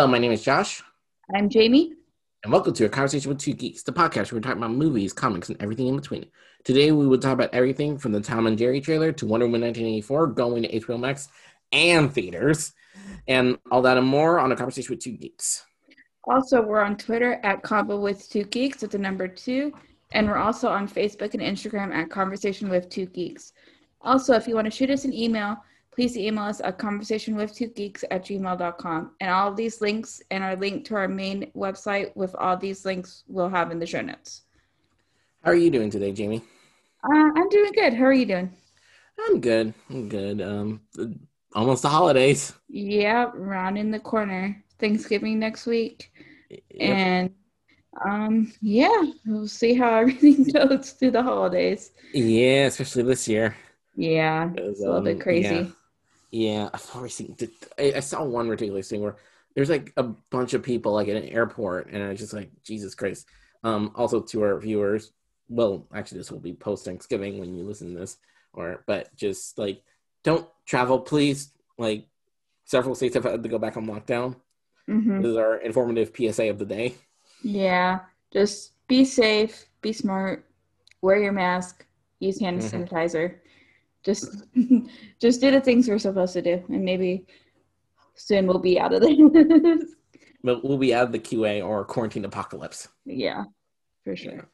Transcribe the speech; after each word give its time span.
Hello, 0.00 0.10
my 0.10 0.16
name 0.16 0.32
is 0.32 0.42
Josh, 0.42 0.82
I'm 1.36 1.50
Jamie. 1.50 1.92
and 2.42 2.50
welcome 2.50 2.72
to 2.72 2.86
a 2.86 2.88
conversation 2.88 3.28
with 3.28 3.38
two 3.38 3.52
geeks, 3.52 3.82
the 3.82 3.92
podcast 3.92 4.32
where 4.32 4.38
we 4.38 4.40
talk 4.40 4.56
about 4.56 4.70
movies, 4.70 5.12
comics, 5.12 5.50
and 5.50 5.62
everything 5.62 5.88
in 5.88 5.96
between. 5.96 6.24
Today, 6.64 6.90
we 6.90 7.06
will 7.06 7.18
talk 7.18 7.34
about 7.34 7.52
everything 7.52 7.98
from 7.98 8.12
the 8.12 8.20
Tom 8.22 8.46
and 8.46 8.56
Jerry 8.56 8.80
trailer 8.80 9.12
to 9.12 9.26
Wonder 9.26 9.44
Woman 9.44 9.60
1984 9.60 10.28
going 10.28 10.62
to 10.62 10.80
HBO 10.80 10.98
Max 10.98 11.28
and 11.72 12.10
theaters, 12.10 12.72
and 13.28 13.58
all 13.70 13.82
that 13.82 13.98
and 13.98 14.06
more 14.06 14.38
on 14.38 14.52
a 14.52 14.56
conversation 14.56 14.94
with 14.94 15.04
two 15.04 15.12
geeks. 15.12 15.66
Also, 16.24 16.62
we're 16.62 16.80
on 16.80 16.96
Twitter 16.96 17.38
at 17.42 17.62
Convo 17.62 18.00
with 18.00 18.26
Two 18.30 18.44
Geeks 18.44 18.80
with 18.80 18.92
the 18.92 18.98
number 18.98 19.28
two, 19.28 19.70
and 20.12 20.26
we're 20.26 20.38
also 20.38 20.70
on 20.70 20.88
Facebook 20.88 21.34
and 21.34 21.42
Instagram 21.42 21.94
at 21.94 22.08
Conversation 22.08 22.70
with 22.70 22.88
Two 22.88 23.04
Geeks. 23.04 23.52
Also, 24.00 24.32
if 24.32 24.48
you 24.48 24.54
want 24.54 24.64
to 24.64 24.70
shoot 24.70 24.88
us 24.88 25.04
an 25.04 25.12
email, 25.12 25.58
please 25.92 26.16
email 26.16 26.44
us 26.44 26.60
at 26.60 26.78
conversation 26.78 27.36
with 27.36 27.54
two 27.54 27.68
geeks 27.68 28.04
at 28.10 28.24
gmail.com. 28.24 29.10
And 29.20 29.30
all 29.30 29.48
of 29.48 29.56
these 29.56 29.80
links 29.80 30.22
and 30.30 30.42
our 30.44 30.56
link 30.56 30.84
to 30.86 30.94
our 30.94 31.08
main 31.08 31.50
website 31.56 32.14
with 32.16 32.34
all 32.36 32.56
these 32.56 32.84
links 32.84 33.24
we'll 33.26 33.48
have 33.48 33.70
in 33.70 33.78
the 33.78 33.86
show 33.86 34.00
notes. 34.00 34.42
How 35.44 35.50
are 35.52 35.56
you 35.56 35.70
doing 35.70 35.90
today, 35.90 36.12
Jamie? 36.12 36.42
Uh, 37.02 37.30
I'm 37.34 37.48
doing 37.48 37.72
good. 37.72 37.94
How 37.94 38.04
are 38.04 38.12
you 38.12 38.26
doing? 38.26 38.52
I'm 39.18 39.40
good. 39.40 39.74
I'm 39.88 40.08
good. 40.08 40.40
Um, 40.40 40.80
almost 41.54 41.82
the 41.82 41.88
holidays. 41.88 42.52
Yeah, 42.68 43.30
round 43.34 43.78
in 43.78 43.90
the 43.90 44.00
corner. 44.00 44.62
Thanksgiving 44.78 45.38
next 45.38 45.66
week. 45.66 46.12
Yep. 46.50 46.60
And 46.80 47.30
um, 48.04 48.52
yeah, 48.60 49.02
we'll 49.26 49.48
see 49.48 49.74
how 49.74 49.94
everything 50.00 50.44
goes 50.44 50.92
through 50.92 51.12
the 51.12 51.22
holidays. 51.22 51.92
Yeah, 52.12 52.66
especially 52.66 53.02
this 53.02 53.28
year. 53.28 53.56
Yeah, 53.96 54.50
it's 54.56 54.80
a 54.80 54.84
little 54.84 55.02
bit 55.02 55.16
um, 55.16 55.22
crazy. 55.22 55.54
yeah. 55.54 55.66
Yeah, 56.30 56.68
I've 56.72 56.88
always 56.94 57.14
seen. 57.14 57.36
I, 57.78 57.94
I 57.96 58.00
saw 58.00 58.22
one 58.24 58.48
ridiculous 58.48 58.88
thing 58.88 59.00
where 59.02 59.16
there's 59.54 59.70
like 59.70 59.92
a 59.96 60.04
bunch 60.04 60.54
of 60.54 60.62
people 60.62 60.92
like 60.92 61.08
at 61.08 61.16
an 61.16 61.28
airport, 61.28 61.88
and 61.90 62.02
I 62.02 62.10
was 62.10 62.20
just 62.20 62.32
like, 62.32 62.50
Jesus 62.62 62.94
Christ. 62.94 63.26
Um, 63.64 63.92
also 63.94 64.20
to 64.20 64.42
our 64.42 64.58
viewers, 64.58 65.12
well, 65.48 65.86
actually, 65.94 66.18
this 66.18 66.30
will 66.30 66.38
be 66.38 66.54
post 66.54 66.84
Thanksgiving 66.84 67.38
when 67.38 67.56
you 67.56 67.64
listen 67.64 67.92
to 67.92 68.00
this, 68.00 68.16
or 68.52 68.84
but 68.86 69.14
just 69.16 69.58
like, 69.58 69.82
don't 70.22 70.48
travel, 70.66 71.00
please. 71.00 71.52
Like, 71.76 72.06
several 72.64 72.94
states 72.94 73.14
have 73.14 73.24
had 73.24 73.42
to 73.42 73.48
go 73.48 73.58
back 73.58 73.76
on 73.76 73.86
lockdown. 73.86 74.36
hmm 74.86 75.18
This 75.20 75.30
is 75.30 75.36
our 75.36 75.56
informative 75.56 76.12
PSA 76.16 76.48
of 76.48 76.58
the 76.58 76.64
day. 76.64 76.94
Yeah, 77.42 78.00
just 78.32 78.72
be 78.86 79.04
safe, 79.04 79.66
be 79.82 79.92
smart, 79.92 80.46
wear 81.02 81.18
your 81.20 81.32
mask, 81.32 81.84
use 82.20 82.38
hand 82.38 82.60
Mhm. 82.60 82.88
sanitizer. 82.88 83.39
Just, 84.04 84.44
just 85.20 85.40
do 85.40 85.50
the 85.50 85.60
things 85.60 85.88
we're 85.88 85.98
supposed 85.98 86.32
to 86.34 86.42
do, 86.42 86.62
and 86.68 86.84
maybe 86.84 87.26
soon 88.14 88.46
we'll 88.46 88.58
be 88.58 88.78
out 88.78 88.92
of 88.92 89.02
this. 89.02 89.84
But 90.42 90.64
we'll 90.64 90.78
be 90.78 90.94
out 90.94 91.04
of 91.04 91.12
the 91.12 91.18
QA 91.18 91.62
or 91.62 91.84
quarantine 91.84 92.24
apocalypse. 92.24 92.88
yeah, 93.04 93.44
for 94.04 94.16
sure. 94.16 94.48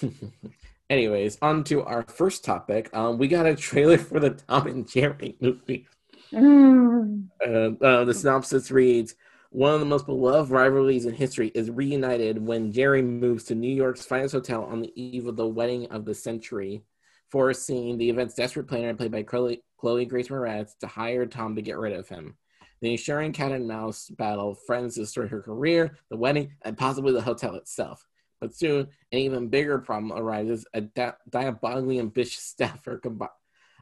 Anyways, 0.90 1.38
on 1.42 1.64
to 1.64 1.82
our 1.82 2.02
first 2.02 2.44
topic. 2.44 2.94
Um, 2.94 3.18
we 3.18 3.26
got 3.26 3.46
a 3.46 3.56
trailer 3.56 3.98
for 3.98 4.20
the 4.20 4.30
Tom 4.30 4.66
and 4.66 4.88
Jerry 4.88 5.36
movie. 5.40 5.88
Mm. 6.32 7.28
Uh, 7.44 7.84
uh, 7.84 8.04
the 8.04 8.14
synopsis 8.14 8.70
reads 8.70 9.14
One 9.50 9.74
of 9.74 9.80
the 9.80 9.86
most 9.86 10.06
beloved 10.06 10.50
rivalries 10.50 11.06
in 11.06 11.14
history 11.14 11.50
is 11.54 11.70
reunited 11.70 12.44
when 12.44 12.70
Jerry 12.70 13.02
moves 13.02 13.44
to 13.44 13.54
New 13.54 13.74
York's 13.74 14.04
finest 14.04 14.34
hotel 14.34 14.64
on 14.64 14.80
the 14.80 14.92
eve 15.00 15.26
of 15.26 15.36
the 15.36 15.46
wedding 15.46 15.86
of 15.86 16.04
the 16.04 16.14
century, 16.14 16.82
foreseeing 17.30 17.98
the 17.98 18.08
event's 18.08 18.34
desperate 18.34 18.68
planner, 18.68 18.94
played 18.94 19.12
by 19.12 19.22
Chloe, 19.22 19.62
Grace 20.04 20.28
Moretz, 20.28 20.78
to 20.80 20.86
hire 20.86 21.26
Tom 21.26 21.56
to 21.56 21.62
get 21.62 21.78
rid 21.78 21.92
of 21.92 22.08
him. 22.08 22.36
The 22.80 22.92
ensuring 22.92 23.32
cat 23.32 23.52
and 23.52 23.66
mouse 23.66 24.08
battle 24.10 24.54
to 24.54 24.88
destroy 24.88 25.28
her 25.28 25.42
career, 25.42 25.96
the 26.10 26.16
wedding, 26.16 26.52
and 26.62 26.76
possibly 26.76 27.12
the 27.12 27.22
hotel 27.22 27.54
itself. 27.54 28.04
But 28.40 28.54
soon, 28.54 28.88
an 29.12 29.18
even 29.18 29.48
bigger 29.48 29.78
problem 29.78 30.12
arises 30.12 30.66
a 30.74 30.82
di- 30.82 31.14
diabolically 31.30 31.98
ambitious 31.98 32.42
staffer 32.42 33.00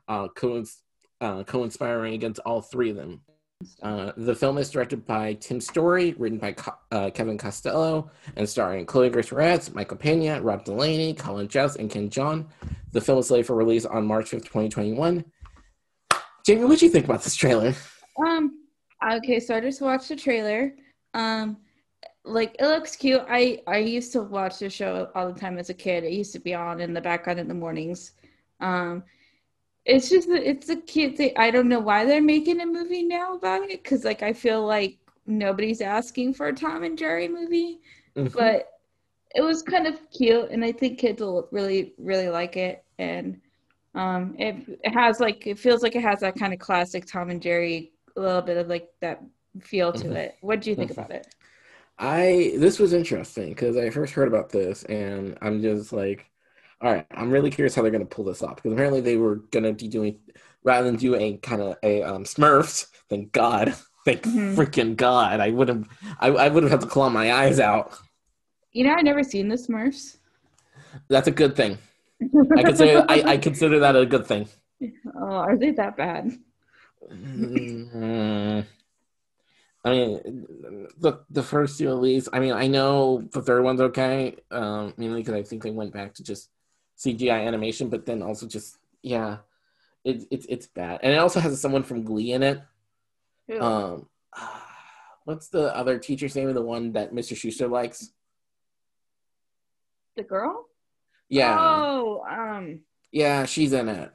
uh, 0.09 0.29
co- 0.29 0.65
uh, 1.21 1.43
co-inspiring 1.45 2.15
against 2.15 2.41
all 2.41 2.61
three 2.61 2.91
of 2.91 2.97
them. 2.97 3.23
Uh, 3.83 4.13
the 4.17 4.35
film 4.35 4.59
is 4.59 4.71
directed 4.71 5.07
by 5.07 5.35
Tim 5.35 5.61
Story, 5.61 6.15
written 6.19 6.39
by 6.39 6.53
Co- 6.53 6.75
uh, 6.91 7.11
Kevin 7.11 7.39
Costello, 7.39 8.11
and 8.37 8.49
starring 8.49 8.85
Chloe 8.85 9.11
Grace 9.11 9.31
Moretz, 9.31 9.75
Michael 9.75 9.97
Pena, 9.97 10.41
Rob 10.41 10.65
Delaney, 10.65 11.15
Colin 11.15 11.49
Jost, 11.49 11.79
and 11.79 11.91
Ken 11.91 12.11
Jeong. 12.11 12.47
The 12.95 13.01
film 13.01 13.19
is 13.19 13.27
slated 13.27 13.47
for 13.47 13.57
release 13.57 13.85
on 13.85 14.07
March 14.07 14.31
5th, 14.31 14.45
2021. 14.45 15.25
Jamie, 16.47 16.65
what 16.65 16.79
do 16.79 16.87
you 16.87 16.93
think 16.93 17.05
about 17.05 17.23
this 17.23 17.35
trailer? 17.35 17.75
Um. 18.25 18.61
Okay, 19.05 19.41
so 19.41 19.57
I 19.57 19.61
just 19.61 19.83
watched 19.83 20.09
the 20.09 20.17
trailer. 20.17 20.77
Um, 21.13 21.59
like 22.25 22.55
it 22.61 22.67
looks 22.67 22.95
cute. 22.95 23.23
I 23.29 23.61
I 23.67 23.79
used 23.79 24.13
to 24.13 24.23
watch 24.23 24.61
the 24.61 24.71
show 24.71 25.11
all 25.17 25.33
the 25.33 25.39
time 25.39 25.59
as 25.59 25.71
a 25.71 25.75
kid. 25.75 26.05
It 26.05 26.13
used 26.13 26.33
to 26.35 26.39
be 26.39 26.55
on 26.55 26.81
in 26.81 26.95
the 26.95 27.01
background 27.01 27.41
in 27.41 27.49
the 27.49 27.55
mornings. 27.55 28.13
Um, 28.61 29.03
it's 29.85 30.09
just 30.09 30.29
it's 30.29 30.69
a 30.69 30.77
cute 30.77 31.17
thing. 31.17 31.33
I 31.37 31.51
don't 31.51 31.69
know 31.69 31.81
why 31.81 32.05
they're 32.05 32.23
making 32.23 32.61
a 32.61 32.67
movie 32.67 33.03
now 33.03 33.35
about 33.35 33.63
it 33.65 33.83
because 33.83 34.05
like 34.05 34.23
I 34.23 34.33
feel 34.33 34.65
like 34.65 34.99
nobody's 35.27 35.81
asking 35.81 36.35
for 36.35 36.47
a 36.47 36.55
Tom 36.55 36.85
and 36.85 36.97
Jerry 36.97 37.27
movie, 37.27 37.81
but 38.15 38.71
it 39.35 39.43
was 39.43 39.63
kind 39.63 39.89
of 39.89 39.99
cute, 40.13 40.51
and 40.51 40.65
I 40.65 40.71
think 40.71 41.01
kids 41.01 41.21
will 41.21 41.49
really 41.51 41.93
really 41.99 42.29
like 42.29 42.57
it. 42.57 42.84
And 42.99 43.41
um, 43.95 44.35
it, 44.39 44.57
it 44.83 44.93
has 44.93 45.21
like 45.21 45.47
it 45.47 45.59
feels 45.59 45.83
like 45.83 45.97
it 45.97 46.03
has 46.03 46.21
that 46.21 46.37
kind 46.37 46.53
of 46.53 46.59
classic 46.59 47.07
Tom 47.07 47.31
and 47.31 47.41
Jerry, 47.43 47.93
a 48.17 48.21
little 48.21 48.43
bit 48.43 48.57
of 48.57 48.69
like 48.69 48.89
that 49.01 49.23
feel 49.61 49.93
to 49.93 50.09
Mhm. 50.09 50.17
it. 50.17 50.37
What 50.41 50.61
do 50.61 50.71
you 50.71 50.77
think 50.77 50.91
Mhm. 50.91 50.99
about 50.99 51.11
it? 51.13 51.27
I 51.99 52.55
this 52.59 52.79
was 52.79 52.93
interesting 52.93 53.51
because 53.51 53.77
I 53.77 53.91
first 53.91 54.15
heard 54.15 54.29
about 54.29 54.51
this 54.51 54.83
and 54.85 55.39
I'm 55.41 55.63
just 55.63 55.93
like, 55.93 56.27
all 56.81 56.93
right, 56.93 57.07
I'm 57.13 57.31
really 57.31 57.51
curious 57.51 57.75
how 57.75 57.83
they're 57.83 57.91
gonna 57.93 58.05
pull 58.05 58.25
this 58.25 58.43
off 58.43 58.57
because 58.57 58.73
apparently 58.73 59.01
they 59.01 59.17
were 59.17 59.37
gonna 59.53 59.73
be 59.73 59.89
doing 59.89 60.19
rather 60.65 60.87
than 60.87 60.97
do 60.97 61.15
a 61.15 61.37
kind 61.39 61.63
of 61.63 61.77
a 61.83 62.03
um, 62.03 62.25
Smurfs. 62.25 62.87
Thank 63.09 63.33
God, 63.33 63.75
thank 64.05 64.23
Mhm. 64.23 64.57
freaking 64.57 64.97
God, 64.97 65.41
I 65.41 65.51
would 65.51 65.69
have 65.69 65.89
I, 66.19 66.29
I 66.31 66.49
would 66.49 66.65
have 66.65 66.73
had 66.73 66.81
to 66.81 66.87
claw 66.87 67.09
my 67.11 67.33
eyes 67.33 67.61
out. 67.61 67.97
You 68.73 68.85
know, 68.85 68.95
I've 68.95 69.05
never 69.05 69.23
seen 69.23 69.49
the 69.49 69.57
Smurfs. 69.57 70.17
That's 71.09 71.29
a 71.29 71.33
good 71.33 71.57
thing. 71.57 71.79
I 72.57 72.63
consider 72.63 73.05
I, 73.09 73.23
I 73.27 73.37
consider 73.39 73.79
that 73.81 73.97
a 73.97 74.07
good 74.07 74.27
thing. 74.27 74.49
oh, 75.17 75.37
are 75.37 75.57
they 75.57 75.71
that 75.73 75.97
bad? 75.97 76.33
Mm, 77.11 78.65
I 79.85 79.91
mean, 79.91 80.47
the 80.99 81.21
the 81.31 81.43
first 81.43 81.79
two 81.79 81.89
at 81.89 81.99
least. 82.01 82.29
I 82.33 82.41
mean, 82.41 82.53
I 82.53 82.67
know 82.67 83.23
the 83.33 83.43
third 83.43 83.63
one's 83.63 83.81
okay. 83.81 84.37
Um, 84.51 84.95
mainly 84.97 85.21
because 85.21 85.35
I 85.35 85.43
think 85.43 85.63
they 85.63 85.71
went 85.71 85.93
back 85.93 86.15
to 86.15 86.23
just 86.23 86.51
CGI 86.99 87.47
animation, 87.47 87.89
but 87.89 88.07
then 88.07 88.23
also 88.23 88.47
just 88.47 88.79
yeah, 89.03 89.39
it's 90.05 90.25
it's 90.31 90.47
it's 90.49 90.67
bad, 90.67 91.01
and 91.03 91.13
it 91.13 91.19
also 91.19 91.41
has 91.41 91.61
someone 91.61 91.83
from 91.83 92.05
Glee 92.05 92.33
in 92.33 92.43
it. 92.43 92.63
Who? 93.49 93.61
Um, 93.61 94.07
what's 95.25 95.49
the 95.49 95.75
other 95.77 95.99
teacher's 95.99 96.35
name? 96.35 96.49
of 96.49 96.55
The 96.55 96.63
one 96.63 96.93
that 96.93 97.13
Mr. 97.13 97.35
Schuester 97.37 97.71
likes? 97.71 98.11
the 100.17 100.23
girl? 100.23 100.69
Yeah, 101.29 101.57
Oh, 101.59 102.23
um, 102.29 102.81
yeah, 103.13 103.45
she's 103.47 103.73
in 103.73 103.89
it. 103.89 104.13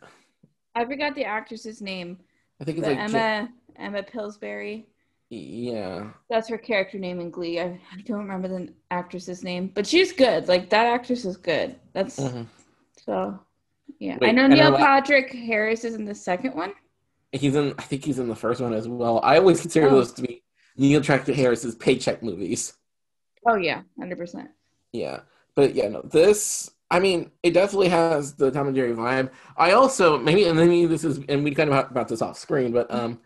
I 0.75 0.85
forgot 0.85 1.15
the 1.15 1.25
actress's 1.25 1.81
name. 1.81 2.19
I 2.61 2.63
think 2.63 2.77
it's 2.77 2.87
like 2.87 2.97
Emma 2.97 3.49
Emma 3.75 4.03
Pillsbury. 4.03 4.87
yeah. 5.29 6.11
That's 6.29 6.47
her 6.49 6.57
character 6.57 6.97
name 6.99 7.19
in 7.19 7.31
Glee. 7.31 7.59
I, 7.59 7.79
I 7.93 8.01
don't 8.05 8.19
remember 8.19 8.47
the 8.47 8.73
actress's 8.91 9.43
name, 9.43 9.71
but 9.73 9.87
she's 9.87 10.11
good. 10.13 10.47
Like 10.47 10.69
that 10.69 10.85
actress 10.85 11.25
is 11.25 11.37
good. 11.37 11.75
That's 11.93 12.19
Mhm. 12.19 12.45
so. 13.05 13.39
Yeah, 13.99 14.17
I 14.21 14.31
know 14.31 14.47
Neil 14.47 14.77
Patrick 14.77 15.31
Harris 15.33 15.83
is 15.83 15.95
in 15.95 16.05
the 16.05 16.15
second 16.15 16.53
one. 16.55 16.73
He's 17.31 17.55
in. 17.55 17.73
I 17.77 17.81
think 17.81 18.05
he's 18.05 18.19
in 18.19 18.27
the 18.29 18.35
first 18.35 18.61
one 18.61 18.73
as 18.73 18.87
well. 18.87 19.19
I 19.23 19.37
always 19.37 19.61
consider 19.61 19.87
Oh. 19.87 19.91
those 19.91 20.13
to 20.13 20.21
be 20.21 20.43
Neil 20.77 21.01
Patrick 21.01 21.35
Harris's 21.35 21.75
paycheck 21.75 22.21
movies. 22.23 22.73
Oh 23.47 23.55
yeah, 23.55 23.81
hundred 23.97 24.17
percent. 24.19 24.49
Yeah, 24.93 25.21
but 25.55 25.73
yeah, 25.75 25.87
no. 25.89 26.01
This, 26.03 26.69
I 26.91 26.99
mean, 26.99 27.31
it 27.43 27.51
definitely 27.53 27.89
has 27.89 28.33
the 28.33 28.49
Tom 28.51 28.67
and 28.67 28.75
Jerry 28.75 28.93
vibe. 28.93 29.29
I 29.57 29.71
also 29.73 30.17
maybe, 30.17 30.45
and 30.45 30.57
maybe 30.57 30.85
this 30.87 31.03
is, 31.03 31.19
and 31.29 31.43
we 31.43 31.53
kind 31.53 31.69
of 31.69 31.75
talked 31.75 31.91
about 31.91 32.07
this 32.07 32.21
off 32.21 32.37
screen, 32.37 32.71
but 32.71 32.91
um, 32.93 33.19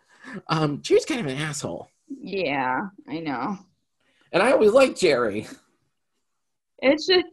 um, 0.47 0.81
Jerry's 0.81 1.05
kind 1.05 1.21
of 1.21 1.27
an 1.27 1.37
asshole, 1.37 1.87
Yeah, 2.09 2.81
I 3.07 3.19
know. 3.19 3.57
and 4.31 4.43
I 4.43 4.51
always 4.51 4.71
liked 4.71 4.99
Jerry. 4.99 5.47
It's 6.79 7.07
just 7.07 7.25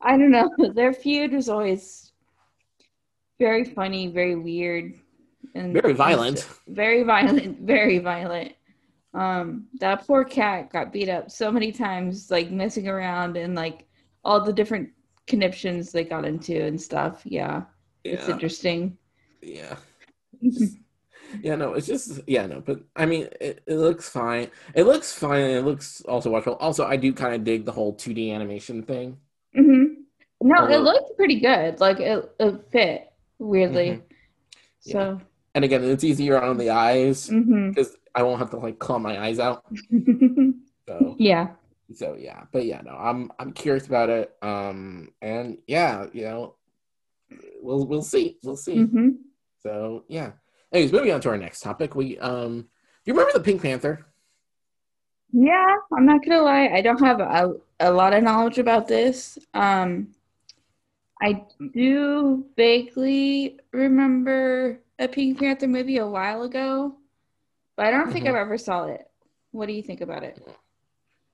I 0.00 0.16
don't 0.16 0.30
know. 0.30 0.48
Their 0.74 0.92
feud 0.92 1.32
was 1.32 1.48
always 1.48 2.12
very 3.38 3.64
funny, 3.64 4.06
very 4.08 4.36
weird, 4.36 4.94
and 5.54 5.72
Very 5.72 5.92
violent. 5.94 6.48
Very 6.68 7.02
violent. 7.02 7.60
Very 7.66 7.98
violent. 7.98 8.52
Um, 9.12 9.66
that 9.80 10.06
poor 10.06 10.22
cat 10.24 10.70
got 10.70 10.92
beat 10.92 11.08
up 11.08 11.30
so 11.30 11.50
many 11.50 11.72
times, 11.72 12.30
like 12.30 12.50
messing 12.52 12.86
around 12.86 13.36
and 13.36 13.56
like 13.56 13.86
all 14.24 14.40
the 14.44 14.52
different 14.52 14.90
conniptions 15.30 15.92
they 15.92 16.04
got 16.04 16.24
into 16.24 16.60
and 16.60 16.80
stuff. 16.80 17.22
Yeah, 17.24 17.62
it's 18.04 18.28
interesting. 18.28 18.98
yeah. 19.42 19.76
yeah, 21.42 21.54
no, 21.54 21.74
it's 21.74 21.86
just 21.86 22.20
yeah, 22.26 22.46
no, 22.46 22.60
but 22.60 22.80
I 22.96 23.06
mean, 23.06 23.28
it, 23.40 23.62
it 23.66 23.74
looks 23.74 24.08
fine. 24.08 24.50
It 24.74 24.84
looks 24.84 25.12
fine. 25.12 25.42
And 25.42 25.52
it 25.52 25.64
looks 25.64 26.00
also 26.02 26.30
watchable. 26.30 26.56
Also, 26.60 26.84
I 26.84 26.96
do 26.96 27.12
kind 27.12 27.34
of 27.34 27.44
dig 27.44 27.64
the 27.64 27.72
whole 27.72 27.94
2D 27.94 28.34
animation 28.34 28.82
thing. 28.82 29.18
Mm-hmm. 29.56 29.94
No, 30.42 30.56
Although, 30.56 30.74
it 30.74 30.80
looked 30.80 31.16
pretty 31.16 31.40
good. 31.40 31.80
Like 31.80 32.00
it, 32.00 32.30
it 32.38 32.60
fit 32.72 33.12
weirdly. 33.38 33.88
Mm-hmm. 33.88 34.02
Yeah. 34.84 34.92
So. 34.92 35.20
And 35.54 35.64
again, 35.64 35.82
it's 35.84 36.04
easier 36.04 36.40
on 36.40 36.58
the 36.58 36.70
eyes 36.70 37.26
because 37.26 37.88
mm-hmm. 37.88 37.94
I 38.14 38.22
won't 38.22 38.38
have 38.38 38.50
to 38.50 38.56
like 38.56 38.78
claw 38.78 38.98
my 38.98 39.20
eyes 39.20 39.38
out. 39.38 39.64
so 40.88 41.16
yeah. 41.18 41.48
So 41.94 42.16
yeah, 42.18 42.44
but 42.52 42.66
yeah, 42.66 42.80
no, 42.82 42.92
I'm 42.92 43.32
I'm 43.38 43.52
curious 43.52 43.86
about 43.86 44.10
it. 44.10 44.36
Um, 44.42 45.12
and 45.20 45.58
yeah, 45.66 46.06
you 46.12 46.22
know, 46.22 46.54
we'll 47.60 47.86
we'll 47.86 48.02
see, 48.02 48.38
we'll 48.42 48.56
see. 48.56 48.76
Mm-hmm. 48.76 49.08
So 49.62 50.04
yeah. 50.08 50.32
Anyways, 50.72 50.92
moving 50.92 51.12
on 51.12 51.20
to 51.22 51.30
our 51.30 51.36
next 51.36 51.60
topic. 51.60 51.96
We 51.96 52.18
um, 52.18 52.60
do 52.62 52.66
you 53.04 53.12
remember 53.12 53.32
the 53.32 53.44
Pink 53.44 53.62
Panther? 53.62 54.06
Yeah, 55.32 55.76
I'm 55.96 56.06
not 56.06 56.24
gonna 56.24 56.42
lie. 56.42 56.68
I 56.68 56.80
don't 56.80 57.00
have 57.00 57.20
a, 57.20 57.54
a 57.80 57.90
lot 57.90 58.12
of 58.12 58.22
knowledge 58.22 58.58
about 58.58 58.86
this. 58.88 59.38
Um, 59.54 60.08
I 61.20 61.44
do 61.74 62.46
vaguely 62.56 63.58
remember 63.72 64.80
a 64.98 65.08
Pink 65.08 65.38
Panther 65.38 65.68
movie 65.68 65.98
a 65.98 66.06
while 66.06 66.42
ago, 66.42 66.94
but 67.76 67.86
I 67.86 67.90
don't 67.90 68.02
mm-hmm. 68.02 68.12
think 68.12 68.26
I've 68.26 68.34
ever 68.34 68.58
saw 68.58 68.84
it. 68.84 69.06
What 69.50 69.66
do 69.66 69.72
you 69.72 69.82
think 69.82 70.00
about 70.00 70.22
it? 70.22 70.40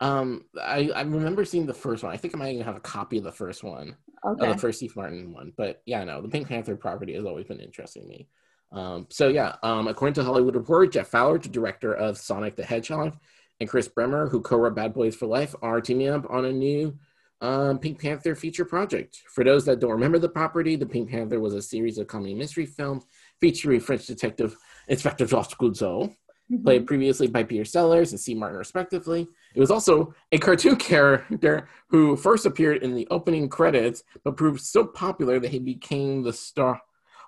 Um, 0.01 0.45
I, 0.61 0.91
I 0.95 1.03
remember 1.03 1.45
seeing 1.45 1.67
the 1.67 1.75
first 1.75 2.03
one. 2.03 2.13
I 2.13 2.17
think 2.17 2.35
I 2.35 2.39
might 2.39 2.53
even 2.53 2.65
have 2.65 2.77
a 2.77 2.81
copy 2.81 3.19
of 3.19 3.25
the 3.25 3.33
first 3.33 3.65
one, 3.65 3.97
okay. 4.25 4.53
the 4.53 4.59
first 4.59 4.79
Steve 4.79 4.95
Martin 4.97 5.33
one. 5.33 5.53
But 5.57 5.83
yeah, 5.87 6.05
no, 6.05 6.21
the 6.21 6.29
Pink 6.29 6.49
Panther 6.49 6.77
property 6.77 7.15
has 7.15 7.25
always 7.25 7.47
been 7.47 7.61
interesting 7.61 8.03
to 8.03 8.09
me. 8.09 8.29
Um, 8.73 9.07
so 9.11 9.29
yeah, 9.29 9.57
um, 9.63 9.89
according 9.89 10.15
to 10.15 10.25
Hollywood 10.25 10.57
Reporter, 10.57 10.91
Jeff 10.91 11.09
Fowler, 11.09 11.39
the 11.39 11.49
director 11.49 11.95
of 11.95 12.19
Sonic 12.19 12.57
the 12.57 12.65
Hedgehog, 12.65 13.17
and 13.61 13.69
Chris 13.69 13.89
Bremner, 13.89 14.29
who 14.29 14.41
co-wrote 14.41 14.75
Bad 14.75 14.93
Boys 14.93 15.17
for 15.17 15.27
Life, 15.27 15.55
are 15.63 15.81
teaming 15.81 16.09
up 16.09 16.27
on 16.29 16.45
a 16.45 16.53
new 16.53 16.99
um, 17.41 17.79
Pink 17.79 18.01
Panther 18.01 18.35
feature 18.35 18.65
project. 18.65 19.23
For 19.35 19.45
those 19.45 19.65
that 19.67 19.81
don't 19.81 19.93
remember 19.93 20.19
the 20.19 20.29
property, 20.29 20.77
the 20.77 20.87
Pink 20.87 21.11
Panther 21.11 21.41
was 21.41 21.55
a 21.55 21.63
series 21.63 21.99
of 21.99 22.07
comedy 22.07 22.35
mystery 22.35 22.67
films 22.67 23.05
featuring 23.41 23.81
French 23.81 24.07
detective 24.07 24.57
Inspector 24.89 25.25
Georges 25.27 25.55
Clouseau, 25.55 26.09
mm-hmm. 26.09 26.65
played 26.65 26.87
previously 26.87 27.29
by 27.29 27.43
Peter 27.45 27.65
Sellers 27.65 28.13
and 28.13 28.21
Steve 28.21 28.39
Martin, 28.39 28.59
respectively. 28.59 29.29
It 29.57 29.61
was 29.61 29.71
also 29.71 30.15
a 30.31 30.39
cartoon 30.39 30.77
character 30.91 31.69
who 31.89 32.15
first 32.15 32.47
appeared 32.47 32.83
in 32.83 32.95
the 32.95 33.09
opening 33.11 33.49
credits, 33.49 34.05
but 34.23 34.37
proved 34.37 34.61
so 34.61 34.85
popular 34.85 35.41
that 35.41 35.51
he 35.51 35.59
became 35.59 36.23
the 36.23 36.33
star 36.33 36.81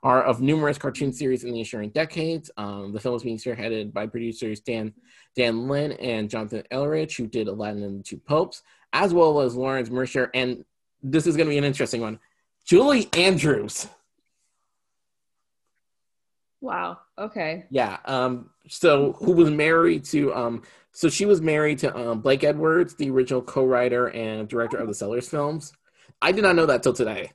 of 0.05 0.41
numerous 0.41 0.79
cartoon 0.79 1.13
series 1.13 1.43
in 1.43 1.53
the 1.53 1.59
ensuing 1.59 1.91
decades. 1.91 2.51
Um, 2.57 2.93
the 2.93 3.01
film 3.01 3.15
was 3.15 3.23
being 3.23 3.39
spearheaded 3.39 3.93
by 3.93 4.07
producers 4.07 4.61
Dan 4.61 4.95
Dan 5.35 5.69
Lin 5.69 5.93
and 5.93 6.31
Jonathan 6.31 6.63
Eirich, 6.71 7.17
who 7.17 7.27
did 7.27 7.49
Aladdin 7.49 7.83
and 7.83 8.01
the 8.01 8.05
Two 8.05 8.19
Popes, 8.19 8.63
as 8.93 9.13
well 9.15 9.41
as 9.41 9.57
Lawrence 9.57 9.91
Mercer. 9.91 10.31
And 10.35 10.65
this 11.03 11.27
is 11.27 11.37
going 11.37 11.47
to 11.47 11.51
be 11.51 11.59
an 11.59 11.65
interesting 11.65 12.01
one. 12.01 12.21
Julie 12.65 13.09
Andrews. 13.15 13.89
Wow. 16.61 16.99
Okay. 17.17 17.67
Yeah. 17.71 17.99
Um. 18.05 18.51
So 18.69 19.13
who 19.13 19.33
was 19.33 19.51
married 19.51 20.05
to 20.07 20.35
um. 20.35 20.63
So 20.93 21.09
she 21.09 21.27
was 21.27 21.41
married 21.41 21.79
to 21.81 21.97
um 21.97 22.21
Blake 22.21 22.45
Edwards, 22.45 22.95
the 22.95 23.11
original 23.11 23.43
co-writer 23.43 24.09
and 24.09 24.49
director 24.49 24.77
of 24.79 24.89
the 24.89 24.95
Sellers 24.95 25.29
films. 25.29 25.73
I 26.21 26.33
did 26.33 26.43
not 26.43 26.57
know 26.57 26.67
that 26.67 26.83
till 26.83 26.93
today. 26.93 27.33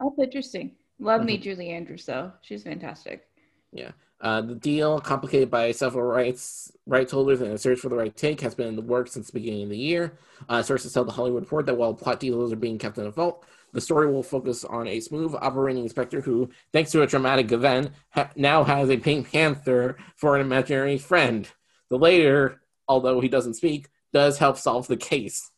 That's 0.00 0.18
interesting. 0.18 0.72
Love 0.98 1.20
mm-hmm. 1.20 1.26
me 1.26 1.38
Julie 1.38 1.70
Andrews 1.70 2.06
though. 2.06 2.32
She's 2.42 2.62
fantastic. 2.62 3.28
Yeah. 3.72 3.92
Uh, 4.20 4.40
the 4.40 4.54
deal, 4.54 5.00
complicated 5.00 5.50
by 5.50 5.70
several 5.72 6.04
rights 6.04 6.72
rights 6.86 7.12
holders 7.12 7.40
and 7.40 7.52
a 7.52 7.58
search 7.58 7.78
for 7.78 7.88
the 7.88 7.96
right 7.96 8.16
take, 8.16 8.40
has 8.40 8.54
been 8.54 8.68
in 8.68 8.76
the 8.76 8.82
works 8.82 9.12
since 9.12 9.26
the 9.26 9.38
beginning 9.38 9.64
of 9.64 9.68
the 9.68 9.76
year. 9.76 10.18
Uh, 10.48 10.62
sources 10.62 10.92
tell 10.92 11.04
the 11.04 11.12
Hollywood 11.12 11.42
Report 11.42 11.66
that 11.66 11.76
while 11.76 11.92
plot 11.92 12.20
details 12.20 12.52
are 12.52 12.56
being 12.56 12.78
kept 12.78 12.96
in 12.96 13.06
a 13.06 13.10
vault, 13.10 13.44
the 13.74 13.80
story 13.80 14.10
will 14.10 14.22
focus 14.22 14.64
on 14.64 14.86
a 14.86 15.00
smooth 15.00 15.34
operating 15.34 15.82
inspector 15.82 16.20
who, 16.20 16.48
thanks 16.72 16.92
to 16.92 17.02
a 17.02 17.06
traumatic 17.06 17.50
event, 17.50 17.90
ha- 18.10 18.30
now 18.36 18.62
has 18.62 18.88
a 18.88 18.96
Pink 18.96 19.30
Panther 19.30 19.96
for 20.16 20.36
an 20.36 20.40
imaginary 20.40 20.96
friend. 20.96 21.48
The 21.90 21.98
later, 21.98 22.62
although 22.86 23.20
he 23.20 23.28
doesn't 23.28 23.54
speak, 23.54 23.88
does 24.12 24.38
help 24.38 24.56
solve 24.58 24.86
the 24.86 24.96
case. 24.96 25.50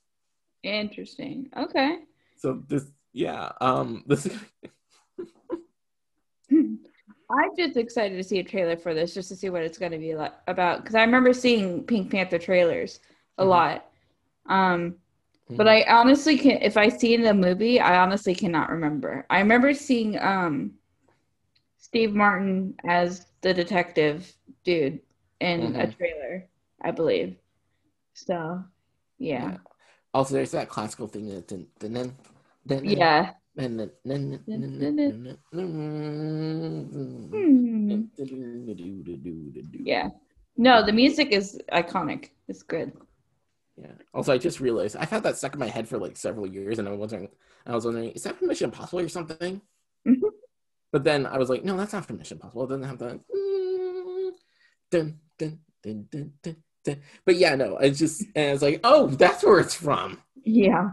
Interesting. 0.63 1.51
Okay. 1.57 1.99
So 2.39 2.63
this, 2.67 2.91
yeah, 3.13 3.53
um, 3.61 4.03
this. 4.07 4.29
I'm 7.29 7.57
just 7.59 7.77
excited 7.77 8.17
to 8.17 8.25
see 8.25 8.39
a 8.39 8.45
trailer 8.45 8.77
for 8.77 8.95
this, 8.95 9.13
just 9.13 9.29
to 9.29 9.37
see 9.37 9.51
what 9.51 9.63
it's 9.63 9.79
going 9.79 9.93
to 9.93 9.99
be 9.99 10.15
like 10.15 10.33
about. 10.47 10.83
Because 10.83 10.95
I 10.95 11.03
remember 11.03 11.35
seeing 11.35 11.83
Pink 11.83 12.11
Panther 12.11 12.39
trailers 12.39 13.01
a 13.37 13.43
mm-hmm. 13.43 13.51
lot. 13.51 13.87
Um, 14.49 14.97
mm-hmm. 15.47 15.57
but 15.57 15.69
I 15.69 15.83
honestly 15.85 16.37
can, 16.39 16.63
if 16.63 16.77
I 16.77 16.89
see 16.89 17.15
in 17.15 17.23
the 17.23 17.35
movie, 17.35 17.81
I 17.81 17.99
honestly 17.99 18.35
cannot 18.35 18.71
remember. 18.71 19.27
I 19.31 19.39
remember 19.41 19.75
seeing 19.75 20.19
um, 20.19 20.73
Steve 21.79 22.15
Martin 22.15 22.75
as 22.87 23.27
the 23.43 23.55
detective 23.55 24.33
dude 24.65 25.01
in 25.41 25.61
mm-hmm. 25.61 25.81
a 25.81 25.93
trailer, 25.93 26.47
I 26.83 26.91
believe. 26.91 27.37
So, 28.15 28.65
yeah. 29.19 29.51
yeah. 29.51 29.57
Also, 30.15 30.35
there's 30.35 30.53
that 30.53 30.69
classical 30.69 31.07
thing 31.07 31.29
that 31.29 31.47
dun, 31.49 31.67
dun, 31.79 32.15
dun, 32.67 32.85
yeah. 32.85 33.33
Hmm. 33.59 33.85
Yeah. 39.85 40.09
No, 40.59 40.85
the 40.85 40.93
music 40.93 41.33
is 41.33 41.59
iconic. 41.73 42.31
It's 42.49 42.63
good. 42.63 42.93
Yeah. 43.77 43.93
Also, 44.15 44.33
I 44.33 44.39
just 44.39 44.61
realized 44.61 44.97
I've 44.97 45.11
had 45.11 45.23
that 45.25 45.37
stuck 45.37 45.55
in 45.55 45.61
my 45.61 45.69
head 45.69 45.87
for 45.87 45.99
like 45.99 46.17
several 46.17 46.47
years, 46.47 46.79
and 46.79 46.89
I 46.89 46.93
was 46.93 47.01
wondering, 47.13 47.29
I 47.67 47.75
was 47.75 47.85
wondering, 47.85 48.11
is 48.11 48.23
that 48.23 48.37
from 48.37 48.49
Mission 48.49 48.67
Impossible 48.67 49.01
or 49.01 49.09
something? 49.09 49.61
Mm-hmm. 50.07 50.29
But 50.93 51.05
then 51.05 51.27
I 51.27 51.37
was 51.37 51.51
like, 51.51 51.65
no, 51.65 51.77
that's 51.77 51.93
not 51.93 52.07
from 52.07 52.17
Mission 52.19 52.37
Impossible. 52.37 52.65
It 52.65 52.69
doesn't 52.69 52.85
have 52.85 52.99
the 52.99 53.21
dun, 54.91 55.19
dun, 55.39 55.59
dun, 55.83 56.07
dun, 56.11 56.33
dun, 56.43 56.57
dun. 56.85 57.01
But 57.25 57.37
yeah, 57.37 57.55
no, 57.55 57.77
it's 57.79 57.99
just, 57.99 58.23
and 58.35 58.55
it's 58.55 58.63
like, 58.63 58.81
oh, 58.85 59.09
that's 59.09 59.45
where 59.45 59.61
it's 59.61 59.75
from. 59.75 60.23
Yeah. 60.37 60.91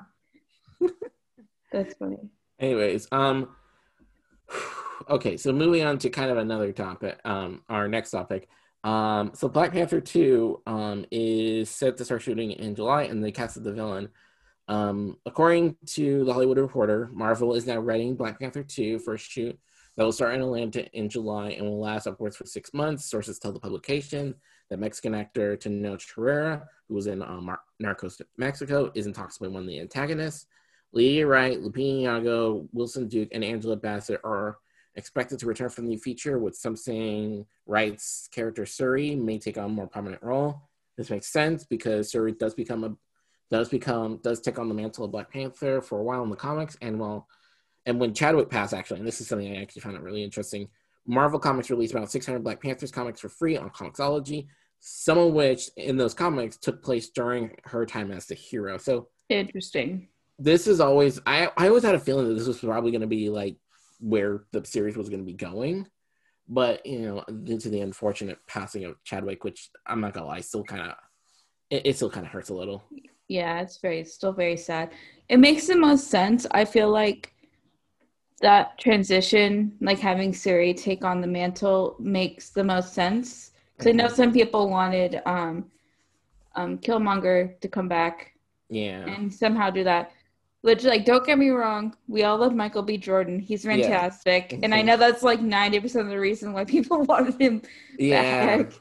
that's 1.72 1.94
funny. 1.96 2.18
Anyways, 2.60 3.08
um, 3.12 3.50
okay, 5.10 5.38
so 5.38 5.54
moving 5.54 5.84
on 5.84 6.00
to 6.00 6.10
kind 6.10 6.32
of 6.32 6.38
another 6.38 6.72
topic, 6.72 7.20
um, 7.24 7.62
our 7.70 7.88
next 7.88 8.12
topic. 8.12 8.50
Um, 8.84 9.32
so 9.34 9.48
Black 9.48 9.72
Panther 9.72 10.02
2 10.02 10.62
um, 10.66 11.06
is 11.12 11.70
set 11.70 11.98
to 11.98 12.06
start 12.06 12.22
shooting 12.22 12.52
in 12.52 12.76
July, 12.76 13.04
and 13.04 13.24
they 13.24 13.32
casted 13.32 13.64
the 13.64 13.72
villain. 13.72 14.10
Um, 14.68 15.18
according 15.26 15.76
to 15.88 16.24
the 16.26 16.34
Hollywood 16.34 16.58
Reporter, 16.58 17.10
Marvel 17.14 17.56
is 17.56 17.66
now 17.66 17.78
writing 17.78 18.16
Black 18.16 18.40
Panther 18.40 18.64
2 18.64 19.00
for 19.00 19.14
a 19.14 19.18
shoot 19.18 19.58
that 19.96 20.04
will 20.04 20.12
start 20.12 20.34
in 20.34 20.42
Atlanta 20.42 20.86
in 20.98 21.10
July 21.10 21.52
and 21.52 21.66
will 21.66 21.80
last 21.80 22.08
upwards 22.08 22.36
for 22.36 22.46
six 22.46 22.74
months. 22.74 23.06
Sources 23.06 23.40
tell 23.40 23.52
the 23.52 23.60
publication 23.60 24.34
that 24.70 24.80
Mexican 24.80 25.14
actor 25.14 25.56
Tenoch 25.56 26.02
Huerta, 26.16 26.64
who 26.88 26.96
was 26.96 27.08
in 27.08 27.22
um, 27.22 27.56
Narcos 27.82 28.22
Mexico, 28.38 28.92
is 28.96 29.06
in 29.06 29.14
talks 29.14 29.40
with 29.40 29.52
one 29.52 29.64
of 29.64 29.68
the 29.68 29.80
antagonists. 29.80 30.48
Letitia 30.94 31.28
Wright, 31.28 31.60
Lupita 31.60 32.04
Nyong'o, 32.04 32.68
Winston 32.72 33.08
Duke, 33.08 33.30
and 33.32 33.44
Angela 33.44 33.76
Bassett 33.76 34.22
are 34.24 34.58
expected 34.96 35.40
to 35.40 35.46
return 35.46 35.70
from 35.70 35.88
the 35.88 35.98
feature, 35.98 36.38
with 36.38 36.56
some 36.56 36.76
saying 36.76 37.46
Wright's 37.66 38.28
character 38.32 38.66
Shuri 38.66 39.16
may 39.16 39.40
take 39.40 39.58
on 39.58 39.66
a 39.66 39.70
more 39.70 39.88
prominent 39.88 40.22
role. 40.24 40.70
This 40.98 41.10
makes 41.10 41.32
sense 41.32 41.64
because 41.64 42.12
Shuri 42.12 42.34
does 42.34 42.54
become 42.54 42.84
a 42.84 42.96
does 43.52 43.70
become 43.70 44.20
does 44.24 44.42
take 44.42 44.58
on 44.58 44.68
the 44.68 44.74
mantle 44.74 45.06
of 45.06 45.12
Black 45.12 45.32
Panther 45.32 45.82
for 45.82 46.00
a 46.00 46.04
while 46.04 46.24
in 46.24 46.30
the 46.30 46.36
comics, 46.36 46.78
and 46.82 47.00
well, 47.00 47.28
and 47.86 48.00
when 48.00 48.14
Chadwick 48.14 48.50
passed, 48.50 48.74
actually, 48.74 49.00
and 49.00 49.08
this 49.08 49.22
is 49.22 49.28
something 49.28 49.56
I 49.56 49.62
actually 49.62 49.82
found 49.82 49.96
it 49.96 50.02
really 50.02 50.24
interesting. 50.24 50.70
Marvel 51.06 51.40
Comics 51.40 51.70
released 51.70 51.94
about 51.94 52.10
600 52.10 52.44
Black 52.44 52.62
Panthers 52.62 52.92
comics 52.92 53.20
for 53.20 53.28
free 53.28 53.58
on 53.58 53.70
Comixology, 53.72 54.48
some 54.80 55.18
of 55.18 55.34
which 55.34 55.70
in 55.76 55.98
those 55.98 56.14
comics 56.14 56.56
took 56.56 56.82
place 56.82 57.10
during 57.10 57.58
her 57.66 57.86
time 57.86 58.10
as 58.12 58.26
the 58.26 58.36
hero. 58.36 58.78
So 58.78 59.10
interesting 59.30 60.08
this 60.40 60.68
is 60.68 60.80
always 60.80 61.20
I, 61.26 61.50
I 61.58 61.68
always 61.68 61.84
had 61.84 61.96
a 61.96 62.00
feeling 62.00 62.28
that 62.28 62.36
this 62.36 62.48
was 62.48 62.60
probably 62.60 62.92
going 62.92 63.02
to 63.02 63.08
be 63.08 63.30
like 63.30 63.56
where 64.04 64.44
the 64.52 64.66
series 64.66 64.98
was 64.98 65.08
going 65.08 65.22
to 65.22 65.26
be 65.26 65.34
going. 65.34 65.88
But 66.48 66.86
you 66.86 67.00
know 67.00 67.24
due 67.44 67.58
to 67.58 67.70
the 67.70 67.80
unfortunate 67.80 68.38
passing 68.48 68.84
of 68.84 69.02
chadwick 69.06 69.46
which 69.46 69.70
i'm 69.88 70.02
not 70.02 70.12
gonna 70.14 70.26
lie 70.26 70.42
still 70.42 70.64
kind 70.64 70.82
of 70.82 70.96
it, 71.70 71.84
it, 71.86 71.96
still 71.96 72.10
kind 72.10 72.26
of 72.26 72.34
hurts 72.34 72.50
a 72.50 72.54
little. 72.54 72.84
Yeah 73.30 73.62
it's 73.62 73.78
very 73.78 74.02
it's 74.02 74.14
still 74.14 74.34
very 74.34 74.58
sad. 74.58 74.92
It 75.30 75.40
makes 75.40 75.68
the 75.68 75.78
most 75.78 76.10
sense 76.10 76.46
i 76.52 76.66
feel 76.66 76.90
like 76.90 77.34
that 78.42 78.78
transition 78.78 79.72
like 79.80 80.00
having 80.00 80.34
Shuri 80.34 80.74
take 80.74 81.06
on 81.06 81.22
the 81.22 81.28
mantle 81.28 81.96
makes 81.98 82.50
the 82.50 82.64
most 82.64 82.94
sense. 82.94 83.52
Because 83.78 83.92
mm-hmm. 83.92 84.02
i 84.02 84.04
know 84.04 84.10
mm-hmm. 84.10 84.22
some 84.22 84.34
people 84.34 84.70
wanted 84.70 85.22
um 85.26 85.72
um 86.56 86.78
killmonger 86.78 87.58
to 87.62 87.70
come 87.70 87.88
back 87.88 88.34
yeah. 88.70 89.06
and 89.06 89.34
somehow 89.34 89.70
do 89.70 89.86
that 89.86 90.12
which 90.64 90.84
like 90.86 91.04
don't 91.04 91.26
get 91.26 91.38
me 91.38 91.50
wrong, 91.50 91.94
we 92.08 92.24
all 92.24 92.38
love 92.38 92.56
Michael 92.56 92.84
B. 92.84 92.98
Jordan. 92.98 93.38
He's 93.38 93.66
Yeah. 93.66 93.74
fantastic. 93.76 94.54
And 94.64 94.74
I 94.74 94.82
Mhm. 94.82 94.86
know 94.86 94.98
that's 94.98 95.22
like 95.22 95.42
90% 95.42 96.06
of 96.06 96.10
the 96.10 96.20
reason 96.20 96.54
why 96.54 96.64
people 96.76 97.04
wanted 97.04 97.40
him 97.40 97.62
Yeah. 98.00 98.58
back. 98.58 98.72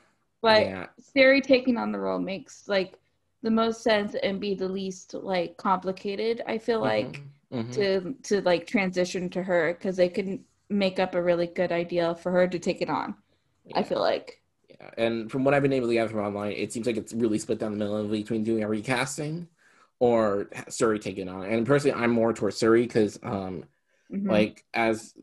But 0.41 0.63
yeah. 0.67 0.87
Shuri 1.13 1.41
taking 1.41 1.77
on 1.77 1.91
the 1.91 1.99
role 1.99 2.21
makes 2.21 2.69
like 2.69 2.95
the 3.43 3.51
most 3.51 3.83
sense 3.83 4.15
and 4.15 4.41
be 4.41 4.55
the 4.55 4.69
least 4.69 5.15
like 5.15 5.57
complicated, 5.57 6.41
I 6.47 6.59
feel 6.59 6.81
like, 6.81 7.21
Mhm. 7.53 7.65
Mhm. 7.67 7.73
to 7.75 8.15
to 8.29 8.41
like 8.43 8.67
transition 8.67 9.29
to 9.31 9.43
her 9.43 9.75
because 9.75 9.97
they 9.97 10.09
couldn't 10.09 10.41
make 10.71 11.01
up 11.01 11.17
a 11.17 11.23
really 11.23 11.49
good 11.49 11.73
idea 11.73 12.15
for 12.15 12.31
her 12.31 12.47
to 12.47 12.59
take 12.61 12.81
it 12.81 12.89
on. 12.89 13.17
I 13.75 13.83
feel 13.83 14.01
like. 14.01 14.41
Yeah, 14.71 14.91
and 14.97 15.31
from 15.31 15.43
what 15.45 15.53
I've 15.53 15.63
been 15.63 15.73
able 15.73 15.89
to 15.89 15.95
gather 15.95 16.11
from 16.11 16.25
online, 16.27 16.53
it 16.53 16.73
seems 16.73 16.87
like 16.87 16.97
it's 16.97 17.13
really 17.13 17.39
split 17.39 17.59
down 17.59 17.73
the 17.73 17.79
middle 17.79 18.07
between 18.07 18.45
doing 18.45 18.63
a 18.63 18.69
recasting 18.69 19.49
or 20.03 20.49
Shuri 20.69 20.99
taking 20.99 21.29
on. 21.29 21.45
And 21.45 21.65
personally, 21.65 21.97
I'm 21.97 22.11
more 22.11 22.33
towards 22.33 22.59
Shuri 22.59 22.83
because, 22.83 23.21
um, 23.23 23.63
Mhm. 24.11 24.29
like 24.29 24.65
as 24.75 25.15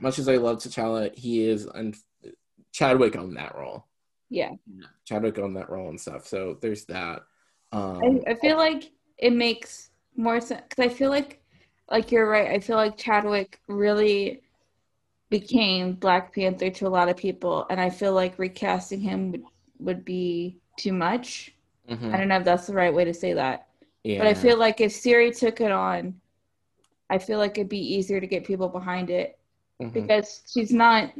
much 0.00 0.18
as 0.18 0.28
I 0.28 0.38
love 0.38 0.58
T'Challa, 0.58 1.16
he 1.16 1.44
is 1.48 1.68
un- 1.72 1.94
Chadwick 2.72 3.14
on 3.16 3.34
that 3.34 3.54
role. 3.54 3.84
yeah. 4.28 4.50
Chadwick 5.04 5.38
on 5.38 5.54
that 5.54 5.70
role 5.70 5.88
and 5.88 6.00
stuff. 6.00 6.26
So 6.26 6.58
there's 6.60 6.84
that. 6.86 7.22
Um, 7.70 8.02
I, 8.26 8.32
I 8.32 8.34
feel 8.34 8.56
like 8.56 8.90
it 9.18 9.32
makes 9.32 9.90
more 10.16 10.40
sense 10.40 10.62
because 10.68 10.84
I 10.90 10.92
feel 10.92 11.10
like, 11.10 11.40
like 11.88 12.10
you're 12.10 12.28
right. 12.28 12.50
I 12.50 12.58
feel 12.58 12.76
like 12.76 12.96
Chadwick 12.96 13.60
really 13.68 14.40
became 15.30 15.92
Black 15.94 16.34
Panther 16.34 16.70
to 16.70 16.88
a 16.88 16.90
lot 16.90 17.08
of 17.08 17.16
people, 17.16 17.66
and 17.70 17.80
I 17.80 17.88
feel 17.90 18.14
like 18.14 18.36
recasting 18.38 19.00
him 19.00 19.30
would, 19.30 19.44
would 19.78 20.04
be 20.04 20.58
too 20.76 20.92
much. 20.92 21.54
mhm, 21.88 22.12
I 22.12 22.16
don't 22.16 22.26
know 22.28 22.38
if 22.38 22.44
that's 22.44 22.66
the 22.66 22.74
right 22.74 22.92
way 22.92 23.04
to 23.04 23.14
say 23.14 23.34
that, 23.34 23.68
yeah. 24.04 24.18
but 24.18 24.26
I 24.26 24.34
feel 24.34 24.58
like 24.58 24.80
if 24.80 24.92
Shuri 25.00 25.30
took 25.32 25.60
it 25.60 25.70
on, 25.72 26.20
I 27.10 27.18
feel 27.18 27.38
like 27.38 27.58
it'd 27.58 27.68
be 27.68 27.94
easier 27.94 28.20
to 28.20 28.26
get 28.26 28.44
people 28.44 28.68
behind 28.68 29.10
it 29.10 29.38
mhm, 29.80 29.92
because 29.92 30.42
she's 30.50 30.72
not 30.72 31.12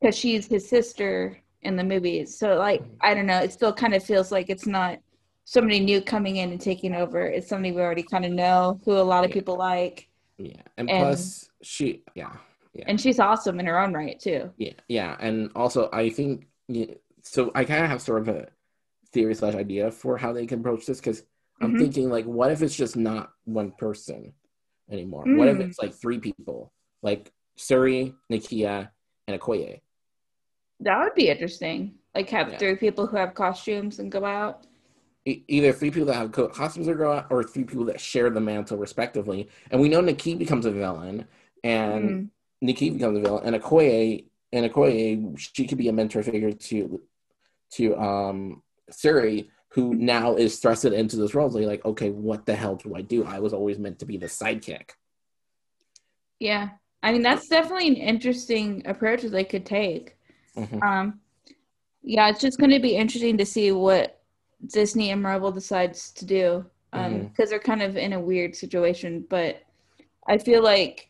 because 0.00 0.16
she's 0.16 0.46
his 0.46 0.68
sister 0.68 1.38
in 1.62 1.76
the 1.76 1.84
movies. 1.84 2.36
So 2.36 2.54
like 2.56 2.82
I 3.00 3.14
don't 3.14 3.26
know, 3.26 3.38
it 3.40 3.52
still 3.52 3.72
kind 3.72 3.94
of 3.94 4.02
feels 4.04 4.32
like 4.32 4.48
it's 4.50 4.66
not 4.66 4.98
somebody 5.44 5.80
new 5.80 6.00
coming 6.00 6.36
in 6.36 6.50
and 6.52 6.60
taking 6.60 6.94
over. 6.94 7.26
It's 7.26 7.48
somebody 7.48 7.72
we 7.72 7.80
already 7.82 8.02
kind 8.04 8.24
of 8.24 8.32
know 8.32 8.80
who 8.84 8.92
a 8.92 9.02
lot 9.02 9.24
of 9.24 9.30
Yeah. 9.30 9.34
people 9.34 9.56
like, 9.56 10.08
yeah, 10.38 10.62
and, 10.76 10.88
and- 10.90 11.00
plus 11.04 11.48
she, 11.62 12.02
yeah, 12.14 12.32
yeah. 12.74 12.84
and 12.86 13.00
she's 13.00 13.18
awesome 13.20 13.60
in 13.60 13.66
her 13.66 13.78
own 13.78 13.92
right 13.92 14.18
too. 14.18 14.50
Yeah, 14.56 14.72
yeah, 14.88 15.16
and 15.20 15.50
also 15.54 15.88
I 15.92 16.10
think 16.10 16.46
so. 17.22 17.50
I 17.54 17.64
kind 17.64 17.84
of 17.84 17.90
have 17.90 18.00
sort 18.02 18.22
of 18.22 18.28
a 18.36 18.48
theory 19.12 19.34
slash 19.34 19.54
idea 19.54 19.90
for 19.90 20.16
how 20.16 20.32
they 20.32 20.46
can 20.46 20.60
approach 20.60 20.86
this 20.86 20.98
because 21.00 21.22
I'm 21.62 21.74
Mhm. 21.74 21.78
thinking 21.78 22.10
like, 22.10 22.24
what 22.24 22.50
if 22.50 22.60
it's 22.60 22.74
just 22.74 22.96
not 22.96 23.30
one 23.44 23.70
person 23.72 24.34
anymore? 24.90 25.24
What 25.32 25.48
if 25.48 25.58
Mm. 25.58 25.60
it's 25.60 25.78
like 25.78 25.94
three 25.94 26.18
people, 26.18 26.72
like 27.02 27.32
Shuri, 27.56 28.14
Nakia, 28.30 28.90
and 29.28 29.40
Okoye? 29.40 29.80
That 30.80 30.98
would 31.02 31.14
be 31.14 31.28
interesting. 31.28 31.98
Like 32.14 32.28
have 32.30 32.48
Yeah. 32.50 32.58
three 32.58 32.76
people 32.76 33.06
who 33.06 33.16
have 33.16 33.34
costumes 33.34 34.00
and 34.00 34.10
go 34.10 34.24
out. 34.24 34.66
E- 35.24 35.44
Either 35.46 35.72
three 35.72 35.92
people 35.92 36.06
that 36.06 36.16
have 36.16 36.32
costumes 36.32 36.88
or 36.88 36.96
go 36.96 37.12
out, 37.12 37.26
or 37.30 37.44
three 37.44 37.62
people 37.62 37.84
that 37.84 38.00
share 38.00 38.28
the 38.28 38.40
mantle 38.40 38.76
respectively. 38.76 39.48
And 39.70 39.80
we 39.80 39.88
know 39.88 40.02
Nakia 40.02 40.36
becomes 40.36 40.66
a 40.66 40.72
villain, 40.72 41.28
and 41.62 42.10
Mm. 42.10 42.30
Nikki 42.60 42.90
becomes 42.90 43.18
a 43.18 43.20
villain, 43.22 43.44
and 43.54 43.62
Okoye 43.62 44.26
and 44.52 44.68
Okoye 44.70 45.38
she 45.38 45.66
could 45.68 45.78
be 45.78 45.88
a 45.88 45.92
mentor 45.92 46.24
figure 46.24 46.52
to 46.52 47.00
to 47.74 47.96
um 47.96 48.62
Shuri, 48.94 49.48
who 49.72 49.94
now 49.94 50.34
is 50.36 50.60
thrusted 50.60 50.92
into 50.92 51.16
this 51.16 51.34
role. 51.34 51.48
Like, 51.48 51.66
like, 51.66 51.84
okay, 51.84 52.10
what 52.10 52.44
the 52.44 52.54
hell 52.54 52.76
do 52.76 52.94
I 52.94 53.00
do? 53.00 53.24
I 53.24 53.38
was 53.38 53.54
always 53.54 53.78
meant 53.78 53.98
to 54.00 54.06
be 54.06 54.18
the 54.18 54.26
sidekick. 54.26 54.90
Yeah. 56.38 56.70
I 57.02 57.10
mean 57.12 57.22
that's 57.22 57.48
definitely 57.48 57.88
an 57.88 57.96
interesting 57.96 58.82
approach 58.86 59.22
that 59.22 59.30
they 59.30 59.44
could 59.44 59.66
take. 59.66 60.16
Mhm. 60.56 60.82
Um, 60.82 61.20
yeah, 62.02 62.28
it's 62.28 62.40
just 62.40 62.58
going 62.58 62.70
to 62.70 62.80
be 62.80 62.96
interesting 62.96 63.38
to 63.38 63.46
see 63.46 63.72
what 63.72 64.22
Disney 64.66 65.10
and 65.10 65.22
Marvel 65.22 65.50
decides 65.50 66.12
to 66.12 66.24
do 66.26 66.66
because 66.92 67.10
Mhm. 67.10 67.48
they're 67.48 67.58
kind 67.58 67.82
of 67.82 67.96
in 67.96 68.12
a 68.12 68.20
weird 68.20 68.54
situation. 68.54 69.24
But 69.28 69.62
I 70.28 70.38
feel 70.38 70.62
like 70.62 71.08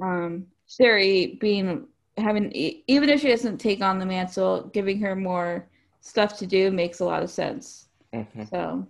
um, 0.00 0.48
Sherry 0.66 1.38
being 1.40 1.86
having 2.18 2.50
even 2.52 3.08
if 3.08 3.20
she 3.20 3.28
doesn't 3.28 3.58
take 3.58 3.80
on 3.80 3.98
the 4.00 4.06
mantle, 4.06 4.68
giving 4.72 4.98
her 5.00 5.14
more 5.14 5.68
stuff 6.02 6.36
to 6.38 6.46
do 6.46 6.70
makes 6.70 7.00
a 7.00 7.04
lot 7.04 7.22
of 7.22 7.30
sense. 7.30 7.88
Mhm. 8.12 8.50
So 8.50 8.86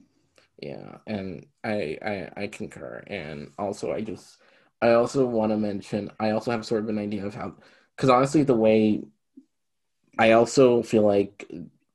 Yeah, 0.58 0.98
and 1.06 1.46
I, 1.62 1.98
I 2.02 2.42
I 2.42 2.46
concur. 2.48 3.04
And 3.06 3.52
also, 3.58 3.92
I 3.92 4.00
just 4.00 4.38
I 4.80 4.92
also 4.92 5.24
want 5.26 5.52
to 5.52 5.56
mention 5.58 6.10
I 6.18 6.30
also 6.30 6.50
have 6.50 6.66
sort 6.66 6.82
of 6.82 6.88
an 6.88 6.98
idea 6.98 7.24
of 7.24 7.34
how 7.34 7.54
because 7.96 8.10
honestly, 8.10 8.42
the 8.42 8.54
way 8.56 9.02
I 10.18 10.32
also 10.32 10.82
feel 10.82 11.02
like 11.02 11.48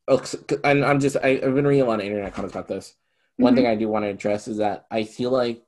oh, 0.08 0.24
and 0.64 0.86
I'm 0.86 1.00
just 1.00 1.18
I, 1.18 1.30
I've 1.44 1.56
been 1.56 1.68
reading 1.68 1.82
a 1.84 1.86
lot 1.86 2.00
of 2.00 2.06
internet 2.06 2.34
comments 2.34 2.56
about 2.56 2.68
this. 2.68 2.96
One 3.38 3.54
Mhm. 3.54 3.58
thing 3.58 3.68
I 3.68 3.76
do 3.76 3.88
want 3.90 4.04
to 4.06 4.10
address 4.10 4.48
is 4.48 4.58
that 4.58 4.86
I 4.90 5.04
feel 5.04 5.30
like, 5.32 5.64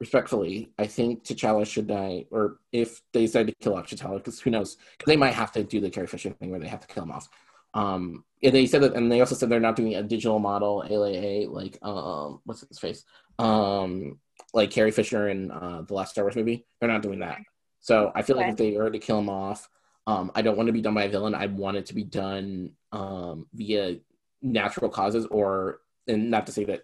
respectfully, 0.00 0.72
I 0.78 0.86
think 0.86 1.22
T'Challa 1.24 1.66
should 1.66 1.86
die, 1.86 2.26
or 2.30 2.58
if 2.72 3.02
they 3.12 3.22
decide 3.26 3.46
to 3.48 3.54
kill 3.60 3.74
off 3.76 3.86
T'Challa, 3.88 4.16
because 4.16 4.40
who 4.40 4.50
knows? 4.50 4.76
Because 4.96 5.10
they 5.12 5.16
might 5.16 5.34
have 5.34 5.52
to 5.52 5.62
do 5.62 5.80
the 5.80 5.90
Carrie 5.90 6.06
Fisher 6.06 6.30
thing 6.30 6.50
where 6.50 6.60
they 6.60 6.68
have 6.68 6.80
to 6.80 6.86
kill 6.92 7.02
him 7.04 7.12
off. 7.12 7.28
Um, 7.74 8.24
and 8.42 8.54
they 8.54 8.66
said 8.66 8.82
that, 8.82 8.94
and 8.94 9.10
they 9.10 9.20
also 9.20 9.34
said 9.34 9.48
they're 9.48 9.60
not 9.60 9.76
doing 9.76 9.94
a 9.94 10.02
digital 10.02 10.38
model 10.38 10.84
ALA 10.88 11.48
like 11.48 11.78
um, 11.82 12.40
what's 12.44 12.66
his 12.66 12.78
face, 12.78 13.04
um, 13.38 14.18
like 14.52 14.70
Carrie 14.70 14.90
Fisher 14.90 15.28
in 15.28 15.50
uh, 15.50 15.82
the 15.86 15.94
last 15.94 16.10
Star 16.10 16.24
Wars 16.24 16.36
movie. 16.36 16.66
They're 16.80 16.90
not 16.90 17.02
doing 17.02 17.20
that. 17.20 17.38
So 17.80 18.12
I 18.14 18.22
feel 18.22 18.36
like 18.36 18.50
if 18.50 18.56
they 18.56 18.72
were 18.72 18.90
to 18.90 18.98
kill 18.98 19.18
him 19.18 19.28
off, 19.28 19.68
um, 20.06 20.30
I 20.34 20.42
don't 20.42 20.56
want 20.56 20.66
to 20.68 20.72
be 20.72 20.82
done 20.82 20.94
by 20.94 21.04
a 21.04 21.08
villain. 21.08 21.34
I 21.34 21.46
want 21.46 21.76
it 21.76 21.86
to 21.86 21.94
be 21.94 22.04
done 22.04 22.72
um, 22.90 23.46
via 23.54 23.98
natural 24.40 24.90
causes, 24.90 25.26
or 25.26 25.80
and 26.06 26.30
not 26.30 26.46
to 26.46 26.52
say 26.52 26.64
that 26.64 26.82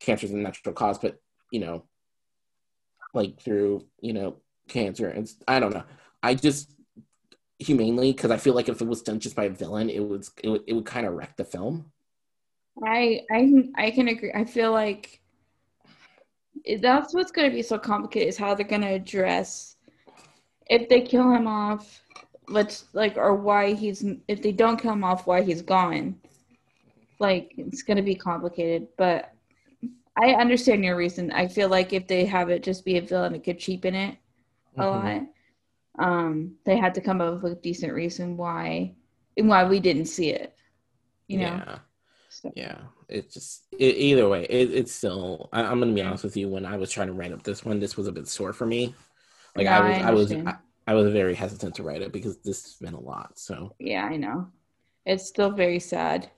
cancer 0.00 0.26
is 0.26 0.32
a 0.32 0.36
natural 0.36 0.74
cause, 0.74 0.98
but 0.98 1.20
you 1.50 1.60
know, 1.60 1.84
like 3.12 3.40
through 3.40 3.86
you 4.00 4.12
know 4.12 4.36
cancer 4.68 5.08
and 5.08 5.30
I 5.46 5.60
don't 5.60 5.74
know. 5.74 5.84
I 6.22 6.34
just 6.34 6.74
humanely 7.64 8.12
because 8.12 8.30
I 8.30 8.36
feel 8.36 8.54
like 8.54 8.68
if 8.68 8.80
it 8.80 8.86
was 8.86 9.02
done 9.02 9.20
just 9.20 9.36
by 9.36 9.44
a 9.44 9.50
villain, 9.50 9.90
it 9.90 10.00
was 10.00 10.30
it 10.42 10.48
would, 10.48 10.62
it 10.66 10.72
would 10.74 10.86
kind 10.86 11.06
of 11.06 11.14
wreck 11.14 11.36
the 11.36 11.44
film. 11.44 11.90
I 12.84 13.20
I 13.30 13.38
can 13.40 13.72
I 13.76 13.90
can 13.90 14.08
agree. 14.08 14.32
I 14.34 14.44
feel 14.44 14.72
like 14.72 15.20
that's 16.80 17.14
what's 17.14 17.32
going 17.32 17.48
to 17.50 17.54
be 17.54 17.62
so 17.62 17.78
complicated 17.78 18.28
is 18.28 18.36
how 18.36 18.54
they're 18.54 18.66
going 18.66 18.80
to 18.82 18.88
address 18.88 19.76
if 20.68 20.88
they 20.88 21.00
kill 21.00 21.30
him 21.30 21.46
off. 21.46 22.00
Let's 22.48 22.84
like 22.92 23.16
or 23.16 23.34
why 23.34 23.74
he's 23.74 24.04
if 24.28 24.42
they 24.42 24.52
don't 24.52 24.80
kill 24.80 24.92
him 24.92 25.04
off, 25.04 25.26
why 25.26 25.42
he's 25.42 25.62
gone. 25.62 26.16
Like 27.18 27.54
it's 27.56 27.82
going 27.82 27.96
to 27.96 28.02
be 28.02 28.14
complicated, 28.14 28.88
but 28.96 29.32
I 30.16 30.34
understand 30.34 30.84
your 30.84 30.96
reason. 30.96 31.32
I 31.32 31.48
feel 31.48 31.68
like 31.68 31.92
if 31.92 32.06
they 32.06 32.24
have 32.26 32.50
it 32.50 32.62
just 32.62 32.84
be 32.84 32.98
a 32.98 33.02
villain, 33.02 33.34
it 33.34 33.44
could 33.44 33.58
cheapen 33.58 33.94
it 33.94 34.16
a 34.78 34.84
Mhm. 34.84 34.90
lot. 34.92 35.22
Um, 35.98 36.56
they 36.64 36.76
had 36.76 36.94
to 36.94 37.00
come 37.00 37.20
up 37.20 37.42
with 37.42 37.52
a 37.52 37.56
decent 37.56 37.92
reason 37.92 38.36
why 38.36 38.94
and 39.36 39.48
why 39.48 39.64
we 39.64 39.80
didn't 39.80 40.06
see 40.06 40.30
it. 40.30 40.54
You 41.28 41.38
know. 41.38 41.44
Yeah. 41.66 41.78
So- 42.28 42.52
Yeah, 42.56 42.78
it 43.08 43.30
just 43.30 43.62
it, 43.78 43.96
either 43.96 44.28
way, 44.28 44.44
it, 44.44 44.70
it's 44.72 44.92
still. 44.92 45.48
I, 45.52 45.62
I'm 45.62 45.78
gonna 45.78 45.92
be 45.92 46.02
honest 46.02 46.24
with 46.24 46.36
you. 46.36 46.48
When 46.48 46.66
I 46.66 46.76
was 46.76 46.90
trying 46.90 47.06
to 47.06 47.12
write 47.12 47.32
up 47.32 47.42
this 47.44 47.64
one, 47.64 47.78
this 47.78 47.96
was 47.96 48.06
a 48.08 48.12
bit 48.12 48.26
sore 48.28 48.52
for 48.52 48.66
me. 48.66 48.94
Like 49.56 49.66
No, 49.66 49.72
I 49.72 49.80
was, 49.88 49.98
I 49.98 50.08
I, 50.08 50.10
was. 50.12 50.32
I, 50.32 50.54
I 50.88 50.94
was 50.94 51.12
very 51.12 51.34
hesitant 51.34 51.76
to 51.76 51.82
write 51.84 52.02
it 52.02 52.12
because 52.12 52.38
this 52.38 52.64
has 52.64 52.74
been 52.74 52.94
a 52.94 53.00
lot. 53.00 53.38
So 53.38 53.74
Yeah, 53.78 54.04
I 54.04 54.16
know. 54.16 54.48
It's 55.06 55.26
still 55.26 55.50
very 55.50 55.78
sad. 55.78 56.28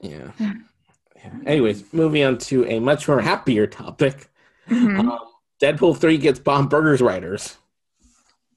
yeah. 0.00 0.30
yeah. 0.40 1.32
Anyways, 1.46 1.92
moving 1.92 2.24
on 2.24 2.38
to 2.38 2.64
a 2.66 2.80
much 2.80 3.06
more 3.06 3.20
happier 3.20 3.66
topic. 3.66 4.30
Mhm. 4.68 4.98
Um, 4.98 5.18
Deadpool 5.60 5.96
three 5.98 6.16
gets 6.18 6.38
Bob's 6.40 6.68
Burgers 6.68 7.02
writers. 7.02 7.58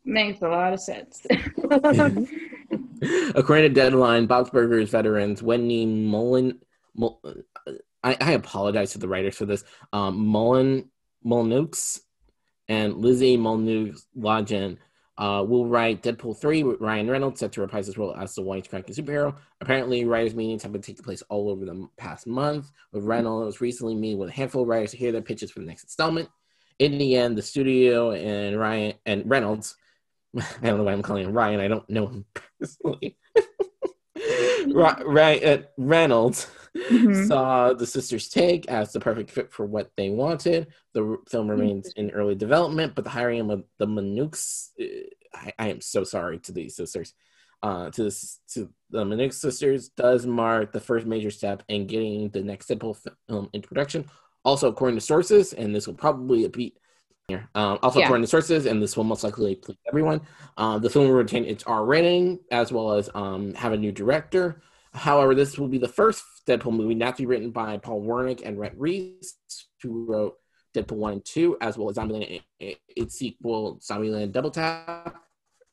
Makes 0.08 0.42
a 0.42 0.48
lot 0.48 0.72
of 0.72 0.80
sense. 0.80 1.28
According 3.36 3.64
to 3.64 3.70
Deadline, 3.70 4.26
Bob's 4.26 4.50
Burgers 4.50 4.90
veterans 4.90 5.44
Wendy 5.44 5.86
Mullen, 5.86 6.60
Mul, 6.96 7.22
I, 8.06 8.16
I 8.22 8.32
apologize 8.32 8.94
to 8.94 9.00
the 9.00 9.10
writers 9.10 9.36
for 9.36 9.46
this. 9.46 9.66
Um, 9.92 10.26
Mullen 10.26 10.90
Mulnukes 11.26 12.00
and 12.70 12.96
Lizzie 12.96 13.38
Mulnukes 13.38 14.04
Lodgen 14.18 14.78
uh, 15.18 15.44
will 15.46 15.66
write 15.66 16.04
Deadpool 16.04 16.40
3 16.40 16.64
with 16.64 16.80
Ryan 16.80 17.10
Reynolds 17.10 17.42
set 17.42 17.52
to 17.52 17.62
reprise 17.62 17.88
his 17.88 17.98
role 17.98 18.16
as 18.16 18.34
the 18.34 18.44
white 18.44 18.70
cranky 18.70 18.94
superhero. 18.94 19.36
Apparently, 19.60 20.06
writers' 20.06 20.36
meetings 20.36 20.64
have 20.64 20.72
been 20.72 20.82
taking 20.82 21.04
place 21.04 21.22
all 21.24 21.50
over 21.50 21.66
the 21.66 21.86
past 21.98 22.28
month, 22.28 22.72
with 22.94 23.04
Reynolds 23.04 23.60
recently 23.60 23.94
meeting 23.94 24.20
with 24.20 24.30
a 24.30 24.34
handful 24.34 24.62
of 24.62 24.70
writers 24.70 24.92
to 24.92 24.98
hear 24.98 25.12
their 25.12 25.22
pitches 25.22 25.52
for 25.52 25.60
the 25.60 25.66
next 25.66 25.84
installment. 25.84 26.30
In 26.80 26.98
the 26.98 27.18
end, 27.18 27.38
the 27.38 27.42
studio 27.42 28.12
and 28.12 28.58
Ryan 28.58 28.94
and 29.06 29.30
Reynolds 29.30 29.76
I 30.62 30.68
don't 30.68 30.78
know 30.78 30.84
why 30.84 30.94
I'm 30.94 31.02
calling 31.02 31.26
him 31.26 31.34
Ryan. 31.34 31.60
I 31.60 31.68
don't 31.68 31.90
know 31.90 32.08
him 32.08 32.26
personally. 32.60 33.18
right, 34.74 35.44
uh, 35.44 35.58
Reynolds 35.78 36.48
Mhm. 36.76 37.28
saw 37.28 37.74
the 37.74 37.88
sisters 37.88 38.30
take 38.30 38.68
as 38.68 38.94
the 38.94 39.00
perfect 39.00 39.32
fit 39.32 39.52
for 39.52 39.66
what 39.66 39.92
they 39.98 40.10
wanted. 40.10 40.68
The 40.94 41.04
r- 41.04 41.18
film 41.28 41.50
remains 41.50 41.92
in 41.96 42.12
early 42.12 42.36
development, 42.36 42.94
but 42.94 43.04
the 43.04 43.10
hiring 43.10 43.50
of 43.50 43.64
the 43.80 43.88
Manooks, 43.88 44.70
uh, 44.80 44.86
I, 45.34 45.54
I 45.58 45.68
am 45.70 45.82
so 45.82 46.04
sorry 46.04 46.38
to 46.40 46.52
these 46.52 46.76
sisters, 46.76 47.14
uh, 47.64 47.90
to 47.90 48.04
this, 48.04 48.40
to 48.54 48.70
the 48.92 49.04
Manook 49.04 49.34
sisters, 49.34 49.90
does 49.90 50.28
mark 50.28 50.72
the 50.72 50.80
first 50.80 51.08
major 51.08 51.32
step 51.32 51.64
in 51.68 51.88
getting 51.88 52.30
the 52.30 52.44
next 52.44 52.68
simple 52.68 52.96
film 53.28 53.50
into 53.54 53.68
production. 53.68 54.06
Also, 54.46 54.70
according 54.70 54.98
to 54.98 55.02
sources, 55.02 55.54
and 55.54 55.74
this 55.74 55.88
will 55.88 55.96
probably 55.96 56.48
be. 56.48 56.76
Um, 57.30 57.78
also, 57.84 58.00
Yeah. 58.00 58.06
according 58.06 58.24
to 58.24 58.28
sources, 58.28 58.66
and 58.66 58.82
this 58.82 58.96
will 58.96 59.04
most 59.04 59.22
likely 59.24 59.56
please 59.56 59.78
everyone, 59.86 60.22
uh, 60.56 60.80
the 60.80 60.90
film 60.90 61.08
will 61.08 61.14
retain 61.16 61.44
its 61.44 61.62
R 61.66 61.84
rating 61.84 62.40
as 62.52 62.72
well 62.72 62.94
as 62.94 63.10
um, 63.14 63.54
have 63.56 63.74
a 63.74 63.78
new 63.78 63.92
director. 63.92 64.62
However, 64.94 65.36
this 65.36 65.58
will 65.58 65.68
be 65.68 65.78
the 65.78 65.90
first 65.90 66.24
Deadpool 66.48 66.72
movie 66.74 66.96
not 66.96 67.18
to 67.18 67.24
be 67.24 67.26
written 67.26 67.52
by 67.52 67.78
Paul 67.80 68.02
Wernick 68.04 68.42
and 68.46 68.58
Rhett 68.58 68.80
Reese, 68.80 69.36
who 69.84 70.06
wrote 70.06 70.38
Deadpool 70.74 70.96
1 70.96 71.14
and 71.14 71.26
2, 71.26 71.58
as 71.60 71.78
well 71.78 71.90
as 71.90 71.98
Zombieland, 71.98 72.42
its 72.62 73.16
sequel, 73.16 73.78
Zombieland 73.80 74.32
Double 74.32 74.50
Tap, 74.52 75.22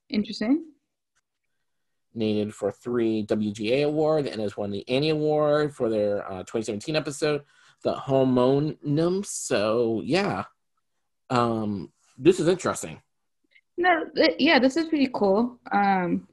Interesting. 0.08 0.64
named 2.14 2.52
for 2.52 2.72
three 2.72 3.24
WGA 3.26 3.84
award 3.84 4.26
and 4.26 4.40
has 4.40 4.56
won 4.56 4.72
the 4.72 4.86
Annie 4.88 5.10
Award 5.10 5.72
for 5.72 5.88
their 5.88 6.24
uh, 6.28 6.38
2017 6.40 6.96
episode, 6.96 7.44
The 7.84 7.94
Homonum. 7.94 9.24
So, 9.24 10.02
yeah, 10.04 10.44
um, 11.30 11.92
this 12.18 12.40
is 12.40 12.48
interesting. 12.48 13.00
No, 13.76 14.04
th- 14.14 14.36
yeah, 14.38 14.58
this 14.58 14.76
is 14.76 14.86
pretty 14.86 15.10
cool. 15.12 15.58
Um, 15.72 16.28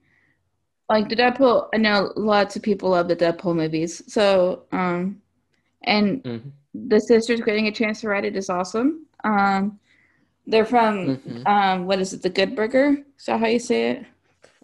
like 0.89 1.09
the 1.09 1.15
Deadpool, 1.15 1.69
I 1.73 1.77
know 1.77 2.11
lots 2.15 2.55
of 2.55 2.61
people 2.61 2.89
love 2.91 3.07
the 3.07 3.15
Deadpool 3.15 3.55
movies. 3.55 4.03
So, 4.11 4.63
um, 4.71 5.21
and 5.83 6.21
Mhm. 6.23 6.51
the 6.73 6.99
sisters 6.99 7.41
getting 7.41 7.67
a 7.67 7.71
chance 7.71 8.01
to 8.01 8.09
write 8.09 8.25
it 8.25 8.35
is 8.35 8.49
awesome. 8.49 9.05
Um, 9.23 9.79
they're 10.45 10.65
from 10.65 11.17
Mhm. 11.17 11.47
um, 11.47 11.85
what 11.85 11.99
is 11.99 12.13
it? 12.13 12.21
The 12.21 12.29
Good 12.29 12.55
Burger? 12.55 12.97
Is 13.17 13.25
that 13.25 13.39
how 13.39 13.47
you 13.47 13.59
say 13.59 13.91
it? 13.91 14.05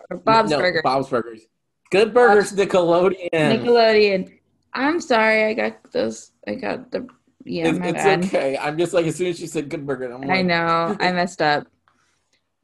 Or 0.10 0.18
Bob's 0.18 0.52
No, 0.52 0.60
Burger. 0.60 0.82
Bob's 0.84 1.10
Burgers. 1.10 1.48
Good 1.90 2.14
Burgers, 2.14 2.52
Nickelodeon. 2.54 3.30
Nickelodeon. 3.34 4.40
I'm 4.74 5.00
sorry, 5.00 5.46
I 5.46 5.54
got 5.54 5.92
those. 5.92 6.32
I 6.48 6.56
got 6.56 6.92
the 6.92 7.08
yeah. 7.48 7.68
it's 7.70 7.80
my 7.80 7.88
it's 7.88 8.04
bad. 8.04 8.26
okay. 8.26 8.58
I'm 8.58 8.78
just 8.78 8.94
like, 8.94 9.06
as 9.06 9.16
soon 9.16 9.28
as 9.28 9.40
she 9.40 9.48
said 9.48 9.70
Good 9.70 9.86
Burger, 9.86 10.12
I'm 10.12 10.22
like, 10.22 10.30
I 10.30 10.42
know 10.42 10.96
I 11.00 11.12
messed 11.12 11.42
up. 11.42 11.68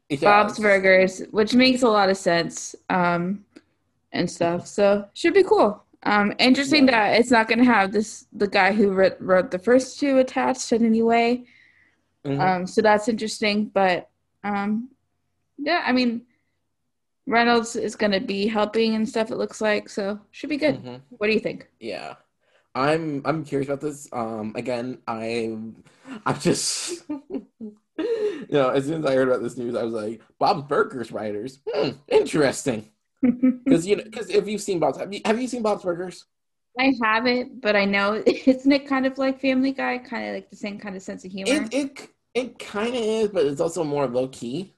yeah, 0.08 0.18
Bob's 0.20 0.58
Burgers, 0.58 1.22
which 1.30 1.54
makes 1.54 1.82
a 1.82 1.88
lot 1.88 2.08
of 2.10 2.16
sense, 2.16 2.74
um, 2.90 3.44
and 4.12 4.30
stuff. 4.30 4.66
So 4.66 5.06
should 5.14 5.34
be 5.34 5.42
cool. 5.42 5.82
Um, 6.04 6.34
interesting 6.38 6.84
Yeah. 6.86 6.92
that 7.12 7.20
it's 7.20 7.30
not 7.30 7.48
going 7.48 7.58
to 7.60 7.64
have 7.64 7.90
this 7.90 8.26
the 8.32 8.46
guy 8.46 8.72
who 8.72 8.92
wrote, 8.92 9.16
wrote 9.20 9.50
the 9.50 9.58
first 9.58 9.98
two 9.98 10.18
attached 10.18 10.72
in 10.72 10.84
any 10.84 11.02
way. 11.02 11.44
Mhm. 12.26 12.40
Um, 12.40 12.66
so 12.66 12.82
that's 12.82 13.08
interesting. 13.08 13.66
But 13.66 14.08
um, 14.44 14.90
yeah, 15.58 15.82
I 15.86 15.92
mean, 15.92 16.22
Reynolds 17.26 17.74
is 17.74 17.96
going 17.96 18.12
to 18.12 18.20
be 18.20 18.46
helping 18.46 18.94
and 18.94 19.08
stuff. 19.08 19.30
It 19.30 19.36
looks 19.38 19.60
like 19.62 19.88
so 19.88 20.20
should 20.30 20.50
be 20.50 20.58
good. 20.58 20.82
Mhm. 20.82 21.00
What 21.08 21.26
do 21.28 21.32
you 21.32 21.40
think? 21.40 21.68
Yeah. 21.80 22.14
I'm 22.74 23.22
I'm 23.24 23.44
curious 23.44 23.68
about 23.68 23.80
this. 23.80 24.08
Um 24.12 24.52
again, 24.56 24.98
I 25.06 25.56
I'm 26.26 26.40
just 26.40 27.02
you 27.08 28.46
know, 28.50 28.70
as 28.70 28.86
soon 28.86 29.04
as 29.04 29.10
I 29.10 29.14
heard 29.14 29.28
about 29.28 29.42
this 29.42 29.56
news, 29.56 29.74
I 29.76 29.84
was 29.84 29.94
like, 29.94 30.20
Bob's 30.38 30.64
Burgers 30.68 31.12
writers. 31.12 31.60
Hmm, 31.72 31.90
interesting. 32.08 32.90
Because 33.66 33.86
you 33.86 33.96
know, 33.96 34.04
because 34.04 34.28
if 34.28 34.46
you've 34.46 34.60
seen 34.60 34.78
Bob's, 34.78 34.98
have 34.98 35.12
you, 35.12 35.20
have 35.24 35.40
you 35.40 35.48
seen 35.48 35.62
Bob's 35.62 35.84
Burgers? 35.84 36.26
I 36.78 36.92
haven't, 37.02 37.60
but 37.60 37.76
I 37.76 37.84
know 37.84 38.22
isn't 38.26 38.72
it 38.72 38.86
kind 38.86 39.06
of 39.06 39.18
like 39.18 39.40
Family 39.40 39.72
Guy, 39.72 39.98
kind 39.98 40.28
of 40.28 40.34
like 40.34 40.50
the 40.50 40.56
same 40.56 40.78
kind 40.78 40.96
of 40.96 41.02
sense 41.02 41.24
of 41.24 41.32
humor. 41.32 41.52
It 41.52 41.72
it 41.74 42.08
it 42.34 42.58
kind 42.58 42.94
of 42.94 43.02
is, 43.02 43.28
but 43.28 43.46
it's 43.46 43.60
also 43.60 43.84
more 43.84 44.06
low 44.06 44.28
key, 44.28 44.74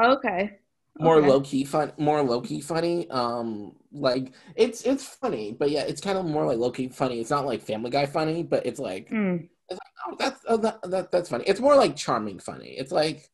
okay. 0.00 0.58
More 0.98 1.16
Okay. 1.16 1.28
low 1.28 1.40
key 1.40 1.64
fun, 1.64 1.92
more 1.98 2.22
low 2.22 2.40
key 2.40 2.60
funny. 2.60 3.08
Um, 3.10 3.76
like 3.92 4.32
it's 4.56 4.82
it's 4.82 5.04
funny, 5.04 5.52
but 5.58 5.70
yeah, 5.70 5.82
it's 5.82 6.00
kind 6.00 6.18
of 6.18 6.24
more 6.26 6.44
like 6.46 6.58
low 6.58 6.70
key 6.70 6.88
funny. 6.88 7.20
It's 7.20 7.30
not 7.30 7.46
like 7.46 7.62
Family 7.62 7.90
Guy 7.90 8.06
funny, 8.06 8.42
but 8.42 8.66
it's 8.66 8.80
like 8.80 9.08
Mm. 9.10 9.48
oh, 9.70 10.16
that's 10.18 10.40
oh, 10.48 10.56
that, 10.58 10.82
that 10.90 11.10
that's 11.12 11.28
funny. 11.28 11.44
It's 11.46 11.60
more 11.60 11.76
like 11.76 11.96
charming 11.96 12.38
funny. 12.38 12.70
It's 12.70 12.92
like 12.92 13.30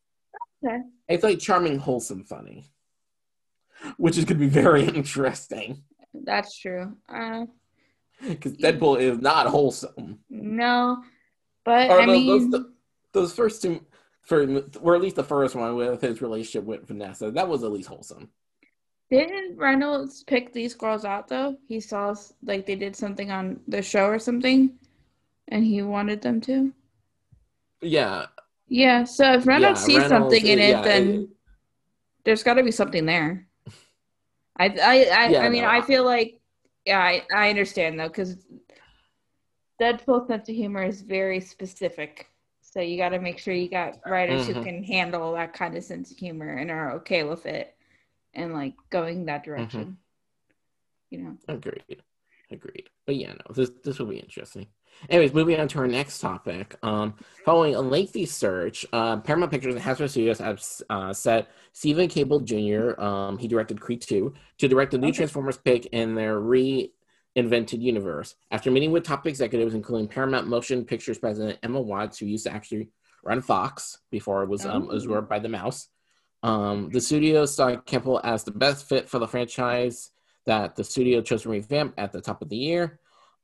Okay. 0.65 0.79
it's 1.09 1.25
like 1.25 1.39
charming, 1.41 1.79
wholesome 1.79 2.25
funny, 2.25 2.71
which 3.99 4.17
is 4.19 4.25
going 4.25 4.39
to 4.39 4.45
be 4.47 4.49
very 4.51 4.85
interesting 5.01 5.83
That's 6.15 6.59
true. 6.59 6.97
Uh, 7.09 7.47
because 8.27 8.57
Deadpool 8.57 9.01
is 9.01 9.19
not 9.19 9.47
wholesome. 9.49 10.21
no, 10.31 11.03
but 11.65 11.91
Or 11.91 12.01
I 12.01 12.07
tho- 12.07 12.13
mean, 12.13 12.51
those, 12.51 12.63
those 13.13 13.35
first 13.35 13.61
two, 13.61 13.85
for 14.25 14.63
or 14.81 14.95
at 14.95 15.01
least 15.03 15.17
the 15.17 15.25
first 15.25 15.55
one 15.55 15.75
with 15.77 16.01
his 16.03 16.21
relationship 16.23 16.65
with 16.65 16.87
Vanessa, 16.87 17.31
that 17.31 17.49
was 17.49 17.63
at 17.65 17.73
least 17.73 17.89
wholesome. 17.89 18.31
didn't 19.11 19.57
Reynolds 19.57 20.25
pick 20.25 20.53
these 20.53 20.75
girls 20.75 21.05
out 21.05 21.29
though? 21.29 21.57
He 21.69 21.79
saw 21.81 22.15
like 22.43 22.67
they 22.67 22.75
did 22.77 22.97
something 22.97 23.31
on 23.31 23.61
the 23.69 23.83
show 23.83 24.07
or 24.07 24.19
something, 24.19 24.79
and 25.49 25.65
he 25.65 25.83
wanted 25.83 26.23
them 26.23 26.41
to. 26.43 26.73
Yeah, 27.83 28.27
Yeah. 28.69 29.05
So 29.05 29.35
if 29.35 29.47
Reynolds 29.47 29.81
yeah, 29.83 29.87
sees 29.87 29.99
Reynolds, 29.99 30.35
something 30.35 30.47
in 30.51 30.59
it, 30.59 30.69
yeah, 30.71 30.83
then 30.83 31.09
it- 31.09 31.29
there's 32.25 32.43
got 32.43 32.55
to 32.55 32.63
be 32.63 32.71
something 32.71 33.05
there. 33.05 33.47
I 34.57 34.67
I 34.69 34.95
I, 35.25 35.29
Yeah, 35.29 35.41
I 35.41 35.49
mean 35.51 35.63
no, 35.65 35.69
I 35.69 35.79
I- 35.79 35.83
feel 35.83 36.05
like 36.05 36.41
yeah 36.87 36.99
I, 37.01 37.23
I 37.35 37.51
understand 37.51 38.01
though 38.01 38.09
because 38.09 38.37
Deadpool's 39.81 40.29
sense 40.29 40.49
of 40.49 40.55
humor 40.55 40.83
is 40.85 41.03
very 41.03 41.41
specific. 41.41 42.29
So 42.75 42.81
you 42.81 42.97
got 42.97 43.11
to 43.11 43.21
make 43.21 43.39
sure 43.39 43.55
you 43.55 43.69
got 43.69 44.01
writers 44.05 44.49
who 44.49 44.55
Mhm. 44.55 44.65
can 44.65 44.83
handle 44.83 45.33
that 45.35 45.53
kind 45.53 45.77
of 45.77 45.85
sense 45.85 46.11
of 46.11 46.17
humor 46.19 46.49
and 46.57 46.73
are 46.73 46.95
okay 46.95 47.23
with 47.23 47.47
it, 47.47 47.77
and 48.35 48.53
like 48.53 48.75
going 48.91 49.19
Mm-hmm. 49.19 49.27
that 49.27 49.45
direction. 49.45 49.97
You 51.11 51.19
know. 51.23 51.39
agreed, 51.47 52.03
agreed. 52.51 52.91
But 53.07 53.15
yeah, 53.15 53.35
no, 53.35 53.55
this 53.55 53.71
this 53.85 54.01
will 54.01 54.07
be 54.07 54.19
interesting. 54.19 54.67
Anyways, 55.09 55.33
moving 55.33 55.61
on 55.61 55.69
to 55.69 55.79
our 55.79 55.87
next 55.87 56.19
topic. 56.19 56.75
Um, 56.83 57.15
following 57.45 57.77
a 57.77 57.81
lengthy 57.81 58.27
search, 58.27 58.85
uh, 58.93 59.19
Paramount 59.19 59.53
Pictures 59.53 59.77
and 59.77 59.85
Hasbro 59.85 60.11
Studios 60.11 60.39
have 60.39 60.61
uh, 60.91 61.13
set 61.13 61.51
Steven 61.75 62.09
Caple 62.09 62.43
Jr. 62.43 63.01
Um, 63.01 63.39
he 63.39 63.47
directed 63.47 63.81
Creed 63.81 64.01
2 64.03 64.35
to 64.59 64.69
direct 64.69 64.91
the 64.91 64.99
new 64.99 65.09
Okay. 65.11 65.17
Transformers 65.19 65.59
pick 65.59 65.87
in 65.87 66.17
their 66.17 66.41
reinvented 67.37 67.81
universe. 67.81 68.35
After 68.51 68.71
meeting 68.71 68.93
with 68.93 69.05
top 69.05 69.27
executives, 69.27 69.75
including 69.75 70.09
Paramount 70.09 70.47
Motion 70.47 70.85
Pictures 70.85 71.19
president 71.19 71.59
Emma 71.63 71.81
Watts, 71.81 72.19
who 72.19 72.27
used 72.27 72.47
to 72.47 72.53
actually 72.53 72.89
run 73.23 73.41
Fox 73.41 73.99
before 74.11 74.43
it 74.43 74.49
was 74.49 74.65
um, 74.67 74.89
Oh. 74.91 74.95
absorbed 74.97 75.29
by 75.29 75.39
the 75.39 75.49
mouse, 75.49 75.89
um, 76.43 76.91
the 76.91 77.01
studio 77.01 77.47
saw 77.47 77.77
Campbell 77.77 78.21
as 78.23 78.45
the 78.45 78.51
best 78.51 78.89
fit 78.89 79.09
for 79.09 79.19
the 79.19 79.29
franchise 79.29 80.11
that 80.47 80.77
the 80.77 80.85
studio 80.85 81.23
chose 81.23 81.43
to 81.43 81.49
revamp 81.49 81.95
at 81.97 82.13
the 82.13 82.21
top 82.21 82.43
of 82.43 82.51
the 82.51 82.57
year 82.57 83.01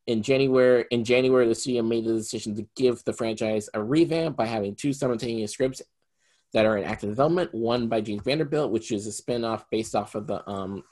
in 0.07 0.23
January, 0.23 0.87
in 0.91 1.05
January, 1.05 1.47
the 1.47 1.55
studio 1.55 1.83
made 1.83 2.05
the 2.05 2.15
decision 2.15 2.57
to 2.57 2.67
give 2.75 3.05
the 3.05 3.13
franchise 3.13 3.69
a 3.75 3.83
revamp 3.83 4.37
by 4.37 4.47
having 4.47 4.75
two 4.75 4.93
simultaneous 4.93 5.53
scripts 5.53 5.83
that 6.53 6.67
are 6.67 6.77
in 6.77 6.85
active 6.85 7.11
development. 7.11 7.55
One 7.55 7.87
by 7.87 8.01
James 8.01 8.23
Vanderbilt, 8.23 8.73
which 8.73 8.91
is 8.91 9.07
a 9.07 9.13
spin-off 9.13 9.71
based 9.71 9.95
off 9.95 10.15
of 10.17 10.27
the 10.27 10.49
um, 10.51 10.83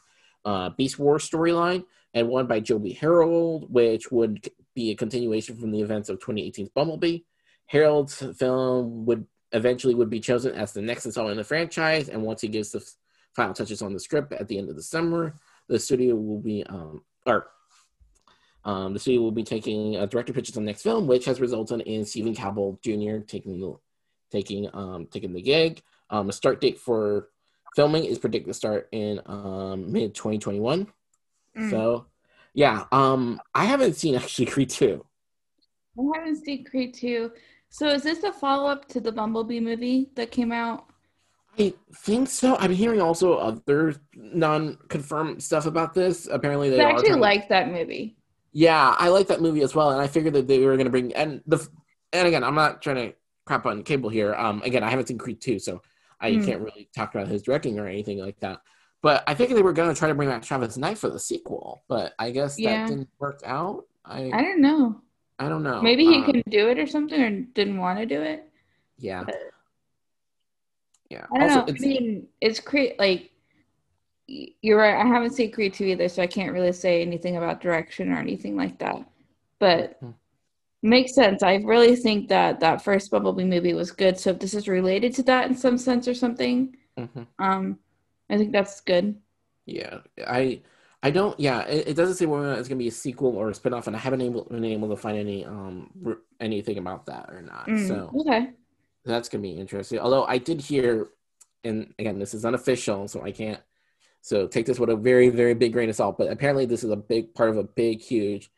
uh, 0.44 0.70
Beast 0.70 0.98
Wars 0.98 1.28
storyline, 1.28 1.84
and 2.14 2.29
one 2.29 2.47
by 2.47 2.61
Joby 2.61 2.92
Harold, 2.92 3.73
which 3.73 4.11
would 4.11 4.49
be 4.75 4.90
a 4.90 4.97
continuation 4.97 5.57
from 5.57 5.71
the 5.71 5.81
events 5.81 6.09
of 6.09 6.18
2018's 6.18 6.71
Bumblebee. 6.71 7.21
Harold's 7.66 8.23
film 8.38 9.05
would 9.07 9.27
eventually 9.53 9.94
would 9.94 10.11
be 10.11 10.21
chosen 10.21 10.55
as 10.55 10.73
the 10.73 10.83
next 10.83 11.07
installment 11.07 11.33
in 11.33 11.38
the 11.38 11.44
franchise, 11.44 12.09
and 12.09 12.23
once 12.23 12.40
he 12.40 12.49
gives 12.49 12.71
the 12.71 12.85
final 13.35 13.55
touches 13.55 13.83
on 13.83 13.92
the 13.92 14.01
script 14.01 14.33
at 14.33 14.49
the 14.49 14.59
end 14.59 14.68
of 14.68 14.77
the 14.77 14.83
summer, 14.83 15.35
the 15.68 15.79
studio 15.79 16.14
will 16.14 16.40
be 16.40 16.64
um, 16.64 17.03
or 17.27 17.49
um, 18.64 18.92
the 18.92 18.99
studio 18.99 19.21
will 19.21 19.33
be 19.33 19.44
taking 19.44 19.97
uh, 19.97 20.07
director 20.07 20.33
pitches 20.33 20.57
on 20.57 20.64
the 20.64 20.71
next 20.71 20.83
film, 20.83 21.07
which 21.07 21.25
has 21.27 21.40
resulted 21.40 21.81
in 21.83 22.05
Stephen 22.05 22.35
Cowell 22.35 22.79
Jr. 22.83 23.18
taking 23.27 23.61
the 23.61 23.79
taking 24.31 24.68
um, 24.75 25.07
taking 25.11 25.33
the 25.33 25.42
gig. 25.42 25.83
Um, 26.11 26.29
a 26.29 26.33
start 26.33 26.61
date 26.61 26.79
for 26.79 27.29
filming 27.77 28.05
is 28.05 28.18
predicted 28.18 28.49
to 28.49 28.55
start 28.55 28.88
in 28.92 29.21
um, 29.27 29.92
mid 29.92 30.14
2021. 30.14 30.87
Mm. 31.59 31.71
So, 31.71 32.07
yeah, 32.55 32.85
um, 32.92 33.40
I 33.55 33.64
haven't 33.64 33.94
seen 33.97 34.14
actually 34.16 34.47
Creed 34.47 34.71
2. 34.71 35.05
I 35.99 36.18
haven't 36.18 36.42
seen 36.44 36.64
Creed 36.64 36.94
2. 36.94 37.31
So 37.68 37.88
is 37.90 38.03
this 38.03 38.23
a 38.23 38.33
follow-up 38.33 38.88
to 38.88 39.01
the 39.01 39.12
Bumblebee 39.12 39.61
movie 39.61 40.11
that 40.14 40.31
came 40.31 40.51
out? 40.53 40.87
I 41.59 41.75
think 41.92 42.29
so. 42.29 42.57
I'm 42.57 42.73
hearing 42.73 43.01
also 43.01 43.35
other 43.35 43.94
non-confirmed 44.14 45.42
stuff 45.42 45.66
about 45.66 45.92
this. 45.94 46.27
Apparently, 46.31 46.71
they 46.71 46.81
I 46.81 46.90
actually 46.90 47.14
like 47.14 47.49
that 47.49 47.71
movie. 47.71 48.16
Yeah, 48.53 48.94
I 48.99 49.09
like 49.09 49.29
that 49.29 49.40
movie 49.42 49.62
as 49.62 49.75
well, 49.75 49.90
and 49.90 50.01
I 50.01 50.07
figured 50.07 50.35
that 50.35 50.49
they 50.49 50.61
were 50.61 50.77
going 50.77 50.87
to 50.87 50.90
bring 50.90 51.14
and 51.14 51.42
the 51.47 51.66
and 52.12 52.27
again, 52.27 52.42
I'm 52.42 52.55
not 52.55 52.81
trying 52.83 52.97
to 52.97 53.14
crap 53.44 53.66
on 53.66 53.83
Caple 53.85 54.11
here. 54.11 54.35
Um, 54.35 54.62
again, 54.62 54.83
I 54.83 54.90
haven't 54.90 55.09
seen 55.09 55.18
Creed 55.18 55.40
two, 55.40 55.59
so 55.59 55.83
I 56.21 56.33
Mm. 56.33 56.44
can't 56.44 56.61
really 56.62 56.88
talk 56.94 57.14
about 57.14 57.29
his 57.29 57.42
directing 57.42 57.79
or 57.79 57.87
anything 57.87 58.18
like 58.18 58.40
that. 58.40 58.61
But 59.02 59.22
I 59.28 59.34
think 59.34 59.50
they 59.50 59.62
were 59.62 59.72
going 59.72 59.92
to 59.92 59.98
try 59.98 60.08
to 60.08 60.14
bring 60.14 60.28
back 60.28 60.42
Travis 60.42 60.76
Knight 60.76 60.98
for 60.98 61.08
the 61.08 61.20
sequel, 61.20 61.82
but 61.88 62.14
I 62.18 62.30
guess 62.30 62.58
Yeah. 62.58 62.82
that 62.84 62.88
didn't 62.90 63.08
work 63.18 63.40
out. 63.44 63.87
I 64.04 64.30
I 64.32 64.42
don't 64.42 64.61
know. 64.61 65.00
I 65.38 65.48
don't 65.48 65.62
know. 65.62 65.80
Maybe 65.80 66.04
he 66.04 66.16
Um, 66.16 66.24
couldn't 66.24 66.50
do 66.50 66.68
it 66.68 66.78
or 66.78 66.87
something, 66.87 67.20
or 67.20 67.30
didn't 67.30 67.78
want 67.78 67.98
to 68.00 68.06
do 68.06 68.20
it. 68.20 68.50
Yeah. 68.98 69.22
but- 69.24 69.37
Yeah. 71.11 71.26
I 71.32 71.38
don't 71.38 71.48
also, 71.50 71.61
know. 71.61 71.66
it's, 71.68 71.84
I 71.84 71.87
mean, 71.87 72.26
it's 72.40 72.61
Creed. 72.61 72.94
Like 72.98 73.30
you're 74.26 74.76
right. 74.78 74.94
I 74.96 75.06
haven't 75.06 75.30
seen 75.30 75.52
Creed 75.52 75.72
two 75.74 75.84
either, 75.87 76.08
so 76.08 76.22
I 76.22 76.26
can't 76.26 76.52
really 76.52 76.72
say 76.72 77.00
anything 77.00 77.37
about 77.37 77.61
direction 77.62 78.12
or 78.12 78.16
anything 78.18 78.56
like 78.56 78.78
that. 78.80 79.08
But 79.58 79.98
Mhm. 80.02 80.12
makes 80.82 81.14
sense. 81.14 81.42
I 81.42 81.56
really 81.56 81.96
think 81.96 82.28
that 82.28 82.61
that 82.61 82.82
first 82.82 83.11
Bumblebee 83.11 83.44
movie 83.44 83.72
was 83.74 83.90
good. 83.90 84.18
So 84.18 84.30
if 84.30 84.38
this 84.40 84.52
is 84.54 84.68
related 84.68 85.14
to 85.14 85.22
that 85.24 85.48
in 85.48 85.56
some 85.56 85.78
sense 85.78 86.06
or 86.08 86.14
something, 86.14 86.76
Mhm. 86.98 87.26
um, 87.38 87.78
I 88.30 88.36
think 88.36 88.52
that's 88.52 88.80
good. 88.80 89.16
Yeah, 89.66 89.98
I 90.26 90.60
I 91.02 91.10
don't. 91.10 91.38
Yeah, 91.38 91.62
it, 91.62 91.88
it 91.88 91.94
doesn't 91.94 92.16
say 92.16 92.26
whether 92.26 92.52
it's 92.54 92.68
gonna 92.68 92.78
be 92.78 92.88
a 92.88 92.92
sequel 92.92 93.36
or 93.36 93.50
a 93.50 93.52
spinoff, 93.52 93.86
and 93.86 93.94
I 93.94 93.98
haven't 93.98 94.20
able 94.20 94.44
been 94.44 94.64
able 94.64 94.88
to 94.88 94.96
find 94.96 95.18
any 95.18 95.44
um 95.44 95.90
anything 96.40 96.78
about 96.78 97.06
that 97.06 97.30
or 97.30 97.42
not. 97.42 97.66
Mm, 97.66 97.86
So 97.86 98.12
okay. 98.20 98.50
that's 99.04 99.28
gonna 99.28 99.42
be 99.42 99.52
interesting. 99.52 99.98
Although 99.98 100.24
I 100.24 100.38
did 100.38 100.60
hear, 100.60 101.08
and 101.64 101.94
again, 101.98 102.18
this 102.18 102.34
is 102.34 102.44
unofficial, 102.44 103.08
so 103.08 103.22
I 103.22 103.32
can't. 103.32 103.60
So 104.20 104.46
take 104.46 104.66
this 104.66 104.80
with 104.80 104.90
a 104.90 104.96
very 104.96 105.28
very 105.28 105.54
big 105.54 105.72
grain 105.72 105.88
of 105.88 105.96
salt. 105.96 106.18
But 106.18 106.30
apparently, 106.30 106.66
this 106.66 106.82
is 106.82 106.90
a 106.90 106.96
big 106.96 107.34
part 107.34 107.50
of 107.50 107.56
a 107.56 107.64
big 107.64 108.00
huge 108.00 108.50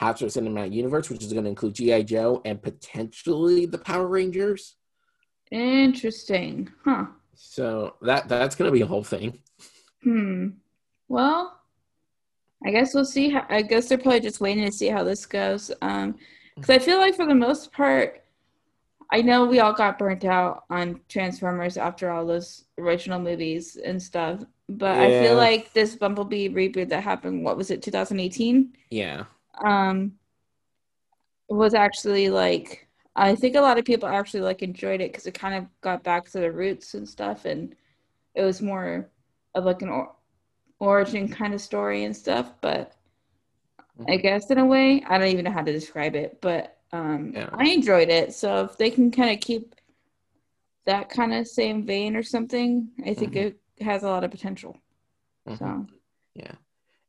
Hasbro 0.00 0.26
Cinematic 0.28 0.72
Universe, 0.72 1.10
which 1.10 1.22
is 1.22 1.32
going 1.32 1.44
to 1.44 1.50
include 1.50 1.74
GI 1.74 2.04
Joe 2.04 2.40
and 2.44 2.62
potentially 2.62 3.66
the 3.66 3.78
Power 3.78 4.06
Rangers. 4.08 4.76
Interesting. 5.50 6.70
Huh. 6.84 7.06
So 7.34 7.96
that 8.02 8.28
that's 8.28 8.54
going 8.54 8.68
to 8.68 8.72
be 8.72 8.82
a 8.82 8.86
whole 8.86 9.04
thing. 9.04 9.38
Hmm. 10.02 10.48
Well, 11.08 11.60
I 12.64 12.70
guess 12.70 12.94
we'll 12.94 13.04
see. 13.04 13.30
How, 13.30 13.46
I 13.48 13.62
guess 13.62 13.88
they're 13.88 13.98
probably 13.98 14.20
just 14.20 14.40
waiting 14.40 14.64
to 14.64 14.72
see 14.72 14.88
how 14.88 15.04
this 15.04 15.26
goes. 15.26 15.70
Um, 15.82 16.16
because 16.54 16.70
I 16.70 16.78
feel 16.78 16.98
like 16.98 17.14
for 17.14 17.26
the 17.26 17.34
most 17.34 17.72
part, 17.72 18.22
I 19.10 19.20
know 19.22 19.44
we 19.44 19.60
all 19.60 19.72
got 19.72 19.98
burnt 19.98 20.24
out 20.24 20.64
on 20.70 21.00
Transformers 21.08 21.76
after 21.76 22.10
all 22.10 22.24
those 22.24 22.64
original 22.78 23.18
movies 23.18 23.76
and 23.76 24.02
stuff. 24.02 24.40
But 24.68 24.98
I 24.98 25.22
feel 25.22 25.36
like 25.36 25.72
this 25.72 25.96
Bumblebee 25.96 26.48
reboot 26.48 26.88
that 26.88 27.02
happened, 27.02 27.44
what 27.44 27.58
was 27.58 27.70
it, 27.70 27.82
2018? 27.82 28.72
Yeah. 28.90 29.24
Um, 29.62 30.12
was 31.48 31.74
actually 31.74 32.30
like 32.30 32.88
I 33.14 33.34
think 33.34 33.56
a 33.56 33.60
lot 33.60 33.78
of 33.78 33.84
people 33.84 34.08
actually 34.08 34.40
like 34.40 34.62
enjoyed 34.62 35.00
it 35.00 35.12
because 35.12 35.26
it 35.26 35.34
kind 35.34 35.54
of 35.54 35.66
got 35.80 36.02
back 36.02 36.30
to 36.30 36.40
the 36.40 36.50
roots 36.50 36.94
and 36.94 37.08
stuff, 37.08 37.44
and 37.44 37.74
it 38.34 38.42
was 38.42 38.62
more 38.62 39.10
of 39.54 39.64
like 39.64 39.82
an 39.82 39.90
or- 39.90 40.14
origin 40.78 41.28
kind 41.28 41.52
of 41.54 41.60
story 41.60 42.04
and 42.04 42.16
stuff. 42.16 42.52
But 42.60 42.96
I 44.08 44.16
guess 44.16 44.50
in 44.50 44.58
a 44.58 44.66
way, 44.66 45.02
I 45.06 45.18
don't 45.18 45.28
even 45.28 45.44
know 45.44 45.50
how 45.52 45.62
to 45.62 45.72
describe 45.72 46.14
it, 46.14 46.40
but 46.40 46.78
um, 46.92 47.32
Yeah. 47.34 47.50
I 47.52 47.68
enjoyed 47.68 48.08
it. 48.08 48.32
So 48.34 48.64
if 48.64 48.76
they 48.78 48.90
can 48.90 49.10
kind 49.10 49.30
of 49.30 49.40
keep 49.40 49.74
that 50.84 51.08
kind 51.08 51.32
of 51.32 51.46
same 51.46 51.86
vein 51.86 52.16
or 52.16 52.22
something, 52.22 52.90
I 53.06 53.14
think 53.14 53.32
Mhm. 53.34 53.36
it 53.36 53.60
has 53.82 54.02
a 54.02 54.08
lot 54.08 54.24
of 54.24 54.30
potential. 54.30 54.76
Mhm. 55.46 55.58
So 55.58 55.86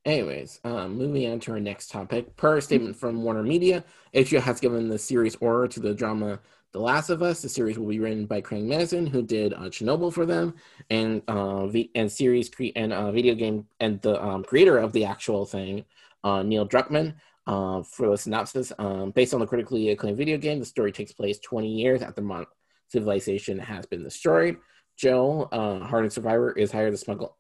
Anyways, 0.06 0.60
um, 0.66 0.98
moving 0.98 1.32
on 1.32 1.40
to 1.42 1.54
our 1.54 1.62
next 1.62 1.90
topic. 1.90 2.36
Per 2.36 2.60
statement 2.60 2.98
from 2.98 3.24
Warner 3.24 3.44
Media, 3.44 3.86
HBO 4.14 4.42
has 4.42 4.60
given 4.60 4.90
the 4.90 5.00
series 5.00 5.36
aura 5.38 5.70
to 5.70 5.80
the 5.80 5.94
drama 5.94 6.42
The 6.74 6.80
Last 6.80 7.10
of 7.10 7.22
Us. 7.22 7.42
The 7.42 7.48
series 7.48 7.80
will 7.80 7.88
be 7.88 8.02
written 8.02 8.26
by 8.26 8.42
Craig 8.42 8.66
Mazin, 8.66 9.08
who 9.08 9.22
did 9.22 9.54
uh, 9.54 9.70
Chernobyl 9.70 10.12
for 10.12 10.26
them, 10.26 10.56
and 10.90 11.22
uh, 11.30 11.68
v- 11.68 11.90
and 11.96 12.12
series 12.12 12.50
cre- 12.50 12.76
and 12.76 12.92
uh, 12.92 13.14
video 13.14 13.34
game 13.34 13.66
and 13.80 14.02
the 14.02 14.22
um, 14.22 14.44
creator 14.44 14.78
of 14.78 14.92
the 14.92 15.06
actual 15.06 15.46
thing, 15.46 15.86
uh, 16.26 16.44
Neil 16.44 16.68
Druckmann. 16.68 17.16
Uh, 17.46 17.84
for 17.84 18.10
the 18.10 18.18
synopsis, 18.18 18.72
um, 18.80 19.12
based 19.12 19.34
on 19.34 19.40
the 19.42 19.46
critically 19.46 19.90
acclaimed 19.90 20.18
video 20.18 20.38
game, 20.38 20.60
the 20.60 20.66
story 20.66 20.92
takes 20.92 21.12
place 21.14 21.40
20 21.40 21.70
years 21.70 22.02
after 22.02 22.22
mon- 22.22 22.46
civilization 22.90 23.58
has 23.58 23.86
been 23.86 24.04
destroyed. 24.04 24.58
Joe, 24.98 25.50
uh, 25.52 25.80
hardened 25.80 26.14
survivor, 26.14 26.52
is 26.52 26.72
hired 26.74 26.92
to 26.92 26.98
smuggle 26.98 27.38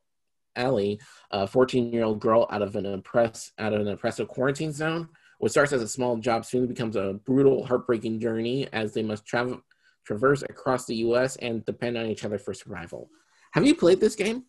Ellie, 0.55 0.99
a 1.31 1.45
14-year-old 1.45 2.19
girl 2.19 2.47
out 2.49 2.61
of 2.61 2.75
an 2.75 2.85
oppress 2.85 3.51
out 3.59 3.73
of 3.73 3.81
an 3.81 3.87
oppressive 3.87 4.27
quarantine 4.27 4.71
zone. 4.71 5.09
What 5.39 5.51
starts 5.51 5.73
as 5.73 5.81
a 5.81 5.87
small 5.87 6.17
job 6.17 6.45
soon 6.45 6.67
becomes 6.67 6.95
a 6.95 7.19
brutal, 7.25 7.65
heartbreaking 7.65 8.19
journey 8.19 8.67
as 8.71 8.93
they 8.93 9.03
must 9.03 9.25
travel 9.25 9.61
traverse 10.05 10.43
across 10.43 10.85
the 10.85 10.95
U.S. 10.95 11.35
and 11.37 11.65
depend 11.65 11.97
on 11.97 12.05
each 12.07 12.25
other 12.25 12.37
for 12.37 12.53
survival. 12.53 13.09
Have 13.51 13.65
you 13.65 13.75
played 13.75 13.99
this 13.99 14.15
game? 14.15 14.43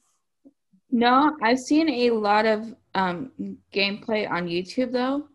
No, 0.90 1.36
I've 1.42 1.58
seen 1.58 1.88
a 1.88 2.10
lot 2.10 2.46
of 2.46 2.74
um, 2.94 3.32
gameplay 3.72 4.30
on 4.30 4.46
YouTube 4.46 4.92
though, 4.92 5.28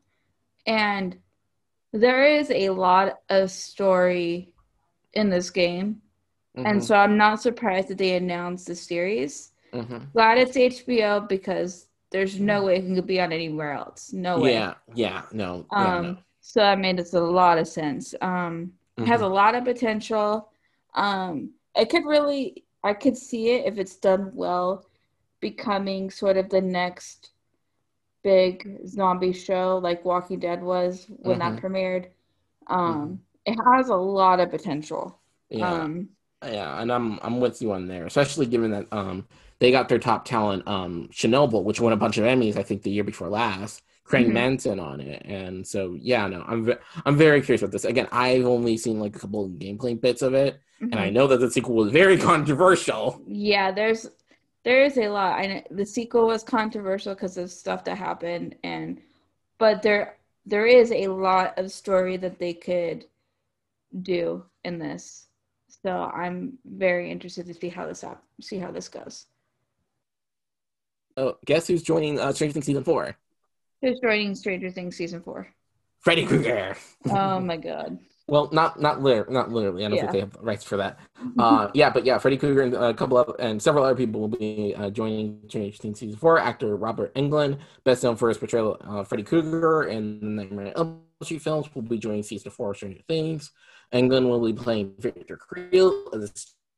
and 0.66 1.18
there 1.92 2.24
is 2.24 2.52
a 2.52 2.70
lot 2.70 3.18
of 3.30 3.52
story 3.52 4.54
in 5.14 5.30
this 5.30 5.50
game, 5.50 6.02
and 6.56 6.80
Mhm, 6.80 6.84
so 6.84 6.96
I'm 6.96 7.18
not 7.18 7.42
surprised 7.42 7.90
that 7.90 7.98
they 7.98 8.16
announced 8.16 8.68
the 8.68 8.76
series. 8.76 9.52
Mhm. 9.74 10.12
Glad 10.14 10.38
it's 10.38 10.58
HBO 10.58 11.20
because 11.20 11.88
there's 12.12 12.40
no 12.40 12.64
way 12.66 12.78
it 12.78 12.96
could 12.96 13.06
be 13.08 13.22
on 13.22 13.32
anywhere 13.32 13.74
else. 13.74 14.12
No 14.14 14.40
way. 14.40 14.54
Yeah, 14.54 14.74
yeah, 14.96 15.24
no, 15.32 15.66
yeah, 15.72 15.98
Um, 15.98 16.02
no. 16.02 16.18
so 16.42 16.60
that 16.62 16.80
made 16.80 17.00
us 17.00 17.14
a 17.14 17.22
lot 17.22 17.58
of 17.58 17.68
sense. 17.68 18.16
Um, 18.22 18.74
it 18.98 19.06
has 19.08 19.22
a 19.22 19.28
lot 19.28 19.56
of 19.56 19.64
potential. 19.66 20.52
Um, 20.96 21.52
it 21.76 21.90
could 21.90 22.06
really, 22.06 22.66
I 22.84 22.94
could 22.94 23.16
see 23.18 23.52
it 23.52 23.66
if 23.68 23.78
it's 23.78 23.98
done 23.98 24.32
well, 24.34 24.86
becoming 25.40 26.10
sort 26.10 26.38
of 26.38 26.50
the 26.50 26.62
next 26.62 27.32
big 28.24 28.80
zombie 28.88 29.34
show 29.34 29.80
like 29.82 30.04
Walking 30.04 30.40
Dead 30.40 30.62
was 30.62 31.06
when 31.10 31.40
that 31.40 31.56
Mhm. 31.56 31.62
premiered. 31.62 32.08
Um, 32.68 33.20
it 33.46 33.58
has 33.74 33.90
a 33.90 33.96
lot 33.96 34.40
of 34.40 34.50
potential. 34.50 35.20
yeah. 35.50 35.84
Um, 35.84 36.10
Yeah, 36.44 36.82
and 36.82 36.92
I'm 36.92 37.20
I'm 37.22 37.40
with 37.42 37.62
you 37.62 37.72
on 37.74 37.88
there, 37.88 38.06
especially 38.06 38.46
given 38.46 38.72
that 38.72 38.88
um 38.94 39.28
they 39.60 39.72
got 39.72 39.89
their 39.89 40.00
top 40.00 40.26
talent 40.26 40.67
um 40.67 41.10
Chernobyl, 41.12 41.63
which 41.63 41.80
won 41.82 41.93
a 41.93 41.98
bunch 41.98 42.17
of 42.17 42.26
Emmys 42.26 42.58
I 42.58 42.63
think 42.63 42.84
the 42.84 42.91
year 42.91 43.04
before 43.04 43.30
last. 43.30 43.82
Craig 44.04 44.26
Mhm. 44.28 44.34
Mazin 44.34 44.80
on 44.80 45.02
it, 45.02 45.22
and 45.26 45.67
so 45.67 45.95
yeah, 46.00 46.26
no, 46.28 46.43
I'm 46.48 46.65
ve- 46.65 46.82
I'm 47.06 47.15
very 47.15 47.41
curious 47.41 47.62
about 47.62 47.72
this. 47.74 47.86
Again, 47.86 48.08
I've 48.12 48.45
only 48.45 48.76
seen 48.76 49.00
like 49.00 49.15
a 49.15 49.19
couple 49.19 49.45
of 49.45 49.52
gameplay 49.52 50.00
bits 50.02 50.24
of 50.24 50.34
it, 50.34 50.60
and 50.82 50.95
I 50.95 51.12
know 51.12 51.28
that 51.28 51.38
the 51.39 51.52
sequel 51.52 51.76
was 51.76 51.91
very 51.91 52.17
controversial. 52.32 53.22
Yeah, 53.28 53.72
there's 53.72 54.08
there 54.63 54.84
is 54.84 54.98
a 54.98 55.10
lot. 55.10 55.39
I 55.39 55.45
know 55.48 55.62
the 55.69 55.86
sequel 55.86 56.26
was 56.28 56.43
controversial 56.43 57.13
because 57.13 57.38
of 57.38 57.52
stuff 57.52 57.84
that 57.84 57.98
happened, 58.00 58.56
and 58.63 59.00
but 59.60 59.84
there 59.84 60.17
there 60.45 60.65
is 60.65 60.91
a 60.91 61.08
lot 61.10 61.60
of 61.60 61.72
story 61.72 62.17
that 62.17 62.39
they 62.39 62.54
could 62.54 63.06
do 64.02 64.43
in 64.63 64.80
this. 64.80 65.28
So 65.84 65.91
I'm 65.91 66.58
very 66.65 67.12
interested 67.12 67.45
to 67.48 67.54
see 67.54 67.69
how 67.69 67.86
this 67.86 68.02
hap- 68.02 68.24
see 68.41 68.58
how 68.58 68.72
this 68.72 68.89
goes. 68.89 69.28
Oh, 71.20 71.36
guess 71.46 71.68
who's 71.68 71.84
joining 71.84 72.18
uh, 72.18 72.32
Stranger 72.32 72.54
Things 72.54 72.66
season 72.66 72.84
four? 72.86 73.16
Who's 73.82 74.00
joining 74.00 74.36
Stranger 74.36 74.72
Things 74.72 74.96
season 74.96 75.22
four? 75.22 75.48
Freddy 76.00 76.26
Krueger. 76.26 76.76
Oh 77.10 77.40
my 77.42 77.58
god. 77.58 78.00
Well, 78.28 78.48
not 78.54 78.80
not 78.80 79.02
literally, 79.02 79.34
not 79.34 79.52
literally. 79.52 79.84
I 79.84 79.90
don't 79.90 79.98
Yeah. 79.98 80.02
think 80.04 80.12
they 80.14 80.20
have 80.20 80.36
rights 80.40 80.64
for 80.64 80.78
that. 80.78 81.00
Uh, 81.38 81.70
yeah, 81.74 81.90
but 81.90 82.06
yeah, 82.06 82.18
Freddy 82.20 82.38
Krueger 82.38 82.62
and 82.62 82.74
a 82.76 82.94
couple 82.94 83.18
of 83.18 83.36
and 83.40 83.62
several 83.62 83.84
other 83.84 83.96
people 83.96 84.22
will 84.22 84.28
be 84.30 84.74
uh, 84.78 84.90
joining 84.92 85.42
Stranger 85.50 85.76
Things 85.78 86.00
season 86.00 86.18
four. 86.18 86.40
Actor 86.40 86.76
Robert 86.78 87.14
Englund, 87.16 87.58
best 87.84 88.04
known 88.04 88.16
for 88.16 88.30
his 88.30 88.38
portrayal 88.38 88.78
of 88.82 89.08
Freddy 89.10 89.24
Krueger 89.24 89.84
in 89.86 90.20
the 90.22 90.28
Nightmare 90.44 90.68
on 90.68 90.74
Elm 90.78 91.02
Street 91.24 91.42
films, 91.42 91.68
will 91.76 91.82
be 91.82 91.98
joining 91.98 92.24
season 92.24 92.52
four 92.52 92.72
of 92.72 92.78
Stranger 92.78 93.02
Things. 93.08 93.52
Englund 93.94 94.30
will 94.30 94.46
be 94.46 94.54
playing 94.54 94.94
Victor 95.00 95.36
Creel, 95.36 96.08
a 96.14 96.28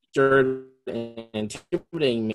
stirred 0.10 0.66
and 0.88 1.28
intimidating. 1.34 2.34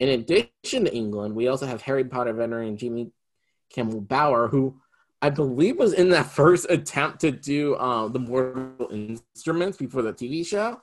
In 0.00 0.08
addition 0.10 0.84
to 0.84 0.90
Englund, 0.90 1.34
we 1.34 1.48
also 1.48 1.66
have 1.66 1.82
Harry 1.82 2.04
Potter 2.04 2.32
veteran 2.32 2.76
Jamie 2.76 3.10
Campbell 3.70 4.00
Bower, 4.00 4.48
who 4.48 4.80
I 5.20 5.30
believe 5.30 5.78
was 5.78 5.92
in 5.92 6.10
that 6.10 6.26
first 6.30 6.66
attempt 6.70 7.20
to 7.22 7.30
do 7.32 7.74
uh, 7.74 8.08
the 8.08 8.18
Mortal 8.20 8.88
Instruments 8.90 9.76
before 9.76 10.02
the 10.02 10.12
TV 10.12 10.46
show. 10.46 10.80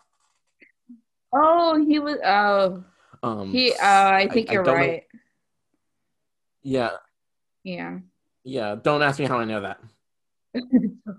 Oh, 1.33 1.83
he 1.87 1.99
was. 1.99 2.17
Oh, 2.25 2.83
Um, 3.23 3.51
he. 3.51 3.71
Oh, 3.73 3.77
I 3.81 4.27
think 4.27 4.49
I 4.49 4.53
you're 4.53 4.63
know- 4.63 4.73
right. 4.73 5.03
Yeah, 6.63 6.91
Yeah. 7.63 7.99
yeah. 8.43 8.75
Don't 8.81 9.03
ask 9.03 9.19
me 9.19 9.25
how 9.25 9.37
I 9.39 9.45
know 9.45 9.61
that. 9.61 9.79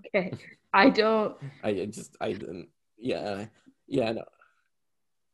okay. 0.07 0.33
I 0.73 0.89
don't. 0.89 1.37
I 1.63 1.69
I 1.69 1.85
just 1.85 2.17
I 2.19 2.33
didn't. 2.33 2.67
Yeah, 2.97 3.45
yeah, 3.87 4.11
no, 4.11 4.23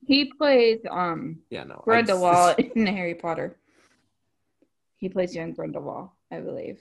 He 0.05 0.25
plays 0.25 0.79
um 0.89 1.39
yeah, 1.49 1.63
no. 1.63 1.73
I 1.73 1.75
just- 1.75 1.85
Grindelwald 1.85 2.59
in 2.75 2.85
Harry 2.87 3.15
Potter. 3.15 3.57
He 4.97 5.09
plays 5.09 5.35
young 5.35 5.53
Grindelwald, 5.53 6.09
I 6.31 6.39
believe. 6.39 6.79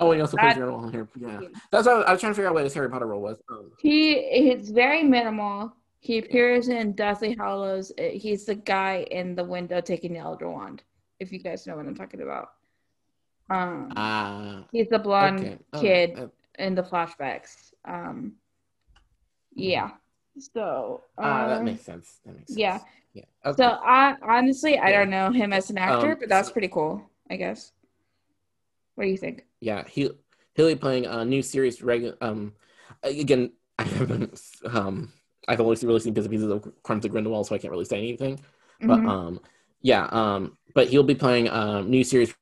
Oh, 0.00 0.10
and 0.10 0.16
he 0.18 0.20
also 0.22 0.36
plays 0.36 0.54
That- 0.54 0.60
Grindelwald 0.60 0.92
here. 0.92 1.08
Yeah, 1.16 1.40
that's 1.70 1.86
what 1.86 1.94
I 1.94 1.98
was, 1.98 2.04
I 2.06 2.12
was 2.12 2.20
trying 2.20 2.32
to 2.32 2.36
figure 2.36 2.48
out 2.48 2.54
what 2.54 2.64
his 2.64 2.74
Harry 2.74 2.90
Potter 2.90 3.06
role 3.06 3.22
was. 3.22 3.38
Um, 3.50 3.70
He 3.78 4.12
it's 4.14 4.70
very 4.70 5.02
minimal. 5.02 5.72
He 6.00 6.18
appears 6.18 6.68
in 6.68 6.92
Deathly 6.92 7.34
Hallows. 7.38 7.90
Uh, 7.98 8.02
He's 8.12 8.44
the 8.44 8.56
guy 8.56 9.06
in 9.10 9.34
the 9.34 9.44
window 9.44 9.80
taking 9.80 10.12
the 10.12 10.18
Elder 10.18 10.50
Wand. 10.50 10.82
If 11.20 11.32
you 11.32 11.38
guys 11.38 11.66
know 11.66 11.76
what 11.76 11.86
I'm 11.86 11.94
talking 11.94 12.20
about. 12.22 12.50
Um, 13.50 13.92
Ah, 13.96 14.64
he's 14.72 14.88
the 14.88 14.98
blonde 14.98 15.40
okay. 15.40 15.58
Oh, 15.74 15.80
kid 15.80 16.18
uh, 16.18 16.26
in 16.58 16.74
the 16.74 16.82
flashbacks. 16.82 17.72
Um, 17.84 18.34
yeah. 19.54 19.90
So. 20.38 21.02
ah, 21.18 21.46
that 21.46 21.60
um, 21.60 21.66
makes 21.66 21.82
sense. 21.82 22.20
That 22.24 22.36
makes 22.36 22.48
sense. 22.52 22.58
yeah. 22.58 22.80
Yeah. 23.14 23.24
Okay. 23.46 23.62
So 23.62 23.68
I 23.68 24.16
honestly 24.22 24.78
I 24.78 24.90
Yeah. 24.90 24.98
don't 25.00 25.10
know 25.10 25.30
him 25.30 25.52
as 25.52 25.70
an 25.70 25.78
actor, 25.78 26.10
Um, 26.12 26.16
but 26.18 26.28
that's 26.28 26.50
pretty 26.50 26.68
cool. 26.68 27.02
I 27.30 27.36
guess. 27.36 27.72
What 28.96 29.04
do 29.04 29.10
you 29.10 29.16
think? 29.16 29.44
yeah, 29.60 29.84
he 29.88 30.10
he'll 30.54 30.68
be 30.68 30.74
playing 30.76 31.06
a 31.06 31.24
new 31.24 31.42
series. 31.42 31.82
Regular. 31.82 32.16
Um, 32.20 32.54
again, 33.02 33.52
I 33.78 33.84
haven't. 33.84 34.40
Um, 34.66 35.12
I've 35.46 35.60
only 35.60 35.76
really 35.82 36.00
seen 36.00 36.14
bits 36.14 36.26
and 36.26 36.32
pieces 36.32 36.50
of 36.50 36.72
Crimes 36.82 37.04
of 37.04 37.10
Grindelwald, 37.10 37.46
so 37.46 37.54
I 37.54 37.58
can't 37.58 37.70
really 37.70 37.84
say 37.84 37.98
anything. 37.98 38.40
But 38.86 39.00
Mhm. 39.00 39.08
um, 39.08 39.40
yeah. 39.82 40.06
Um, 40.10 40.56
but 40.74 40.88
he'll 40.88 41.02
be 41.02 41.14
playing 41.14 41.48
a 41.48 41.82
new 41.82 42.02
series. 42.04 42.34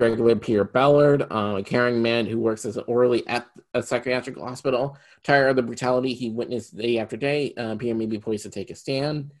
Regular 0.00 0.34
Peter 0.36 0.64
Ballard, 0.64 1.30
um, 1.30 1.56
a 1.56 1.62
caring 1.62 2.02
man 2.02 2.26
who 2.26 2.40
works 2.40 2.64
as 2.64 2.76
an 2.76 2.84
orderly 2.86 3.26
at 3.28 3.46
a 3.74 3.82
psychiatric 3.82 4.36
hospital. 4.36 4.98
Tired 5.22 5.50
of 5.50 5.56
the 5.56 5.62
brutality 5.62 6.14
he 6.14 6.30
witnessed 6.30 6.76
day 6.76 6.98
after 6.98 7.16
day, 7.16 7.54
uh, 7.56 7.76
Peter 7.76 7.94
may 7.94 8.06
be 8.06 8.18
poised 8.18 8.42
to 8.42 8.50
take 8.50 8.70
a 8.70 8.74
stand. 8.74 9.32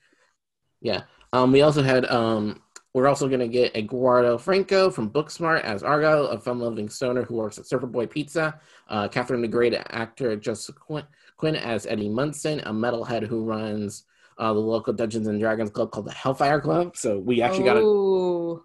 Yeah. 0.80 1.02
Um, 1.32 1.50
we 1.50 1.62
also 1.62 1.82
had 1.82 2.04
um, 2.06 2.62
we're 2.94 3.08
also 3.08 3.26
going 3.26 3.40
to 3.40 3.48
get 3.48 3.76
Eduardo 3.76 4.38
Franco 4.38 4.88
from 4.88 5.10
Booksmart 5.10 5.62
as 5.62 5.82
Argyle, 5.82 6.28
a 6.28 6.38
fun-loving 6.38 6.88
stoner 6.88 7.24
who 7.24 7.34
works 7.34 7.58
at 7.58 7.66
Surfer 7.66 7.88
Boy 7.88 8.06
Pizza. 8.06 8.60
Uh, 8.88 9.08
Catherine 9.08 9.42
the 9.42 9.48
Great 9.48 9.74
actor 9.74 10.36
Joseph 10.36 10.76
Quinn, 10.76 11.56
as 11.56 11.86
Eddie 11.86 12.08
Munson, 12.08 12.60
a 12.60 12.72
metalhead 12.72 13.26
who 13.26 13.44
runs 13.44 14.04
uh, 14.38 14.52
the 14.52 14.60
local 14.60 14.92
Dungeons 14.92 15.26
and 15.26 15.40
Dragons 15.40 15.70
club 15.70 15.90
called 15.90 16.06
the 16.06 16.12
Hellfire 16.12 16.60
Club. 16.60 16.96
So 16.96 17.18
we 17.18 17.42
actually 17.42 17.64
got 17.64 17.78
a, 17.78 18.60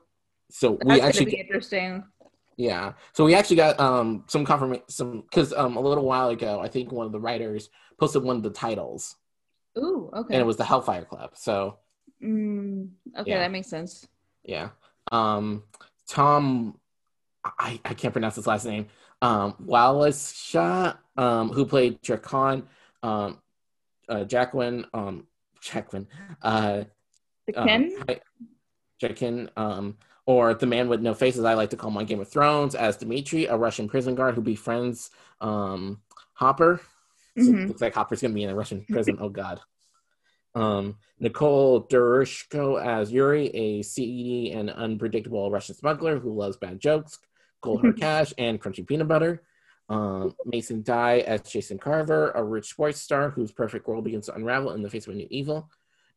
so 0.49 0.77
that's 0.81 0.85
we 0.89 1.01
actually 1.01 1.25
be 1.25 1.37
interesting. 1.39 2.03
yeah. 2.57 2.93
So 3.13 3.23
we 3.25 3.35
actually 3.35 3.55
got 3.57 3.79
um 3.79 4.23
some 4.27 4.45
confirmation 4.45 4.83
some 4.89 5.21
because 5.21 5.53
um 5.53 5.77
a 5.77 5.79
little 5.81 6.05
while 6.05 6.29
ago 6.29 6.59
I 6.59 6.67
think 6.67 6.91
one 6.91 7.05
of 7.05 7.11
the 7.11 7.19
writers 7.19 7.69
posted 7.99 8.23
one 8.23 8.37
of 8.37 8.43
the 8.43 8.49
titles 8.49 9.15
Ooh, 9.77 10.09
okay. 10.13 10.33
and 10.33 10.41
it 10.41 10.45
was 10.45 10.57
the 10.57 10.63
Hellfire 10.65 11.05
Club. 11.05 11.31
So 11.35 11.77
Mm, 12.21 12.89
okay, 13.17 13.29
Yeah. 13.31 13.39
that 13.39 13.51
makes 13.51 13.67
sense. 13.69 14.07
yeah. 14.43 14.69
Um 15.11 15.63
Tom 16.07 16.77
I, 17.45 17.79
I 17.85 17.93
can't 17.93 18.11
pronounce 18.13 18.35
his 18.35 18.47
last 18.47 18.65
name. 18.65 18.87
Um 19.21 19.55
Wallace 19.59 20.33
Shaw, 20.33 20.95
um, 21.15 21.49
who 21.49 21.65
played 21.65 22.01
Dracan, 22.01 22.63
um 23.03 23.39
uh 24.09 24.23
Jacqueline, 24.25 24.85
um 24.93 25.27
Jacqueline, 25.61 26.07
uh 26.41 26.83
The 27.47 27.61
um, 27.61 27.89
Jacqueline, 28.99 29.49
um, 29.55 29.97
or 30.29 30.53
the 30.53 30.67
man 30.67 30.87
with 30.87 31.01
no 31.01 31.15
faces, 31.15 31.43
I 31.43 31.55
like 31.55 31.71
to 31.71 31.75
call 31.75 31.89
my 31.89 32.03
Game 32.03 32.19
of 32.19 32.27
Thrones, 32.27 32.75
as 32.75 32.97
Dimitri, 32.97 33.47
a 33.47 33.57
Russian 33.57 33.89
prison 33.89 34.13
guard 34.13 34.35
who 34.35 34.41
befriends 34.41 35.09
um, 35.41 36.01
Hopper. 36.33 36.79
So 37.35 37.45
Mhm. 37.51 37.67
looks 37.67 37.81
like 37.81 37.95
Hopper's 37.95 38.21
gonna 38.21 38.35
be 38.35 38.43
in 38.43 38.51
a 38.51 38.55
Russian 38.55 38.85
prison. 38.87 39.17
oh 39.19 39.29
God. 39.29 39.59
Um, 40.53 40.97
Nicole 41.19 41.87
Durushko 41.87 42.79
as 42.83 43.11
Yuri, 43.11 43.47
a 43.55 43.81
seedy 43.81 44.51
and 44.51 44.69
unpredictable 44.69 45.49
Russian 45.49 45.73
smuggler 45.73 46.19
who 46.19 46.31
loves 46.35 46.57
bad 46.57 46.79
jokes, 46.79 47.17
cold 47.61 47.81
hard 47.81 47.97
cash, 47.99 48.31
and 48.37 48.61
crunchy 48.61 48.85
peanut 48.85 49.07
butter. 49.07 49.41
Um, 49.89 50.35
Mason 50.45 50.83
Dye 50.83 51.21
as 51.21 51.41
Jason 51.41 51.79
Carver, 51.79 52.29
a 52.31 52.43
rich 52.43 52.69
sports 52.69 53.01
star 53.01 53.31
whose 53.31 53.51
perfect 53.51 53.87
world 53.87 54.03
begins 54.03 54.27
to 54.27 54.35
unravel 54.35 54.73
in 54.73 54.83
the 54.83 54.89
face 54.91 55.07
of 55.07 55.13
a 55.13 55.17
new 55.17 55.27
evil. 55.31 55.71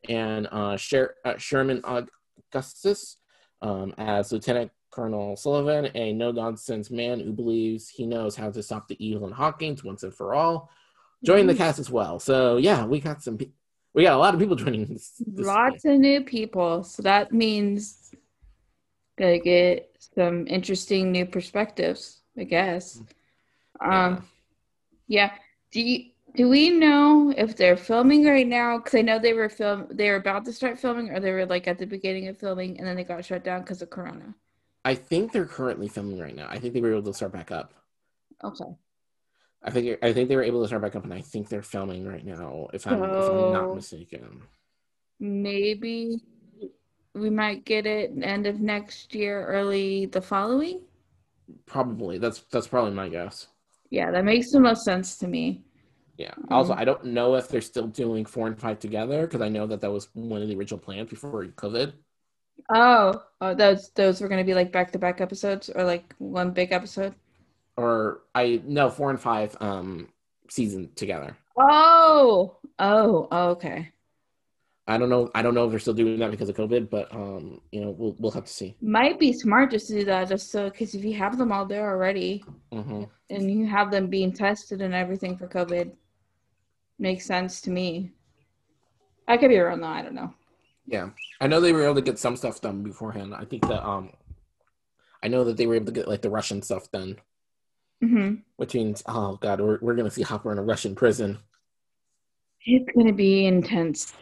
And 0.07 0.49
uh, 0.53 0.77
Sher- 0.77 1.15
uh, 1.25 1.39
Sherman 1.39 1.81
Augustus 1.85 3.17
um, 3.63 3.95
as 3.97 4.33
Lieutenant 4.33 4.71
Colonel 4.91 5.37
Sullivan, 5.37 5.91
a 5.95 6.13
no 6.13 6.31
nonsense 6.31 6.91
man 6.91 7.19
who 7.19 7.33
believes 7.33 7.89
he 7.89 8.05
knows 8.05 8.37
how 8.37 8.51
to 8.51 8.63
stop 8.63 8.89
the 8.89 9.05
evil 9.05 9.27
in 9.27 9.33
Hawkins 9.33 9.83
once 9.83 10.03
and 10.03 10.13
for 10.13 10.35
all. 10.35 10.71
Join 11.25 11.47
the 11.47 11.55
cast 11.55 11.79
as 11.79 11.89
well. 11.89 12.19
So 12.19 12.59
yeah, 12.59 12.85
we 12.85 13.01
got 13.01 13.23
some. 13.23 13.39
Pe- 13.39 13.53
we 13.95 14.03
got 14.03 14.15
a 14.15 14.19
lot 14.19 14.35
of 14.35 14.41
people 14.41 14.57
joining 14.65 14.87
this. 14.87 15.13
this 15.27 15.47
Lots 15.47 15.85
of 15.85 15.99
new 15.99 16.23
people. 16.23 16.85
So 16.85 17.03
that 17.03 17.33
means 17.33 18.15
gonna 19.17 19.39
get 19.39 19.97
some 20.15 20.47
interesting 20.47 21.13
new 21.13 21.25
perspectives, 21.25 22.21
I 22.37 22.45
guess. 22.45 23.01
Um 23.81 24.27
yeah. 25.07 25.33
Do 25.71 25.81
you 25.81 26.12
do 26.35 26.49
we 26.49 26.71
know 26.71 27.33
if 27.37 27.57
they're 27.57 27.77
filming 27.77 28.25
right 28.25 28.47
now? 28.47 28.79
Because 28.79 28.95
I 28.95 29.03
know 29.03 29.19
they 29.19 29.33
were 29.33 29.49
film 29.49 29.87
they 29.91 30.11
were 30.11 30.17
about 30.17 30.45
to 30.47 30.53
start 30.53 30.79
filming 30.79 31.11
or 31.11 31.21
they 31.21 31.33
were 31.33 31.47
like 31.47 31.69
at 31.69 31.79
the 31.79 31.87
beginning 31.87 32.29
of 32.29 32.39
filming 32.39 32.79
and 32.79 32.87
then 32.87 32.97
they 32.97 33.05
got 33.05 33.25
shut 33.25 33.45
down 33.45 33.61
because 33.61 33.83
of 33.83 33.91
corona. 33.91 34.35
I 34.85 34.95
think 34.95 35.33
they're 35.33 35.47
currently 35.47 35.89
filming 35.89 36.19
right 36.19 36.35
now. 36.35 36.49
I 36.49 36.59
think 36.59 36.75
they 36.75 36.81
were 36.81 36.93
able 36.93 37.03
to 37.03 37.15
start 37.15 37.33
back 37.33 37.53
up. 37.53 37.75
Okay. 38.43 38.65
I 39.63 39.71
think 39.71 39.99
I 40.03 40.13
think 40.13 40.29
they 40.29 40.37
were 40.37 40.43
able 40.43 40.63
to 40.63 40.67
start 40.67 40.83
back 40.83 40.97
up, 40.97 41.05
and 41.05 41.15
I 41.15 41.21
think 41.21 41.49
they're 41.49 41.63
filming 41.63 42.07
right 42.07 42.25
now. 42.25 42.69
If 42.73 42.87
I'm, 42.87 43.03
if 43.03 43.11
I'm 43.11 43.53
not 43.53 43.75
mistaken. 43.75 44.43
Maybe 45.21 46.21
we 47.15 47.31
might 47.31 47.65
get 47.65 47.87
it 47.87 48.13
end 48.21 48.47
of 48.47 48.61
next 48.61 49.15
year, 49.15 49.47
early 49.47 50.07
the 50.07 50.21
following. 50.21 50.81
Probably 51.67 52.19
that's 52.19 52.41
that's 52.51 52.67
probably 52.67 52.93
my 52.93 53.09
guess. 53.09 53.47
Yeah, 53.91 54.11
that 54.11 54.25
makes 54.25 54.51
the 54.51 54.59
most 54.59 54.85
sense 54.85 55.17
to 55.19 55.29
me. 55.29 55.63
Yeah. 56.19 56.35
Also, 56.51 56.75
Mhm. 56.75 56.79
I 56.79 56.85
don't 56.85 57.05
know 57.07 57.35
if 57.37 57.49
they're 57.49 57.61
still 57.61 57.87
doing 57.87 58.25
four 58.25 58.47
and 58.47 58.59
five 58.59 58.79
together 58.79 59.23
because 59.27 59.41
I 59.41 59.49
know 59.49 59.67
that 59.67 59.81
that 59.81 59.91
was 59.91 60.09
one 60.15 60.43
of 60.43 60.49
the 60.49 60.57
original 60.57 60.79
plans 60.79 61.11
before 61.11 61.45
COVID. 61.47 61.93
Oh, 62.75 63.23
oh, 63.41 63.55
those 63.55 63.91
those 63.91 64.21
were 64.21 64.29
gonna 64.29 64.45
be 64.45 64.55
like 64.55 64.73
back 64.73 64.93
to 64.93 64.99
back 64.99 65.21
episodes 65.21 65.69
or 65.71 65.85
like 65.85 66.15
one 66.19 66.53
big 66.53 66.73
episode. 66.73 67.15
Or 67.77 68.23
I 68.35 68.63
no 68.65 68.91
four 68.91 69.11
and 69.11 69.21
five 69.21 69.57
um 69.61 70.09
season 70.49 70.93
together. 70.95 71.37
Oh, 71.57 72.59
oh, 72.79 73.29
okay. 73.53 73.93
I 74.87 74.99
don't 74.99 75.09
know. 75.09 75.31
I 75.35 75.43
don't 75.43 75.55
know 75.55 75.65
if 75.65 75.71
they're 75.71 75.79
still 75.79 75.95
doing 75.95 76.19
that 76.19 76.31
because 76.31 76.49
of 76.49 76.57
COVID, 76.57 76.91
but 76.91 77.13
um, 77.15 77.61
you 77.71 77.81
know, 77.81 77.91
we'll 77.91 78.17
we'll 78.19 78.33
have 78.33 78.45
to 78.45 78.53
see. 78.53 78.77
Might 78.81 79.19
be 79.19 79.33
smart 79.33 79.71
just 79.71 79.89
to 79.89 80.01
do 80.01 80.05
that, 80.07 80.29
just 80.29 80.51
so 80.51 80.69
because 80.69 80.95
if 80.95 81.05
you 81.05 81.15
have 81.15 81.39
them 81.39 81.53
all 81.53 81.65
there 81.67 81.89
already 81.89 82.45
hmm 82.73 83.05
and 83.31 83.51
you 83.51 83.65
have 83.67 83.91
them 83.91 84.09
being 84.09 84.33
tested 84.33 84.83
and 84.83 84.93
everything 84.93 85.37
for 85.37 85.49
COVID, 85.49 85.93
makes 87.03 87.27
sense 87.27 87.61
to 87.63 87.71
me. 87.71 88.13
I 89.27 89.37
could 89.37 89.49
be 89.49 89.59
wrong 89.59 89.81
though. 89.81 89.89
I 89.89 90.03
don't 90.03 90.15
know. 90.15 90.33
Yeah, 90.87 91.11
I 91.41 91.47
know 91.49 91.61
they 91.61 91.73
were 91.73 91.83
able 91.85 91.97
to 91.97 92.03
get 92.03 92.19
some 92.19 92.37
stuff 92.37 92.61
done 92.61 92.83
beforehand. 92.83 93.35
I 93.35 93.45
think 93.45 93.63
that 93.69 93.85
um, 93.87 94.13
I 95.23 95.29
know 95.29 95.43
that 95.45 95.57
they 95.57 95.67
were 95.67 95.75
able 95.77 95.87
to 95.87 95.93
get 95.93 96.07
like 96.07 96.21
the 96.23 96.31
Russian 96.31 96.61
stuff 96.63 96.91
done, 96.91 97.19
hmm 98.01 98.45
which 98.57 98.75
means 98.75 99.03
oh 99.07 99.37
god, 99.37 99.61
we're 99.61 99.79
we're 99.83 99.95
gonna 99.95 100.11
see 100.11 100.23
Hopper 100.23 100.53
in 100.53 100.59
a 100.59 100.63
Russian 100.63 100.95
prison. 100.95 101.39
It's 102.65 102.91
gonna 102.97 103.13
be 103.13 103.47
intense. 103.47 104.15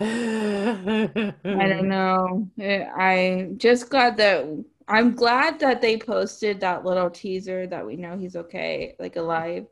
I 0.00 1.34
I 1.54 1.68
don't 1.68 1.88
know. 1.88 2.50
I'm 2.96 3.58
just 3.58 3.88
glad 3.90 4.16
that 4.18 4.64
I'm 4.88 5.14
glad 5.14 5.60
that 5.60 5.80
they 5.80 5.96
posted 5.96 6.60
that 6.60 6.84
little 6.84 7.10
teaser 7.10 7.66
that 7.68 7.86
we 7.86 7.96
know 7.96 8.18
he's 8.18 8.36
okay, 8.36 8.96
like 8.98 9.16
alive, 9.16 9.66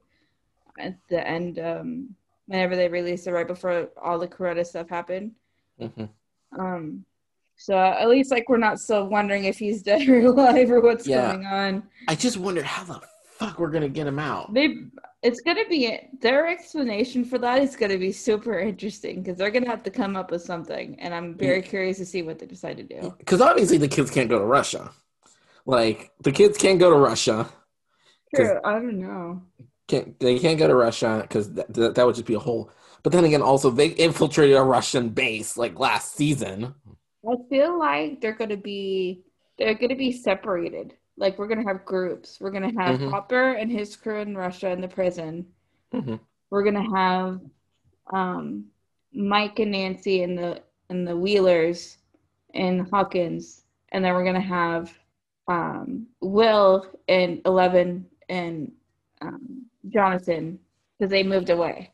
at 0.79 0.97
the 1.09 1.27
end. 1.27 1.59
Um, 1.59 2.15
whenever 2.47 2.77
they 2.77 2.89
released 2.89 3.27
it, 3.27 3.33
right 3.33 3.47
before 3.47 3.89
all 4.03 4.19
the 4.19 4.29
Corona 4.29 4.65
stuff 4.65 4.89
happened. 4.89 5.33
Mhm. 5.81 6.09
Um, 6.59 7.05
so 7.57 7.77
at 7.77 8.09
least 8.09 8.31
like 8.31 8.49
we're 8.49 8.57
not 8.59 8.79
still 8.79 9.07
wondering 9.09 9.45
if 9.45 9.59
he's 9.59 9.83
dead 9.91 10.07
or 10.09 10.21
alive 10.21 10.71
or 10.71 10.81
what's 10.81 11.07
Yeah. 11.07 11.33
going 11.33 11.47
on. 11.47 11.83
I 12.09 12.15
just 12.15 12.37
wonder 12.37 12.63
how 12.63 12.85
the 12.85 13.01
fuck 13.39 13.59
we're 13.59 13.71
gonna 13.71 13.89
get 13.89 14.07
him 14.07 14.19
out. 14.19 14.53
They, 14.53 14.77
it's 15.23 15.41
gonna 15.41 15.67
be 15.69 15.99
their 16.21 16.49
explanation 16.49 17.25
for 17.25 17.39
that 17.39 17.63
is 17.63 17.77
gonna 17.77 17.97
be 17.99 18.13
super 18.13 18.59
interesting 18.59 19.23
because 19.23 19.39
they're 19.39 19.51
gonna 19.53 19.69
have 19.71 19.85
to 19.85 19.91
come 19.91 20.17
up 20.17 20.31
with 20.31 20.43
something, 20.43 20.99
and 21.01 21.15
I'm 21.15 21.35
very 21.37 21.63
curious 21.63 21.99
to 21.99 22.05
see 22.07 22.23
what 22.23 22.39
they 22.39 22.47
decide 22.47 22.77
to 22.79 22.83
do. 22.83 23.15
Because 23.19 23.41
obviously 23.41 23.79
the 23.79 23.89
kids 23.89 24.11
can't 24.11 24.29
go 24.29 24.39
to 24.41 24.45
Russia. 24.45 24.91
Like 25.65 26.11
the 26.23 26.33
kids 26.33 26.59
can't 26.59 26.81
go 26.81 26.91
to 26.91 26.97
Russia. 26.97 27.49
True. 28.35 28.59
I 28.65 28.73
don't 28.73 28.99
know. 28.99 29.43
Can't 29.89 30.19
they 30.21 30.39
can't 30.39 30.59
go 30.59 30.69
to 30.69 30.75
Russia 30.75 31.19
because 31.23 31.53
that, 31.55 31.73
that 31.75 31.95
that 31.95 32.07
would 32.07 32.15
just 32.15 32.27
be 32.27 32.35
a 32.35 32.39
whole. 32.39 32.71
But 33.03 33.13
then 33.13 33.25
again, 33.25 33.43
also 33.43 33.71
they 33.71 33.89
infiltrated 33.89 34.57
a 34.57 34.63
Russian 34.63 35.09
base 35.11 35.57
like 35.57 35.79
last 35.79 36.15
season. 36.17 36.75
I 37.29 37.35
feel 37.51 37.79
like 37.79 38.21
they're 38.21 38.33
gonna 38.37 38.57
be 38.57 39.23
they're 39.59 39.75
gonna 39.75 39.97
be 39.97 40.13
separated. 40.13 40.95
Like 41.17 41.39
we're 41.39 41.49
gonna 41.49 41.67
have 41.67 41.85
groups. 41.85 42.39
We're 42.41 42.51
gonna 42.53 42.73
have 42.81 43.01
Mhm. 43.01 43.11
Hopper 43.11 43.53
and 43.53 43.71
his 43.71 43.97
crew 43.97 44.21
in 44.21 44.37
Russia 44.37 44.71
in 44.71 44.81
the 44.81 44.89
prison. 44.89 45.47
Mhm. 45.93 46.21
We're 46.51 46.65
gonna 46.65 46.97
have 46.97 47.41
um, 48.13 48.67
Mike 49.13 49.59
and 49.59 49.73
Nancy 49.73 50.23
and 50.23 50.39
the 50.39 50.63
and 50.89 51.07
the 51.07 51.17
Wheelers 51.17 51.99
and 52.55 52.89
Hawkins, 52.89 53.65
and 53.91 54.05
then 54.05 54.15
we're 54.15 54.25
gonna 54.25 54.41
have 54.41 54.97
um, 55.49 56.07
Will 56.21 56.87
and 57.09 57.41
Eleven 57.45 58.07
and 58.29 58.73
um, 59.21 59.67
Jonathan 59.89 60.59
because 60.99 61.11
they 61.11 61.23
moved 61.23 61.51
away. 61.51 61.93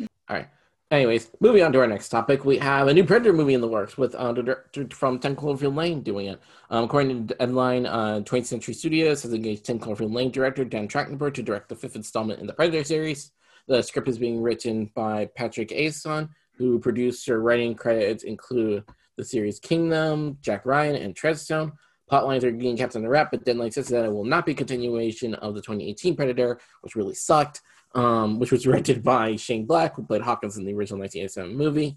All 0.00 0.36
right. 0.36 0.48
Anyways, 0.90 1.30
moving 1.40 1.64
on 1.64 1.72
to 1.72 1.80
our 1.80 1.86
next 1.88 2.10
topic, 2.10 2.44
we 2.44 2.58
have 2.58 2.86
a 2.86 2.94
new 2.94 3.02
Predator 3.02 3.32
movie 3.32 3.54
in 3.54 3.60
the 3.60 3.66
works 3.66 3.98
with 3.98 4.14
uh, 4.14 4.32
director 4.32 4.86
from 4.92 5.18
10 5.18 5.34
Cloverfield 5.34 5.74
Lane 5.74 6.00
doing 6.00 6.26
it. 6.26 6.40
Um, 6.70 6.84
according 6.84 7.26
to 7.26 7.34
Deadline, 7.34 7.86
uh, 7.86 8.20
20th 8.20 8.46
Century 8.46 8.74
Studios 8.74 9.24
has 9.24 9.34
engaged 9.34 9.64
10 9.64 9.80
Cloverfield 9.80 10.14
Lane 10.14 10.30
director 10.30 10.64
Dan 10.64 10.86
Trachtenberg 10.86 11.34
to 11.34 11.42
direct 11.42 11.68
the 11.68 11.74
fifth 11.74 11.96
installment 11.96 12.40
in 12.40 12.46
the 12.46 12.52
Predator 12.52 12.84
series. 12.84 13.32
The 13.66 13.82
script 13.82 14.06
is 14.06 14.18
being 14.18 14.40
written 14.40 14.92
by 14.94 15.26
Patrick 15.34 15.72
Aison, 15.72 16.28
who 16.56 16.78
producer 16.78 17.40
writing 17.40 17.74
credits 17.74 18.22
include 18.22 18.84
the 19.16 19.24
series 19.24 19.58
Kingdom, 19.58 20.38
Jack 20.40 20.64
Ryan, 20.64 20.94
and 20.94 21.16
Treadstone. 21.16 21.72
Plotlines 22.10 22.44
are 22.44 22.52
being 22.52 22.76
kept 22.76 22.94
on 22.94 23.02
the 23.02 23.08
wrap, 23.08 23.32
but 23.32 23.44
says 23.72 23.88
that 23.88 24.04
it 24.04 24.12
will 24.12 24.24
not 24.24 24.46
be 24.46 24.52
a 24.52 24.54
continuation 24.54 25.34
of 25.34 25.54
the 25.54 25.60
2018 25.60 26.14
Predator, 26.14 26.60
which 26.82 26.94
really 26.94 27.14
sucked 27.14 27.62
um, 27.96 28.38
which 28.38 28.52
was 28.52 28.62
directed 28.64 29.02
by 29.02 29.34
Shane 29.36 29.66
Black, 29.66 29.96
who 29.96 30.04
played 30.04 30.22
Hawkins 30.22 30.56
in 30.56 30.64
the 30.64 30.74
original 30.74 31.00
1987 31.00 31.56
movie. 31.56 31.96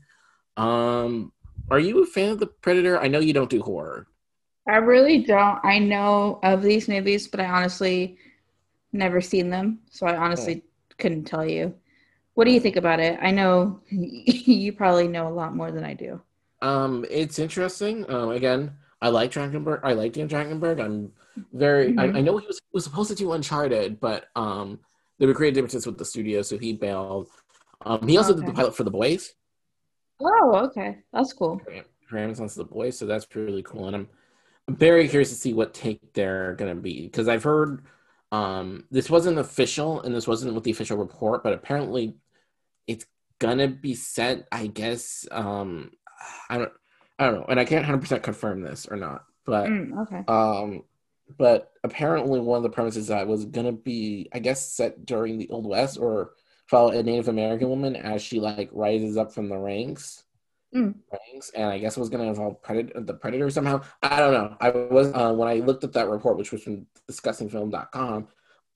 Um, 0.57 1.31
are 1.69 1.79
you 1.79 2.01
a 2.01 2.05
fan 2.05 2.29
of 2.29 2.39
the 2.39 2.47
Predator? 2.47 2.99
I 2.99 3.07
know 3.07 3.19
you 3.19 3.33
don't 3.33 3.49
do 3.49 3.61
horror. 3.61 4.07
I 4.67 4.77
really 4.77 5.23
don't. 5.23 5.59
I 5.63 5.79
know 5.79 6.39
of 6.43 6.61
these 6.61 6.87
movies, 6.87 7.27
but 7.27 7.39
I 7.39 7.45
honestly 7.45 8.17
never 8.93 9.21
seen 9.21 9.49
them, 9.49 9.79
so 9.89 10.07
I 10.07 10.15
honestly 10.15 10.63
oh. 10.63 10.95
couldn't 10.97 11.25
tell 11.25 11.45
you. 11.45 11.73
What 12.33 12.45
do 12.45 12.51
you 12.51 12.59
think 12.59 12.75
about 12.75 12.99
it? 12.99 13.19
I 13.21 13.31
know 13.31 13.81
you 13.89 14.73
probably 14.73 15.07
know 15.07 15.27
a 15.27 15.33
lot 15.33 15.55
more 15.55 15.71
than 15.71 15.83
I 15.83 15.93
do. 15.93 16.21
Um, 16.61 17.05
it's 17.09 17.39
interesting. 17.39 18.09
Um, 18.09 18.31
again, 18.31 18.73
I 19.01 19.09
like 19.09 19.31
Trachtenberg. 19.31 19.81
I 19.83 19.93
like 19.93 20.13
Dan 20.13 20.27
Trachtenberg. 20.27 20.83
I'm 20.83 21.11
very. 21.53 21.89
Mm-hmm. 21.89 21.99
I, 21.99 22.19
I, 22.19 22.21
know 22.21 22.37
he 22.37 22.47
was, 22.47 22.59
was 22.73 22.83
supposed 22.83 23.09
to 23.09 23.15
do 23.15 23.31
Uncharted, 23.31 23.99
but 23.99 24.25
um, 24.35 24.79
there 25.17 25.27
were 25.27 25.33
creative 25.33 25.55
differences 25.55 25.85
with 25.85 25.97
the 25.97 26.05
studio, 26.05 26.41
so 26.41 26.57
he 26.57 26.73
bailed. 26.73 27.27
Um, 27.85 28.07
he 28.07 28.17
also 28.17 28.31
okay. 28.31 28.41
did 28.41 28.49
the 28.49 28.53
pilot 28.53 28.75
for 28.75 28.83
The 28.83 28.91
Boys. 28.91 29.33
Oh, 30.21 30.65
okay, 30.65 30.97
that's 31.13 31.31
cool. 31.31 31.61
For 32.07 32.17
Amazon's 32.17 32.55
The 32.55 32.65
Boys, 32.65 32.97
so 32.97 33.05
that's 33.05 33.27
really 33.35 33.63
cool, 33.63 33.87
and 33.87 33.95
I'm, 33.95 34.09
I'm 34.67 34.75
very 34.75 35.07
curious 35.07 35.29
to 35.29 35.35
see 35.35 35.53
what 35.53 35.73
take 35.73 36.13
they're 36.13 36.55
gonna 36.55 36.75
be 36.75 37.03
because 37.03 37.29
I've 37.29 37.43
heard 37.43 37.85
um, 38.31 38.85
this 38.91 39.09
wasn't 39.09 39.39
official 39.39 40.01
and 40.01 40.13
this 40.13 40.27
wasn't 40.27 40.53
with 40.53 40.63
the 40.63 40.71
official 40.71 40.97
report, 40.97 41.43
but 41.43 41.53
apparently 41.53 42.15
it's 42.85 43.05
gonna 43.39 43.67
be 43.67 43.95
sent. 43.95 44.45
I 44.51 44.67
guess 44.67 45.25
um, 45.31 45.91
I 46.49 46.57
don't, 46.57 46.71
I 47.19 47.25
don't 47.25 47.35
know, 47.35 47.45
and 47.49 47.59
I 47.59 47.65
can't 47.65 47.85
hundred 47.85 48.01
percent 48.01 48.23
confirm 48.23 48.61
this 48.61 48.87
or 48.89 48.97
not, 48.97 49.25
but 49.45 49.69
mm, 49.69 50.01
okay. 50.03 50.23
Um, 50.27 50.83
but 51.37 51.71
apparently 51.83 52.39
one 52.39 52.57
of 52.57 52.63
the 52.63 52.69
premises 52.69 53.07
that 53.07 53.27
was 53.27 53.45
gonna 53.45 53.71
be, 53.71 54.29
I 54.33 54.39
guess, 54.39 54.73
set 54.73 55.05
during 55.05 55.37
the 55.37 55.49
Old 55.49 55.67
West 55.67 55.97
or 55.99 56.31
follow 56.69 56.91
a 56.91 57.01
Native 57.01 57.27
American 57.27 57.67
woman 57.67 57.95
as 57.95 58.21
she 58.21 58.39
like 58.39 58.69
rises 58.71 59.17
up 59.17 59.33
from 59.33 59.49
the 59.49 59.57
ranks. 59.57 60.23
Mm. 60.73 60.93
Ranks, 61.11 61.49
and 61.55 61.65
I 61.65 61.79
guess 61.79 61.97
it 61.97 61.99
was 61.99 62.09
going 62.09 62.23
to 62.23 62.29
involve 62.29 62.61
predator, 62.61 62.99
the 62.99 63.15
predator 63.15 63.49
somehow. 63.49 63.81
I 64.03 64.19
don't 64.19 64.33
know. 64.33 64.55
I 64.61 64.69
was 64.69 65.11
uh, 65.15 65.33
when 65.33 65.47
I 65.47 65.55
looked 65.55 65.83
at 65.83 65.93
that 65.93 66.07
report, 66.07 66.37
which 66.37 66.51
was 66.51 66.61
from 66.61 66.85
discussingfilm.com. 67.09 68.27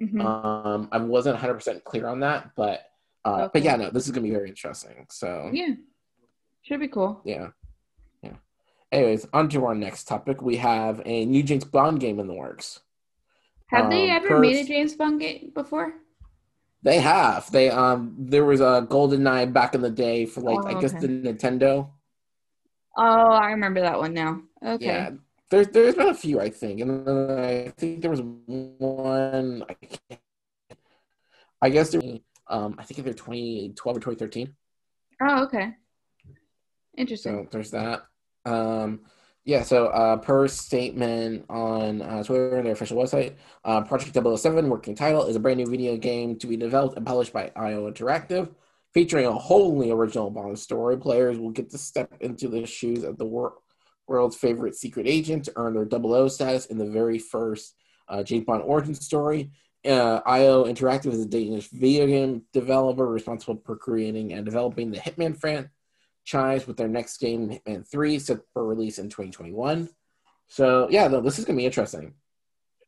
Mm-hmm. 0.01 0.21
Um, 0.21 0.89
I 0.91 0.97
wasn't 0.97 1.35
100 1.35 1.53
percent 1.53 1.83
clear 1.83 2.07
on 2.07 2.21
that, 2.21 2.49
but 2.55 2.81
uh, 3.25 3.43
okay. 3.43 3.49
but 3.53 3.61
yeah, 3.61 3.75
no, 3.75 3.91
this 3.91 4.05
is 4.05 4.11
going 4.11 4.23
to 4.23 4.27
be 4.27 4.35
very 4.35 4.49
interesting. 4.49 5.05
So 5.11 5.51
yeah, 5.53 5.75
should 6.63 6.79
be 6.79 6.87
cool. 6.87 7.21
Yeah. 7.25 7.49
Anyways, 8.93 9.27
on 9.33 9.49
to 9.49 9.65
our 9.65 9.73
next 9.73 10.07
topic. 10.07 10.43
We 10.43 10.57
have 10.57 11.01
a 11.03 11.25
new 11.25 11.41
James 11.41 11.65
Bond 11.65 11.99
game 11.99 12.19
in 12.19 12.27
the 12.27 12.33
works. 12.35 12.79
Have 13.67 13.85
um, 13.85 13.89
they 13.89 14.11
ever 14.11 14.39
made 14.39 14.57
a 14.57 14.67
James 14.67 14.93
Bond 14.93 15.19
game 15.19 15.51
before? 15.51 15.95
They 16.83 16.99
have. 16.99 17.51
They 17.51 17.71
um 17.71 18.13
there 18.19 18.45
was 18.45 18.61
a 18.61 18.85
GoldenEye 18.87 19.51
back 19.51 19.73
in 19.73 19.81
the 19.81 19.89
day 19.89 20.27
for 20.27 20.41
like 20.41 20.59
oh, 20.63 20.67
I 20.67 20.79
guess 20.79 20.91
the 20.93 21.07
Nintendo. 21.07 21.89
Oh, 22.95 23.31
I 23.31 23.47
remember 23.51 23.81
that 23.81 23.97
one 23.97 24.13
now. 24.13 24.41
Okay. 24.63 24.85
Yeah. 24.85 25.09
There's 25.49 25.69
there's 25.69 25.95
been 25.95 26.09
a 26.09 26.13
few, 26.13 26.39
I 26.39 26.51
think. 26.51 26.81
And 26.81 27.07
then 27.07 27.39
I 27.39 27.69
think 27.75 28.01
there 28.01 28.11
was 28.11 28.21
one 28.21 29.63
I, 29.67 30.17
I 31.63 31.69
guess 31.69 31.89
there 31.89 32.01
um 32.47 32.75
I 32.77 32.83
think 32.83 32.99
either 32.99 33.13
2012 33.13 33.97
or 33.97 33.99
2013. 33.99 34.53
Oh, 35.19 35.43
okay. 35.45 35.73
Interesting. 36.95 37.45
So 37.45 37.47
there's 37.49 37.71
that. 37.71 38.03
Um, 38.45 39.01
yeah, 39.45 39.63
so 39.63 39.87
uh, 39.87 40.17
per 40.17 40.47
statement 40.47 41.45
on 41.49 42.01
uh, 42.01 42.23
Twitter 42.23 42.55
and 42.55 42.65
their 42.65 42.73
official 42.73 42.97
website, 42.97 43.35
uh, 43.65 43.81
Project 43.81 44.13
007 44.15 44.69
working 44.69 44.95
title 44.95 45.25
is 45.25 45.35
a 45.35 45.39
brand 45.39 45.57
new 45.57 45.65
video 45.65 45.97
game 45.97 46.37
to 46.39 46.47
be 46.47 46.55
developed 46.55 46.95
and 46.95 47.05
published 47.05 47.33
by 47.33 47.51
IO 47.57 47.91
Interactive, 47.91 48.49
featuring 48.93 49.25
a 49.25 49.33
wholly 49.33 49.91
original 49.91 50.29
Bond 50.29 50.57
story. 50.57 50.97
Players 50.97 51.39
will 51.39 51.49
get 51.49 51.69
to 51.71 51.77
step 51.77 52.13
into 52.21 52.47
the 52.47 52.65
shoes 52.65 53.03
of 53.03 53.17
the 53.17 53.25
wor- 53.25 53.55
world's 54.07 54.37
favorite 54.37 54.75
secret 54.75 55.07
agent 55.07 55.45
to 55.45 55.53
earn 55.57 55.73
their 55.73 55.89
00 55.89 56.29
status 56.29 56.67
in 56.67 56.77
the 56.77 56.89
very 56.89 57.19
first 57.19 57.75
uh, 58.07 58.23
James 58.23 58.45
Bond 58.45 58.63
origin 58.63 58.95
story. 58.95 59.51
Uh, 59.85 60.21
IO 60.25 60.63
Interactive 60.63 61.11
is 61.11 61.19
a 61.19 61.27
Danish 61.27 61.67
video 61.67 62.07
game 62.07 62.43
developer 62.53 63.05
responsible 63.05 63.61
for 63.65 63.75
creating 63.75 64.31
and 64.31 64.45
developing 64.45 64.89
the 64.89 64.99
Hitman 64.99 65.37
franchise 65.37 65.69
Chimes 66.23 66.67
with 66.67 66.77
their 66.77 66.87
next 66.87 67.17
game, 67.17 67.49
Hitman 67.49 67.87
3, 67.87 68.19
set 68.19 68.39
for 68.53 68.65
release 68.65 68.99
in 68.99 69.09
2021. 69.09 69.89
So, 70.47 70.87
yeah, 70.89 71.07
this 71.07 71.39
is 71.39 71.45
going 71.45 71.57
to 71.57 71.61
be 71.61 71.65
interesting. 71.65 72.13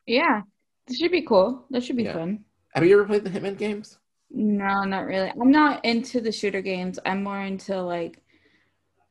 Yeah, 0.05 0.41
this 0.87 0.97
should 0.97 1.11
be 1.11 1.23
cool. 1.23 1.65
This 1.69 1.83
should 1.83 1.97
be 1.97 2.03
yeah. 2.03 2.13
fun. 2.13 2.45
Have 2.73 2.85
you 2.85 2.93
ever 2.99 3.05
played 3.05 3.23
the 3.23 3.29
Hitman 3.29 3.57
games? 3.57 3.97
No, 4.29 4.83
not 4.83 5.05
really. 5.05 5.29
I'm 5.29 5.51
not 5.51 5.83
into 5.85 6.21
the 6.21 6.31
shooter 6.31 6.61
games. 6.61 6.99
I'm 7.05 7.23
more 7.23 7.41
into 7.41 7.81
like 7.81 8.21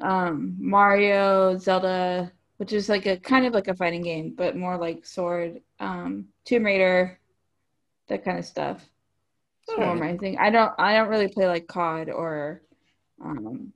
um, 0.00 0.56
Mario, 0.58 1.56
Zelda, 1.56 2.30
which 2.58 2.72
is 2.72 2.88
like 2.88 3.06
a 3.06 3.16
kind 3.16 3.46
of 3.46 3.54
like 3.54 3.68
a 3.68 3.74
fighting 3.74 4.02
game, 4.02 4.34
but 4.36 4.56
more 4.56 4.76
like 4.76 5.06
sword, 5.06 5.60
um, 5.80 6.26
Tomb 6.44 6.64
Raider, 6.64 7.18
that 8.08 8.24
kind 8.24 8.38
of 8.38 8.44
stuff. 8.44 8.86
It's 9.66 9.78
more 9.78 9.94
my 9.94 10.16
thing. 10.18 10.36
I 10.38 10.50
don't 10.50 10.72
I 10.78 10.94
don't 10.94 11.08
really 11.08 11.28
play 11.28 11.46
like 11.46 11.66
COD 11.66 12.10
or 12.10 12.62
um, 13.24 13.72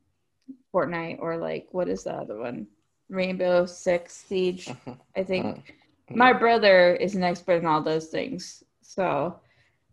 Fortnite 0.73 1.19
or 1.21 1.37
like 1.37 1.69
what 1.73 1.89
is 1.89 2.05
the 2.05 2.13
other 2.13 2.39
one? 2.39 2.67
Rainbow 3.09 3.67
Six 3.67 4.25
Siege. 4.29 4.69
Uh-huh. 4.87 4.95
I 5.17 5.25
think 5.25 5.47
uh-huh. 5.47 6.15
my 6.15 6.33
brother 6.33 6.95
is 6.95 7.15
an 7.15 7.25
expert 7.25 7.61
in 7.61 7.67
all 7.67 7.83
those 7.83 8.07
things, 8.07 8.63
so 8.83 9.41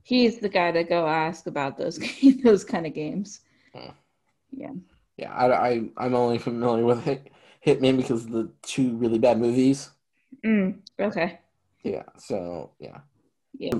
he's 0.04 0.40
the 0.40 0.50
guy 0.50 0.72
to 0.72 0.84
go 0.84 1.08
ask 1.08 1.48
about 1.48 1.78
those 1.78 2.00
those 2.44 2.64
kind 2.64 2.86
of 2.86 2.94
games. 2.94 3.42
Uh-huh. 3.74 3.92
Yeah. 4.52 4.72
Yeah, 5.18 5.34
I, 5.34 5.68
I 5.68 5.90
I'm 5.98 6.14
only 6.14 6.38
familiar 6.38 6.84
with 6.84 7.04
Hit, 7.04 7.32
Hitman 7.66 7.98
because 7.98 8.26
of 8.26 8.32
the 8.32 8.52
two 8.62 8.96
really 8.98 9.18
bad 9.18 9.40
movies. 9.40 9.90
Mm, 10.46 10.80
okay. 11.00 11.40
Yeah. 11.84 12.04
So 12.18 12.72
yeah. 12.80 13.00
Yeah. 13.58 13.76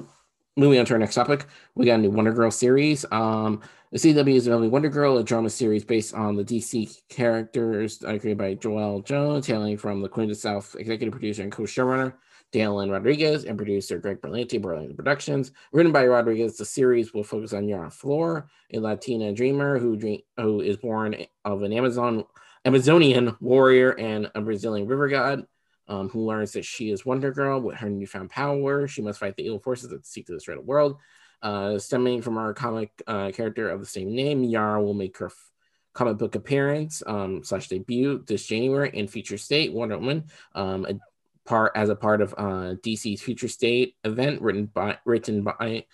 Moving 0.58 0.80
on 0.80 0.86
to 0.86 0.94
our 0.94 1.00
next 1.00 1.16
topic, 1.16 1.48
we 1.76 1.86
got 1.86 1.96
a 1.96 2.04
new 2.04 2.10
Wonder 2.10 2.32
Girl 2.32 2.50
series. 2.50 3.04
Um, 3.12 3.62
the 3.92 4.00
CW 4.00 4.36
is 4.36 4.46
developing 4.46 4.72
Wonder 4.72 4.88
Girl, 4.88 5.18
a 5.18 5.24
drama 5.24 5.50
series 5.50 5.84
based 5.84 6.14
on 6.14 6.38
the 6.38 6.46
DC 6.46 7.02
characters 7.10 8.02
uh, 8.04 8.18
created 8.18 8.38
by 8.38 8.56
Joëlle 8.56 9.04
Jones, 9.04 9.46
hailing 9.46 9.76
from 9.76 10.02
the 10.02 10.08
Queen 10.08 10.32
of 10.32 10.38
South 10.38 10.74
executive 10.80 11.12
producer 11.12 11.44
and 11.44 11.52
co-showrunner 11.52 12.14
Dailyn 12.54 12.90
Rodriguez 12.90 13.44
and 13.44 13.58
producer 13.58 13.98
Greg 13.98 14.22
Berlanti, 14.22 14.58
Berlanti 14.58 14.96
Productions. 14.96 15.52
Written 15.74 15.92
by 15.92 16.08
Rodriguez, 16.08 16.56
the 16.56 16.64
series 16.64 17.14
will 17.14 17.26
focus 17.26 17.52
on 17.52 17.68
Yara 17.68 17.92
Flor, 17.92 18.48
a 18.74 18.80
Latina 18.80 19.34
dreamer 19.34 19.78
who 19.78 19.98
dream, 19.98 20.22
who 20.38 20.62
is 20.62 20.78
born 20.78 21.18
of 21.44 21.64
an 21.64 21.74
Amazon 21.74 22.24
Amazonian 22.64 23.36
warrior 23.42 23.92
and 24.00 24.32
a 24.36 24.42
Brazilian 24.42 24.88
river 24.88 25.10
god. 25.10 25.46
Um, 25.88 26.10
who 26.10 26.26
learns 26.26 26.54
that 26.54 26.66
she 26.66 26.90
is 26.90 27.06
Wonder 27.06 27.32
Girl 27.32 27.62
with 27.62 27.76
her 27.78 27.90
newfound 27.90 28.32
power. 28.32 28.88
She 28.88 29.04
must 29.04 29.20
fight 29.20 29.36
the 29.36 29.46
evil 29.46 29.60
forces 29.60 29.90
that 29.90 30.06
seek 30.06 30.26
to 30.26 30.34
destroy 30.34 30.56
the 30.56 30.62
world. 30.62 30.98
Uh, 31.42 31.78
stemming 31.78 32.24
from 32.24 32.40
our 32.40 32.56
comic 32.56 32.90
uh, 33.06 33.30
character 33.32 33.70
of 33.70 33.80
the 33.80 33.86
same 33.86 34.16
name, 34.16 34.44
Yara 34.44 34.82
will 34.82 34.96
make 34.96 35.18
her 35.20 35.28
f- 35.28 35.52
comic 35.94 36.18
book 36.18 36.34
appearance 36.34 37.04
um, 37.06 37.44
slash 37.44 37.68
debut 37.68 38.24
this 38.26 38.48
January 38.48 38.90
in 38.94 39.08
Future 39.08 39.38
State 39.38 39.72
Wonder 39.72 39.98
Woman, 39.98 40.26
um, 40.56 40.88
a 40.88 41.00
part 41.48 41.72
as 41.76 41.90
a 41.90 41.96
part 41.96 42.22
of 42.22 42.34
uh, 42.38 42.76
DC's 42.82 43.22
Future 43.22 43.48
State 43.48 43.96
event 44.04 44.42
written 44.42 44.66
by 44.66 44.98
written 45.06 45.44
by 45.44 45.86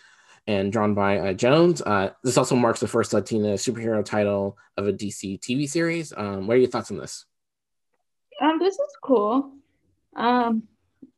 and 0.47 0.71
drawn 0.71 0.93
by 0.93 1.19
uh, 1.19 1.33
Jones. 1.33 1.81
Uh, 1.81 2.11
this 2.23 2.37
also 2.37 2.55
marks 2.55 2.79
the 2.79 2.87
first 2.87 3.13
Latina 3.13 3.53
superhero 3.53 4.03
title 4.03 4.57
of 4.77 4.87
a 4.87 4.93
DC 4.93 5.39
TV 5.39 5.69
series. 5.69 6.13
Um, 6.15 6.47
what 6.47 6.55
are 6.55 6.59
your 6.59 6.69
thoughts 6.69 6.91
on 6.91 6.97
this? 6.97 7.25
Um, 8.41 8.57
this 8.57 8.73
is 8.73 8.97
cool. 9.03 9.51
Um, 10.15 10.63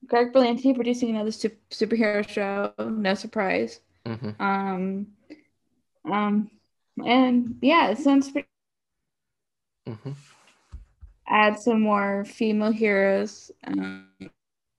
Greg 0.07 0.33
Berlanti 0.33 0.75
producing 0.75 1.09
another 1.09 1.31
su- 1.31 1.51
superhero 1.71 2.27
show. 2.27 2.73
No 2.79 3.13
surprise. 3.13 3.79
Mm-hmm. 4.05 4.41
Um, 4.41 5.07
um, 6.11 6.51
and 7.03 7.55
yeah, 7.61 7.89
it 7.89 7.97
sounds 7.97 8.29
pretty. 8.31 8.47
Mm-hmm. 9.87 10.11
Add 11.27 11.59
some 11.59 11.81
more 11.81 12.25
female 12.25 12.71
heroes, 12.71 13.51
um, 13.65 14.07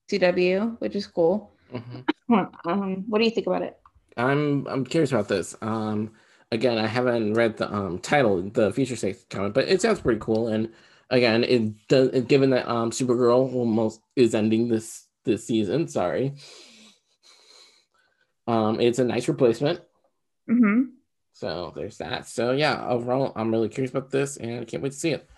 CW, 0.09 0.79
which 0.79 0.95
is 0.95 1.07
cool. 1.07 1.51
Mm-hmm. 1.73 2.01
Um, 2.65 3.05
what 3.07 3.19
do 3.19 3.25
you 3.25 3.29
think 3.29 3.45
about 3.45 3.61
it? 3.61 3.77
I'm 4.17 4.65
I'm 4.65 4.83
curious 4.83 5.11
about 5.11 5.27
this. 5.27 5.55
Um, 5.61 6.11
again, 6.51 6.79
I 6.79 6.87
haven't 6.87 7.35
read 7.35 7.57
the 7.57 7.71
um, 7.71 7.99
title, 7.99 8.41
the 8.41 8.71
future 8.73 8.95
state 8.95 9.25
comment, 9.29 9.53
but 9.53 9.67
it 9.67 9.79
sounds 9.79 10.01
pretty 10.01 10.19
cool. 10.19 10.47
And 10.47 10.73
again, 11.09 11.43
it 11.43 11.87
does. 11.87 12.09
Given 12.23 12.51
that 12.51 12.67
um, 12.67 12.91
Supergirl 12.91 13.53
almost 13.53 14.01
is 14.15 14.35
ending 14.35 14.67
this 14.67 15.05
this 15.23 15.45
season, 15.45 15.87
sorry, 15.87 16.35
um, 18.47 18.79
it's 18.79 18.99
a 18.99 19.03
nice 19.03 19.27
replacement. 19.27 19.81
Mm-hmm. 20.49 20.91
So 21.33 21.73
there's 21.75 21.97
that. 21.97 22.27
So 22.27 22.51
yeah, 22.51 22.87
overall, 22.87 23.33
I'm 23.35 23.51
really 23.51 23.69
curious 23.69 23.91
about 23.91 24.11
this, 24.11 24.37
and 24.37 24.61
I 24.61 24.65
can't 24.65 24.81
wait 24.81 24.93
to 24.93 24.97
see 24.97 25.11
it. 25.11 25.29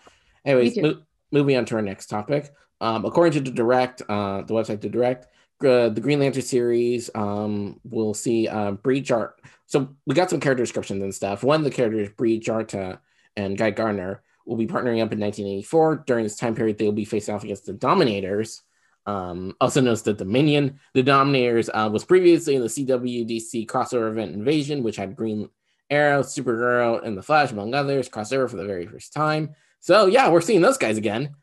Anyways, 0.46 0.78
mo- 0.78 1.02
moving 1.32 1.58
on 1.58 1.66
to 1.66 1.76
our 1.76 1.82
next 1.82 2.08
topic. 2.08 2.54
Um, 2.80 3.06
according 3.06 3.34
to 3.34 3.50
the 3.50 3.56
direct, 3.56 4.02
uh, 4.08 4.44
the 4.44 4.54
website 4.54 4.82
the 4.82 4.90
direct, 4.90 5.26
uh, 5.66 5.90
the 5.90 6.02
Green 6.02 6.20
Lantern 6.20 6.44
series, 6.44 7.10
um, 7.16 7.80
we'll 7.84 8.14
see 8.14 8.48
uh, 8.48 8.72
Bree 8.72 9.02
Jar. 9.02 9.36
So 9.66 9.96
we 10.06 10.14
got 10.14 10.30
some 10.30 10.40
character 10.40 10.64
descriptions 10.64 11.02
and 11.02 11.14
stuff. 11.14 11.44
One 11.44 11.62
of 11.62 11.64
the 11.64 11.72
characters, 11.72 12.10
Bree 12.16 12.40
Jarta 12.40 13.00
and 13.36 13.58
Guy 13.58 13.72
Gardner, 13.72 14.22
will 14.48 14.56
be 14.56 14.66
partnering 14.66 15.04
up 15.04 15.12
in 15.12 15.20
1984. 15.20 16.04
During 16.08 16.24
this 16.24 16.38
time 16.38 16.56
period, 16.56 16.78
they 16.78 16.86
will 16.86 16.94
be 16.94 17.06
facing 17.06 17.36
off 17.36 17.44
against 17.44 17.66
the 17.66 17.74
Dominators, 17.74 18.64
um, 19.06 19.56
also 19.60 19.82
known 19.82 19.92
as 19.92 20.04
the 20.04 20.14
Dominion. 20.14 20.80
The 20.94 21.04
Dominators 21.04 21.70
uh, 21.72 21.90
was 21.92 22.06
previously 22.06 22.56
in 22.56 22.62
the 22.62 22.68
CWDC 22.68 23.68
crossover 23.68 24.10
event 24.10 24.34
Invasion, 24.34 24.84
which 24.84 24.96
had 24.96 25.16
Green 25.16 25.50
Arrow, 25.90 26.22
Supergirl, 26.22 27.06
and 27.06 27.18
The 27.18 27.24
Flash, 27.24 27.52
among 27.52 27.74
others, 27.74 28.10
crossover 28.10 28.50
for 28.50 28.58
the 28.58 28.66
very 28.66 28.88
first 28.88 29.14
time. 29.14 29.56
So 29.80 30.06
yeah, 30.06 30.30
we're 30.30 30.42
seeing 30.42 30.62
those 30.62 30.78
guys 30.78 30.98
again. 30.98 31.36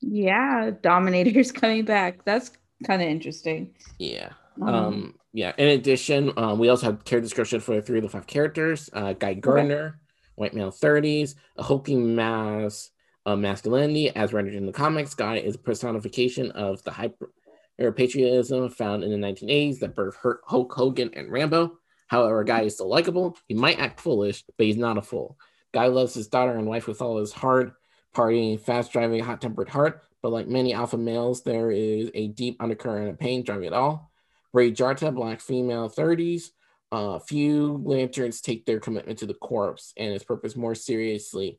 Yeah, 0.00 0.70
Dominators 0.82 1.50
coming 1.60 1.84
back. 1.84 2.24
That's 2.24 2.50
kind 2.86 3.02
of 3.02 3.08
interesting. 3.08 3.74
Yeah. 3.98 4.30
Um, 4.60 4.68
um, 4.68 5.14
yeah. 5.32 5.52
In 5.58 5.68
addition, 5.68 6.32
um, 6.36 6.58
we 6.58 6.68
also 6.68 6.86
have 6.86 7.04
character 7.04 7.22
description 7.22 7.60
for 7.60 7.80
three 7.80 7.98
of 7.98 8.04
the 8.04 8.10
five 8.10 8.26
characters. 8.26 8.90
Uh, 8.92 9.14
Guy 9.14 9.34
Gardner. 9.34 9.98
White 10.36 10.54
male 10.54 10.70
30s, 10.70 11.34
a 11.56 11.62
hulking 11.62 12.14
mass 12.14 12.90
of 13.26 13.38
masculinity, 13.38 14.10
as 14.10 14.32
rendered 14.32 14.54
in 14.54 14.66
the 14.66 14.72
comics. 14.72 15.14
Guy 15.14 15.36
is 15.36 15.54
a 15.54 15.58
personification 15.58 16.50
of 16.52 16.82
the 16.84 16.90
hyper 16.90 17.30
patriotism 17.78 18.68
found 18.68 19.02
in 19.02 19.10
the 19.10 19.26
1980s 19.26 19.80
that 19.80 19.96
birthed 19.96 20.38
Hulk 20.46 20.72
Hogan 20.72 21.10
and 21.14 21.30
Rambo. 21.30 21.78
However, 22.08 22.44
Guy 22.44 22.62
is 22.62 22.74
still 22.74 22.88
likable. 22.88 23.36
He 23.48 23.54
might 23.54 23.80
act 23.80 24.00
foolish, 24.00 24.44
but 24.56 24.66
he's 24.66 24.76
not 24.76 24.98
a 24.98 25.02
fool. 25.02 25.38
Guy 25.72 25.86
loves 25.86 26.14
his 26.14 26.28
daughter 26.28 26.56
and 26.56 26.66
wife 26.66 26.86
with 26.86 27.02
all 27.02 27.18
his 27.18 27.32
heart, 27.32 27.72
partying, 28.14 28.60
fast 28.60 28.92
driving, 28.92 29.22
hot 29.24 29.40
tempered 29.40 29.68
heart. 29.68 30.02
But 30.22 30.32
like 30.32 30.46
many 30.46 30.72
alpha 30.72 30.96
males, 30.96 31.42
there 31.42 31.70
is 31.70 32.10
a 32.14 32.28
deep 32.28 32.56
undercurrent 32.60 33.10
of 33.10 33.18
pain 33.18 33.42
driving 33.42 33.66
it 33.66 33.72
all. 33.72 34.12
Bree 34.52 34.70
Jarta, 34.70 35.10
black 35.10 35.40
female, 35.40 35.90
30s. 35.90 36.50
Uh, 36.92 37.18
few 37.18 37.82
lanterns 37.84 38.40
take 38.40 38.66
their 38.66 38.78
commitment 38.78 39.18
to 39.18 39.26
the 39.26 39.34
corpse 39.34 39.92
and 39.96 40.12
its 40.12 40.24
purpose 40.24 40.54
more 40.54 40.74
seriously, 40.74 41.58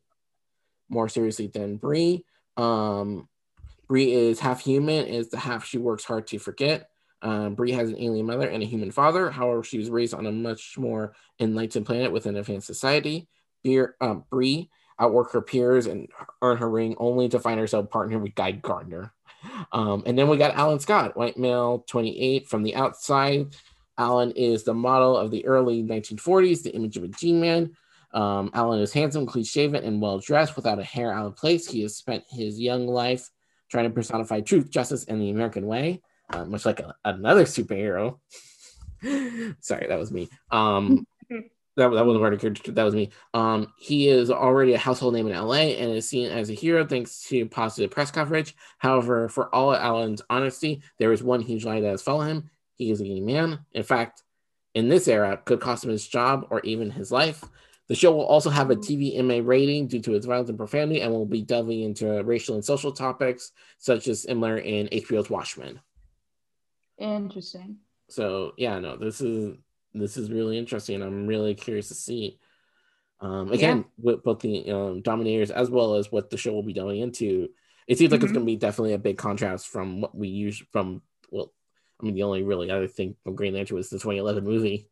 more 0.88 1.08
seriously 1.08 1.46
than 1.46 1.76
Bree. 1.76 2.24
Um, 2.56 3.28
Bree 3.88 4.12
is 4.12 4.40
half 4.40 4.60
human, 4.60 5.06
is 5.06 5.28
the 5.28 5.38
half 5.38 5.64
she 5.64 5.78
works 5.78 6.04
hard 6.04 6.26
to 6.28 6.38
forget. 6.38 6.88
Um, 7.22 7.54
Bree 7.54 7.72
has 7.72 7.88
an 7.88 8.00
alien 8.00 8.26
mother 8.26 8.48
and 8.48 8.62
a 8.62 8.66
human 8.66 8.90
father. 8.90 9.30
However, 9.30 9.62
she 9.62 9.78
was 9.78 9.90
raised 9.90 10.14
on 10.14 10.26
a 10.26 10.32
much 10.32 10.76
more 10.78 11.14
enlightened 11.40 11.86
planet 11.86 12.12
with 12.12 12.26
an 12.26 12.36
advanced 12.36 12.66
society. 12.66 13.28
Beer, 13.62 13.96
um, 14.00 14.24
Bree 14.30 14.70
outwork 14.98 15.32
her 15.32 15.42
peers 15.42 15.86
and 15.86 16.08
earn 16.42 16.56
her 16.58 16.70
ring 16.70 16.94
only 16.98 17.28
to 17.28 17.38
find 17.38 17.60
herself 17.60 17.90
partnered 17.90 18.22
with 18.22 18.34
Guy 18.34 18.52
Gardner. 18.52 19.12
Um, 19.72 20.02
and 20.06 20.18
then 20.18 20.28
we 20.28 20.36
got 20.36 20.54
Alan 20.54 20.80
Scott, 20.80 21.16
white 21.16 21.36
male, 21.36 21.84
28, 21.88 22.48
from 22.48 22.62
the 22.62 22.74
outside. 22.74 23.54
Alan 23.98 24.30
is 24.32 24.64
the 24.64 24.74
model 24.74 25.16
of 25.16 25.30
the 25.30 25.46
early 25.46 25.82
1940s, 25.82 26.62
the 26.62 26.74
image 26.74 26.96
of 26.96 27.04
a 27.04 27.08
G 27.08 27.32
man. 27.32 27.72
Um, 28.12 28.50
Alan 28.54 28.80
is 28.80 28.92
handsome, 28.92 29.26
clean 29.26 29.44
shaven, 29.44 29.84
and 29.84 30.00
well 30.00 30.18
dressed 30.18 30.56
without 30.56 30.78
a 30.78 30.84
hair 30.84 31.12
out 31.12 31.26
of 31.26 31.36
place. 31.36 31.68
He 31.68 31.82
has 31.82 31.96
spent 31.96 32.24
his 32.30 32.58
young 32.58 32.86
life 32.86 33.28
trying 33.70 33.84
to 33.84 33.90
personify 33.90 34.40
truth, 34.40 34.70
justice, 34.70 35.04
and 35.04 35.20
the 35.20 35.30
American 35.30 35.66
way 35.66 36.00
uh, 36.30 36.44
much 36.44 36.66
like 36.66 36.80
a, 36.80 36.94
another 37.04 37.44
superhero. 37.44 38.18
Sorry, 39.60 39.86
that 39.86 39.98
was 39.98 40.10
me. 40.10 40.28
Um, 40.50 41.06
that, 41.30 41.44
that 41.76 42.06
wasn't 42.06 42.40
character. 42.40 42.72
That 42.72 42.84
was 42.84 42.94
me. 42.94 43.10
Um, 43.34 43.72
he 43.78 44.08
is 44.08 44.30
already 44.30 44.74
a 44.74 44.78
household 44.78 45.14
name 45.14 45.28
in 45.28 45.36
LA 45.36 45.54
and 45.54 45.92
is 45.92 46.08
seen 46.08 46.30
as 46.30 46.50
a 46.50 46.54
hero 46.54 46.86
thanks 46.86 47.22
to 47.28 47.46
positive 47.46 47.90
press 47.90 48.10
coverage. 48.10 48.54
However, 48.78 49.28
for 49.28 49.54
all 49.54 49.74
Alan's 49.74 50.22
honesty, 50.30 50.82
there 50.98 51.12
is 51.12 51.22
one 51.22 51.40
huge 51.40 51.64
lie 51.64 51.80
that 51.80 51.90
has 51.90 52.02
followed 52.02 52.26
him. 52.26 52.50
He 52.76 52.90
is 52.90 53.00
a 53.00 53.04
gay 53.04 53.20
man. 53.20 53.60
In 53.72 53.82
fact, 53.82 54.22
in 54.74 54.88
this 54.88 55.08
era, 55.08 55.40
could 55.44 55.60
cost 55.60 55.84
him 55.84 55.90
his 55.90 56.06
job 56.06 56.46
or 56.50 56.60
even 56.60 56.90
his 56.90 57.10
life. 57.10 57.42
The 57.88 57.94
show 57.94 58.12
will 58.12 58.26
also 58.26 58.50
have 58.50 58.70
a 58.70 58.76
TV 58.76 59.22
MA 59.22 59.40
rating 59.42 59.86
due 59.86 60.00
to 60.00 60.14
its 60.14 60.26
violence 60.26 60.48
and 60.48 60.58
profanity 60.58 61.00
and 61.00 61.12
will 61.12 61.24
be 61.24 61.42
delving 61.42 61.82
into 61.82 62.22
racial 62.24 62.56
and 62.56 62.64
social 62.64 62.92
topics, 62.92 63.52
such 63.78 64.08
as 64.08 64.22
similar 64.22 64.58
in 64.58 64.88
HBO's 64.88 65.30
Watchmen. 65.30 65.80
Interesting. 66.98 67.78
So 68.08 68.52
yeah, 68.56 68.78
no, 68.78 68.96
this 68.96 69.20
is 69.20 69.56
this 69.94 70.16
is 70.16 70.30
really 70.30 70.58
interesting. 70.58 71.02
I'm 71.02 71.26
really 71.26 71.54
curious 71.54 71.88
to 71.88 71.94
see. 71.94 72.38
Um, 73.20 73.50
again, 73.50 73.78
yeah. 73.78 73.84
with 73.98 74.22
both 74.22 74.40
the 74.40 74.70
um, 74.70 75.00
Dominators 75.00 75.50
as 75.50 75.70
well 75.70 75.94
as 75.94 76.12
what 76.12 76.28
the 76.28 76.36
show 76.36 76.52
will 76.52 76.62
be 76.62 76.74
delving 76.74 77.00
into, 77.00 77.48
it 77.86 77.96
seems 77.96 78.10
like 78.10 78.18
mm-hmm. 78.18 78.26
it's 78.26 78.32
going 78.32 78.44
to 78.44 78.52
be 78.52 78.56
definitely 78.56 78.92
a 78.92 78.98
big 78.98 79.16
contrast 79.16 79.68
from 79.68 80.00
what 80.00 80.14
we 80.14 80.28
use 80.28 80.62
from. 80.70 81.02
Well, 81.30 81.52
I 82.00 82.04
mean, 82.04 82.14
the 82.14 82.22
only 82.22 82.42
really 82.42 82.70
other 82.70 82.88
thing 82.88 83.16
from 83.22 83.34
Green 83.34 83.54
Lantern 83.54 83.76
was 83.76 83.88
the 83.88 83.96
2011 83.96 84.44
movie. 84.44 84.88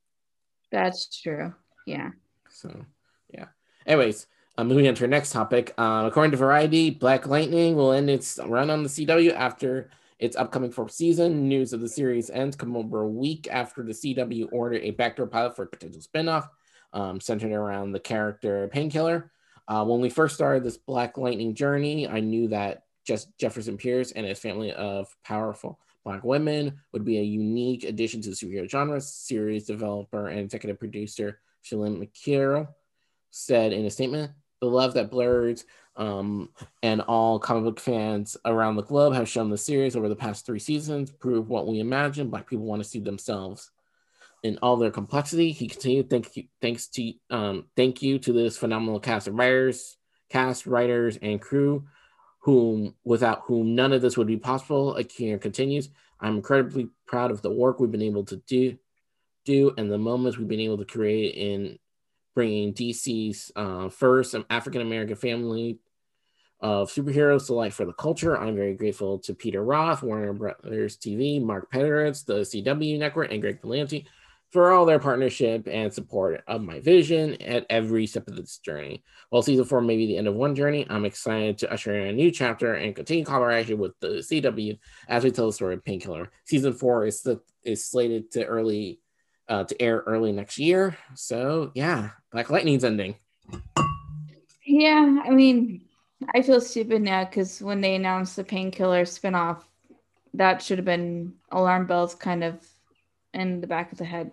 That's 0.70 1.20
true. 1.20 1.54
Yeah. 1.86 2.10
So, 2.50 2.84
yeah. 3.32 3.46
Anyways, 3.86 4.26
uh, 4.56 4.64
moving 4.64 4.88
on 4.88 4.94
to 4.94 5.04
our 5.04 5.08
next 5.08 5.32
topic. 5.32 5.74
Uh, 5.76 6.04
according 6.06 6.30
to 6.30 6.36
Variety, 6.36 6.90
Black 6.90 7.26
Lightning 7.26 7.76
will 7.76 7.92
end 7.92 8.08
its 8.08 8.38
run 8.46 8.70
on 8.70 8.82
the 8.82 8.88
CW 8.88 9.34
after 9.34 9.90
its 10.18 10.36
upcoming 10.36 10.70
fourth 10.70 10.92
season. 10.92 11.48
News 11.48 11.72
of 11.72 11.80
the 11.80 11.88
series 11.88 12.30
ends 12.30 12.56
come 12.56 12.76
over 12.76 13.02
a 13.02 13.08
week 13.08 13.48
after 13.50 13.82
the 13.82 13.92
CW 13.92 14.48
ordered 14.52 14.82
a 14.82 14.92
backdoor 14.92 15.26
pilot 15.26 15.56
for 15.56 15.64
a 15.64 15.66
potential 15.66 16.00
spinoff 16.00 16.48
um, 16.92 17.20
centered 17.20 17.52
around 17.52 17.92
the 17.92 18.00
character 18.00 18.68
Painkiller. 18.68 19.30
Uh, 19.66 19.84
when 19.84 20.00
we 20.00 20.10
first 20.10 20.34
started 20.34 20.62
this 20.62 20.76
Black 20.76 21.18
Lightning 21.18 21.54
journey, 21.54 22.08
I 22.08 22.20
knew 22.20 22.48
that 22.48 22.84
just 23.04 23.36
Jefferson 23.38 23.76
Pierce 23.76 24.12
and 24.12 24.26
his 24.26 24.38
family 24.38 24.72
of 24.72 25.14
powerful 25.24 25.78
Black 26.04 26.22
women 26.24 26.80
would 26.92 27.04
be 27.04 27.18
a 27.18 27.22
unique 27.22 27.84
addition 27.84 28.20
to 28.22 28.30
the 28.30 28.36
superhero 28.36 28.68
genre. 28.68 29.00
Series 29.00 29.64
developer 29.66 30.28
and 30.28 30.40
executive 30.40 30.78
producer 30.78 31.40
Shalyn 31.64 31.98
McKerrow 31.98 32.68
said 33.30 33.72
in 33.72 33.86
a 33.86 33.90
statement, 33.90 34.32
"The 34.60 34.66
love 34.66 34.94
that 34.94 35.10
Blurred 35.10 35.62
um, 35.96 36.50
and 36.82 37.00
all 37.02 37.38
comic 37.38 37.64
book 37.64 37.80
fans 37.80 38.36
around 38.44 38.76
the 38.76 38.82
globe 38.82 39.14
have 39.14 39.28
shown 39.28 39.50
the 39.50 39.58
series 39.58 39.96
over 39.96 40.08
the 40.08 40.16
past 40.16 40.44
three 40.44 40.58
seasons 40.58 41.10
prove 41.10 41.48
what 41.48 41.66
we 41.66 41.80
imagine 41.80 42.30
Black 42.30 42.48
people 42.48 42.64
want 42.64 42.82
to 42.82 42.88
see 42.88 42.98
themselves 42.98 43.70
in 44.42 44.58
all 44.60 44.76
their 44.76 44.90
complexity. 44.90 45.52
He 45.52 45.68
continued, 45.68 46.10
thank 46.10 46.36
you, 46.36 46.44
thanks 46.60 46.88
to 46.88 47.12
um, 47.30 47.66
thank 47.76 48.02
you 48.02 48.18
to 48.20 48.32
this 48.32 48.56
phenomenal 48.56 49.00
cast 49.00 49.28
of 49.28 49.34
writers, 49.34 49.96
cast 50.28 50.66
writers, 50.66 51.16
and 51.22 51.40
crew, 51.40 51.86
whom 52.44 52.94
without 53.04 53.40
whom 53.46 53.74
none 53.74 53.94
of 53.94 54.02
this 54.02 54.18
would 54.18 54.26
be 54.26 54.36
possible. 54.36 54.94
Akil 54.96 55.38
continues. 55.38 55.88
I'm 56.20 56.36
incredibly 56.36 56.90
proud 57.06 57.30
of 57.30 57.40
the 57.40 57.50
work 57.50 57.80
we've 57.80 57.90
been 57.90 58.02
able 58.02 58.24
to 58.26 58.36
do, 58.36 58.76
do, 59.46 59.72
and 59.78 59.90
the 59.90 59.96
moments 59.96 60.36
we've 60.36 60.46
been 60.46 60.60
able 60.60 60.76
to 60.76 60.84
create 60.84 61.36
in 61.36 61.78
bringing 62.34 62.74
DC's 62.74 63.50
uh, 63.56 63.88
first 63.88 64.34
African 64.50 64.82
American 64.82 65.16
family 65.16 65.78
of 66.60 66.90
superheroes 66.90 67.46
to 67.46 67.54
life 67.54 67.74
for 67.74 67.86
the 67.86 67.94
culture. 67.94 68.36
I'm 68.36 68.54
very 68.54 68.74
grateful 68.74 69.20
to 69.20 69.32
Peter 69.32 69.64
Roth, 69.64 70.02
Warner 70.02 70.34
Brothers 70.34 70.98
TV, 70.98 71.42
Mark 71.42 71.72
Pedowitz, 71.72 72.26
the 72.26 72.40
CW 72.40 72.98
Network, 72.98 73.32
and 73.32 73.40
Greg 73.40 73.62
Berlanti 73.62 74.04
for 74.54 74.70
all 74.70 74.86
their 74.86 75.00
partnership 75.00 75.66
and 75.68 75.92
support 75.92 76.44
of 76.46 76.62
my 76.62 76.78
vision 76.78 77.34
at 77.42 77.66
every 77.68 78.06
step 78.06 78.28
of 78.28 78.36
this 78.36 78.58
journey. 78.58 79.02
While 79.30 79.42
season 79.42 79.64
four 79.64 79.80
may 79.80 79.96
be 79.96 80.06
the 80.06 80.16
end 80.16 80.28
of 80.28 80.36
one 80.36 80.54
journey, 80.54 80.86
I'm 80.88 81.04
excited 81.04 81.58
to 81.58 81.72
usher 81.72 81.98
in 81.98 82.06
a 82.06 82.12
new 82.12 82.30
chapter 82.30 82.74
and 82.74 82.94
continue 82.94 83.24
collaboration 83.24 83.78
with 83.78 83.98
the 83.98 84.18
CW 84.18 84.78
as 85.08 85.24
we 85.24 85.32
tell 85.32 85.48
the 85.48 85.52
story 85.52 85.74
of 85.74 85.84
Painkiller. 85.84 86.30
Season 86.44 86.72
four 86.72 87.04
is 87.04 87.22
the, 87.22 87.40
is 87.64 87.84
slated 87.84 88.30
to 88.30 88.44
early 88.44 89.00
uh, 89.48 89.64
to 89.64 89.82
air 89.82 90.04
early 90.06 90.30
next 90.30 90.56
year. 90.56 90.96
So 91.16 91.72
yeah, 91.74 92.10
Black 92.30 92.48
Lightning's 92.48 92.84
ending. 92.84 93.16
Yeah, 94.64 95.20
I 95.24 95.30
mean, 95.30 95.80
I 96.32 96.42
feel 96.42 96.60
stupid 96.60 97.02
now 97.02 97.24
because 97.24 97.60
when 97.60 97.80
they 97.80 97.96
announced 97.96 98.36
the 98.36 98.44
painkiller 98.44 99.02
spinoff, 99.02 99.64
that 100.34 100.62
should 100.62 100.78
have 100.78 100.84
been 100.84 101.34
alarm 101.50 101.88
bells 101.88 102.14
kind 102.14 102.44
of 102.44 102.64
in 103.34 103.60
the 103.60 103.66
back 103.66 103.90
of 103.90 103.98
the 103.98 104.04
head, 104.04 104.30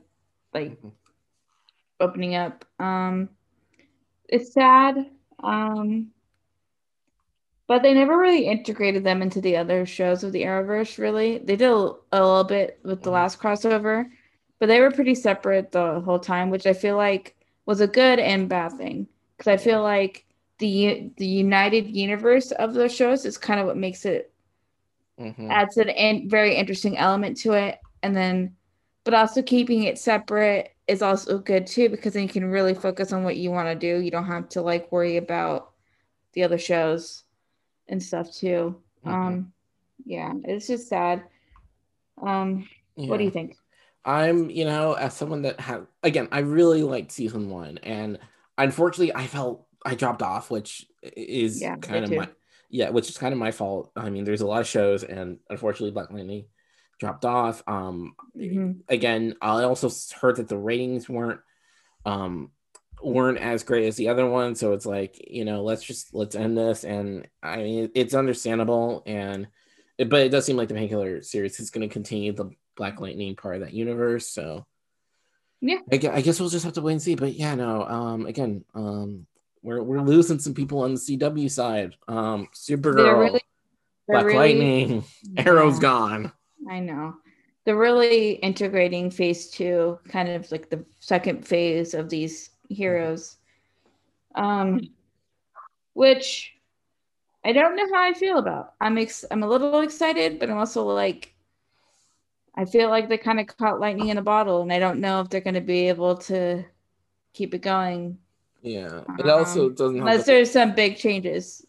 like 0.54 0.72
mm-hmm. 0.72 0.90
opening 2.00 2.36
up. 2.36 2.66
Um, 2.80 3.30
it's 4.28 4.54
sad, 4.54 5.10
um, 5.44 6.08
but 7.68 7.84
they 7.84 7.94
never 7.94 8.18
really 8.18 8.48
integrated 8.48 9.04
them 9.04 9.22
into 9.22 9.42
the 9.42 9.58
other 9.58 9.86
shows 9.86 10.24
of 10.24 10.32
the 10.32 10.44
Arrowverse. 10.44 10.98
Really, 10.98 11.38
they 11.40 11.56
did 11.56 11.70
a, 11.70 11.94
a 12.12 12.22
little 12.22 12.44
bit 12.44 12.80
with 12.84 13.02
the 13.02 13.06
mm-hmm. 13.06 13.14
last 13.14 13.40
crossover, 13.40 14.06
but 14.60 14.68
they 14.68 14.80
were 14.80 14.92
pretty 14.92 15.16
separate 15.16 15.72
the 15.72 16.00
whole 16.02 16.20
time, 16.20 16.50
which 16.50 16.66
I 16.66 16.74
feel 16.74 16.98
like 16.98 17.36
was 17.66 17.82
a 17.82 17.88
good 17.88 18.20
and 18.20 18.50
bad 18.50 18.74
thing 18.74 19.08
because 19.38 19.48
I 19.48 19.58
feel 19.58 19.82
like 19.82 20.26
the 20.60 21.12
the 21.18 21.26
united 21.26 21.88
universe 21.88 22.52
of 22.52 22.74
those 22.74 22.94
shows 22.94 23.26
is 23.26 23.38
kind 23.38 23.60
of 23.60 23.66
what 23.66 23.78
makes 23.78 24.06
it 24.06 24.32
Mhm. 25.20 25.52
adds 25.52 25.78
an 25.78 25.90
in, 25.90 26.30
very 26.30 26.56
interesting 26.56 26.98
element 26.98 27.38
to 27.38 27.54
it 27.54 27.80
and 28.04 28.16
then 28.16 28.56
but 29.04 29.14
also 29.14 29.42
keeping 29.42 29.84
it 29.84 29.98
separate 29.98 30.74
is 30.88 31.02
also 31.02 31.40
good 31.40 31.66
too 31.68 31.90
because 31.90 32.14
then 32.14 32.24
you 32.24 32.30
can 32.30 32.46
really 32.46 32.74
focus 32.74 33.14
on 33.14 33.24
what 33.24 33.38
you 33.38 33.50
want 33.52 33.68
to 33.68 33.76
do 33.76 34.02
you 34.04 34.12
don't 34.12 34.26
have 34.26 34.50
to 34.50 34.62
like 34.62 34.92
worry 34.92 35.18
about 35.18 35.72
the 36.34 36.44
other 36.44 36.58
shows 36.58 37.24
and 37.88 38.02
stuff 38.02 38.34
too 38.34 38.76
Mhm. 39.06 39.12
um 39.14 39.54
yeah 40.06 40.34
it's 40.44 40.68
just 40.68 40.88
sad 40.88 41.24
um 42.22 42.68
what 42.96 43.18
do 43.18 43.24
you 43.24 43.32
think 43.32 43.56
I'm, 44.04 44.50
you 44.50 44.66
know, 44.66 44.94
as 44.94 45.14
someone 45.14 45.44
that 45.44 45.60
had 45.60 45.86
again, 46.02 46.28
I 46.32 46.40
really 46.40 46.82
liked 46.82 47.12
season 47.12 47.50
one, 47.50 47.78
and 47.84 48.18
unfortunately, 48.58 49.14
I 49.14 49.28
felt 49.28 49.68
I 49.86 49.94
dropped 49.94 50.24
off, 50.24 50.50
which 50.50 50.88
is 51.04 51.62
Yeah, 51.62 51.76
kind 51.78 52.04
of 52.04 52.10
too. 52.10 52.18
my 52.18 52.30
yeah, 52.70 52.90
which 52.90 53.10
is 53.10 53.18
kind 53.18 53.32
of 53.32 53.38
my 53.40 53.52
fault. 53.52 53.92
I 53.96 54.10
mean, 54.10 54.24
there's 54.24 54.42
a 54.42 54.48
lot 54.48 54.62
of 54.62 54.68
shows, 54.68 55.04
and 55.04 55.38
unfortunately, 55.52 55.92
Black 55.92 56.10
Lightning 56.10 56.46
dropped 57.02 57.26
off. 57.26 57.64
Um, 57.68 58.16
Mhm. 58.38 58.82
again, 58.88 59.36
I 59.42 59.64
also 59.64 59.90
heard 60.20 60.36
that 60.36 60.48
the 60.48 60.58
ratings 60.58 61.10
weren't 61.10 61.42
um 62.06 62.52
weren't 63.02 63.40
as 63.40 63.64
great 63.64 63.88
as 63.88 63.96
the 63.96 64.10
other 64.10 64.28
one, 64.30 64.54
so 64.54 64.74
it's 64.74 64.86
like 64.86 65.18
you 65.30 65.44
know, 65.44 65.64
let's 65.64 65.84
just 65.84 66.14
let's 66.14 66.36
end 66.36 66.56
this, 66.56 66.84
and 66.86 67.28
I 67.42 67.58
mean, 67.58 67.92
it's 67.96 68.14
understandable, 68.14 69.02
and 69.08 69.48
but 69.98 70.22
it 70.22 70.30
does 70.30 70.46
seem 70.46 70.58
like 70.58 70.68
the 70.68 70.76
Painkiller 70.76 71.24
series 71.24 71.60
is 71.60 71.72
going 71.72 71.88
to 71.88 71.92
continue 71.94 72.32
the 72.34 72.52
Black 72.78 73.02
Lightning 73.02 73.36
part 73.36 73.56
of 73.56 73.62
that 73.62 73.74
universe. 73.74 74.28
So 74.28 74.66
Yeah. 75.60 75.80
I, 75.92 75.96
I 75.96 76.22
guess 76.22 76.40
we'll 76.40 76.50
just 76.50 76.66
have 76.66 76.74
to 76.74 76.82
wait 76.82 76.94
and 76.94 77.02
see. 77.02 77.16
But 77.16 77.34
yeah, 77.34 77.54
no. 77.56 77.84
Um, 77.84 78.26
again, 78.28 78.64
um, 78.76 79.26
we're 79.64 79.82
we're 79.82 80.02
losing 80.02 80.38
some 80.40 80.54
people 80.54 80.80
on 80.82 80.94
the 80.94 81.00
CW 81.00 81.50
side. 81.50 81.96
Um, 82.08 82.48
Supergirl, 82.54 82.96
they're 83.04 83.16
really 83.20 83.42
Black 84.08 84.26
really- 84.26 84.38
Lightning, 84.38 85.04
Arrow's 85.38 85.76
Yeah. 85.78 85.82
gone. 85.82 86.32
I 86.70 86.80
know. 86.80 87.16
They're 87.64 87.78
really 87.78 88.34
integrating 88.34 89.12
phase 89.12 89.50
two, 89.50 90.00
kind 90.08 90.30
of 90.30 90.52
like 90.52 90.70
the 90.70 90.84
second 91.00 91.48
phase 91.48 91.94
of 91.94 92.10
these 92.10 92.50
heroes. 92.70 93.38
Um 94.36 94.82
which 95.94 96.54
I 97.44 97.52
don't 97.54 97.76
know 97.76 97.88
how 97.94 98.02
I 98.02 98.14
feel 98.14 98.38
about. 98.38 98.74
I'm 98.80 98.98
ex- 98.98 99.26
I'm 99.30 99.44
a 99.44 99.48
little 99.48 99.82
excited, 99.82 100.40
but 100.40 100.50
I'm 100.50 100.58
also 100.58 100.84
like 100.86 101.34
I 102.56 102.66
feel 102.66 102.90
like 102.90 103.10
they 103.10 103.18
kind 103.18 103.40
of 103.40 103.48
caught 103.48 103.80
lightning 103.80 104.10
in 104.10 104.18
a 104.18 104.22
bottle 104.22 104.62
and 104.62 104.72
I 104.74 104.80
don't 104.80 105.00
know 105.00 105.22
if 105.22 105.30
they're 105.30 105.42
going 105.42 105.54
to 105.56 105.62
be 105.62 105.88
able 105.90 106.18
to 106.18 106.64
keep 107.34 107.54
it 107.54 107.62
going 107.62 108.18
Yeah, 108.62 109.02
it 109.18 109.28
also 109.30 109.68
Um, 109.68 109.76
doesn't 109.76 109.96
help. 109.98 110.08
unless 110.08 110.26
That, 110.26 110.32
there's 110.34 110.52
some 110.52 110.76
big 110.76 110.98
changes. 110.98 111.66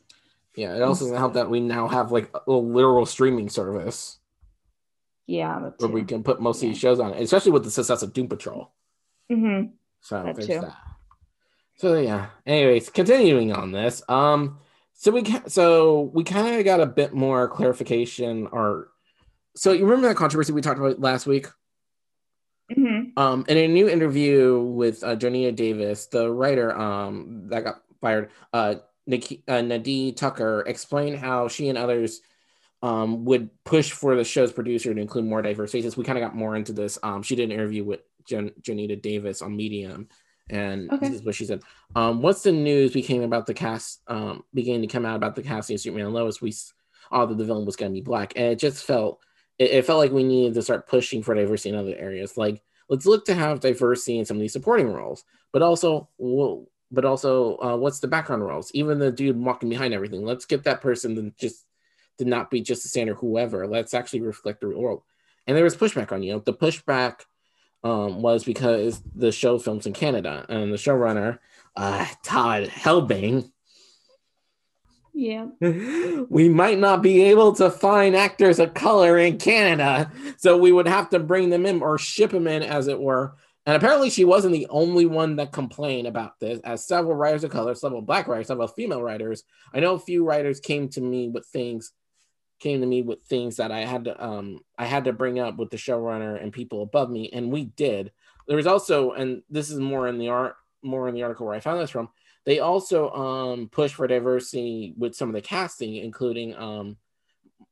yeah, 0.56 0.74
it 0.76 0.82
also 0.82 1.04
doesn't 1.04 1.16
help 1.18 1.34
that 1.34 1.48
we 1.48 1.60
now 1.60 1.86
have 1.88 2.12
like 2.12 2.30
a 2.46 2.50
literal 2.52 3.06
streaming 3.06 3.48
service 3.48 4.18
Yeah, 5.26 5.70
where 5.78 5.88
we 5.90 6.02
can 6.04 6.22
put 6.22 6.40
most 6.40 6.56
of 6.62 6.68
these 6.68 6.78
shows 6.78 6.98
on, 7.00 7.12
especially 7.14 7.52
with 7.52 7.64
the 7.64 7.70
success 7.70 8.02
of 8.02 8.12
Doom 8.12 8.28
Patrol. 8.28 8.70
Mhm. 9.30 9.70
So 10.00 10.22
That 10.24 10.34
there's 10.34 10.46
too. 10.48 10.60
that. 10.60 10.76
So 11.76 11.98
yeah. 11.98 12.30
Anyways, 12.46 12.90
continuing 12.90 13.52
on 13.52 13.72
this. 13.72 14.02
Um. 14.08 14.58
So 14.94 15.10
we 15.10 15.22
ca- 15.22 15.44
so 15.48 16.10
we 16.14 16.22
kind 16.24 16.56
of 16.56 16.64
got 16.64 16.80
a 16.80 16.86
bit 16.86 17.12
more 17.14 17.48
clarification, 17.48 18.46
or 18.52 18.88
so 19.56 19.72
you 19.72 19.84
remember 19.84 20.08
that 20.08 20.16
controversy 20.16 20.52
we 20.52 20.60
talked 20.60 20.78
about 20.78 21.00
last 21.00 21.26
week? 21.26 21.46
Mhm. 22.70 23.12
Um, 23.18 23.44
in 23.48 23.56
a 23.58 23.68
new 23.68 23.88
interview 23.88 24.60
with 24.60 25.02
uh, 25.04 25.16
Jonita 25.16 25.54
Davis, 25.54 26.06
the 26.06 26.30
writer 26.30 26.76
um, 26.76 27.48
that 27.48 27.64
got 27.64 27.82
fired, 28.00 28.30
uh, 28.52 28.76
Nikki, 29.06 29.42
uh, 29.48 29.54
Nadria 29.54 30.16
Tucker 30.16 30.62
explained 30.66 31.18
how 31.18 31.48
she 31.48 31.68
and 31.68 31.76
others 31.76 32.20
um, 32.82 33.24
would 33.24 33.48
push 33.64 33.92
for 33.92 34.16
the 34.16 34.24
show's 34.24 34.52
producer 34.52 34.92
to 34.92 35.00
include 35.00 35.24
more 35.24 35.40
diverse 35.40 35.72
faces. 35.72 35.96
We 35.96 36.04
kind 36.04 36.18
of 36.18 36.22
got 36.22 36.34
more 36.34 36.56
into 36.56 36.72
this. 36.72 36.98
Um, 37.02 37.22
she 37.22 37.36
did 37.36 37.44
an 37.44 37.52
interview 37.52 37.84
with 37.84 38.00
Jan- 38.26 38.52
Jonita 38.60 39.00
Davis 39.00 39.40
on 39.40 39.56
Medium, 39.56 40.08
and 40.50 40.90
Okay. 40.90 41.08
this 41.08 41.20
is 41.20 41.24
what 41.24 41.34
she 41.36 41.44
said. 41.44 41.62
Um, 41.94 42.22
once 42.22 42.42
the 42.42 42.52
news 42.52 42.92
became 42.92 43.22
about 43.22 43.46
the 43.46 43.54
cast, 43.54 44.00
um, 44.08 44.44
began 44.52 44.80
to 44.80 44.86
come 44.88 45.06
out 45.06 45.16
about 45.16 45.36
the 45.36 45.42
casting 45.42 45.74
of 45.74 45.80
Superman 45.80 46.06
and 46.06 46.14
Lois, 46.14 46.40
we 46.42 46.50
saw 46.50 47.24
that 47.26 47.38
the 47.38 47.44
villain 47.44 47.64
was 47.66 47.76
going 47.76 47.92
to 47.92 47.94
be 47.94 48.02
black, 48.02 48.32
and 48.36 48.46
it 48.46 48.58
just 48.58 48.84
felt 48.84 49.20
it, 49.58 49.70
it 49.70 49.86
felt 49.86 49.98
like 49.98 50.12
we 50.12 50.24
needed 50.24 50.54
to 50.54 50.62
start 50.62 50.88
pushing 50.88 51.22
for 51.22 51.34
diversity 51.34 51.68
in 51.68 51.76
other 51.76 51.94
areas. 51.96 52.36
Like, 52.36 52.62
let's 52.88 53.06
look 53.06 53.24
to 53.26 53.34
have 53.34 53.60
diversity 53.60 54.18
in 54.18 54.24
some 54.24 54.38
of 54.38 54.40
these 54.40 54.52
supporting 54.52 54.92
roles, 54.92 55.24
but 55.52 55.62
also, 55.62 56.08
well, 56.18 56.66
but 56.90 57.04
also, 57.04 57.56
uh, 57.58 57.76
what's 57.76 58.00
the 58.00 58.08
background 58.08 58.44
roles? 58.44 58.70
Even 58.74 58.98
the 58.98 59.10
dude 59.12 59.36
walking 59.38 59.68
behind 59.68 59.94
everything. 59.94 60.24
Let's 60.24 60.46
get 60.46 60.64
that 60.64 60.80
person 60.80 61.14
to 61.14 61.32
just 61.38 61.64
to 62.22 62.28
not 62.28 62.50
be 62.50 62.60
just 62.60 62.84
a 62.84 62.88
standard 62.88 63.16
whoever. 63.16 63.66
Let's 63.66 63.94
actually 63.94 64.20
reflect 64.20 64.60
the 64.60 64.68
real 64.68 64.80
world. 64.80 65.02
And 65.46 65.56
there 65.56 65.64
was 65.64 65.76
pushback 65.76 66.12
on 66.12 66.22
you. 66.22 66.34
Know, 66.34 66.38
the 66.38 66.54
pushback 66.54 67.22
um, 67.84 68.22
was 68.22 68.44
because 68.44 69.02
the 69.14 69.32
show 69.32 69.58
films 69.58 69.86
in 69.86 69.92
Canada, 69.92 70.46
and 70.48 70.72
the 70.72 70.76
showrunner, 70.76 71.38
uh, 71.76 72.06
Todd 72.22 72.68
Helbing, 72.68 73.50
Yeah. 75.12 75.46
we 75.60 76.48
might 76.48 76.78
not 76.78 77.02
be 77.02 77.22
able 77.22 77.54
to 77.56 77.70
find 77.70 78.14
actors 78.14 78.58
of 78.58 78.74
color 78.74 79.18
in 79.18 79.38
Canada, 79.38 80.10
so 80.36 80.56
we 80.56 80.72
would 80.72 80.88
have 80.88 81.10
to 81.10 81.18
bring 81.18 81.50
them 81.50 81.66
in 81.66 81.82
or 81.82 81.98
ship 81.98 82.30
them 82.30 82.46
in, 82.46 82.62
as 82.62 82.86
it 82.88 83.00
were. 83.00 83.34
And 83.66 83.76
apparently, 83.76 84.10
she 84.10 84.24
wasn't 84.24 84.54
the 84.54 84.66
only 84.70 85.06
one 85.06 85.36
that 85.36 85.52
complained 85.52 86.08
about 86.08 86.40
this, 86.40 86.60
as 86.64 86.86
several 86.86 87.14
writers 87.14 87.44
of 87.44 87.50
color, 87.50 87.74
several 87.74 88.02
black 88.02 88.26
writers, 88.26 88.48
several 88.48 88.68
female 88.68 89.02
writers. 89.02 89.44
I 89.72 89.80
know 89.80 89.94
a 89.94 90.00
few 90.00 90.24
writers 90.24 90.58
came 90.58 90.88
to 90.90 91.00
me 91.00 91.28
with 91.28 91.46
things, 91.46 91.92
came 92.62 92.80
to 92.80 92.86
me 92.86 93.02
with 93.02 93.24
things 93.24 93.56
that 93.56 93.72
I 93.72 93.80
had 93.80 94.04
to, 94.04 94.24
um, 94.24 94.60
I 94.78 94.86
had 94.86 95.04
to 95.04 95.12
bring 95.12 95.40
up 95.40 95.56
with 95.56 95.70
the 95.70 95.76
showrunner 95.76 96.40
and 96.40 96.52
people 96.52 96.82
above 96.82 97.10
me, 97.10 97.28
and 97.32 97.50
we 97.50 97.64
did. 97.64 98.12
There 98.46 98.56
was 98.56 98.66
also, 98.66 99.12
and 99.12 99.42
this 99.50 99.70
is 99.70 99.78
more 99.78 100.06
in 100.08 100.18
the 100.18 100.28
art, 100.28 100.54
more 100.82 101.08
in 101.08 101.14
the 101.14 101.24
article 101.24 101.46
where 101.46 101.54
I 101.54 101.60
found 101.60 101.80
this 101.80 101.90
from. 101.90 102.08
They 102.44 102.58
also 102.60 103.10
um 103.10 103.68
push 103.68 103.92
for 103.92 104.06
diversity 104.06 104.94
with 104.96 105.14
some 105.14 105.28
of 105.28 105.34
the 105.34 105.40
casting, 105.40 105.96
including 105.96 106.54
um, 106.56 106.96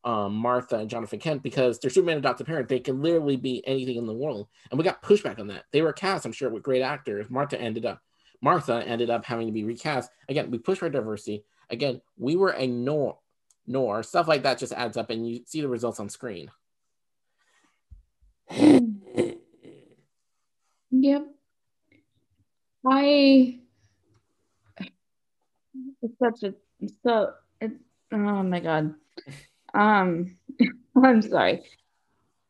um 0.05 0.35
Martha 0.35 0.77
and 0.77 0.91
Jonathan 0.91 1.19
Kent, 1.19 1.43
because 1.43 1.79
they're 1.79 1.91
Superman 1.91 2.19
adopted 2.19 2.47
parent. 2.47 2.69
They 2.69 2.81
can 2.81 3.03
literally 3.03 3.37
be 3.37 3.67
anything 3.67 3.97
in 3.97 4.07
the 4.07 4.15
world, 4.15 4.49
and 4.71 4.79
we 4.79 4.85
got 4.85 5.03
pushback 5.03 5.39
on 5.39 5.49
that. 5.49 5.65
They 5.73 5.83
were 5.83 5.93
cast, 5.93 6.25
I'm 6.25 6.33
sure, 6.33 6.51
with 6.51 6.63
great 6.63 6.83
actors. 6.83 7.31
Martha 7.31 7.61
ended 7.61 7.85
up, 7.87 8.01
Martha 8.43 8.83
ended 8.87 9.11
up 9.11 9.25
having 9.25 9.47
to 9.47 9.53
be 9.53 9.65
recast. 9.65 10.11
Again, 10.29 10.51
we 10.51 10.59
push 10.59 10.79
for 10.79 10.89
diversity. 10.89 11.45
Again, 11.69 12.01
we 12.17 12.37
were 12.37 12.51
a 12.51 12.67
nor, 13.71 14.03
stuff 14.03 14.27
like 14.27 14.43
that 14.43 14.59
just 14.59 14.73
adds 14.73 14.97
up, 14.97 15.11
and 15.11 15.27
you 15.27 15.43
see 15.47 15.61
the 15.61 15.69
results 15.69 16.01
on 16.01 16.09
screen. 16.09 16.51
Yep. 20.91 21.27
I 22.85 23.61
it's 26.03 26.19
such 26.19 26.43
a 26.43 26.55
so 27.05 27.33
it, 27.61 27.73
oh 28.13 28.43
my 28.43 28.59
god. 28.59 28.95
Um 29.73 30.37
I'm 30.97 31.23
sorry. 31.23 31.63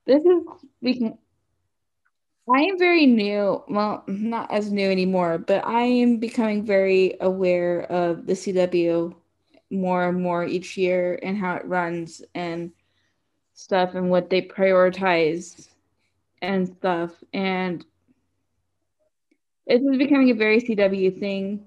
This 0.07 0.25
is 0.25 0.43
we 0.81 0.99
can 0.99 1.19
I 2.53 2.63
am 2.63 2.79
very 2.79 3.07
new, 3.07 3.63
well, 3.69 4.03
not 4.09 4.51
as 4.53 4.73
new 4.73 4.91
anymore, 4.91 5.39
but 5.39 5.65
I 5.65 5.83
am 5.83 6.17
becoming 6.17 6.65
very 6.65 7.15
aware 7.21 7.83
of 7.83 8.27
the 8.27 8.33
CW 8.33 9.15
more 9.71 10.09
and 10.09 10.21
more 10.21 10.45
each 10.45 10.77
year 10.77 11.19
and 11.23 11.37
how 11.39 11.55
it 11.57 11.65
runs 11.65 12.23
and 12.35 12.73
stuff 13.55 13.95
and 13.95 14.11
what 14.11 14.31
they 14.31 14.43
prioritize 14.43 15.69
and 16.43 16.69
stuff. 16.69 17.13
And 17.33 17.85
this 19.67 19.83
is 19.83 19.97
becoming 19.99 20.31
a 20.31 20.35
very 20.35 20.61
CW 20.61 21.19
thing. 21.19 21.67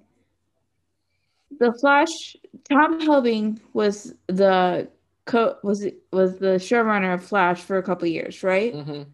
The 1.60 1.72
Flash, 1.74 2.36
Todd 2.70 2.99
Helbing 3.01 3.60
was 3.74 4.14
the 4.28 4.89
co 5.26 5.58
was 5.64 5.86
was 6.12 6.39
the 6.39 6.56
showrunner 6.58 7.14
of 7.14 7.24
Flash 7.24 7.62
for 7.62 7.78
a 7.78 7.84
couple 7.84 8.08
years, 8.08 8.43
right? 8.43 8.74
Mhm. 8.74 9.06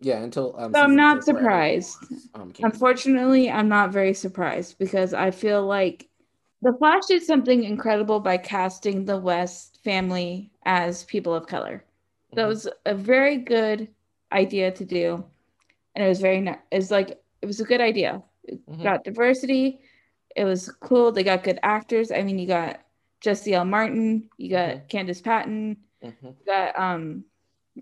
Yeah, 0.00 0.22
until 0.22 0.54
um, 0.58 0.74
So 0.74 0.80
I'm 0.82 0.96
not 0.96 1.24
six, 1.24 1.32
where 1.32 1.48
everything 1.50 1.80
surprised. 1.80 2.32
um. 2.34 2.52
Unfortunately, 2.62 3.50
I'm 3.50 3.68
not 3.68 3.90
very 3.90 4.14
surprised 4.14 4.78
because 4.78 5.14
I 5.14 5.30
feel 5.30 5.64
like 5.64 6.08
the 6.62 6.72
Flash 6.78 7.06
did 7.06 7.22
something 7.22 7.64
incredible 7.64 8.20
by 8.20 8.38
casting 8.38 9.04
the 9.04 9.18
West 9.18 9.80
family 9.82 10.50
as 10.64 11.04
people 11.04 11.34
of 11.34 11.46
color. 11.48 11.84
That 12.34 12.44
Mhm. 12.44 12.48
was 12.48 12.68
a 12.86 12.94
very 12.94 13.36
good 13.36 13.88
idea 14.30 14.70
to 14.70 14.84
do, 14.84 15.24
and 15.94 16.04
it 16.04 16.08
was 16.08 16.20
very 16.20 16.48
it's 16.70 16.90
like 16.90 17.20
it 17.42 17.46
was 17.46 17.60
a 17.60 17.64
good 17.64 17.80
idea. 17.80 18.22
It 18.44 18.64
Mhm. 18.66 18.82
got 18.82 19.04
diversity. 19.04 19.80
It 20.36 20.44
was 20.44 20.70
cool. 20.80 21.12
They 21.12 21.24
got 21.24 21.42
good 21.42 21.58
actors. 21.62 22.10
I 22.10 22.22
mean, 22.22 22.38
you 22.38 22.46
got 22.46 22.80
Jesse 23.20 23.54
L. 23.54 23.64
Martin, 23.64 24.30
you 24.38 24.48
got 24.50 24.88
Mhm. 24.88 24.88
Candice 24.88 25.22
Patton, 25.22 25.76
Mhm. 26.02 26.14
you 26.22 26.46
got 26.46 26.78
um, 26.78 27.24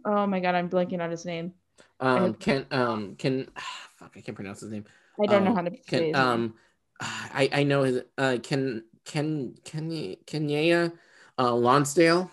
oh 0.05 0.27
my 0.27 0.41
god, 0.41 0.55
I'm 0.55 0.71
blanking 0.71 1.01
on 1.03 1.11
his 1.11 1.25
name. 1.27 1.55
Um, 2.01 2.35
can 2.35 2.67
um 2.71 3.15
can 3.17 3.47
fuck, 3.97 4.13
I 4.17 4.21
can't 4.23 4.35
pronounce 4.35 4.61
his 4.61 4.73
name. 4.73 4.87
I 5.23 5.27
don't 5.27 5.45
know 5.45 5.51
Um, 5.51 5.57
how 5.57 5.63
to 5.63 5.71
Can 5.71 5.81
say 5.87 6.09
his 6.09 6.17
name. 6.17 6.17
um, 6.17 6.55
I 7.01 7.49
I 7.53 7.63
know 7.65 7.83
his 7.83 8.03
uh 8.19 8.39
can 8.43 8.85
can 9.05 9.55
can 9.65 10.17
Kenya 10.27 10.93
uh 11.39 11.55
Lonsdale. 11.55 12.31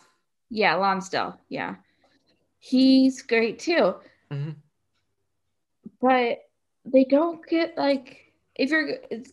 Yeah, 0.49 0.75
Lonsdale. 0.75 1.39
Yeah. 1.49 1.75
He's 2.59 3.21
great 3.21 3.59
too. 3.59 3.95
Mhm. 4.31 4.55
But 6.01 6.39
they 6.85 7.05
don't 7.05 7.45
get 7.47 7.77
like 7.77 8.33
if 8.55 8.69
you're 8.69 8.97
it's, 9.09 9.31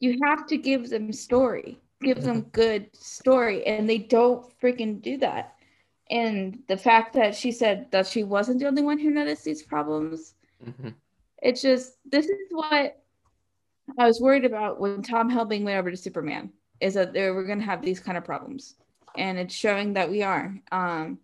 you 0.00 0.18
have 0.22 0.46
to 0.48 0.56
give 0.56 0.90
them 0.90 1.12
story. 1.12 1.78
Give 2.02 2.20
them 2.20 2.42
good 2.52 2.94
story 2.94 3.64
and 3.66 3.88
they 3.88 3.98
don't 3.98 4.46
freaking 4.60 5.00
do 5.00 5.16
that. 5.18 5.54
And 6.10 6.62
the 6.68 6.76
fact 6.76 7.14
that 7.14 7.34
she 7.34 7.50
said 7.50 7.90
that 7.92 8.06
she 8.06 8.24
wasn't 8.24 8.58
the 8.60 8.66
only 8.66 8.82
one 8.82 8.98
who 8.98 9.10
noticed 9.10 9.44
these 9.44 9.62
problems, 9.62 10.34
Mhm. 10.62 10.94
it's 11.42 11.62
just 11.62 11.98
this 12.04 12.26
is 12.26 12.48
what 12.50 13.03
I 13.98 14.06
was 14.06 14.20
worried 14.20 14.44
about 14.44 14.80
when 14.80 15.02
Todd 15.02 15.28
Helbing 15.30 15.62
went 15.62 15.78
over 15.78 15.90
to 15.90 15.96
Superman 15.96 16.50
is 16.80 16.94
that 16.94 17.12
they 17.12 17.30
were 17.30 17.44
going 17.44 17.58
to 17.60 17.64
have 17.64 17.82
these 17.82 18.00
kind 18.00 18.18
of 18.18 18.24
problems, 18.24 18.74
and 19.16 19.38
it's 19.38 19.54
showing 19.54 19.92
that 19.94 20.10
we 20.10 20.22
are. 20.22 20.58
Um, 20.72 21.18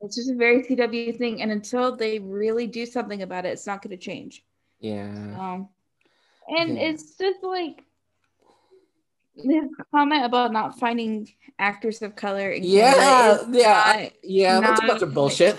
it's 0.00 0.16
just 0.16 0.30
a 0.30 0.34
very 0.34 0.62
CW 0.64 1.16
thing, 1.16 1.40
and 1.42 1.50
until 1.52 1.96
they 1.96 2.18
really 2.18 2.66
do 2.66 2.84
something 2.84 3.22
about 3.22 3.46
it, 3.46 3.50
it's 3.50 3.66
not 3.66 3.80
going 3.82 3.96
to 3.96 4.02
change. 4.02 4.44
Yeah. 4.80 5.06
Um, 5.38 5.68
and 6.48 6.76
Yeah. 6.76 6.82
it's 6.90 7.16
just 7.16 7.42
like 7.42 7.84
his 9.36 9.64
comment 9.94 10.24
about 10.24 10.52
not 10.52 10.78
finding 10.78 11.28
actors 11.58 12.02
of 12.02 12.14
color 12.16 12.52
Yeah, 12.52 12.94
yeah, 12.96 13.38
not, 13.48 13.56
I- 13.86 14.12
yeah. 14.22 14.60
That's 14.60 14.82
a 14.82 14.86
bunch 14.86 15.02
of 15.02 15.14
bullshit. 15.14 15.58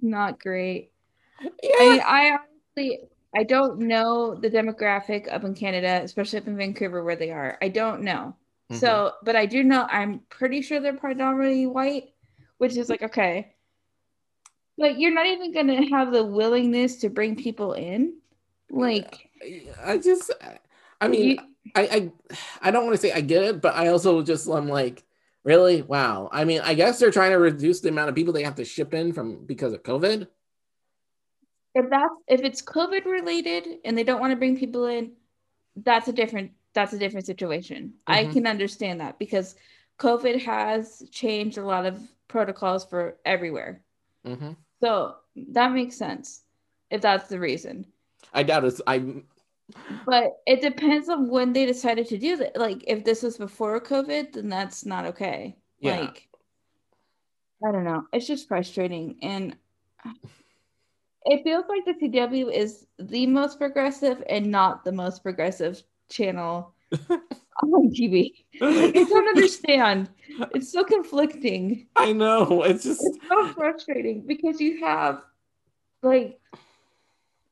not 0.00 0.38
great. 0.38 0.92
I 1.40 1.50
Yeah. 1.62 1.78
mean, 1.80 2.00
I 2.04 2.38
honestly, 2.76 3.00
I 3.36 3.42
don't 3.42 3.80
know 3.80 4.34
the 4.34 4.50
demographic 4.50 5.32
up 5.32 5.44
in 5.44 5.54
Canada, 5.54 6.00
especially 6.02 6.38
up 6.38 6.46
in 6.46 6.56
Vancouver 6.56 7.02
where 7.02 7.16
they 7.16 7.30
are. 7.30 7.58
I 7.60 7.68
don't 7.68 8.02
know. 8.02 8.36
Mhm. 8.70 8.76
So, 8.76 9.12
but 9.22 9.36
I 9.36 9.46
do 9.46 9.62
know, 9.62 9.86
I'm 9.90 10.20
pretty 10.30 10.62
sure 10.62 10.80
they're 10.80 10.96
predominantly 10.96 11.66
white, 11.66 12.14
which 12.58 12.76
is 12.76 12.88
like, 12.88 13.02
okay. 13.02 13.54
But 14.78 14.98
you're 14.98 15.14
not 15.14 15.26
even 15.26 15.52
going 15.52 15.68
to 15.68 15.86
have 15.90 16.12
the 16.12 16.24
willingness 16.24 16.96
to 16.96 17.08
bring 17.10 17.36
people 17.36 17.74
in. 17.74 18.14
Like, 18.70 19.28
I 19.84 19.98
just, 19.98 20.32
I 21.00 21.08
mean, 21.08 21.30
you, 21.30 21.38
I, 21.76 21.82
I, 21.82 22.12
I 22.60 22.70
don't 22.70 22.84
want 22.84 22.96
to 22.96 23.00
say 23.00 23.12
I 23.12 23.20
get 23.20 23.44
it, 23.44 23.60
but 23.60 23.74
I 23.74 23.88
also 23.88 24.22
just, 24.22 24.48
I'm 24.48 24.68
like, 24.68 25.04
really? 25.44 25.82
Wow. 25.82 26.28
I 26.32 26.44
mean, 26.44 26.60
I 26.62 26.74
guess 26.74 26.98
they're 26.98 27.12
trying 27.12 27.30
to 27.30 27.38
reduce 27.38 27.80
the 27.80 27.90
amount 27.90 28.08
of 28.08 28.14
people 28.14 28.32
they 28.32 28.42
have 28.42 28.56
to 28.56 28.64
ship 28.64 28.94
in 28.94 29.12
from 29.12 29.44
because 29.44 29.72
of 29.72 29.82
COVID. 29.82 30.26
If 31.74 31.90
that's 31.90 32.14
if 32.28 32.40
it's 32.42 32.62
COVID 32.62 33.04
related 33.04 33.78
and 33.84 33.96
they 33.96 34.04
don't 34.04 34.20
want 34.20 34.32
to 34.32 34.36
bring 34.36 34.56
people 34.56 34.86
in, 34.86 35.12
that's 35.76 36.08
a 36.08 36.12
different 36.12 36.52
that's 36.72 36.92
a 36.92 36.98
different 36.98 37.26
situation. 37.26 37.94
I 38.06 38.24
Mhm. 38.24 38.32
can 38.32 38.46
understand 38.46 39.00
that 39.00 39.18
because 39.18 39.54
COVID 39.98 40.42
has 40.44 41.02
changed 41.10 41.58
a 41.58 41.64
lot 41.64 41.86
of 41.86 42.00
protocols 42.28 42.84
for 42.84 43.18
everywhere. 43.24 43.82
hmm 44.24 44.52
So 44.80 45.16
that 45.36 45.72
makes 45.72 45.96
sense 45.96 46.42
if 46.90 47.00
that's 47.00 47.28
the 47.28 47.40
reason. 47.40 47.86
I 48.32 48.42
doubt 48.42 48.64
it's, 48.64 48.80
I, 48.86 49.22
But 50.06 50.40
it 50.46 50.60
depends 50.60 51.08
on 51.08 51.28
when 51.28 51.52
they 51.52 51.66
decided 51.66 52.06
to 52.08 52.18
do 52.18 52.36
that. 52.36 52.56
Like 52.56 52.84
if 52.86 53.04
this 53.04 53.22
was 53.22 53.36
before 53.38 53.80
COVID, 53.80 54.32
then 54.32 54.48
that's 54.48 54.84
not 54.84 55.06
okay. 55.06 55.56
Yeah. 55.80 56.00
Like 56.00 56.28
I 57.66 57.72
don't 57.72 57.84
know. 57.84 58.06
It's 58.12 58.26
just 58.26 58.48
frustrating 58.48 59.18
and 59.22 59.56
it 61.24 61.42
feels 61.42 61.64
like 61.68 61.84
the 61.84 62.08
CW 62.08 62.52
is 62.52 62.86
the 62.98 63.26
most 63.26 63.58
progressive 63.58 64.22
and 64.28 64.50
not 64.50 64.84
the 64.84 64.92
most 64.92 65.22
progressive 65.22 65.82
channel 66.10 66.74
on 67.62 67.90
TV. 67.90 68.44
Like, 68.60 68.96
I 68.96 69.04
don't 69.04 69.28
understand. 69.28 70.10
It's 70.54 70.70
so 70.70 70.84
conflicting. 70.84 71.86
I 71.96 72.12
know. 72.12 72.62
It's 72.64 72.84
just, 72.84 73.02
It's 73.04 73.28
so 73.28 73.48
frustrating 73.54 74.26
because 74.26 74.60
you 74.60 74.84
have 74.84 75.22
like 76.02 76.38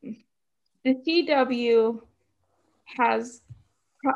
the 0.02 0.94
CW 0.94 2.00
has 2.84 3.40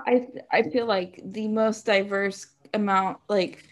I 0.06 0.26
I 0.52 0.62
feel 0.64 0.86
like 0.86 1.20
the 1.24 1.48
most 1.48 1.86
diverse 1.86 2.46
amount 2.74 3.18
like 3.28 3.64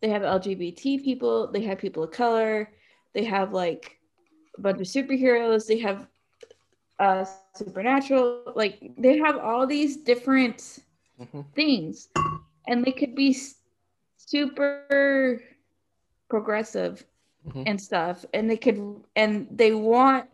they 0.00 0.08
have 0.08 0.22
LGBT 0.22 1.02
people, 1.04 1.50
they 1.52 1.62
have 1.62 1.78
people 1.78 2.04
of 2.04 2.10
color, 2.10 2.70
they 3.12 3.24
have 3.24 3.52
like 3.52 3.97
a 4.58 4.60
bunch 4.60 4.80
of 4.80 4.86
superheroes, 4.86 5.66
they 5.66 5.78
have 5.78 6.08
uh 6.98 7.24
supernatural, 7.54 8.52
like 8.56 8.92
they 8.98 9.16
have 9.18 9.36
all 9.38 9.66
these 9.66 9.96
different 9.96 10.80
Mhm. 11.20 11.44
things. 11.54 12.08
And 12.66 12.84
they 12.84 12.92
could 12.92 13.14
be 13.14 13.36
super 14.16 15.40
progressive 16.28 17.06
Mhm. 17.46 17.62
and 17.66 17.80
stuff. 17.80 18.24
And 18.34 18.50
they 18.50 18.56
could 18.56 18.78
and 19.16 19.46
they 19.50 19.72
want 19.74 20.28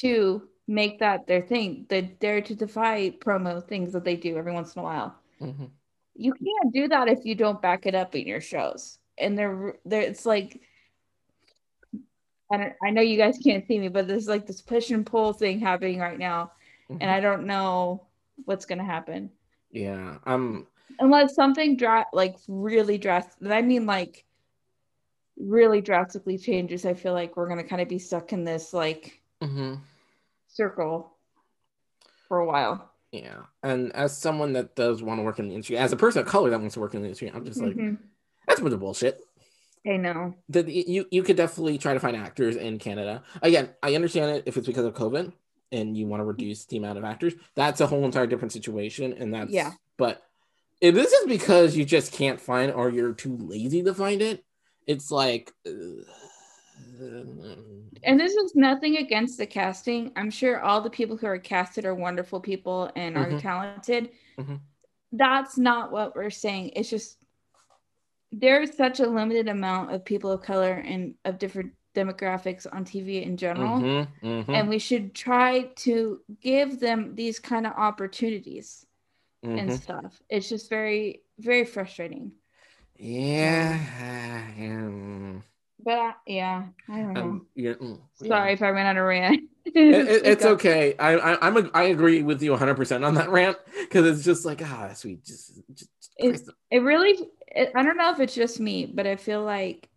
to 0.00 0.48
make 0.68 0.98
that 0.98 1.26
their 1.26 1.40
thing. 1.42 1.86
The 1.88 2.02
dare 2.02 2.42
to 2.42 2.54
defy 2.54 3.10
promo 3.10 3.62
things 3.66 3.92
that 3.92 4.04
they 4.04 4.16
do 4.16 4.36
every 4.36 4.52
once 4.52 4.74
in 4.76 4.80
a 4.80 4.84
while. 4.84 5.14
Mhm. 5.40 5.70
you 6.18 6.32
can't 6.32 6.72
do 6.72 6.88
that 6.88 7.08
if 7.08 7.26
you 7.26 7.34
don't 7.34 7.60
back 7.60 7.84
it 7.84 7.94
up 7.94 8.14
in 8.14 8.26
your 8.26 8.40
shows. 8.40 8.98
And 9.18 9.36
they're 9.38 9.76
they're 9.84 10.00
it's 10.00 10.24
like 10.24 10.60
I, 12.50 12.56
don't, 12.56 12.72
I 12.84 12.90
know 12.90 13.00
you 13.02 13.16
guys 13.16 13.38
can't 13.42 13.66
see 13.66 13.78
me 13.78 13.88
but 13.88 14.06
there's 14.06 14.28
like 14.28 14.46
this 14.46 14.60
push 14.60 14.90
and 14.90 15.04
pull 15.04 15.32
thing 15.32 15.58
happening 15.60 15.98
right 15.98 16.18
now 16.18 16.52
Mhm. 16.90 16.98
and 17.00 17.10
i 17.10 17.18
don't 17.18 17.46
know 17.46 18.06
what's 18.44 18.64
going 18.66 18.78
to 18.78 18.84
happen 18.84 19.30
yeah, 19.72 20.18
I'm, 20.24 20.66
unless 21.00 21.34
something 21.34 21.76
dra- 21.76 22.06
like 22.12 22.36
really 22.48 22.96
drastic 22.98 23.50
i 23.50 23.60
mean 23.60 23.86
like 23.86 24.24
really 25.36 25.80
drastically 25.80 26.38
changes 26.38 26.86
i 26.86 26.94
feel 26.94 27.12
like 27.12 27.36
we're 27.36 27.48
going 27.48 27.62
to 27.62 27.68
kind 27.68 27.82
of 27.82 27.88
be 27.88 27.98
stuck 27.98 28.32
in 28.32 28.44
this 28.44 28.72
like 28.72 29.20
mhm. 29.42 29.80
circle 30.48 31.16
for 32.28 32.38
a 32.38 32.46
while 32.46 32.92
yeah. 33.12 33.44
And 33.62 33.94
as 33.94 34.14
someone 34.14 34.52
that 34.54 34.74
does 34.76 35.02
want 35.02 35.20
to 35.20 35.22
work 35.22 35.38
in 35.38 35.46
the 35.48 35.54
industry, 35.54 35.78
as 35.78 35.92
a 35.92 35.96
person 35.96 36.20
of 36.20 36.26
color 36.26 36.50
that 36.50 36.58
wants 36.60 36.74
to 36.74 36.80
work 36.80 36.92
in 36.92 37.00
the 37.00 37.06
industry, 37.06 37.30
I'm 37.32 37.44
just 37.46 37.62
like, 37.62 37.74
Mhm. 37.74 37.96
that's 38.46 38.58
a 38.60 38.62
bunch 38.62 38.74
of 38.74 38.80
bullshit. 38.80 39.22
I 39.86 39.96
know 39.96 40.34
that 40.48 40.68
you 40.68 41.06
you 41.10 41.22
could 41.22 41.36
definitely 41.36 41.78
try 41.78 41.94
to 41.94 42.00
find 42.00 42.16
actors 42.16 42.56
in 42.56 42.78
Canada. 42.78 43.22
Again, 43.42 43.70
I 43.82 43.94
understand 43.94 44.30
it 44.36 44.44
if 44.46 44.56
it's 44.56 44.66
because 44.66 44.84
of 44.84 44.94
COVID 44.94 45.32
and 45.72 45.96
you 45.96 46.06
want 46.06 46.20
to 46.20 46.24
reduce 46.24 46.64
the 46.66 46.76
amount 46.76 46.98
of 46.98 47.04
actors. 47.04 47.34
That's 47.54 47.80
a 47.80 47.86
whole 47.86 48.04
entire 48.04 48.26
different 48.26 48.52
situation, 48.52 49.12
and 49.14 49.34
that's 49.34 49.50
Yeah. 49.52 49.72
But 49.96 50.22
if 50.80 50.94
this 50.94 51.12
is 51.12 51.26
because 51.26 51.76
you 51.76 51.84
just 51.84 52.12
can't 52.12 52.40
find 52.40 52.70
or 52.72 52.90
you're 52.90 53.12
too 53.12 53.36
lazy 53.36 53.82
to 53.82 53.94
find 53.94 54.22
it, 54.22 54.44
it's 54.86 55.10
like. 55.10 55.52
uh, 55.66 55.70
and 58.02 58.20
this 58.20 58.34
is 58.34 58.54
nothing 58.54 58.98
against 58.98 59.38
the 59.38 59.46
casting 59.46 60.12
i'm 60.16 60.30
sure 60.30 60.60
all 60.60 60.80
the 60.80 60.90
people 60.90 61.16
who 61.16 61.26
are 61.26 61.38
casted 61.38 61.84
are 61.84 61.94
wonderful 61.94 62.40
people 62.40 62.90
and 62.96 63.16
are 63.16 63.30
Mhm. 63.32 63.40
talented 63.40 64.10
Mhm. 64.38 64.60
that's 65.12 65.58
not 65.58 65.90
what 65.90 66.14
we're 66.14 66.30
saying 66.30 66.70
it's 66.76 66.88
just 66.90 67.18
there's 68.38 68.76
such 68.76 69.00
a 69.00 69.08
limited 69.08 69.48
amount 69.48 69.92
of 69.92 70.04
people 70.04 70.30
of 70.30 70.42
color 70.42 70.72
and 70.72 71.14
of 71.24 71.38
different 71.38 71.72
demographics 71.94 72.66
on 72.70 72.84
tv 72.84 73.22
in 73.24 73.36
general 73.36 73.78
mhm, 73.80 74.08
mhm, 74.22 74.48
and 74.48 74.68
we 74.68 74.78
should 74.78 75.14
try 75.14 75.62
to 75.76 76.20
give 76.42 76.78
them 76.78 77.14
these 77.14 77.38
kind 77.38 77.66
of 77.66 77.72
opportunities 77.72 78.86
and 79.42 79.70
mhm. 79.70 79.82
stuff 79.82 80.22
it's 80.28 80.48
just 80.48 80.68
very 80.68 81.22
very 81.38 81.64
frustrating 81.64 82.32
Yeah. 82.98 83.78
um, 84.60 85.42
but 85.86 85.98
I, 85.98 86.12
yeah 86.26 86.64
i 86.90 86.96
don't 86.98 87.14
know 87.14 87.20
um, 87.22 87.46
yeah, 87.54 87.72
mm, 87.74 87.98
yeah. 88.20 88.28
sorry 88.28 88.52
if 88.52 88.62
i 88.62 88.68
ran 88.68 88.84
out 88.86 88.98
of 88.98 89.04
rant 89.04 89.40
It- 89.64 89.74
it- 90.08 90.26
it's 90.26 90.44
okay. 90.44 90.94
I, 90.96 91.16
I 91.16 91.46
I'm 91.46 91.56
a, 91.56 91.70
I 91.74 91.84
agree 91.84 92.22
with 92.22 92.40
you 92.42 92.50
100 92.52 92.76
percent 92.76 93.04
on 93.04 93.14
that 93.14 93.30
rant 93.30 93.56
because 93.80 94.06
it's 94.06 94.24
just 94.24 94.44
like 94.44 94.62
ah 94.62 94.92
sweet 94.94 95.24
just, 95.24 95.60
just 95.74 95.90
It- 96.18 96.42
it 96.70 96.78
really 96.80 97.28
it, 97.48 97.72
i 97.74 97.82
don't 97.82 97.96
know 97.96 98.10
if 98.12 98.20
it's 98.20 98.34
just 98.34 98.60
me 98.60 98.86
but 98.86 99.06
i 99.06 99.16
feel 99.16 99.42
like 99.42 99.88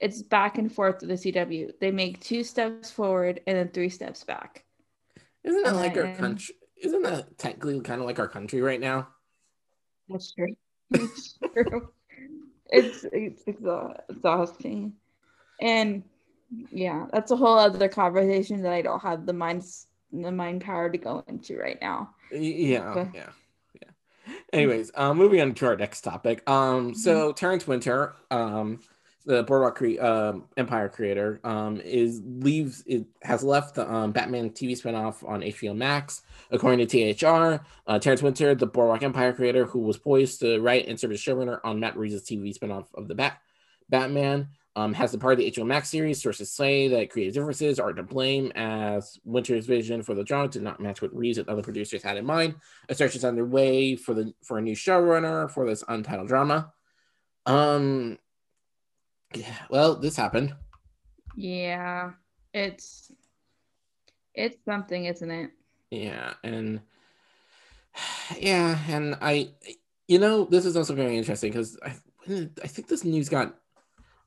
it's 0.00 0.22
back 0.22 0.58
and 0.58 0.72
forth 0.72 1.00
with 1.02 1.08
the 1.10 1.32
cw 1.32 1.72
they 1.80 1.90
make 1.90 2.20
two 2.20 2.44
steps 2.44 2.90
forward 2.90 3.40
and 3.46 3.56
then 3.56 3.68
three 3.68 3.88
steps 3.90 4.24
back 4.24 4.64
isn't 5.44 5.62
that 5.62 5.76
like 5.76 5.96
our 5.96 6.12
country? 6.16 6.54
Isn't 6.82 7.02
that 7.02 7.38
technically 7.38 7.80
kind 7.80 8.00
of 8.00 8.06
like 8.06 8.18
our 8.18 8.28
country 8.28 8.60
right 8.60 8.80
now? 8.80 9.08
that's 10.08 10.32
true 10.32 10.56
it's 10.90 11.38
true 11.52 11.88
it's 12.70 13.04
it's 13.12 13.42
exhausting 13.46 14.94
and 15.60 16.02
yeah 16.70 17.06
that's 17.12 17.30
a 17.32 17.36
whole 17.36 17.58
other 17.58 17.88
conversation 17.88 18.62
that 18.62 18.72
i 18.72 18.80
don't 18.82 19.00
have 19.02 19.26
the 19.26 19.32
minds 19.32 19.86
the 20.12 20.30
mind 20.30 20.60
power 20.62 20.88
to 20.88 20.98
go 20.98 21.22
into 21.26 21.58
right 21.58 21.78
now 21.80 22.10
Yeah, 22.30 22.90
Okay. 22.90 23.10
yeah, 23.14 23.30
yeah. 23.74 24.34
Anyways, 24.52 24.90
um, 24.94 25.16
moving 25.18 25.40
on 25.40 25.54
to 25.54 25.66
our 25.66 25.76
next 25.76 26.00
topic. 26.02 26.48
Um, 26.48 26.94
so 26.94 27.32
Terrence 27.32 27.66
Winter, 27.66 28.14
um, 28.30 28.80
the 29.24 29.42
Boardwalk 29.42 29.76
cre- 29.76 30.00
um, 30.00 30.44
Empire 30.56 30.88
creator, 30.88 31.40
um, 31.44 31.80
is 31.80 32.22
leaves 32.24 32.82
it 32.86 33.06
has 33.22 33.42
left 33.42 33.74
the 33.74 33.92
um, 33.92 34.12
Batman 34.12 34.50
TV 34.50 34.72
spinoff 34.80 35.28
on 35.28 35.40
HBO 35.42 35.76
Max. 35.76 36.22
According 36.52 36.86
to 36.86 37.14
THR, 37.14 37.60
uh, 37.88 37.98
Terrence 37.98 38.22
Winter, 38.22 38.54
the 38.54 38.66
Boardwalk 38.68 39.02
Empire 39.02 39.32
creator, 39.32 39.64
who 39.66 39.80
was 39.80 39.98
poised 39.98 40.40
to 40.40 40.60
write 40.60 40.86
and 40.88 40.98
serve 40.98 41.10
as 41.12 41.20
showrunner 41.20 41.58
on 41.64 41.80
Matt 41.80 41.96
Reeves' 41.96 42.22
TV 42.22 42.56
spinoff 42.56 42.86
of 42.94 43.08
the 43.08 43.14
Bat 43.16 43.38
Batman, 43.88 44.48
um, 44.76 44.92
has 44.92 45.10
the 45.10 45.18
part 45.18 45.32
of 45.32 45.38
the 45.38 45.50
HBO 45.50 45.66
Max 45.66 45.88
series. 45.88 46.22
Sources 46.22 46.52
say 46.52 46.86
that 46.88 47.10
creative 47.10 47.34
differences 47.34 47.80
are 47.80 47.94
to 47.94 48.02
blame, 48.02 48.52
as 48.54 49.18
Winter's 49.24 49.66
vision 49.66 50.02
for 50.02 50.14
the 50.14 50.22
drama 50.22 50.48
did 50.48 50.62
not 50.62 50.80
match 50.80 51.00
what 51.00 51.16
Reeves 51.16 51.38
and 51.38 51.48
other 51.48 51.62
producers 51.62 52.02
had 52.02 52.18
in 52.18 52.26
mind. 52.26 52.54
A 52.90 52.94
search 52.94 53.16
is 53.16 53.24
underway 53.24 53.96
for 53.96 54.12
the 54.14 54.34
for 54.44 54.58
a 54.58 54.62
new 54.62 54.76
showrunner 54.76 55.50
for 55.50 55.66
this 55.66 55.82
untitled 55.88 56.28
drama. 56.28 56.72
Um, 57.46 58.18
yeah, 59.34 59.56
well, 59.70 59.96
this 59.96 60.16
happened. 60.16 60.54
Yeah, 61.36 62.12
it's 62.52 63.10
it's 64.34 64.62
something, 64.64 65.06
isn't 65.06 65.30
it? 65.30 65.50
Yeah, 65.90 66.34
and 66.44 66.80
yeah, 68.38 68.78
and 68.88 69.16
I, 69.22 69.50
you 70.06 70.18
know, 70.18 70.44
this 70.44 70.66
is 70.66 70.76
also 70.76 70.94
very 70.94 71.16
interesting 71.16 71.50
because 71.50 71.78
I, 71.82 71.96
I 72.62 72.66
think 72.66 72.88
this 72.88 73.04
news 73.04 73.30
got. 73.30 73.56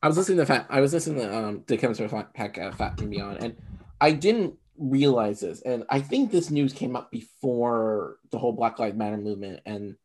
I 0.01 0.07
was 0.07 0.17
listening 0.17 0.37
to 0.37 0.45
Fat. 0.45 0.65
I 0.69 0.79
was 0.81 0.93
listening 0.93 1.19
to 1.19 1.37
um 1.37 1.63
the 1.67 1.77
Kevin 1.77 1.95
Smith 1.95 2.11
podcast 2.11 2.77
Fatman 2.77 3.09
Beyond, 3.09 3.43
and 3.43 3.57
I 3.99 4.11
didn't 4.11 4.55
realize 4.77 5.41
this, 5.41 5.61
and 5.61 5.83
I 5.89 5.99
think 5.99 6.31
this 6.31 6.49
news 6.49 6.73
came 6.73 6.95
up 6.95 7.11
before 7.11 8.17
the 8.31 8.39
whole 8.39 8.53
Black 8.53 8.79
Lives 8.79 8.95
Matter 8.95 9.17
movement, 9.17 9.61
and 9.65 9.95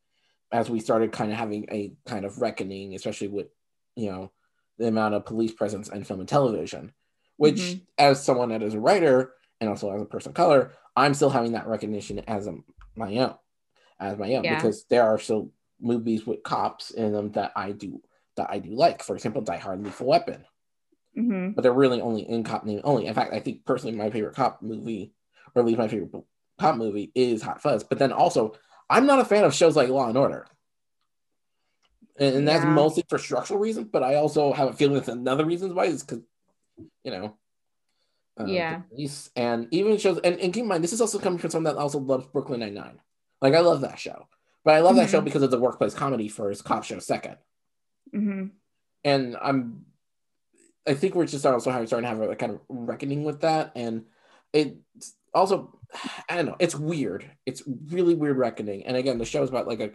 as 0.50 0.68
we 0.68 0.80
started 0.80 1.12
kind 1.12 1.32
of 1.32 1.38
having 1.38 1.66
a 1.70 1.92
kind 2.06 2.24
of 2.24 2.40
reckoning, 2.40 2.94
especially 2.94 3.28
with 3.28 3.46
you 3.94 4.10
know 4.10 4.32
the 4.78 4.88
amount 4.88 5.14
of 5.14 5.26
police 5.26 5.52
presence 5.52 5.88
in 5.88 6.02
film 6.02 6.20
and 6.20 6.28
television, 6.28 6.92
which 7.36 7.60
mm-hmm. 7.60 7.84
as 7.96 8.22
someone 8.22 8.48
that 8.48 8.62
is 8.62 8.74
a 8.74 8.80
writer 8.80 9.34
and 9.60 9.70
also 9.70 9.94
as 9.94 10.02
a 10.02 10.06
person 10.06 10.30
of 10.30 10.34
color, 10.34 10.72
I'm 10.96 11.14
still 11.14 11.30
having 11.30 11.52
that 11.52 11.68
recognition 11.68 12.18
as 12.26 12.48
a, 12.48 12.56
my 12.96 13.16
own, 13.18 13.34
as 14.00 14.18
my 14.18 14.34
own, 14.34 14.42
yeah. 14.42 14.56
because 14.56 14.86
there 14.86 15.04
are 15.04 15.20
still 15.20 15.52
movies 15.80 16.26
with 16.26 16.42
cops 16.42 16.90
in 16.90 17.12
them 17.12 17.30
that 17.32 17.52
I 17.54 17.70
do 17.70 18.00
that 18.36 18.50
I 18.50 18.58
do 18.58 18.70
like. 18.74 19.02
For 19.02 19.14
example, 19.14 19.42
Die 19.42 19.56
Hard, 19.56 19.84
Lethal 19.84 20.06
Weapon. 20.06 20.44
Mm-hmm. 21.16 21.50
But 21.52 21.62
they're 21.62 21.72
really 21.72 22.00
only 22.00 22.28
in 22.28 22.42
cop 22.42 22.64
name 22.64 22.80
only. 22.84 23.06
In 23.06 23.14
fact, 23.14 23.32
I 23.32 23.40
think 23.40 23.64
personally 23.64 23.96
my 23.96 24.10
favorite 24.10 24.34
cop 24.34 24.62
movie, 24.62 25.12
or 25.54 25.60
at 25.60 25.66
least 25.66 25.78
my 25.78 25.88
favorite 25.88 26.10
cop 26.58 26.76
movie, 26.76 27.12
is 27.14 27.42
Hot 27.42 27.62
Fuzz. 27.62 27.84
But 27.84 27.98
then 27.98 28.12
also, 28.12 28.54
I'm 28.90 29.06
not 29.06 29.20
a 29.20 29.24
fan 29.24 29.44
of 29.44 29.54
shows 29.54 29.76
like 29.76 29.88
Law 29.88 30.08
and 30.08 30.18
Order 30.18 30.46
and, 32.16 32.36
and 32.36 32.48
that's 32.48 32.64
mostly 32.64 33.04
for 33.08 33.18
structural 33.18 33.58
reasons. 33.58 33.88
But 33.90 34.02
I 34.02 34.16
also 34.16 34.52
have 34.52 34.68
a 34.68 34.72
feeling 34.72 34.96
it's 34.96 35.08
another 35.08 35.44
reason 35.44 35.74
why 35.74 35.84
is 35.86 36.02
because 36.02 36.22
you 37.02 37.10
know, 37.10 37.36
uh, 38.38 38.46
yeah, 38.46 38.82
and 39.36 39.68
even 39.70 39.98
shows 39.98 40.18
and, 40.18 40.38
and 40.38 40.52
keep 40.52 40.62
in 40.62 40.68
mind 40.68 40.84
this 40.84 40.92
is 40.92 41.00
also 41.00 41.18
coming 41.18 41.38
from 41.38 41.50
someone 41.50 41.74
that 41.74 41.80
also 41.80 41.98
loves 41.98 42.26
Brooklyn 42.26 42.60
Nine 42.60 42.74
Nine. 42.74 43.00
Like 43.40 43.54
I 43.54 43.60
love 43.60 43.80
that 43.82 43.98
show, 43.98 44.28
but 44.64 44.74
I 44.74 44.80
love 44.80 44.92
mm-hmm. 44.92 45.00
that 45.00 45.10
show 45.10 45.20
because 45.20 45.42
of 45.42 45.50
the 45.50 45.60
workplace 45.60 45.94
comedy 45.94 46.28
first, 46.28 46.64
cop 46.64 46.84
show 46.84 46.96
2nd 46.96 47.36
mm-hmm. 48.14 48.46
and 49.04 49.36
I'm. 49.40 49.86
I 50.86 50.92
think 50.92 51.14
we're 51.14 51.24
just 51.24 51.46
also 51.46 51.70
starting 51.70 52.02
to 52.02 52.08
have 52.08 52.20
a 52.20 52.36
kind 52.36 52.52
of 52.52 52.60
reckoning 52.68 53.24
with 53.24 53.40
that, 53.40 53.72
and 53.74 54.04
it 54.52 54.76
also, 55.34 55.78
I 56.28 56.36
don't 56.36 56.46
know, 56.46 56.56
it's 56.58 56.74
weird. 56.74 57.30
It's 57.44 57.62
really 57.88 58.14
weird 58.14 58.38
reckoning. 58.38 58.86
And 58.86 58.96
again, 58.96 59.18
the 59.18 59.24
show 59.24 59.42
is 59.42 59.50
about 59.50 59.66
like 59.66 59.80
a 59.80 59.90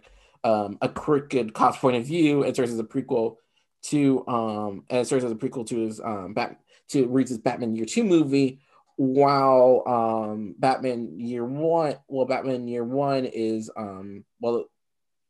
um, 0.48 0.78
a 0.82 0.88
crooked 0.88 1.54
cop's 1.54 1.78
point 1.78 1.98
of 1.98 2.06
view. 2.06 2.44
It 2.44 2.56
serves 2.56 2.72
as 2.72 2.80
a 2.80 2.84
prequel 2.84 3.36
to 3.84 4.28
um, 4.28 4.84
and 4.90 5.00
it 5.00 5.08
serves 5.08 5.24
as 5.24 5.32
a 5.32 5.36
prequel 5.36 5.66
to 5.68 5.80
his 5.80 6.00
um, 6.00 6.34
Bat 6.34 6.60
to 6.90 7.08
Reeves' 7.08 7.38
Batman 7.38 7.76
Year 7.76 7.86
Two 7.86 8.04
movie. 8.04 8.60
While 8.96 9.84
um, 9.88 10.56
Batman 10.60 11.20
Year 11.20 11.46
One, 11.46 11.96
well, 12.10 12.26
Batman 12.26 12.68
Year 12.68 12.84
One 12.84 13.26
is 13.26 13.72
um, 13.76 14.26
well, 14.42 14.66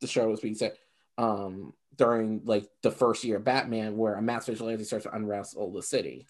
the 0.00 0.06
show 0.06 0.28
was 0.28 0.40
being 0.40 0.54
set 0.54 0.76
um 1.18 1.74
during 2.00 2.40
like 2.44 2.66
the 2.82 2.90
first 2.90 3.24
year 3.24 3.36
of 3.36 3.44
Batman, 3.44 3.94
where 3.98 4.14
a 4.14 4.22
mass 4.22 4.46
vigilante 4.46 4.84
starts 4.84 5.04
to 5.04 5.58
all 5.58 5.70
the 5.70 5.82
city. 5.82 6.26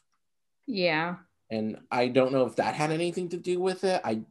Yeah. 0.66 1.14
And 1.48 1.78
I 1.92 2.08
don't 2.08 2.32
know 2.32 2.44
if 2.44 2.56
that 2.56 2.74
had 2.74 2.90
anything 2.90 3.28
to 3.28 3.36
do 3.36 3.60
with 3.60 3.84
it. 3.84 4.00
I 4.04 4.22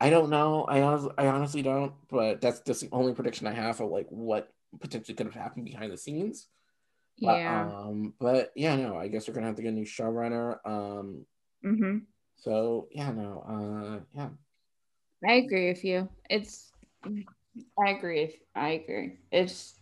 I 0.00 0.08
don't 0.08 0.30
know. 0.30 0.64
I 0.64 0.80
honestly, 0.80 1.12
I 1.18 1.26
honestly 1.26 1.60
don't. 1.60 1.92
But 2.10 2.40
that's 2.40 2.60
just 2.60 2.80
the 2.80 2.88
only 2.90 3.12
prediction 3.12 3.46
I 3.46 3.52
have 3.52 3.82
of 3.82 3.90
like 3.90 4.06
what 4.08 4.48
potentially 4.80 5.14
could 5.14 5.26
have 5.26 5.34
happened 5.34 5.66
behind 5.66 5.92
the 5.92 5.98
scenes. 5.98 6.48
Yeah. 7.18 7.64
But, 7.64 7.74
um. 7.74 8.14
But 8.18 8.52
yeah, 8.56 8.74
no. 8.76 8.96
I 8.96 9.08
guess 9.08 9.28
we're 9.28 9.34
gonna 9.34 9.48
have 9.48 9.56
to 9.56 9.62
get 9.62 9.68
a 9.68 9.72
new 9.72 9.84
showrunner. 9.84 10.56
Um. 10.64 11.26
Mm-hmm. 11.62 11.98
So 12.36 12.88
yeah, 12.92 13.10
no. 13.12 13.44
Uh. 13.46 14.04
Yeah. 14.16 14.30
I 15.28 15.34
agree 15.34 15.68
with 15.68 15.84
you. 15.84 16.08
It's. 16.30 16.72
I 17.78 17.90
agree. 17.90 18.40
I 18.54 18.70
agree. 18.70 19.18
It's. 19.30 19.74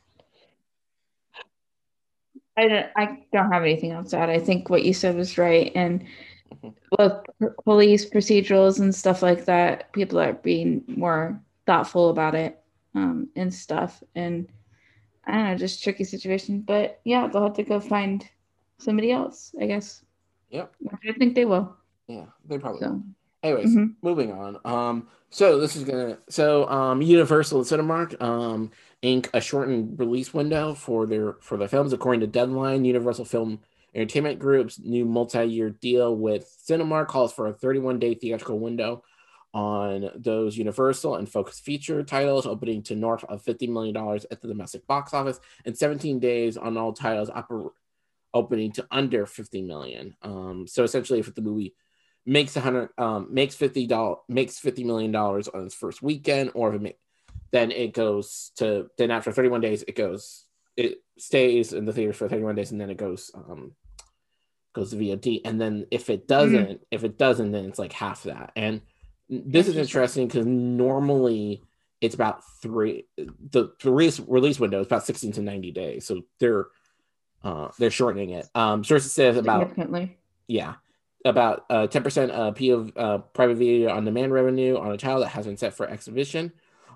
I 2.60 2.68
don't. 2.68 2.86
I 2.96 3.18
don't 3.32 3.50
have 3.50 3.62
anything 3.62 3.92
else 3.92 4.10
to 4.10 4.18
add. 4.18 4.28
I 4.28 4.38
think 4.38 4.68
what 4.68 4.84
you 4.84 4.92
said 4.92 5.16
was 5.16 5.38
right, 5.38 5.72
and 5.74 6.04
with 6.98 7.12
police 7.64 8.08
procedurals 8.08 8.80
and 8.80 8.94
stuff 8.94 9.22
like 9.22 9.46
that, 9.46 9.92
people 9.92 10.20
are 10.20 10.34
being 10.34 10.84
more 10.86 11.40
thoughtful 11.66 12.10
about 12.10 12.34
it 12.34 12.60
um, 12.94 13.28
and 13.34 13.52
stuff. 13.52 14.02
And 14.14 14.46
I 15.26 15.32
don't 15.32 15.44
know, 15.44 15.56
just 15.56 15.82
tricky 15.82 16.04
situation. 16.04 16.60
But 16.60 17.00
yeah, 17.04 17.28
they'll 17.28 17.44
have 17.44 17.54
to 17.54 17.62
go 17.62 17.80
find 17.80 18.28
somebody 18.78 19.10
else, 19.10 19.54
I 19.60 19.66
guess. 19.66 20.04
Yep. 20.50 20.74
I 21.06 21.12
think 21.12 21.34
they 21.34 21.46
will. 21.46 21.74
Yeah, 22.08 22.26
they 22.46 22.58
probably 22.58 22.80
so. 22.80 22.90
will. 22.90 23.02
Anyways, 23.42 23.70
mm-hmm. 23.70 23.92
moving 24.02 24.32
on. 24.32 24.58
Um, 24.66 25.08
so 25.30 25.58
this 25.58 25.76
is 25.76 25.84
gonna 25.84 26.18
so 26.28 26.68
um 26.68 27.00
Universal 27.00 27.62
Cinemark 27.62 28.20
um 28.20 28.70
ink 29.02 29.30
a 29.32 29.40
shortened 29.40 29.98
release 29.98 30.34
window 30.34 30.74
for 30.74 31.06
their 31.06 31.34
for 31.40 31.56
the 31.56 31.68
films 31.68 31.92
according 31.92 32.20
to 32.20 32.26
Deadline. 32.26 32.84
Universal 32.84 33.24
Film 33.24 33.60
Entertainment 33.94 34.38
Group's 34.38 34.78
new 34.78 35.04
multi-year 35.04 35.70
deal 35.70 36.14
with 36.14 36.54
Cinemark 36.68 37.08
calls 37.08 37.32
for 37.32 37.48
a 37.48 37.52
31-day 37.52 38.14
theatrical 38.14 38.58
window 38.58 39.02
on 39.52 40.10
those 40.14 40.56
Universal 40.56 41.16
and 41.16 41.28
Focus 41.28 41.58
feature 41.58 42.02
titles, 42.04 42.46
opening 42.46 42.82
to 42.84 42.94
north 42.94 43.24
of 43.24 43.44
$50 43.44 43.68
million 43.68 43.96
at 44.30 44.40
the 44.40 44.48
domestic 44.48 44.86
box 44.86 45.12
office, 45.12 45.40
and 45.64 45.76
17 45.76 46.20
days 46.20 46.56
on 46.56 46.76
all 46.76 46.92
titles 46.92 47.30
opening 48.32 48.70
to 48.72 48.86
under 48.90 49.26
50 49.26 49.62
million. 49.62 50.14
Um, 50.22 50.66
so 50.68 50.84
essentially, 50.84 51.18
if 51.18 51.34
the 51.34 51.42
movie 51.42 51.74
makes 52.26 52.54
100 52.54 52.90
um, 52.98 53.28
makes 53.30 53.54
50 53.54 53.86
dollars 53.86 54.18
makes 54.28 54.58
50 54.58 54.84
million 54.84 55.10
dollars 55.10 55.48
on 55.48 55.64
its 55.64 55.74
first 55.74 56.02
weekend, 56.02 56.52
or 56.54 56.68
if 56.68 56.76
it 56.76 56.82
make, 56.82 56.98
then 57.52 57.70
it 57.70 57.92
goes 57.92 58.52
to 58.56 58.88
then 58.98 59.10
after 59.10 59.32
31 59.32 59.60
days 59.60 59.82
it 59.86 59.96
goes 59.96 60.46
it 60.76 61.02
stays 61.18 61.72
in 61.72 61.84
the 61.84 61.92
theaters 61.92 62.16
for 62.16 62.28
31 62.28 62.54
days 62.54 62.70
and 62.70 62.80
then 62.80 62.90
it 62.90 62.96
goes 62.96 63.30
um 63.34 63.72
goes 64.72 64.90
to 64.90 64.96
VOD. 64.96 65.42
And 65.44 65.60
then 65.60 65.86
if 65.90 66.10
it 66.10 66.28
doesn't, 66.28 66.54
mm-hmm. 66.54 66.82
if 66.90 67.04
it 67.04 67.18
doesn't, 67.18 67.52
then 67.52 67.64
it's 67.64 67.78
like 67.78 67.92
half 67.92 68.24
that. 68.24 68.52
And 68.56 68.82
this 69.28 69.68
is 69.68 69.76
interesting 69.76 70.26
because 70.26 70.46
normally 70.46 71.62
it's 72.00 72.14
about 72.14 72.42
three 72.62 73.06
the 73.16 73.72
release 73.84 74.18
release 74.20 74.58
window 74.58 74.80
is 74.80 74.86
about 74.86 75.04
16 75.04 75.32
to 75.32 75.42
90 75.42 75.70
days. 75.72 76.06
So 76.06 76.22
they're 76.38 76.66
uh 77.44 77.68
they're 77.78 77.90
shortening 77.90 78.30
it. 78.30 78.48
Um 78.54 78.84
sources 78.84 79.12
says 79.12 79.36
about 79.36 79.76
yeah. 80.46 80.74
About 81.24 81.66
uh 81.68 81.86
10% 81.86 82.30
uh 82.32 82.50
P 82.52 82.70
of 82.70 82.96
uh 82.96 83.18
private 83.18 83.56
video 83.56 83.90
on 83.90 84.04
demand 84.04 84.32
revenue 84.32 84.78
on 84.78 84.92
a 84.92 84.96
title 84.96 85.20
that 85.20 85.28
has 85.28 85.46
been 85.46 85.56
set 85.56 85.74
for 85.74 85.86
exhibition 85.88 86.52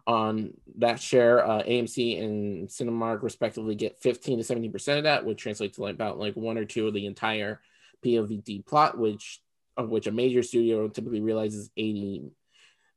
on 0.06 0.54
that 0.78 1.00
share, 1.00 1.46
uh, 1.46 1.62
AMC 1.62 2.22
and 2.22 2.68
Cinemark 2.68 3.22
respectively 3.22 3.74
get 3.74 3.98
15 4.00 4.38
to 4.38 4.44
17 4.44 4.72
percent 4.72 4.98
of 4.98 5.04
that, 5.04 5.24
which 5.24 5.38
translates 5.38 5.76
to 5.76 5.82
like 5.82 5.94
about 5.94 6.18
like 6.18 6.36
one 6.36 6.58
or 6.58 6.64
two 6.64 6.86
of 6.86 6.94
the 6.94 7.06
entire 7.06 7.60
POVD 8.04 8.66
plot, 8.66 8.98
which 8.98 9.40
of 9.76 9.88
which 9.88 10.06
a 10.06 10.12
major 10.12 10.42
studio 10.42 10.88
typically 10.88 11.20
realizes 11.20 11.70
80 11.76 12.30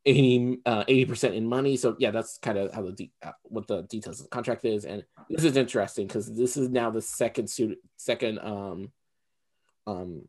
80 0.06 0.60
uh, 0.66 0.84
percent 1.08 1.36
in 1.36 1.48
money. 1.48 1.76
So 1.78 1.96
yeah, 2.00 2.12
that's 2.12 2.38
kind 2.38 2.58
of 2.58 2.74
how 2.74 2.84
the 2.84 2.92
de- 2.92 3.12
uh, 3.22 3.32
what 3.44 3.68
the 3.68 3.84
details 3.84 4.20
of 4.20 4.26
the 4.26 4.30
contract 4.30 4.66
is, 4.66 4.86
and 4.86 5.04
this 5.30 5.44
is 5.44 5.58
interesting 5.58 6.08
because 6.08 6.34
this 6.36 6.56
is 6.58 6.70
now 6.70 6.90
the 6.90 7.02
second 7.02 7.50
suit 7.50 7.78
second 7.98 8.40
um 8.40 8.92
um 9.86 10.22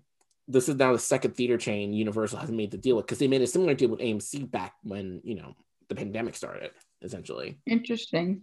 this 0.48 0.68
is 0.68 0.76
now 0.76 0.92
the 0.92 0.98
second 0.98 1.36
theater 1.36 1.58
chain 1.58 1.92
Universal 1.92 2.38
has 2.38 2.50
made 2.50 2.70
the 2.70 2.78
deal 2.78 2.96
with 2.96 3.06
because 3.06 3.18
they 3.18 3.28
made 3.28 3.42
a 3.42 3.46
similar 3.46 3.74
deal 3.74 3.90
with 3.90 4.00
AMC 4.00 4.50
back 4.50 4.74
when 4.82 5.20
you 5.22 5.36
know 5.36 5.54
the 5.88 5.94
pandemic 5.94 6.36
started, 6.36 6.70
essentially. 7.02 7.58
Interesting. 7.66 8.42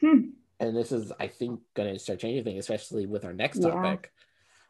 Hmm. 0.00 0.30
And 0.58 0.76
this 0.76 0.92
is, 0.92 1.12
I 1.18 1.26
think, 1.26 1.60
going 1.74 1.92
to 1.92 1.98
start 1.98 2.18
changing 2.18 2.44
things, 2.44 2.60
especially 2.60 3.06
with 3.06 3.24
our 3.24 3.32
next 3.32 3.60
topic. 3.60 4.12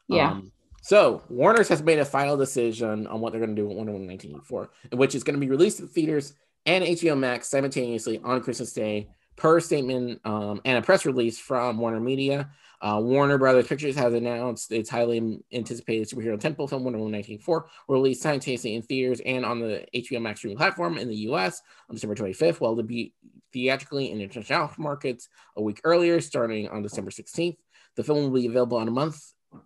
Yeah. 0.08 0.32
Um, 0.32 0.52
so 0.82 1.22
Warner's 1.28 1.68
has 1.68 1.82
made 1.82 1.98
a 1.98 2.04
final 2.04 2.36
decision 2.36 3.06
on 3.06 3.20
what 3.20 3.32
they're 3.32 3.40
going 3.40 3.54
to 3.54 3.60
do 3.60 3.68
with 3.68 3.76
Wonder 3.76 3.92
Woman 3.92 4.08
1984, 4.08 4.98
which 4.98 5.14
is 5.14 5.24
going 5.24 5.34
to 5.34 5.40
be 5.40 5.50
released 5.50 5.80
in 5.80 5.88
theaters 5.88 6.34
and 6.66 6.84
HBO 6.84 7.18
Max 7.18 7.48
simultaneously 7.48 8.20
on 8.22 8.40
Christmas 8.40 8.72
Day, 8.72 9.08
Per 9.40 9.58
statement 9.58 10.20
um, 10.26 10.60
and 10.66 10.76
a 10.76 10.82
press 10.82 11.06
release 11.06 11.38
from 11.38 11.78
Warner 11.78 11.98
Media, 11.98 12.50
uh, 12.82 13.00
Warner 13.02 13.38
Brothers 13.38 13.66
Pictures 13.66 13.96
has 13.96 14.12
announced 14.12 14.70
its 14.70 14.90
highly 14.90 15.40
anticipated 15.50 16.10
superhero 16.10 16.38
tentpole 16.38 16.68
film 16.68 16.84
Wonder 16.84 16.98
Woman 16.98 17.14
1984 17.14 17.66
will 17.88 18.14
simultaneously 18.14 18.74
in 18.74 18.82
theaters 18.82 19.22
and 19.24 19.46
on 19.46 19.58
the 19.58 19.86
HBO 19.94 20.20
Max 20.20 20.40
streaming 20.40 20.58
platform 20.58 20.98
in 20.98 21.08
the 21.08 21.16
U.S. 21.16 21.62
on 21.88 21.94
December 21.94 22.16
25th, 22.16 22.60
while 22.60 22.76
to 22.76 22.82
be 22.82 23.14
theatrically 23.50 24.10
in 24.10 24.20
international 24.20 24.72
markets 24.76 25.30
a 25.56 25.62
week 25.62 25.80
earlier, 25.84 26.20
starting 26.20 26.68
on 26.68 26.82
December 26.82 27.10
16th. 27.10 27.56
The 27.96 28.04
film 28.04 28.24
will 28.24 28.38
be 28.42 28.46
available 28.46 28.76
on 28.76 28.88
a 28.88 28.92
month. 28.92 29.22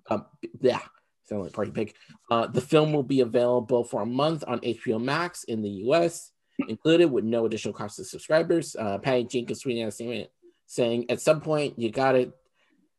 Uh, 0.09 0.21
yeah, 0.61 0.79
sound 1.25 1.43
like 1.43 1.53
Party 1.53 1.73
Pig. 1.73 1.95
Uh, 2.31 2.47
the 2.47 2.61
film 2.61 2.93
will 2.93 3.03
be 3.03 3.23
available 3.23 3.83
for 3.83 4.03
a 4.03 4.07
month 4.07 4.45
on 4.47 4.61
HBO 4.61 5.03
Max 5.03 5.43
in 5.43 5.63
the 5.63 5.71
U.S 5.71 6.31
included 6.69 7.11
with 7.11 7.25
no 7.25 7.47
additional 7.47 7.75
cost 7.75 7.97
to 7.97 8.05
subscribers. 8.05 8.77
Uh, 8.77 8.99
Patty 8.99 9.25
Jenkins 9.25 9.63
tweeting 9.63 9.87
a 9.87 9.91
statement 9.91 10.31
saying, 10.67 11.11
"At 11.11 11.21
some 11.21 11.41
point, 11.41 11.79
you 11.79 11.91
gotta 11.91 12.33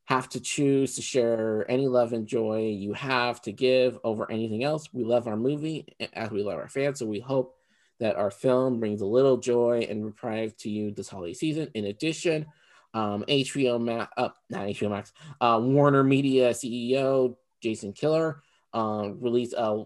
have 0.05 0.29
to 0.29 0.39
choose 0.39 0.95
to 0.95 1.01
share 1.01 1.65
any 1.69 1.87
love 1.87 2.13
and 2.13 2.27
joy 2.27 2.67
you 2.67 2.93
have 2.93 3.41
to 3.41 3.51
give 3.51 3.97
over 4.03 4.31
anything 4.31 4.63
else. 4.63 4.93
We 4.93 5.03
love 5.03 5.27
our 5.27 5.37
movie 5.37 5.87
as 6.13 6.29
we 6.29 6.43
love 6.43 6.59
our 6.59 6.69
fans, 6.69 6.99
so 6.99 7.05
we 7.05 7.19
hope." 7.19 7.55
That 8.01 8.17
our 8.17 8.29
film 8.29 8.81
brings 8.81 8.99
a 8.99 9.05
little 9.05 9.37
joy 9.37 9.87
and 9.89 10.03
reprieve 10.03 10.57
to 10.57 10.69
you 10.69 10.91
this 10.91 11.07
holiday 11.07 11.33
season. 11.33 11.71
In 11.75 11.85
addition, 11.85 12.45
um, 12.93 13.23
HBO 13.27 13.81
Max, 13.81 14.11
uh, 14.17 14.29
not 14.49 14.67
HBO 14.67 14.89
Max, 14.89 15.13
uh, 15.39 15.61
Warner 15.61 16.03
Media 16.03 16.49
CEO 16.49 17.37
Jason 17.61 17.93
Kilar 17.93 18.41
uh, 18.73 19.09
released 19.19 19.53
a 19.57 19.83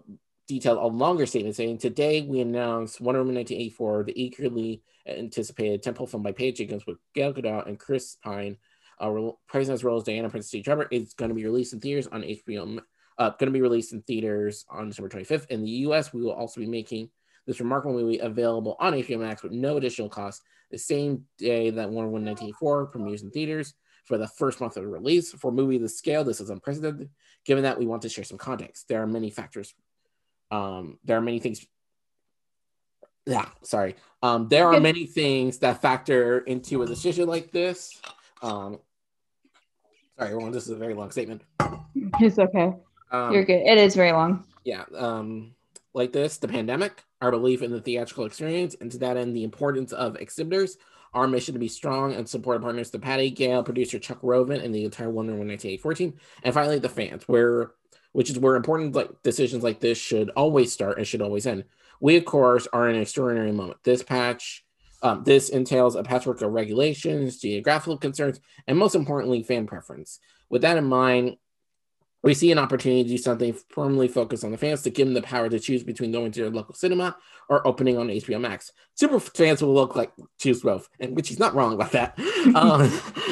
detailed 0.50 0.78
a 0.78 0.86
longer 0.86 1.26
statement 1.26 1.54
saying, 1.54 1.78
Today 1.78 2.22
we 2.22 2.40
announced 2.40 3.00
Wonder 3.00 3.20
Woman 3.20 3.36
1984, 3.36 4.04
the 4.04 4.20
eagerly 4.20 4.82
anticipated 5.06 5.82
tentpole 5.82 6.10
film 6.10 6.24
by 6.24 6.32
Paige 6.32 6.58
Jenkins 6.58 6.86
with 6.86 6.98
Gal 7.14 7.32
Gadot 7.32 7.68
and 7.68 7.78
Chris 7.78 8.16
Pine, 8.16 8.56
uh, 8.98 9.30
praising 9.46 9.74
as 9.74 9.84
as 9.84 10.02
Diana 10.02 10.28
Prince 10.28 10.50
T. 10.50 10.62
Trevor, 10.62 10.88
is 10.90 11.14
going 11.14 11.28
to 11.28 11.34
be 11.36 11.44
released 11.44 11.72
in 11.72 11.80
theaters 11.80 12.08
on 12.08 12.22
HBO. 12.22 12.80
Uh, 13.16 13.30
going 13.30 13.46
to 13.46 13.52
be 13.52 13.60
released 13.60 13.92
in 13.92 14.02
theaters 14.02 14.64
on 14.68 14.88
December 14.88 15.08
25th. 15.08 15.46
In 15.50 15.62
the 15.62 15.70
US, 15.70 16.12
we 16.12 16.20
will 16.20 16.32
also 16.32 16.60
be 16.60 16.66
making 16.66 17.10
this 17.46 17.60
remarkable 17.60 17.94
movie 17.94 18.18
available 18.18 18.76
on 18.80 18.94
HBO 18.94 19.20
Max 19.20 19.42
with 19.42 19.52
no 19.52 19.76
additional 19.76 20.08
cost 20.08 20.42
the 20.70 20.78
same 20.78 21.24
day 21.38 21.70
that 21.70 21.90
Wonder 21.90 22.10
Woman 22.10 22.26
1984 22.26 22.86
premieres 22.86 23.22
in 23.22 23.30
theaters 23.30 23.74
for 24.04 24.18
the 24.18 24.26
first 24.26 24.60
month 24.60 24.76
of 24.76 24.84
release. 24.84 25.32
For 25.32 25.52
movie 25.52 25.78
this 25.78 25.96
scale, 25.96 26.24
this 26.24 26.40
is 26.40 26.50
unprecedented. 26.50 27.10
Given 27.44 27.62
that 27.62 27.78
we 27.78 27.86
want 27.86 28.02
to 28.02 28.08
share 28.08 28.24
some 28.24 28.38
context, 28.38 28.88
there 28.88 29.00
are 29.02 29.06
many 29.06 29.30
factors 29.30 29.74
um, 30.50 30.98
there 31.04 31.16
are 31.16 31.22
many 31.22 31.38
things. 31.38 31.66
Yeah, 33.26 33.46
sorry. 33.62 33.96
Um, 34.22 34.48
there 34.48 34.66
are 34.66 34.80
many 34.80 35.06
things 35.06 35.58
that 35.58 35.80
factor 35.80 36.40
into 36.40 36.82
a 36.82 36.86
decision 36.86 37.28
like 37.28 37.52
this. 37.52 38.00
Um, 38.42 38.80
sorry, 40.18 40.30
everyone. 40.30 40.52
This 40.52 40.64
is 40.64 40.70
a 40.70 40.76
very 40.76 40.94
long 40.94 41.10
statement. 41.10 41.42
It's 42.20 42.38
okay. 42.38 42.72
Um, 43.10 43.32
You're 43.32 43.44
good. 43.44 43.62
It 43.66 43.78
is 43.78 43.94
very 43.94 44.12
long. 44.12 44.44
Yeah. 44.64 44.84
Um, 44.96 45.54
like 45.94 46.12
this, 46.12 46.36
the 46.38 46.48
pandemic, 46.48 47.02
our 47.20 47.30
belief 47.30 47.62
in 47.62 47.70
the 47.70 47.80
theatrical 47.80 48.24
experience, 48.24 48.76
and 48.80 48.90
to 48.92 48.98
that 48.98 49.16
end, 49.16 49.34
the 49.34 49.44
importance 49.44 49.92
of 49.92 50.16
exhibitors, 50.16 50.76
our 51.14 51.26
mission 51.26 51.54
to 51.54 51.60
be 51.60 51.68
strong 51.68 52.14
and 52.14 52.28
support 52.28 52.62
partners, 52.62 52.90
the 52.90 52.98
Patty 52.98 53.30
Gal, 53.30 53.64
producer 53.64 53.98
Chuck 53.98 54.18
Roven, 54.22 54.60
and 54.60 54.74
the 54.74 54.84
entire 54.84 55.10
Wonder 55.10 55.32
Woman 55.32 55.48
1914, 55.48 56.14
and 56.44 56.54
finally 56.54 56.78
the 56.78 56.88
fans, 56.88 57.26
where 57.26 57.72
which 58.12 58.30
is 58.30 58.38
where 58.38 58.56
important 58.56 58.94
like 58.94 59.10
decisions 59.22 59.62
like 59.62 59.80
this 59.80 59.98
should 59.98 60.30
always 60.30 60.72
start 60.72 60.98
and 60.98 61.06
should 61.06 61.22
always 61.22 61.46
end. 61.46 61.64
We, 62.00 62.16
of 62.16 62.24
course, 62.24 62.66
are 62.72 62.88
in 62.88 62.96
an 62.96 63.02
extraordinary 63.02 63.52
moment. 63.52 63.78
This 63.84 64.02
patch, 64.02 64.64
um, 65.02 65.22
this 65.24 65.50
entails 65.50 65.96
a 65.96 66.02
patchwork 66.02 66.40
of 66.42 66.52
regulations, 66.52 67.38
geographical 67.38 67.98
concerns, 67.98 68.40
and 68.66 68.78
most 68.78 68.94
importantly, 68.94 69.42
fan 69.42 69.66
preference. 69.66 70.18
With 70.48 70.62
that 70.62 70.76
in 70.76 70.84
mind, 70.84 71.36
we 72.22 72.34
see 72.34 72.52
an 72.52 72.58
opportunity 72.58 73.02
to 73.02 73.08
do 73.08 73.18
something 73.18 73.54
firmly 73.70 74.06
focused 74.06 74.44
on 74.44 74.50
the 74.50 74.58
fans 74.58 74.82
to 74.82 74.90
give 74.90 75.06
them 75.06 75.14
the 75.14 75.22
power 75.22 75.48
to 75.48 75.58
choose 75.58 75.82
between 75.82 76.12
going 76.12 76.30
to 76.32 76.40
their 76.40 76.50
local 76.50 76.74
cinema 76.74 77.16
or 77.48 77.66
opening 77.66 77.96
on 77.96 78.08
HBO 78.08 78.40
Max. 78.40 78.72
Super 78.94 79.18
fans 79.18 79.62
will 79.62 79.72
look 79.72 79.96
like 79.96 80.12
choose 80.38 80.60
both, 80.60 80.88
and 81.00 81.16
which 81.16 81.28
he's 81.28 81.38
not 81.38 81.54
wrong 81.54 81.72
about 81.72 81.92
that. 81.92 82.18
um, 82.54 82.90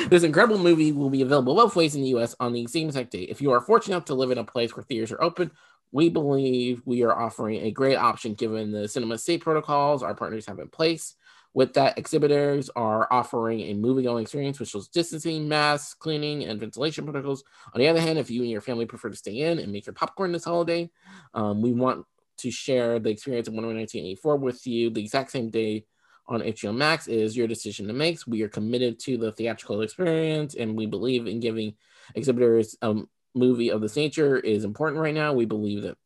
this 0.09 0.23
incredible 0.23 0.59
movie 0.59 0.93
will 0.93 1.11
be 1.11 1.23
available 1.23 1.55
both 1.55 1.77
ways 1.77 1.95
in 1.95 2.03
the 2.03 2.09
US 2.09 2.35
on 2.41 2.53
the 2.53 2.67
same 2.67 2.89
exact 2.89 3.11
day. 3.11 3.23
If 3.23 3.43
you 3.43 3.53
are 3.53 3.61
fortunate 3.61 3.97
enough 3.97 4.07
to 4.07 4.15
live 4.15 4.31
in 4.31 4.39
a 4.39 4.45
place 4.45 4.75
where 4.75 4.85
theaters 4.85 5.13
are 5.13 5.23
open, 5.23 5.51
we 5.93 6.09
believe 6.09 6.83
we 6.85 7.03
are 7.03 7.19
offering 7.19 7.63
a 7.63 7.71
great 7.71 7.97
option 7.97 8.35
given 8.35 8.73
the 8.73 8.89
cinema 8.89 9.19
state 9.19 9.43
protocols 9.43 10.03
our 10.03 10.15
partners 10.15 10.47
have 10.47 10.59
in 10.59 10.69
place. 10.69 11.15
With 11.55 11.75
that, 11.75 11.99
exhibitors 11.99 12.71
are 12.77 13.09
offering 13.11 13.61
a 13.61 13.75
movie-going 13.75 14.23
experience, 14.23 14.61
which 14.61 14.75
is 14.75 14.89
distancing, 14.89 15.49
masks, 15.49 15.95
cleaning, 15.95 16.45
and 16.45 16.61
ventilation 16.61 17.05
protocols. 17.05 17.43
On 17.75 17.81
the 17.81 17.89
other 17.89 18.01
hand, 18.01 18.19
if 18.19 18.31
you 18.31 18.43
and 18.43 18.51
your 18.51 18.61
family 18.61 18.87
prefer 18.87 19.09
to 19.09 19.17
stay 19.17 19.39
in 19.39 19.59
and 19.59 19.73
make 19.73 19.87
your 19.87 19.95
popcorn 19.95 20.33
this 20.33 20.45
holiday, 20.45 20.91
um, 21.35 21.63
we 21.63 21.73
want 21.73 22.05
to 22.39 22.51
share 22.51 22.99
the 22.99 23.11
experience 23.11 23.49
of 23.49 23.55
Wonder 23.55 23.69
Woman 23.69 23.81
1984 23.83 24.37
with 24.37 24.67
you 24.67 24.91
the 24.91 25.01
exact 25.01 25.31
same 25.31 25.51
day 25.51 25.85
on 26.29 26.41
HBO 26.41 26.75
Max. 26.75 27.09
Is 27.09 27.37
your 27.37 27.49
decision 27.49 27.87
to 27.89 27.93
make. 27.93 28.19
We 28.27 28.43
are 28.43 28.49
committed 28.49 28.99
to 29.01 29.17
the 29.17 29.33
theatrical 29.33 29.81
experience, 29.83 30.55
and 30.55 30.77
we 30.77 30.87
believe 30.87 31.27
in 31.27 31.41
giving 31.41 31.75
exhibitors 32.15 32.77
a 32.83 32.95
movie 33.35 33.71
of 33.71 33.81
this 33.81 33.97
nature 33.97 34.39
is 34.39 34.65
important 34.65 35.01
right 35.01 35.15
now. 35.15 35.33
We 35.33 35.47
believe 35.47 35.83
that 35.83 35.97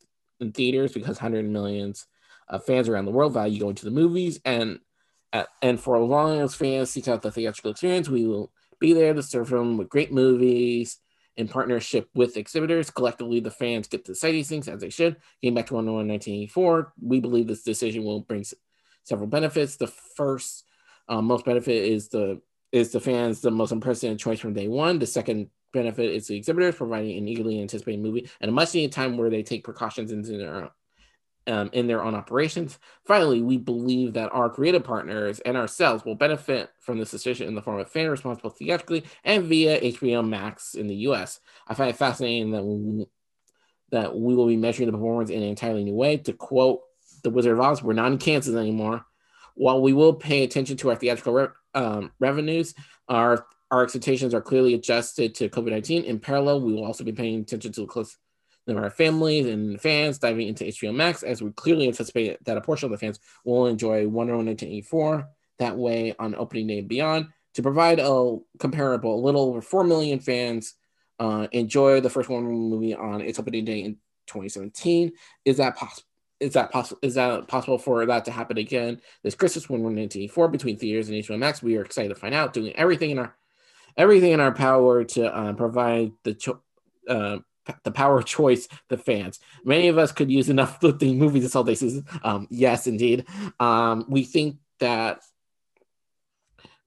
in 0.40 0.52
theaters, 0.52 0.92
because 0.92 1.18
hundred 1.18 1.48
millions 1.48 2.06
of 2.48 2.64
fans 2.64 2.88
around 2.88 3.04
the 3.04 3.12
world 3.12 3.32
value 3.32 3.60
going 3.60 3.74
to 3.76 3.84
the 3.84 3.90
movies, 3.90 4.40
and 4.44 4.78
and 5.62 5.80
for 5.80 5.96
as 5.96 6.08
long 6.08 6.40
as 6.40 6.54
fans 6.54 6.90
seek 6.90 7.08
out 7.08 7.22
the 7.22 7.30
theatrical 7.30 7.70
experience, 7.70 8.08
we 8.08 8.26
will 8.26 8.52
be 8.78 8.92
there 8.92 9.14
to 9.14 9.22
serve 9.22 9.48
them 9.48 9.76
with 9.76 9.88
great 9.88 10.12
movies 10.12 10.98
in 11.36 11.48
partnership 11.48 12.08
with 12.14 12.36
exhibitors. 12.36 12.90
Collectively, 12.90 13.40
the 13.40 13.50
fans 13.50 13.88
get 13.88 14.04
to 14.04 14.14
say 14.14 14.32
these 14.32 14.48
things 14.48 14.68
as 14.68 14.80
they 14.80 14.90
should. 14.90 15.16
Came 15.42 15.54
back 15.54 15.66
to 15.66 15.74
Wonder 15.74 15.92
Woman 15.92 16.08
1984. 16.08 16.92
We 17.00 17.20
believe 17.20 17.46
this 17.46 17.62
decision 17.62 18.04
will 18.04 18.20
bring 18.20 18.44
several 19.04 19.28
benefits. 19.28 19.76
The 19.76 19.86
first 19.86 20.64
um, 21.08 21.24
most 21.26 21.44
benefit 21.44 21.84
is 21.84 22.08
the 22.08 22.40
is 22.70 22.90
the 22.90 23.00
fans 23.00 23.40
the 23.40 23.50
most 23.50 23.72
unprecedented 23.72 24.18
choice 24.18 24.40
from 24.40 24.54
day 24.54 24.68
one. 24.68 24.98
The 24.98 25.06
second 25.06 25.50
benefit 25.72 26.10
is 26.10 26.26
the 26.26 26.36
exhibitors 26.36 26.76
providing 26.76 27.16
an 27.18 27.28
eagerly 27.28 27.60
anticipated 27.60 28.00
movie 28.00 28.28
and 28.40 28.48
a 28.48 28.52
much 28.52 28.74
needed 28.74 28.92
time 28.92 29.16
where 29.16 29.30
they 29.30 29.42
take 29.42 29.64
precautions 29.64 30.12
into 30.12 30.36
their 30.36 30.70
um, 31.46 31.70
in 31.72 31.86
their 31.86 32.02
own 32.02 32.14
operations. 32.14 32.78
Finally, 33.06 33.42
we 33.42 33.56
believe 33.56 34.14
that 34.14 34.32
our 34.32 34.48
creative 34.48 34.84
partners 34.84 35.40
and 35.40 35.56
ourselves 35.56 36.04
will 36.04 36.14
benefit 36.14 36.70
from 36.80 36.98
this 36.98 37.10
decision 37.10 37.48
in 37.48 37.54
the 37.54 37.62
form 37.62 37.80
of 37.80 37.90
fan 37.90 38.08
response, 38.08 38.40
both 38.40 38.58
theatrically 38.58 39.04
and 39.24 39.44
via 39.44 39.80
HBO 39.80 40.26
Max 40.26 40.74
in 40.74 40.86
the 40.86 40.94
US. 40.96 41.40
I 41.66 41.74
find 41.74 41.90
it 41.90 41.96
fascinating 41.96 42.52
that 42.52 42.64
we, 42.64 43.06
that 43.90 44.16
we 44.16 44.34
will 44.34 44.46
be 44.46 44.56
measuring 44.56 44.86
the 44.86 44.96
performance 44.96 45.30
in 45.30 45.42
an 45.42 45.48
entirely 45.48 45.84
new 45.84 45.94
way. 45.94 46.16
To 46.18 46.32
quote 46.32 46.80
The 47.22 47.30
Wizard 47.30 47.52
of 47.52 47.60
Oz, 47.60 47.82
we're 47.82 47.92
not 47.92 48.12
in 48.12 48.18
Kansas 48.18 48.54
anymore. 48.54 49.04
While 49.54 49.82
we 49.82 49.92
will 49.92 50.14
pay 50.14 50.44
attention 50.44 50.76
to 50.78 50.90
our 50.90 50.96
theatrical 50.96 51.34
re- 51.34 51.48
um, 51.74 52.12
revenues, 52.18 52.74
our 53.08 53.46
our 53.70 53.82
expectations 53.82 54.34
are 54.34 54.42
clearly 54.42 54.74
adjusted 54.74 55.34
to 55.36 55.48
COVID 55.48 55.70
19. 55.70 56.04
In 56.04 56.20
parallel, 56.20 56.60
we 56.60 56.74
will 56.74 56.84
also 56.84 57.04
be 57.04 57.12
paying 57.12 57.40
attention 57.40 57.72
to 57.72 57.80
the 57.80 57.86
close 57.86 58.18
of 58.66 58.76
our 58.76 58.90
families 58.90 59.46
and 59.46 59.80
fans 59.80 60.18
diving 60.18 60.48
into 60.48 60.64
HBO 60.64 60.94
Max, 60.94 61.22
as 61.22 61.42
we 61.42 61.50
clearly 61.52 61.88
anticipate 61.88 62.42
that 62.44 62.56
a 62.56 62.60
portion 62.60 62.86
of 62.86 62.92
the 62.92 62.98
fans 62.98 63.18
will 63.44 63.66
enjoy 63.66 64.06
Wonder 64.08 64.34
Woman 64.34 64.46
1984 64.46 65.28
that 65.58 65.76
way 65.76 66.14
on 66.18 66.34
opening 66.34 66.66
day 66.66 66.78
and 66.78 66.88
beyond. 66.88 67.28
To 67.54 67.62
provide 67.62 67.98
a 67.98 68.38
comparable, 68.58 69.14
a 69.14 69.24
little 69.24 69.42
over 69.42 69.60
4 69.60 69.84
million 69.84 70.20
fans 70.20 70.74
uh, 71.18 71.48
enjoy 71.52 72.00
the 72.00 72.10
first 72.10 72.28
Wonder 72.28 72.50
Woman 72.50 72.70
movie 72.70 72.94
on 72.94 73.20
its 73.20 73.38
opening 73.38 73.64
day 73.64 73.80
in 73.80 73.94
2017. 74.26 75.12
Is 75.44 75.56
that 75.58 75.76
possible? 75.76 76.06
Is 76.40 76.54
that 76.54 76.72
possible? 76.72 76.98
Is 77.02 77.14
that 77.14 77.46
possible 77.46 77.78
for 77.78 78.04
that 78.06 78.24
to 78.24 78.32
happen 78.32 78.58
again 78.58 79.00
this 79.22 79.36
Christmas 79.36 79.68
when 79.68 79.80
we're 79.80 79.90
1984 79.90 80.48
between 80.48 80.76
theaters 80.76 81.08
and 81.08 81.16
HBO 81.16 81.38
Max? 81.38 81.62
We 81.62 81.76
are 81.76 81.84
excited 81.84 82.08
to 82.08 82.16
find 82.16 82.34
out, 82.34 82.52
doing 82.52 82.74
everything 82.74 83.10
in 83.10 83.18
our 83.18 83.36
everything 83.96 84.32
in 84.32 84.40
our 84.40 84.52
power 84.52 85.04
to 85.04 85.32
uh, 85.32 85.52
provide 85.52 86.12
the 86.24 86.34
cho- 86.34 86.60
uh, 87.08 87.38
the 87.84 87.90
power 87.90 88.18
of 88.18 88.24
choice, 88.24 88.68
the 88.88 88.98
fans. 88.98 89.40
Many 89.64 89.88
of 89.88 89.98
us 89.98 90.12
could 90.12 90.30
use 90.30 90.48
enough 90.48 90.76
uplifting 90.76 91.18
movies 91.18 91.42
this 91.42 91.52
holiday 91.52 91.74
season. 91.74 92.06
Um, 92.22 92.46
yes, 92.50 92.86
indeed. 92.86 93.26
Um, 93.60 94.06
we 94.08 94.24
think 94.24 94.56
that 94.80 95.20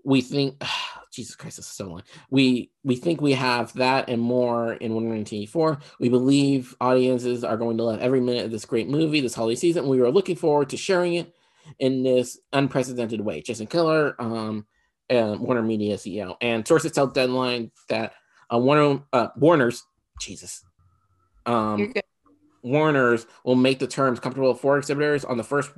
we 0.03 0.21
think 0.21 0.61
Jesus 1.11 1.35
Christ, 1.35 1.59
is 1.59 1.65
so 1.65 1.87
long. 1.87 2.03
We 2.29 2.71
we 2.83 2.97
think 2.97 3.21
we 3.21 3.31
have 3.33 3.71
that 3.75 4.09
and 4.09 4.21
more 4.21 4.73
in 4.73 4.93
1984. 4.93 5.79
We 5.99 6.09
believe 6.09 6.75
audiences 6.81 7.45
are 7.45 7.55
going 7.55 7.77
to 7.77 7.83
love 7.83 8.01
every 8.01 8.19
minute 8.19 8.43
of 8.43 8.51
this 8.51 8.65
great 8.65 8.89
movie 8.89 9.21
this 9.21 9.33
holiday 9.33 9.55
season. 9.55 9.87
We 9.87 10.01
are 10.01 10.11
looking 10.11 10.35
forward 10.35 10.69
to 10.71 10.77
sharing 10.77 11.13
it 11.13 11.33
in 11.79 12.03
this 12.03 12.37
unprecedented 12.51 13.21
way. 13.21 13.41
Jason 13.41 13.65
Kilar, 13.65 14.13
um, 14.19 14.67
and 15.09 15.39
Warner 15.39 15.61
Media 15.61 15.95
CEO, 15.95 16.35
and 16.41 16.67
sources 16.67 16.91
tell 16.91 17.07
Deadline 17.07 17.71
that 17.87 18.13
uh, 18.53 18.57
Warner 18.57 19.03
uh, 19.13 19.29
Warner's 19.37 19.83
Jesus. 20.19 20.64
Um, 21.45 21.93
Warner's 22.63 23.27
will 23.43 23.55
make 23.55 23.79
the 23.79 23.87
terms 23.87 24.19
comfortable 24.19 24.55
for 24.55 24.77
exhibitors 24.77 25.23
on 25.23 25.37
the 25.37 25.43
first 25.43 25.71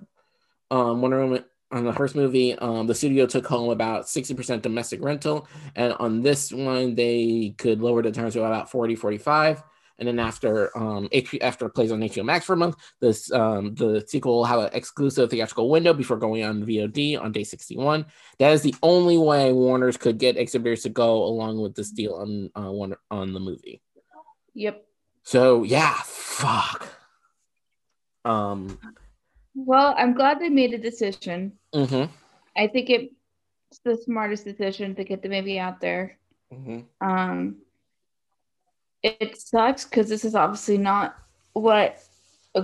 um, 0.71 1.01
Wonder 1.01 1.21
Woman 1.21 1.43
on 1.71 1.83
the 1.83 1.93
first 1.93 2.15
movie, 2.15 2.55
um, 2.55 2.87
the 2.87 2.95
studio 2.95 3.25
took 3.25 3.45
home 3.45 3.69
about 3.69 4.05
60% 4.05 4.61
domestic 4.61 5.03
rental. 5.03 5.47
And 5.75 5.93
on 5.93 6.21
this 6.21 6.51
one, 6.51 6.95
they 6.95 7.55
could 7.57 7.81
lower 7.81 8.01
the 8.01 8.11
terms 8.11 8.33
to 8.33 8.43
about 8.43 8.71
40, 8.71 8.95
45. 8.95 9.63
And 9.99 10.07
then 10.07 10.19
after 10.19 10.77
um, 10.77 11.09
after 11.41 11.65
it 11.65 11.71
plays 11.71 11.91
on 11.91 12.01
HBO 12.01 12.23
Max 12.23 12.45
for 12.45 12.53
a 12.53 12.57
month, 12.57 12.75
this 13.01 13.31
um, 13.31 13.73
the 13.73 14.05
sequel 14.07 14.35
will 14.35 14.45
have 14.45 14.59
an 14.59 14.69
exclusive 14.73 15.31
theatrical 15.31 15.71
window 15.71 15.91
before 15.91 16.17
going 16.17 16.43
on 16.43 16.63
VOD 16.63 17.19
on 17.19 17.31
day 17.31 17.43
61. 17.43 18.05
That 18.37 18.51
is 18.51 18.61
the 18.61 18.75
only 18.83 19.17
way 19.17 19.51
Warner's 19.51 19.97
could 19.97 20.19
get 20.19 20.37
exhibitors 20.37 20.83
to 20.83 20.89
go 20.89 21.23
along 21.23 21.59
with 21.59 21.73
this 21.73 21.89
deal 21.89 22.13
on 22.13 22.51
uh, 22.55 22.71
one 22.71 22.93
on 23.09 23.33
the 23.33 23.39
movie. 23.39 23.81
Yep. 24.53 24.86
So 25.27 25.63
yeah, 25.63 25.93
fuck. 26.05 26.87
Um. 28.23 28.79
Well, 29.55 29.93
I'm 29.97 30.13
glad 30.13 30.39
they 30.39 30.47
made 30.47 30.73
a 30.73 30.77
decision. 30.77 31.51
Mm-hmm. 31.75 32.09
I 32.55 32.67
think 32.67 32.89
it's 32.89 33.79
the 33.83 33.97
smartest 33.97 34.45
decision 34.45 34.95
to 34.95 35.03
get 35.03 35.21
the 35.21 35.27
movie 35.27 35.59
out 35.59 35.81
there. 35.81 36.17
Mm-hmm. 36.53 36.79
Um, 37.05 37.57
it 39.03 39.37
sucks 39.37 39.83
because 39.83 40.07
this 40.07 40.23
is 40.23 40.33
obviously 40.33 40.77
not 40.77 41.17
what 41.51 42.01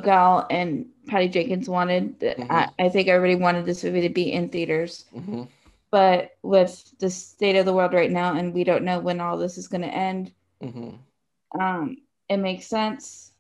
Gal 0.02 0.48
and 0.50 0.86
Patty 1.08 1.28
Jenkins 1.28 1.68
wanted. 1.68 2.18
Mhm. 2.22 2.48
I, 2.50 2.70
I 2.80 2.88
think 2.88 3.10
everybody 3.10 3.36
wanted 3.44 3.66
this 3.66 3.84
movie 3.84 4.08
to 4.08 4.10
be 4.10 4.32
in 4.32 4.48
theaters, 4.48 5.04
Mm-hmm. 5.14 5.44
but 5.92 6.38
with 6.44 6.98
the 7.00 7.10
state 7.10 7.58
of 7.58 7.66
the 7.66 7.74
world 7.74 7.94
right 7.94 8.10
now, 8.10 8.38
and 8.38 8.54
we 8.54 8.64
don't 8.64 8.86
know 8.86 9.00
when 9.00 9.20
all 9.20 9.38
this 9.38 9.58
is 9.58 9.68
going 9.68 9.82
to 9.82 9.94
end, 9.94 10.32
Mm-hmm. 10.62 11.60
um, 11.60 11.98
it 12.34 12.38
makes 12.38 12.66
sense. 12.66 13.32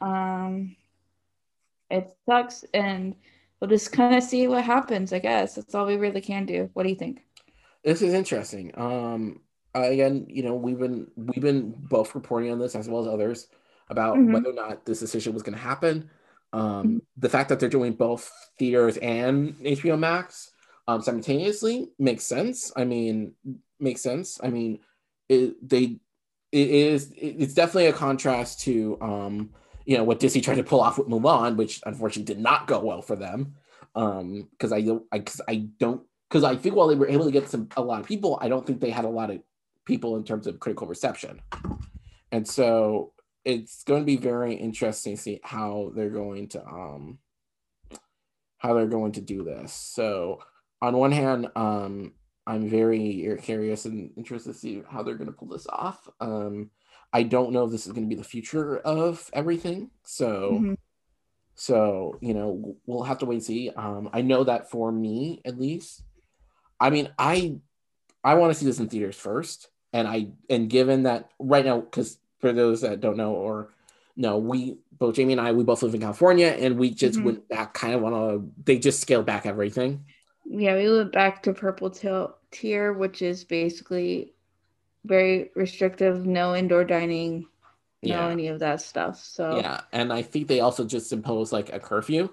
Um, 0.00 0.76
it 1.90 2.12
sucks, 2.26 2.64
and 2.74 3.14
we'll 3.60 3.70
just 3.70 3.92
kind 3.92 4.14
of 4.14 4.22
see 4.22 4.48
what 4.48 4.64
happens. 4.64 5.12
I 5.12 5.18
guess 5.18 5.54
that's 5.54 5.74
all 5.74 5.86
we 5.86 5.96
really 5.96 6.20
can 6.20 6.46
do. 6.46 6.70
What 6.72 6.84
do 6.84 6.88
you 6.88 6.96
think? 6.96 7.22
This 7.84 8.02
is 8.02 8.14
interesting. 8.14 8.72
Um, 8.76 9.40
again, 9.74 10.26
you 10.28 10.42
know, 10.42 10.54
we've 10.54 10.78
been 10.78 11.06
we've 11.16 11.42
been 11.42 11.74
both 11.76 12.14
reporting 12.14 12.50
on 12.50 12.58
this 12.58 12.74
as 12.74 12.88
well 12.88 13.02
as 13.02 13.08
others 13.08 13.48
about 13.88 14.16
Mhm. 14.16 14.32
whether 14.32 14.50
or 14.50 14.54
not 14.54 14.84
this 14.84 14.98
decision 14.98 15.32
was 15.32 15.42
going 15.44 15.56
to 15.56 15.62
happen. 15.62 16.10
Um, 16.52 16.62
Mhm. 16.86 17.00
The 17.18 17.28
fact 17.28 17.48
that 17.50 17.60
they're 17.60 17.68
doing 17.68 17.92
both 17.92 18.30
theaters 18.58 18.96
and 18.96 19.54
HBO 19.64 19.96
Max 19.96 20.52
um, 20.88 21.02
simultaneously 21.02 21.90
makes 21.98 22.24
sense. 22.24 22.72
I 22.76 22.84
mean, 22.84 23.34
makes 23.78 24.00
sense. 24.00 24.40
I 24.42 24.50
mean, 24.50 24.80
it, 25.28 25.68
they 25.68 25.98
it 26.52 26.68
is 26.70 27.12
it's 27.16 27.54
definitely 27.54 27.86
a 27.86 27.92
contrast 27.92 28.60
to 28.60 28.98
um, 29.00 29.50
you 29.84 29.96
know 29.96 30.04
what 30.04 30.20
Disney 30.20 30.40
tried 30.40 30.56
to 30.56 30.64
pull 30.64 30.80
off 30.80 30.98
with 30.98 31.08
Mulan, 31.08 31.56
which 31.56 31.80
unfortunately 31.86 32.34
did 32.34 32.42
not 32.42 32.66
go 32.66 32.80
well 32.80 33.02
for 33.02 33.16
them. 33.16 33.54
Um, 33.94 34.48
because 34.50 34.72
I 34.72 34.82
don't, 34.82 35.04
I 35.12 35.18
because 35.18 35.40
I 35.48 35.68
don't 35.78 36.02
because 36.28 36.44
I 36.44 36.56
think 36.56 36.74
while 36.74 36.88
they 36.88 36.94
were 36.94 37.08
able 37.08 37.24
to 37.24 37.30
get 37.30 37.48
some 37.48 37.68
a 37.76 37.82
lot 37.82 38.00
of 38.00 38.06
people, 38.06 38.38
I 38.40 38.48
don't 38.48 38.66
think 38.66 38.80
they 38.80 38.90
had 38.90 39.04
a 39.04 39.08
lot 39.10 39.30
of 39.30 39.40
people 39.84 40.16
in 40.16 40.24
terms 40.24 40.46
of 40.46 40.60
critical 40.60 40.86
reception. 40.86 41.40
And 42.32 42.46
so 42.46 43.12
it's 43.44 43.84
going 43.84 44.02
to 44.02 44.06
be 44.06 44.16
very 44.16 44.54
interesting 44.54 45.16
to 45.16 45.22
see 45.22 45.40
how 45.44 45.92
they're 45.94 46.10
going 46.10 46.48
to 46.48 46.66
um 46.66 47.18
how 48.58 48.74
they're 48.74 48.86
going 48.86 49.12
to 49.12 49.20
do 49.20 49.44
this. 49.44 49.72
So 49.72 50.40
on 50.82 50.96
one 50.96 51.12
hand, 51.12 51.48
um 51.54 52.12
I'm 52.46 52.68
very 52.68 53.36
curious 53.42 53.84
and 53.86 54.10
interested 54.16 54.52
to 54.52 54.58
see 54.58 54.82
how 54.88 55.02
they're 55.02 55.16
going 55.16 55.26
to 55.30 55.32
pull 55.32 55.48
this 55.48 55.66
off. 55.68 56.08
Um 56.20 56.70
I 57.12 57.22
don't 57.22 57.52
know 57.52 57.64
if 57.64 57.70
this 57.70 57.86
is 57.86 57.92
going 57.92 58.04
to 58.04 58.14
be 58.14 58.20
the 58.20 58.24
future 58.28 58.78
of 58.78 59.30
everything. 59.32 59.90
So 60.04 60.60
Mhm. 60.60 60.76
so, 61.54 62.18
you 62.20 62.34
know, 62.34 62.76
we'll 62.86 63.04
have 63.04 63.18
to 63.18 63.26
wait 63.26 63.36
and 63.36 63.44
see. 63.44 63.70
Um, 63.70 64.10
I 64.12 64.20
know 64.22 64.44
that 64.44 64.70
for 64.70 64.92
me, 64.92 65.40
at 65.44 65.58
least, 65.58 66.02
I 66.80 66.90
mean, 66.90 67.10
I 67.18 67.56
I 68.24 68.34
want 68.34 68.52
to 68.52 68.58
see 68.58 68.66
this 68.66 68.80
in 68.80 68.88
theaters 68.88 69.16
first, 69.16 69.68
and 69.92 70.06
I 70.08 70.28
and 70.50 70.68
given 70.70 71.04
that 71.04 71.30
right 71.38 71.64
now, 71.64 71.80
because 71.80 72.18
for 72.40 72.52
those 72.52 72.82
that 72.82 73.00
don't 73.00 73.16
know 73.16 73.32
or 73.34 73.72
no, 74.16 74.38
we 74.38 74.78
both 74.92 75.14
Jamie 75.16 75.32
and 75.34 75.40
I 75.40 75.52
we 75.52 75.64
both 75.64 75.82
live 75.82 75.94
in 75.94 76.00
California, 76.00 76.48
and 76.48 76.78
we 76.78 76.90
just 76.90 77.20
Mhm. 77.20 77.24
went 77.24 77.48
back 77.48 77.74
kind 77.74 77.94
of 77.94 78.04
on 78.04 78.12
a 78.12 78.38
they 78.64 78.78
just 78.78 79.00
scaled 79.00 79.26
back 79.26 79.46
everything. 79.46 80.04
Yeah, 80.48 80.76
we 80.76 80.90
went 80.90 81.12
back 81.12 81.42
to 81.42 81.52
purple 81.52 81.90
tier, 81.90 82.92
which 82.92 83.22
is 83.22 83.44
basically 83.44 84.32
very 85.04 85.50
restrictive, 85.56 86.26
no 86.26 86.54
indoor 86.56 86.84
dining, 86.84 87.48
no 88.04 88.18
Yeah, 88.18 88.28
any 88.28 88.48
of 88.48 88.60
that 88.60 88.80
stuff. 88.82 89.18
So 89.20 89.56
yeah, 89.56 89.82
and 89.92 90.12
I 90.12 90.22
think 90.22 90.48
they 90.48 90.60
also 90.60 90.84
just 90.84 91.12
imposed 91.12 91.52
like 91.52 91.72
a 91.72 91.80
curfew. 91.80 92.30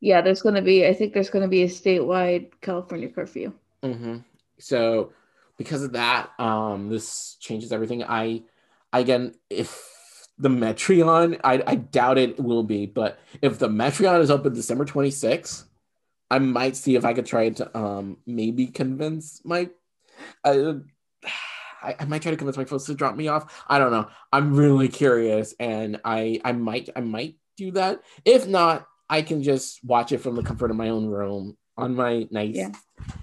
Yeah, 0.00 0.20
there's 0.20 0.42
gonna 0.42 0.62
be 0.62 0.86
I 0.86 0.94
think 0.94 1.12
there's 1.12 1.30
gonna 1.30 1.48
be 1.48 1.62
a 1.62 1.68
statewide 1.68 2.50
California 2.60 3.08
curfew. 3.08 3.52
hmm 3.82 4.18
So 4.58 5.12
because 5.56 5.82
of 5.82 5.92
that, 5.92 6.30
um, 6.38 6.88
this 6.88 7.36
changes 7.40 7.72
everything. 7.72 8.04
I 8.04 8.42
again, 8.92 9.34
if 9.50 10.26
the 10.38 10.48
Metreon, 10.48 11.40
I, 11.42 11.62
I 11.66 11.74
doubt 11.76 12.18
it 12.18 12.38
will 12.38 12.62
be, 12.62 12.86
but 12.86 13.18
if 13.42 13.58
the 13.58 13.68
Metreon 13.68 14.20
is 14.20 14.30
open 14.30 14.54
December 14.54 14.84
26th, 14.84 15.67
I 16.30 16.38
might 16.38 16.76
see 16.76 16.94
if 16.96 17.04
I 17.04 17.14
could 17.14 17.26
try 17.26 17.48
to 17.50 17.78
um 17.78 18.18
maybe 18.26 18.66
convince 18.66 19.40
my 19.44 19.70
uh, 20.44 20.74
I, 21.82 21.94
I 22.00 22.04
might 22.06 22.22
try 22.22 22.30
to 22.32 22.36
convince 22.36 22.56
my 22.56 22.64
folks 22.64 22.84
to 22.84 22.94
drop 22.94 23.14
me 23.16 23.28
off. 23.28 23.64
I 23.68 23.78
don't 23.78 23.92
know. 23.92 24.08
I'm 24.32 24.54
really 24.54 24.88
curious, 24.88 25.54
and 25.60 26.00
I 26.04 26.40
I 26.44 26.52
might 26.52 26.88
I 26.96 27.00
might 27.00 27.36
do 27.56 27.70
that. 27.72 28.02
If 28.24 28.46
not, 28.46 28.86
I 29.08 29.22
can 29.22 29.42
just 29.42 29.84
watch 29.84 30.12
it 30.12 30.18
from 30.18 30.34
the 30.36 30.42
comfort 30.42 30.70
of 30.70 30.76
my 30.76 30.88
own 30.88 31.06
room 31.06 31.56
on 31.76 31.94
my 31.94 32.26
nice 32.30 32.56
Yeah. 32.56 32.72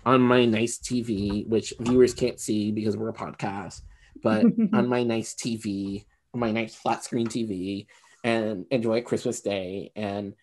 on 0.06 0.22
my 0.22 0.46
nice 0.46 0.78
TV, 0.78 1.46
which 1.48 1.74
viewers 1.80 2.14
can't 2.14 2.40
see 2.40 2.72
because 2.72 2.96
we're 2.96 3.10
a 3.10 3.14
podcast, 3.14 3.82
but 4.24 4.46
on 4.74 4.88
my 4.88 5.04
nice 5.04 5.36
TV, 5.36 6.06
on 6.34 6.40
my 6.40 6.52
nice 6.52 6.74
flat 6.76 7.04
screen 7.04 7.28
TV, 7.28 7.88
and 8.24 8.66
enjoy 8.72 9.02
Christmas 9.02 9.42
Day. 9.42 9.92
And 9.98 10.34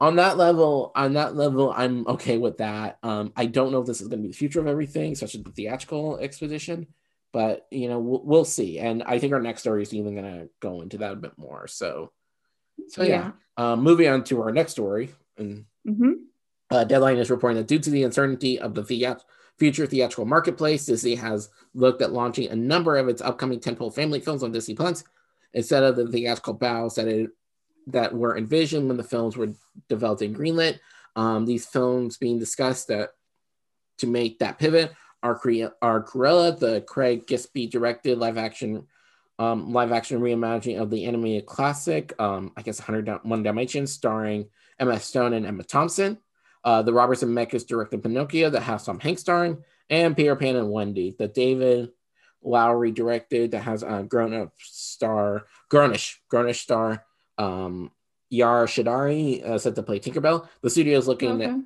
on 0.00 0.16
that 0.16 0.36
level, 0.36 0.92
on 0.94 1.14
that 1.14 1.34
level, 1.34 1.72
I'm 1.76 2.06
okay 2.06 2.38
with 2.38 2.58
that. 2.58 2.98
Um, 3.02 3.32
I 3.36 3.46
don't 3.46 3.72
know 3.72 3.80
if 3.80 3.86
this 3.86 4.00
is 4.00 4.08
going 4.08 4.22
to 4.22 4.28
be 4.28 4.32
the 4.32 4.36
future 4.36 4.60
of 4.60 4.66
everything, 4.66 5.12
especially 5.12 5.42
the 5.42 5.50
theatrical 5.50 6.18
expedition, 6.18 6.86
but 7.32 7.66
you 7.70 7.88
know, 7.88 7.98
we'll, 7.98 8.22
we'll 8.24 8.44
see. 8.44 8.78
And 8.78 9.02
I 9.02 9.18
think 9.18 9.32
our 9.32 9.40
next 9.40 9.62
story 9.62 9.82
is 9.82 9.92
even 9.92 10.14
going 10.14 10.40
to 10.40 10.48
go 10.60 10.82
into 10.82 10.98
that 10.98 11.12
a 11.12 11.16
bit 11.16 11.36
more. 11.36 11.66
So, 11.66 12.12
so 12.88 13.02
yeah. 13.02 13.32
Um, 13.56 13.82
moving 13.82 14.08
on 14.08 14.22
to 14.24 14.40
our 14.42 14.52
next 14.52 14.72
story, 14.72 15.10
and 15.36 15.64
hmm 15.84 16.12
uh, 16.70 16.84
Deadline 16.84 17.16
is 17.16 17.30
reporting 17.30 17.56
that 17.56 17.66
due 17.66 17.78
to 17.78 17.90
the 17.90 18.04
uncertainty 18.04 18.58
of 18.58 18.74
the 18.74 18.84
theat- 18.84 19.24
future 19.58 19.86
theatrical 19.86 20.26
marketplace, 20.26 20.86
Disney 20.86 21.14
has 21.16 21.48
looked 21.74 22.02
at 22.02 22.12
launching 22.12 22.48
a 22.48 22.56
number 22.56 22.96
of 22.96 23.08
its 23.08 23.22
upcoming 23.22 23.58
tentpole 23.58 23.94
family 23.94 24.20
films 24.20 24.42
on 24.42 24.52
Disney 24.52 24.74
Plus 24.74 25.02
instead 25.54 25.82
of 25.82 25.96
the 25.96 26.06
theatrical 26.06 26.54
bows 26.54 26.94
that 26.96 27.08
it 27.08 27.30
that 27.88 28.14
were 28.14 28.36
envisioned 28.36 28.88
when 28.88 28.96
the 28.96 29.04
films 29.04 29.36
were 29.36 29.52
developed 29.88 30.22
and 30.22 30.36
greenlit. 30.36 30.78
Um, 31.16 31.44
these 31.44 31.66
films 31.66 32.16
being 32.16 32.38
discussed 32.38 32.88
that 32.88 33.10
to 33.98 34.06
make 34.06 34.38
that 34.38 34.58
pivot 34.58 34.92
are 35.22 35.36
Cre- 35.36 35.74
are 35.82 36.00
the 36.00 36.84
Craig 36.86 37.26
Gillespie 37.26 37.66
directed 37.66 38.18
live 38.18 38.38
action 38.38 38.86
um, 39.38 39.72
live 39.72 39.92
action 39.92 40.20
reimagining 40.20 40.80
of 40.80 40.90
the 40.90 41.04
animated 41.04 41.46
classic, 41.46 42.12
um, 42.20 42.52
I 42.56 42.62
guess 42.62 42.80
101 42.80 43.42
Dalmatians, 43.42 43.92
starring 43.92 44.48
Emma 44.80 44.98
Stone 44.98 45.32
and 45.32 45.46
Emma 45.46 45.62
Thompson. 45.62 46.18
Uh, 46.64 46.82
the 46.82 46.92
Robert 46.92 47.18
Zemeckis 47.18 47.66
directed 47.66 48.02
Pinocchio 48.02 48.50
that 48.50 48.62
has 48.62 48.84
Tom 48.84 48.98
Hanks 48.98 49.20
starring, 49.20 49.62
and 49.90 50.16
Peter 50.16 50.34
Pan 50.34 50.56
and 50.56 50.72
Wendy, 50.72 51.14
the 51.16 51.28
David 51.28 51.90
Lowery 52.42 52.90
directed 52.90 53.52
that 53.52 53.62
has 53.62 53.82
a 53.82 54.04
grown 54.08 54.34
up 54.34 54.52
star, 54.58 55.46
Grownish, 55.70 56.16
Grownish 56.32 56.60
star, 56.60 57.04
um, 57.38 57.90
Yara 58.30 58.66
Shahidi 58.66 59.44
uh, 59.44 59.58
set 59.58 59.74
to 59.76 59.82
play 59.82 59.98
Tinkerbell. 59.98 60.46
The 60.60 60.70
studio 60.70 60.98
is 60.98 61.08
looking 61.08 61.42
at 61.42 61.56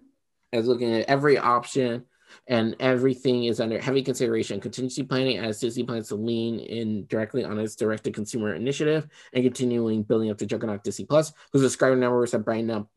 is 0.52 0.66
looking 0.66 0.92
at 0.94 1.08
every 1.08 1.38
option 1.38 2.04
and 2.46 2.76
everything 2.80 3.44
is 3.44 3.60
under 3.60 3.80
heavy 3.80 4.02
consideration. 4.02 4.60
Contingency 4.60 5.02
planning 5.02 5.38
as 5.38 5.60
disney 5.60 5.84
plans 5.84 6.08
to 6.08 6.14
lean 6.14 6.60
in 6.60 7.06
directly 7.06 7.44
on 7.44 7.58
its 7.58 7.76
direct-to-consumer 7.76 8.54
initiative 8.54 9.08
and 9.32 9.44
continuing 9.44 10.02
building 10.02 10.30
up 10.30 10.38
the 10.38 10.46
juggernaut 10.46 10.84
disney 10.84 11.04
plus 11.04 11.32
whose 11.52 11.62
subscriber 11.62 11.96
numbers 11.96 12.32
have 12.32 12.44
brightened 12.44 12.70
up 12.70 12.88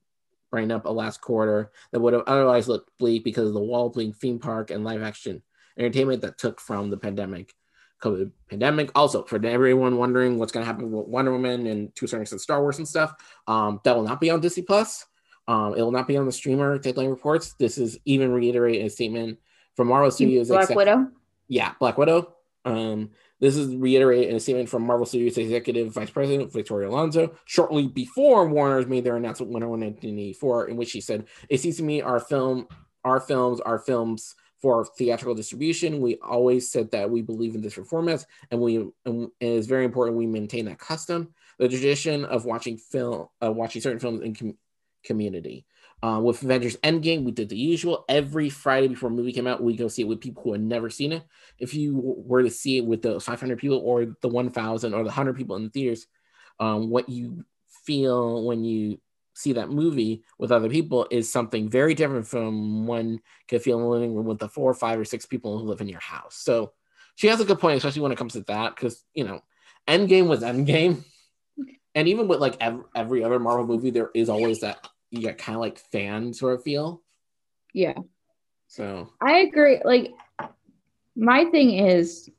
brightened 0.51 0.71
up 0.71 0.85
a 0.85 0.89
last 0.89 1.21
quarter 1.21 1.71
that 1.91 1.99
would 1.99 2.13
have 2.13 2.23
otherwise 2.27 2.67
looked 2.67 2.89
bleak 2.97 3.23
because 3.23 3.47
of 3.47 3.53
the 3.53 3.59
wall 3.59 3.89
bleak 3.89 4.15
theme 4.15 4.39
park 4.39 4.71
and 4.71 4.83
live 4.83 5.01
action 5.01 5.41
entertainment 5.77 6.21
that 6.21 6.37
took 6.37 6.61
from 6.61 6.89
the 6.89 6.97
pandemic 6.97 7.53
covid 8.01 8.29
pandemic 8.49 8.91
also 8.93 9.23
for 9.23 9.43
everyone 9.45 9.97
wondering 9.97 10.37
what's 10.37 10.51
going 10.51 10.61
to 10.61 10.67
happen 10.67 10.91
with 10.91 11.07
wonder 11.07 11.31
woman 11.31 11.67
and 11.67 11.95
to 11.95 12.05
a 12.05 12.07
certain 12.07 12.21
extent 12.21 12.41
star 12.41 12.61
wars 12.61 12.77
and 12.77 12.87
stuff 12.87 13.13
um, 13.47 13.79
that 13.83 13.95
will 13.95 14.03
not 14.03 14.19
be 14.19 14.29
on 14.29 14.39
disney 14.39 14.63
plus 14.63 15.05
um, 15.47 15.75
it 15.75 15.81
will 15.81 15.91
not 15.91 16.07
be 16.07 16.17
on 16.17 16.25
the 16.25 16.31
streamer. 16.31 16.77
Deadline 16.77 17.09
reports. 17.09 17.53
This 17.53 17.77
is 17.77 17.97
even 18.05 18.31
reiterating 18.31 18.85
a 18.85 18.89
statement 18.89 19.39
from 19.75 19.87
Marvel 19.87 20.11
Studios. 20.11 20.47
Black 20.47 20.63
exec- 20.63 20.77
Widow. 20.77 21.07
Yeah, 21.47 21.73
Black 21.79 21.97
Widow. 21.97 22.33
Um, 22.63 23.11
this 23.39 23.55
is 23.55 23.75
reiterating 23.75 24.35
a 24.35 24.39
statement 24.39 24.69
from 24.69 24.83
Marvel 24.83 25.05
Studios 25.05 25.37
executive 25.37 25.93
vice 25.93 26.09
president 26.09 26.51
Victoria 26.51 26.89
Alonso 26.89 27.35
shortly 27.45 27.87
before 27.87 28.47
Warner's 28.47 28.87
made 28.87 29.03
their 29.03 29.17
announcement 29.17 29.51
Wonder 29.51 29.67
Woman 29.67 29.89
1984, 29.89 30.69
in 30.69 30.77
which 30.77 30.89
she 30.89 31.01
said, 31.01 31.25
"It 31.49 31.59
seems 31.59 31.77
to 31.77 31.83
me 31.83 32.01
our 32.01 32.19
film 32.19 32.67
our 33.03 33.19
films 33.19 33.59
our 33.61 33.77
films 33.77 34.35
for 34.65 34.83
theatrical 34.97 35.35
distribution. 35.35 36.01
We 36.01 36.17
always 36.27 36.71
said 36.71 36.89
that 36.89 37.07
we 37.07 37.21
believe 37.21 37.53
in 37.53 37.61
different 37.61 37.87
formats, 37.87 38.25
and 38.49 38.59
we 38.59 38.77
and 39.05 39.29
it 39.39 39.47
is 39.47 39.67
very 39.67 39.85
important 39.85 40.17
we 40.17 40.25
maintain 40.25 40.65
that 40.65 40.79
custom, 40.79 41.35
the 41.59 41.69
tradition 41.69 42.25
of 42.25 42.45
watching 42.45 42.79
film, 42.79 43.27
uh, 43.43 43.51
watching 43.51 43.83
certain 43.83 43.99
films 43.99 44.21
in 44.21 44.33
com- 44.33 44.57
community. 45.03 45.67
Uh, 46.01 46.19
with 46.19 46.41
Avengers 46.41 46.77
Endgame, 46.77 47.23
we 47.25 47.31
did 47.31 47.49
the 47.49 47.55
usual. 47.55 48.05
Every 48.09 48.49
Friday 48.49 48.87
before 48.87 49.09
a 49.09 49.13
movie 49.13 49.33
came 49.33 49.45
out, 49.45 49.61
we 49.61 49.75
go 49.75 49.87
see 49.87 50.01
it 50.01 50.07
with 50.07 50.19
people 50.19 50.41
who 50.41 50.53
had 50.53 50.61
never 50.61 50.89
seen 50.89 51.11
it. 51.11 51.23
If 51.59 51.75
you 51.75 52.01
were 52.03 52.41
to 52.41 52.49
see 52.49 52.79
it 52.79 52.85
with 52.87 53.03
the 53.03 53.19
500 53.19 53.59
people 53.59 53.77
or 53.77 54.15
the 54.19 54.27
1,000 54.27 54.95
or 54.95 54.97
the 54.97 55.03
100 55.03 55.37
people 55.37 55.57
in 55.57 55.65
the 55.65 55.69
theaters, 55.69 56.07
um, 56.59 56.89
what 56.89 57.07
you 57.07 57.45
feel 57.85 58.43
when 58.47 58.63
you 58.63 58.99
see 59.35 59.53
that 59.53 59.69
movie 59.69 60.23
with 60.39 60.51
other 60.51 60.69
people 60.69 61.05
is 61.11 61.31
something 61.31 61.69
very 61.69 61.93
different 61.93 62.25
from 62.25 62.87
one 62.87 63.19
could 63.47 63.61
feel 63.61 63.77
in 63.77 63.83
a 63.83 63.89
living 63.89 64.15
room 64.15 64.25
with 64.25 64.39
the 64.39 64.47
four 64.47 64.71
or 64.71 64.73
five 64.73 64.97
or 64.97 65.05
six 65.05 65.25
people 65.25 65.59
who 65.59 65.65
live 65.65 65.81
in 65.81 65.89
your 65.89 65.99
house. 65.99 66.35
So 66.35 66.71
she 67.15 67.27
has 67.27 67.41
a 67.41 67.45
good 67.45 67.59
point, 67.59 67.77
especially 67.77 68.01
when 68.01 68.13
it 68.13 68.17
comes 68.17 68.33
to 68.33 68.41
that, 68.41 68.75
because 68.75 69.03
you 69.13 69.25
know, 69.25 69.43
Endgame 69.87 70.27
was 70.27 70.39
Endgame, 70.41 71.03
and 71.95 72.07
even 72.07 72.27
with 72.27 72.39
like 72.39 72.55
every, 72.59 72.83
every 72.95 73.23
other 73.23 73.37
Marvel 73.37 73.67
movie, 73.67 73.91
there 73.91 74.09
is 74.15 74.29
always 74.29 74.61
that 74.61 74.87
you 75.11 75.21
get 75.21 75.37
kind 75.37 75.55
of 75.55 75.61
like 75.61 75.77
fan 75.77 76.33
sort 76.33 76.55
of 76.55 76.63
feel. 76.63 77.01
Yeah. 77.73 77.99
So 78.67 79.11
I 79.21 79.39
agree. 79.39 79.81
Like 79.83 80.13
my 81.15 81.45
thing 81.45 81.73
is 81.73 82.29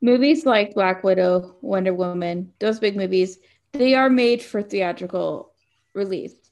movies 0.00 0.46
like 0.46 0.74
Black 0.74 1.02
Widow, 1.02 1.56
Wonder 1.60 1.92
Woman, 1.94 2.52
those 2.60 2.78
big 2.78 2.96
movies, 2.96 3.38
they 3.72 3.94
are 3.94 4.08
made 4.08 4.42
for 4.42 4.62
theatrical 4.62 5.49
release. 5.94 6.50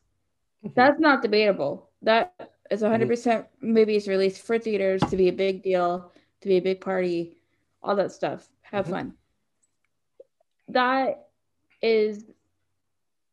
Mhm. 0.65 0.75
That's 0.75 1.01
not 1.01 1.23
debatable. 1.23 1.91
That 2.03 2.35
is 2.71 2.83
Mm-hmm. 2.83 2.85
100% 2.85 3.47
movies 3.61 4.09
released 4.09 4.43
for 4.43 4.59
theaters 4.59 5.03
to 5.11 5.17
be 5.17 5.29
a 5.29 5.33
big 5.33 5.63
deal, 5.63 6.13
to 6.41 6.49
be 6.49 6.57
a 6.57 6.63
big 6.63 6.81
party, 6.81 7.37
all 7.83 7.97
that 7.97 8.13
stuff. 8.13 8.49
Have 8.63 8.87
Mhm. 8.87 8.91
fun. 8.91 9.15
That 10.69 11.29
is, 11.83 12.25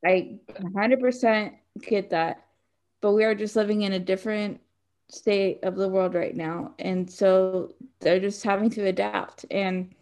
I 0.06 0.40
100% 0.60 1.54
get 1.82 2.10
that. 2.12 2.46
But 3.02 3.14
we 3.14 3.24
are 3.24 3.36
just 3.36 3.56
living 3.56 3.82
in 3.84 3.94
a 3.94 4.00
different 4.00 4.60
state 5.10 5.60
of 5.64 5.76
the 5.76 5.90
world 5.90 6.16
right 6.16 6.36
now. 6.36 6.74
And 6.80 7.10
so 7.10 7.74
they're 8.00 8.20
just 8.20 8.44
having 8.44 8.70
to 8.72 8.88
adapt 8.88 9.46
and 9.52 9.94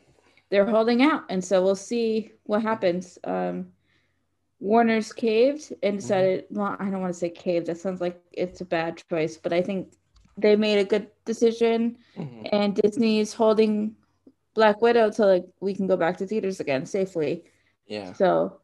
they're 0.49 0.65
holding 0.65 1.01
out. 1.01 1.23
And 1.29 1.43
so 1.43 1.63
we'll 1.63 1.75
see 1.75 2.31
what 2.43 2.61
happens. 2.61 3.17
Um, 3.23 3.71
Warner's 4.63 5.13
caved 5.13 5.73
and 5.83 5.99
decided, 5.99 6.45
well, 6.51 6.77
I 6.79 6.89
don't 6.89 7.01
want 7.01 7.13
to 7.13 7.19
say 7.19 7.29
caved. 7.29 7.67
That 7.67 7.79
sounds 7.79 8.01
like 8.01 8.21
it's 8.33 8.61
a 8.61 8.65
bad 8.65 9.03
choice, 9.09 9.37
but 9.37 9.53
I 9.53 9.61
think 9.61 9.93
they 10.37 10.55
made 10.55 10.79
a 10.79 10.85
good 10.85 11.09
decision. 11.25 11.97
mhm. 12.15 12.51
And 12.51 12.75
Disney's 12.75 13.33
holding 13.33 13.95
Black 14.55 14.81
Widow 14.81 15.11
till 15.11 15.27
like 15.27 15.45
we 15.61 15.75
can 15.75 15.87
go 15.87 15.97
back 15.97 16.17
to 16.19 16.27
theaters 16.27 16.59
again 16.61 16.85
safely. 16.85 17.45
yeah, 17.87 18.13
So 18.13 18.61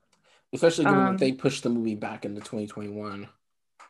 especially 0.54 0.86
given 0.88 1.06
Um, 1.06 1.16
that 1.18 1.20
they 1.20 1.34
pushed 1.34 1.64
the 1.64 1.70
movie 1.70 1.96
back 1.96 2.26
into 2.26 2.42
2021. 2.42 3.30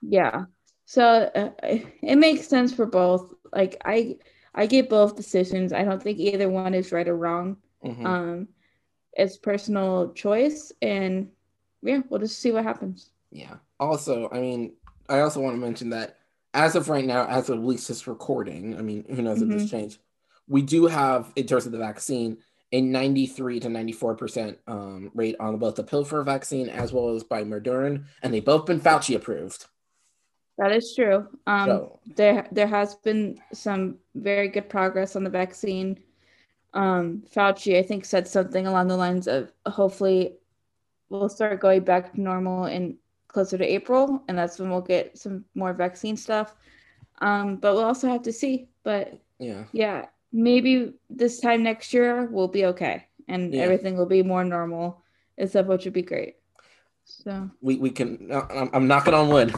yeah, 0.02 0.46
so 0.86 1.04
uh, 1.36 1.52
it 1.64 2.18
makes 2.18 2.48
sense 2.48 2.74
for 2.74 2.86
both. 2.86 3.34
Like 3.54 3.78
I, 3.86 4.18
I 4.56 4.66
get 4.68 4.90
both 4.90 5.16
decisions. 5.16 5.74
I 5.74 5.84
don't 5.84 6.02
think 6.02 6.20
either 6.20 6.50
one 6.50 6.74
is 6.74 6.92
right 6.92 7.08
or 7.08 7.18
wrong. 7.18 7.58
Mhm. 7.84 8.06
Um, 8.06 8.48
it's 9.14 9.38
personal 9.38 10.14
choice, 10.14 10.72
and 10.82 11.30
yeah, 11.82 12.02
we'll 12.10 12.20
just 12.20 12.40
see 12.40 12.52
what 12.52 12.64
happens. 12.64 13.12
Yeah. 13.32 13.56
Also, 13.80 14.30
I 14.32 14.40
mean, 14.40 14.74
I 15.08 15.20
also 15.20 15.40
want 15.40 15.56
to 15.56 15.62
mention 15.62 15.90
that 15.92 16.18
as 16.54 16.76
of 16.76 16.90
right 16.90 17.06
now, 17.06 17.28
as 17.28 17.50
of 17.50 17.60
at 17.60 17.66
least 17.66 17.88
this 17.88 18.08
recording, 18.08 18.78
I 18.78 18.82
mean, 18.82 19.06
who 19.08 19.22
knows 19.22 19.42
if 19.42 19.50
this 19.50 19.70
changed, 19.70 20.00
we 20.48 20.62
do 20.62 20.88
have, 20.88 21.32
in 21.36 21.46
terms 21.46 21.66
of 21.66 21.72
the 21.72 21.78
vaccine, 21.78 22.38
a 22.72 22.82
93 22.82 23.60
to 23.62 23.68
94% 23.68 24.58
um, 24.68 25.12
rate 25.14 25.36
on 25.40 25.58
both 25.58 25.76
the 25.76 25.84
Pfizer 25.84 26.24
vaccine 26.24 26.70
as 26.70 26.92
well 26.92 27.16
as 27.16 27.24
by 27.24 27.44
Moderna, 27.44 28.04
and 28.22 28.34
they've 28.34 28.46
both 28.46 28.66
been 28.66 28.80
Fauci 28.80 29.16
approved. 29.16 29.66
That 30.58 30.72
is 30.72 30.94
true. 30.94 31.28
Um, 31.48 31.66
so, 31.68 32.00
there 32.18 32.46
there 32.52 32.68
has 32.68 32.96
been 32.96 33.40
some 33.54 33.98
very 34.14 34.50
good 34.50 34.70
progress 34.70 35.16
on 35.16 35.24
the 35.24 35.30
vaccine. 35.30 36.00
Um, 36.74 37.24
Fauci, 37.34 37.80
I 37.80 37.82
think, 37.82 38.06
said 38.06 38.28
something 38.28 38.68
along 38.68 38.90
the 38.90 38.98
lines 38.98 39.28
of 39.28 39.52
hopefully 39.66 40.34
we'll 41.10 41.30
start 41.30 41.60
going 41.60 41.82
back 41.84 42.14
to 42.14 42.22
normal 42.22 42.66
in 42.66 42.98
closer 43.28 43.58
to 43.58 43.66
April, 43.66 44.24
and 44.28 44.38
that's 44.38 44.58
when 44.60 44.70
we'll 44.70 44.82
get 44.82 45.18
some 45.18 45.46
more 45.56 45.74
vaccine 45.74 46.18
stuff. 46.18 46.56
Um, 47.22 47.58
but 47.58 47.76
we'll 47.76 47.84
also 47.86 48.08
have 48.08 48.24
to 48.24 48.34
see. 48.34 48.70
But 48.84 49.20
yeah. 49.40 49.66
yeah, 49.72 50.06
maybe 50.32 50.94
this 51.10 51.40
time 51.40 51.64
next 51.64 51.94
year 51.94 52.26
we'll 52.32 52.48
be 52.48 52.66
okay, 52.66 53.06
and 53.28 53.54
Yeah. 53.54 53.62
everything 53.64 53.98
will 53.98 54.06
be 54.08 54.24
more 54.24 54.44
normal, 54.44 55.04
stuff, 55.46 55.68
which 55.68 55.86
would 55.86 55.94
be 55.94 56.02
great. 56.02 56.36
So 57.06 57.50
We, 57.62 57.78
we 57.78 57.90
can, 57.90 58.32
uh, 58.32 58.46
I'm, 58.50 58.70
I'm 58.74 58.88
knocking 58.88 59.14
on 59.14 59.30
wood. 59.30 59.54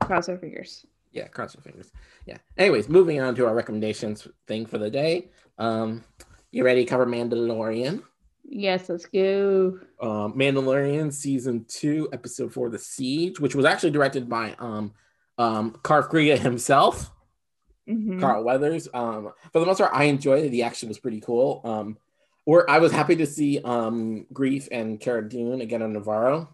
cross 0.00 0.28
our 0.28 0.36
fingers. 0.38 0.84
Yeah, 1.12 1.28
cross 1.28 1.54
your 1.54 1.62
fingers. 1.62 1.90
Yeah. 2.26 2.38
Anyways, 2.58 2.88
moving 2.88 3.20
on 3.20 3.34
to 3.36 3.46
our 3.46 3.54
recommendations 3.54 4.28
thing 4.46 4.66
for 4.66 4.76
the 4.78 4.90
day. 4.90 5.30
Um, 5.58 6.04
you 6.50 6.64
ready 6.64 6.84
to 6.84 6.90
cover 6.90 7.06
Mandalorian? 7.06 8.02
Yes, 8.48 8.88
let's 8.88 9.06
go. 9.06 9.78
um, 10.00 10.32
Mandalorian 10.34 11.12
season 11.12 11.64
two, 11.68 12.08
episode 12.12 12.52
four, 12.52 12.68
The 12.70 12.78
Siege, 12.78 13.40
which 13.40 13.54
was 13.54 13.64
actually 13.64 13.90
directed 13.90 14.28
by 14.28 14.54
um, 14.58 14.92
um, 15.38 15.72
Karf 15.82 16.08
Kriga 16.10 16.38
himself, 16.38 17.10
Mhm. 17.88 18.20
Carl 18.20 18.44
Weathers. 18.44 18.88
Um, 18.94 19.32
for 19.52 19.60
the 19.60 19.66
most 19.66 19.78
part, 19.78 19.92
I 19.94 20.04
enjoyed 20.04 20.44
it. 20.44 20.50
The 20.50 20.62
action 20.62 20.88
was 20.88 20.98
pretty 20.98 21.20
cool. 21.20 21.60
Um, 21.64 21.98
or 22.44 22.68
I 22.70 22.78
was 22.78 22.92
happy 22.92 23.16
to 23.16 23.26
see 23.26 23.60
um, 23.64 24.26
Greef 24.32 24.68
and 24.70 25.00
Cara 25.00 25.28
Dune 25.28 25.60
again 25.60 25.82
on 25.82 25.94
Nevarro. 25.94 26.48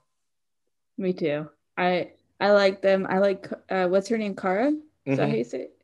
Me 0.98 1.12
too. 1.12 1.48
I 1.76 2.10
I 2.40 2.52
like 2.52 2.80
them. 2.82 3.06
I 3.08 3.18
like 3.18 3.48
uh, 3.70 3.86
what's 3.88 4.08
her 4.08 4.18
name? 4.18 4.34
Cara. 4.34 4.72
Is 5.06 5.18
that 5.18 5.28
how 5.28 5.34
you 5.34 5.44
say 5.44 5.62
it? 5.62 5.76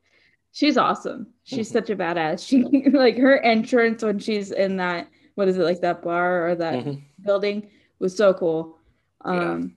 She's 0.51 0.77
awesome. 0.77 1.27
She's 1.43 1.69
Mhm. 1.69 1.73
such 1.73 1.89
a 1.91 1.95
badass. 1.95 2.43
She 2.47 2.63
like 2.89 3.17
her 3.17 3.39
entrance 3.39 4.03
when 4.03 4.17
she's 4.19 4.51
in 4.51 4.77
that 4.77 5.07
what 5.39 5.47
is 5.47 5.57
it 5.57 5.63
like 5.63 5.79
that 5.79 6.03
bar 6.03 6.49
or 6.49 6.55
that 6.55 6.83
Mhm. 6.83 7.01
building 7.23 7.69
was 7.99 8.13
so 8.15 8.33
cool. 8.33 8.77
Yeah. 9.23 9.31
Um, 9.53 9.75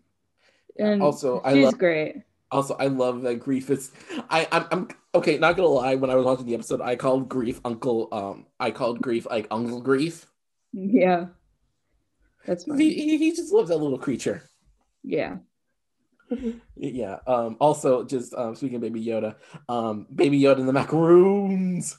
and 0.76 1.00
Also, 1.00 1.40
I 1.44 1.54
she's 1.54 1.64
love 1.64 1.78
great. 1.78 2.16
also 2.50 2.74
I 2.74 2.88
love 2.88 3.22
that 3.22 3.38
Greef 3.38 3.70
is. 3.70 3.92
I 4.28 4.48
I'm, 4.50 4.66
I'm 4.72 4.88
okay. 5.14 5.38
Not 5.38 5.56
gonna 5.56 5.68
lie. 5.68 5.94
When 5.94 6.10
I 6.10 6.16
was 6.16 6.24
watching 6.26 6.46
the 6.46 6.54
episode, 6.54 6.80
I 6.80 6.96
called 6.96 7.28
Greef 7.28 7.60
Uncle. 7.64 8.08
Um, 8.10 8.46
I 8.58 8.72
called 8.72 9.00
Greef 9.00 9.26
like 9.30 9.46
Uncle 9.52 9.80
Greef. 9.80 10.26
Yeah, 10.72 11.26
that's 12.44 12.64
He, 12.64 12.92
he, 12.94 13.18
he 13.18 13.30
just 13.30 13.52
loves 13.52 13.68
that 13.68 13.76
little 13.78 13.98
creature. 13.98 14.42
Yeah, 15.04 15.38
Yeah. 16.76 17.18
Um, 17.26 17.56
also, 17.60 18.02
just 18.04 18.34
um, 18.34 18.54
speaking 18.56 18.76
of 18.76 18.82
Baby 18.82 19.04
Yoda, 19.04 19.36
um, 19.68 20.06
Baby 20.14 20.40
Yoda 20.40 20.58
in 20.58 20.66
the 20.66 20.72
macaroons. 20.72 21.98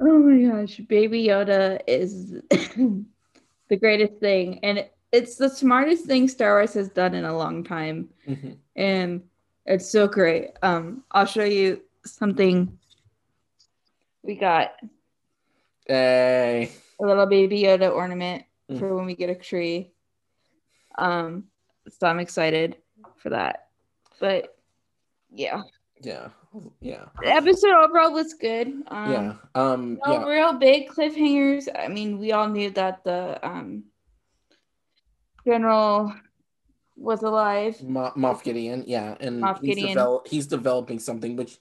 Oh 0.00 0.18
my 0.18 0.50
gosh, 0.62 0.76
Baby 0.88 1.24
Yoda 1.24 1.80
is 1.86 2.32
the 2.50 3.76
greatest 3.78 4.14
thing, 4.20 4.60
and 4.62 4.78
it- 4.78 4.92
it's 5.12 5.36
the 5.36 5.48
smartest 5.48 6.04
thing 6.04 6.28
Star 6.28 6.54
Wars 6.56 6.74
has 6.74 6.88
done 6.90 7.14
in 7.14 7.24
a 7.24 7.36
long 7.36 7.62
time, 7.64 8.10
Mhm. 8.26 8.58
and 8.74 9.22
it's 9.64 9.88
so 9.88 10.06
great. 10.08 10.50
Um, 10.62 11.04
I'll 11.12 11.24
show 11.24 11.44
you 11.44 11.80
something. 12.04 12.76
We 14.22 14.34
got 14.34 14.72
Hey. 15.86 16.70
a 17.00 17.06
little 17.06 17.26
Baby 17.26 17.62
Yoda 17.62 17.94
ornament 17.94 18.44
Mm. 18.68 18.78
for 18.80 18.94
when 18.96 19.06
we 19.06 19.14
get 19.14 19.30
a 19.30 19.34
tree. 19.36 19.92
Um, 20.98 21.48
so 21.88 22.08
I'm 22.08 22.18
excited 22.18 22.76
for 23.16 23.30
that. 23.30 23.68
But 24.20 24.58
yeah, 25.30 25.62
Yeah. 26.02 26.28
Yeah. 26.80 27.06
the 27.22 27.28
episode 27.28 27.72
overall 27.72 28.12
was 28.12 28.34
good. 28.34 28.68
Um, 28.88 29.12
Yeah. 29.12 29.34
Um. 29.54 29.98
No 30.06 30.12
Yeah. 30.12 30.24
real 30.24 30.52
big 30.54 30.88
cliffhangers. 30.88 31.68
I 31.74 31.88
mean, 31.88 32.18
we 32.18 32.32
all 32.32 32.48
knew 32.48 32.70
that 32.70 33.02
the 33.04 33.38
um, 33.46 33.84
general 35.46 36.12
was 36.96 37.22
alive. 37.22 37.82
Mo- 37.82 38.12
Moff 38.16 38.42
Gideon. 38.42 38.84
Yeah, 38.86 39.16
and 39.20 39.42
Moff 39.42 39.60
he's 39.60 39.74
Gideon. 39.74 39.88
develop 39.88 40.28
he's 40.28 40.46
developing 40.46 40.98
something 40.98 41.36
which 41.36 41.58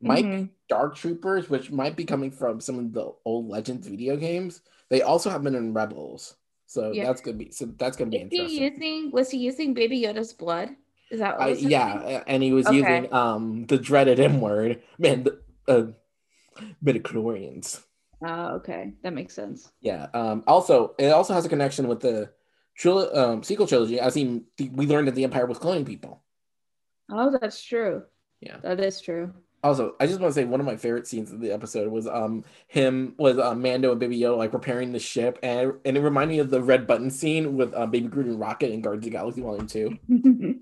might 0.00 0.24
be 0.24 0.28
Mhm. 0.30 0.50
Dark 0.68 0.96
Troopers, 0.96 1.48
which 1.50 1.70
might 1.70 1.96
be 1.96 2.04
coming 2.04 2.30
from 2.30 2.60
some 2.60 2.78
of 2.78 2.92
the 2.92 3.12
old 3.24 3.48
Legends 3.48 3.86
video 3.86 4.16
games. 4.16 4.62
They 4.88 5.02
also 5.02 5.30
have 5.30 5.42
been 5.42 5.54
in 5.54 5.72
Rebels, 5.74 6.36
so 6.66 6.90
Yeah. 6.92 7.04
that's 7.04 7.20
gonna 7.20 7.36
be 7.36 7.50
so 7.50 7.66
that's 7.78 7.96
gonna 7.96 8.10
be 8.10 8.18
Is 8.18 8.28
he 8.30 8.36
interesting. 8.64 8.92
using? 8.94 9.10
Was 9.12 9.30
he 9.30 9.38
using 9.38 9.74
Baby 9.74 10.00
Yoda's 10.02 10.32
blood? 10.32 10.70
Is 11.10 11.20
that 11.20 11.38
what 11.38 11.46
I, 11.46 11.50
was 11.50 11.62
yeah, 11.62 12.00
a- 12.00 12.28
and 12.28 12.42
he 12.42 12.52
was 12.52 12.66
Okay. 12.66 12.76
using 12.76 13.12
um 13.12 13.66
the 13.66 13.78
dreaded 13.78 14.20
M 14.20 14.40
word, 14.40 14.82
man. 14.98 15.24
The, 15.24 15.40
uh, 15.68 15.86
midichlorians. 16.84 17.82
Oh, 18.24 18.56
okay, 18.56 18.94
that 19.02 19.12
makes 19.14 19.34
sense. 19.34 19.70
Yeah. 19.80 20.08
Um. 20.12 20.42
Also, 20.46 20.94
it 20.98 21.08
also 21.08 21.34
has 21.34 21.44
a 21.44 21.48
connection 21.48 21.86
with 21.88 22.00
the 22.00 22.30
tril- 22.78 23.14
um, 23.16 23.42
sequel 23.42 23.66
trilogy. 23.66 24.00
As 24.00 24.16
in, 24.16 24.44
the, 24.56 24.68
we 24.70 24.86
learned 24.86 25.08
that 25.08 25.14
the 25.14 25.24
Empire 25.24 25.46
was 25.46 25.58
cloning 25.58 25.86
people. 25.86 26.22
Oh, 27.10 27.36
that's 27.40 27.62
true. 27.62 28.02
Yeah. 28.40 28.56
That 28.62 28.80
is 28.80 29.00
true. 29.00 29.32
Also, 29.64 29.94
I 29.98 30.06
just 30.06 30.20
want 30.20 30.30
to 30.32 30.34
say 30.40 30.44
one 30.44 30.60
of 30.60 30.66
my 30.66 30.76
favorite 30.76 31.06
scenes 31.06 31.32
of 31.32 31.40
the 31.40 31.50
episode 31.52 31.90
was 31.90 32.06
um 32.06 32.44
him 32.68 33.14
was 33.18 33.38
uh, 33.38 33.54
Mando 33.54 33.90
and 33.92 33.98
Baby 34.00 34.18
Yoda 34.20 34.36
like 34.36 34.50
preparing 34.52 34.92
the 34.92 34.98
ship, 35.00 35.38
and 35.42 35.74
and 35.84 35.96
it 35.96 36.00
reminded 36.00 36.34
me 36.34 36.38
of 36.40 36.50
the 36.50 36.62
red 36.62 36.86
button 36.86 37.10
scene 37.10 37.56
with 37.56 37.72
uh, 37.74 37.86
Baby 37.86 38.08
Groot 38.08 38.26
and 38.26 38.38
Rocket 38.40 38.70
in 38.72 38.80
Guardians 38.82 39.06
of 39.06 39.12
the 39.12 39.16
Galaxy 39.16 39.40
Volume 39.42 39.66
Two. 39.66 39.98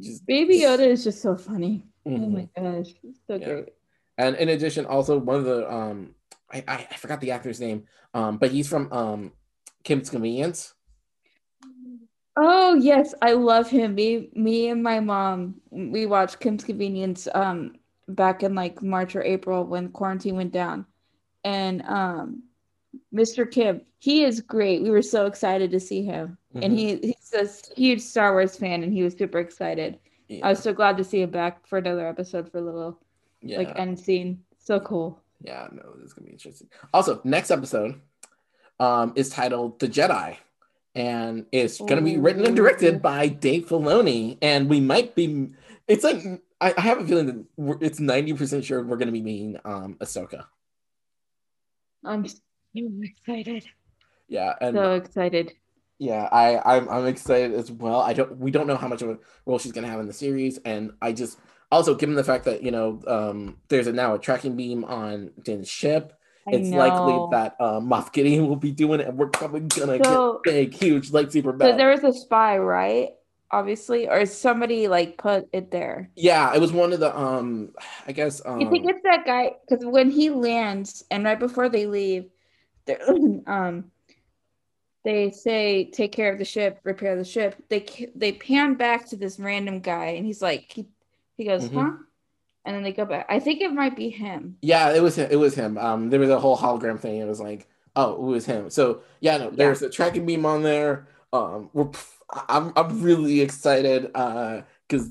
Just, 0.00 0.26
Baby 0.26 0.60
Yoda 0.60 0.86
is 0.86 1.04
just 1.04 1.22
so 1.22 1.36
funny. 1.36 1.86
Oh 2.06 2.10
Mhm. 2.10 2.32
my 2.32 2.48
gosh, 2.56 2.94
it's 3.02 3.20
so 3.26 3.38
Yeah. 3.38 3.46
great. 3.46 3.68
And 4.18 4.36
in 4.36 4.48
addition, 4.48 4.86
also 4.86 5.18
one 5.18 5.36
of 5.36 5.44
the 5.44 5.72
um 5.72 6.14
I, 6.52 6.64
I, 6.68 6.88
I 6.90 6.96
forgot 6.96 7.20
the 7.20 7.30
actor's 7.32 7.60
name, 7.60 7.84
um, 8.12 8.38
but 8.38 8.50
he's 8.52 8.68
from 8.68 8.92
um 8.92 9.32
Kim's 9.82 10.10
Convenience. 10.10 10.74
Oh 12.36 12.74
yes, 12.74 13.14
I 13.22 13.32
love 13.32 13.70
him. 13.70 13.94
Me, 13.94 14.28
me 14.34 14.68
and 14.68 14.82
my 14.82 15.00
mom, 15.00 15.60
we 15.70 16.06
watched 16.06 16.40
Kim's 16.40 16.64
Convenience 16.64 17.28
um 17.34 17.76
back 18.08 18.42
in 18.42 18.54
like 18.54 18.82
March 18.82 19.16
or 19.16 19.22
April 19.22 19.64
when 19.64 19.88
quarantine 19.90 20.36
went 20.36 20.52
down, 20.52 20.86
and 21.44 21.82
um, 21.82 22.42
Mr. 23.14 23.50
Kim, 23.50 23.80
he 23.98 24.24
is 24.24 24.40
great. 24.40 24.82
We 24.82 24.90
were 24.90 25.02
so 25.02 25.26
excited 25.26 25.70
to 25.70 25.80
see 25.80 26.02
him, 26.02 26.36
and 26.54 26.72
Mhm. 26.72 26.76
he 26.76 27.14
he's 27.14 27.32
a 27.34 27.74
huge 27.74 28.00
Star 28.00 28.32
Wars 28.32 28.56
fan, 28.56 28.82
and 28.82 28.92
he 28.92 29.02
was 29.02 29.14
super 29.14 29.38
excited. 29.38 29.98
Yeah, 30.28 30.46
I 30.46 30.50
was 30.50 30.60
so 30.60 30.72
glad 30.72 30.96
to 30.98 31.04
see 31.04 31.20
him 31.22 31.30
back 31.30 31.66
for 31.66 31.78
another 31.78 32.06
episode 32.06 32.50
for 32.50 32.58
a 32.58 32.62
little 32.62 32.98
yeah, 33.42 33.58
like 33.58 33.78
end 33.78 33.98
scene. 33.98 34.42
So 34.58 34.80
cool. 34.80 35.20
yeah. 35.40 35.68
No, 35.72 35.82
this 35.96 36.06
is 36.06 36.12
gonna 36.14 36.26
be 36.26 36.32
interesting. 36.32 36.68
Also, 36.92 37.20
next 37.24 37.50
episode 37.50 38.00
um 38.80 39.12
is 39.16 39.28
titled 39.30 39.78
"The 39.80 39.88
Jedi." 39.88 40.36
And 40.96 41.46
it's 41.50 41.78
going 41.78 41.96
to 41.96 42.02
be 42.02 42.18
written 42.18 42.46
and 42.46 42.54
directed 42.54 43.02
by 43.02 43.26
Dave 43.26 43.66
Filoni, 43.66 44.38
and 44.40 44.70
we 44.70 44.78
might 44.78 45.16
be. 45.16 45.50
It's 45.88 46.04
like 46.04 46.22
I, 46.60 46.72
I 46.78 46.80
have 46.80 47.00
a 47.00 47.04
feeling 47.04 47.26
that 47.26 47.78
it's 47.82 47.98
ninety 47.98 48.32
percent 48.32 48.64
sure 48.64 48.80
we're 48.80 48.96
going 48.96 49.08
to 49.08 49.12
be 49.12 49.20
meeting 49.20 49.58
um 49.64 49.96
Ahsoka. 50.00 50.44
I'm 52.04 52.26
so 52.74 52.82
excited. 53.02 53.64
Yeah, 54.28 54.54
and 54.60 54.74
So 54.76 54.94
excited. 54.94 55.52
Yeah, 55.98 56.28
I 56.32 56.76
I'm 56.76 56.88
I'm 56.88 57.06
excited 57.06 57.54
as 57.54 57.70
well. 57.70 58.00
I 58.00 58.12
don't 58.14 58.36
we 58.38 58.50
don't 58.50 58.66
know 58.66 58.76
how 58.76 58.88
much 58.88 59.02
of 59.02 59.10
a 59.10 59.18
role 59.46 59.58
she's 59.58 59.72
gonna 59.72 59.88
have 59.88 60.00
in 60.00 60.06
the 60.06 60.12
series, 60.12 60.58
and 60.64 60.92
I 61.00 61.12
just 61.12 61.38
also 61.70 61.94
given 61.94 62.14
the 62.14 62.24
fact 62.24 62.44
that 62.46 62.62
you 62.62 62.70
know 62.70 63.00
um 63.06 63.58
there's 63.68 63.86
a 63.86 63.92
now 63.92 64.14
a 64.14 64.18
tracking 64.18 64.56
beam 64.56 64.84
on 64.84 65.30
Din's 65.42 65.68
ship, 65.68 66.12
I 66.48 66.52
it's 66.52 66.70
likely 66.70 67.28
that 67.30 67.56
uh, 67.60 67.80
Moff 67.80 68.12
Gideon 68.12 68.48
will 68.48 68.56
be 68.56 68.72
doing 68.72 69.00
it, 69.00 69.06
and 69.06 69.16
we're 69.16 69.28
probably 69.28 69.60
gonna 69.60 70.02
So- 70.02 70.40
get 70.44 70.52
big, 70.52 70.74
huge 70.74 71.10
lightsaber 71.10 71.52
So 71.52 71.58
battle. 71.58 71.76
there 71.76 71.90
was 71.90 72.02
a 72.04 72.12
spy, 72.12 72.58
right? 72.58 73.10
Obviously, 73.52 74.08
or 74.08 74.26
somebody 74.26 74.88
like 74.88 75.16
put 75.16 75.46
it 75.52 75.70
there. 75.70 76.10
yeah, 76.16 76.52
it 76.54 76.60
was 76.60 76.72
one 76.72 76.92
of 76.92 76.98
the 76.98 77.16
um 77.16 77.70
I 78.06 78.10
guess 78.12 78.42
um 78.44 78.60
You 78.60 78.68
think 78.68 78.90
it's 78.90 79.02
that 79.04 79.24
guy? 79.24 79.52
Because 79.68 79.84
when 79.86 80.10
he 80.10 80.28
lands 80.30 81.04
and 81.12 81.24
right 81.24 81.38
before 81.38 81.68
they 81.68 81.86
leave, 81.86 82.24
they're, 82.24 82.32
um, 83.46 83.90
they 85.04 85.30
say 85.30 85.90
take 85.90 86.12
care 86.12 86.32
of 86.32 86.38
the 86.38 86.44
ship, 86.44 86.80
repair 86.84 87.16
the 87.16 87.24
ship. 87.24 87.62
They 87.68 87.84
they 88.14 88.32
pan 88.32 88.74
back 88.74 89.06
to 89.08 89.16
this 89.16 89.38
random 89.38 89.80
guy, 89.80 90.06
and 90.16 90.24
he's 90.24 90.40
like, 90.42 90.72
he, 90.72 90.86
he 91.36 91.44
goes, 91.44 91.68
Mhm. 91.68 91.74
huh? 91.74 91.96
And 92.66 92.74
then 92.74 92.82
they 92.82 92.92
go 92.92 93.04
back. 93.04 93.26
I 93.28 93.40
think 93.40 93.60
it 93.60 93.72
might 93.72 93.94
be 93.94 94.08
him. 94.08 94.56
yeah, 94.62 94.92
it 94.94 95.02
was 95.02 95.16
him, 95.16 95.28
it 95.30 95.36
was 95.36 95.54
him. 95.54 95.76
Um, 95.76 96.08
there 96.08 96.20
was 96.20 96.30
a 96.30 96.40
whole 96.40 96.56
hologram 96.56 96.98
thing. 96.98 97.18
It 97.18 97.26
was 97.26 97.40
like 97.40 97.68
oh, 97.96 98.14
it 98.14 98.20
was 98.20 98.46
him. 98.46 98.70
So 98.70 99.02
yeah, 99.20 99.36
no, 99.36 99.50
there's 99.50 99.82
a 99.82 99.90
tracking 99.90 100.26
beam 100.26 100.46
on 100.46 100.62
there. 100.62 101.06
Um, 101.32 101.68
we're 101.74 101.90
I'm 102.48 102.72
I'm 102.74 103.02
really 103.02 103.40
excited 103.42 104.10
uh 104.14 104.62
because 104.88 105.10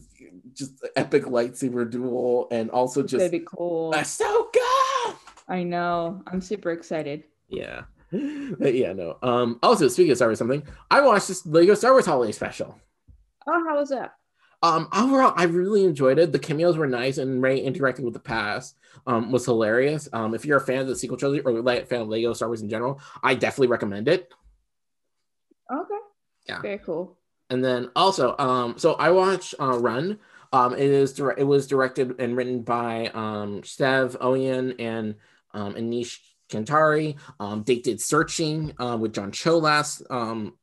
just 0.54 0.86
epic 0.96 1.24
lightsaber 1.24 1.90
duel 1.90 2.48
and 2.52 2.70
also 2.72 3.04
just 3.04 3.32
be 3.32 3.42
cool. 3.46 3.94
Ahsoka. 3.94 5.16
I 5.48 5.64
know. 5.64 6.24
I'm 6.28 6.42
super 6.42 6.72
excited. 6.72 7.24
Yeah. 7.50 7.84
But 8.12 8.74
yeah, 8.76 8.94
no. 8.94 9.18
Um 9.22 9.60
also 9.64 9.88
speaking 9.88 10.12
of 10.12 10.18
Star 10.18 10.28
Wars 10.30 10.40
something, 10.40 10.64
I 10.90 11.02
watched 11.02 11.28
this 11.28 11.46
Lego 11.46 11.74
Star 11.74 11.92
Wars 11.92 12.06
holiday 12.06 12.32
special. 12.32 12.80
Oh, 13.48 13.64
how 13.68 13.78
was 13.78 13.90
that? 13.90 14.16
Um 14.62 14.88
overall 14.94 15.34
I 15.36 15.44
really 15.44 15.84
enjoyed 15.84 16.20
it. 16.20 16.32
The 16.32 16.40
cameos 16.40 16.78
were 16.78 16.88
nice 16.88 17.18
and 17.18 17.42
Rey 17.42 17.60
interacting 17.60 18.06
with 18.06 18.14
the 18.14 18.20
past 18.20 18.78
um 19.08 19.32
was 19.32 19.46
hilarious. 19.46 20.08
Um 20.14 20.34
if 20.34 20.46
you're 20.46 20.58
a 20.58 20.62
fan 20.62 20.80
of 20.80 20.88
the 20.88 20.96
sequel 20.96 21.18
trilogy 21.18 21.42
or 21.42 21.62
like 21.62 21.88
fan 21.88 22.02
of 22.02 22.08
Lego 22.10 22.34
Star 22.34 22.50
Wars 22.50 22.62
in 22.62 22.70
general, 22.70 23.02
I 23.22 23.36
definitely 23.36 23.68
recommend 23.68 24.08
it. 24.08 24.32
Okay. 25.72 26.00
Yeah. 26.48 26.62
Very 26.62 26.80
cool. 26.80 27.18
And 27.50 27.64
then 27.64 27.90
also, 27.96 28.36
um, 28.38 28.76
so 28.78 28.94
I 28.94 29.12
watched 29.12 29.56
uh, 29.60 29.78
Run. 29.78 30.20
Um, 30.52 30.74
it 30.74 30.82
is 30.82 31.14
dire- 31.14 31.36
it 31.38 31.44
was 31.44 31.68
directed 31.68 32.20
and 32.20 32.36
written 32.38 32.62
by 32.62 33.08
um, 33.14 33.64
Sev 33.64 34.18
Ohanian 34.20 34.76
and 34.80 35.16
um, 35.54 35.74
Aneesh 35.76 36.20
Chaganty. 36.54 37.18
Um, 37.40 37.64
they 37.64 37.80
did 37.80 38.02
Searching 38.02 38.74
uh, 38.80 38.98
with 39.00 39.14
John 39.14 39.32
Cho 39.32 39.58
last 39.58 40.04
um, 40.10 40.54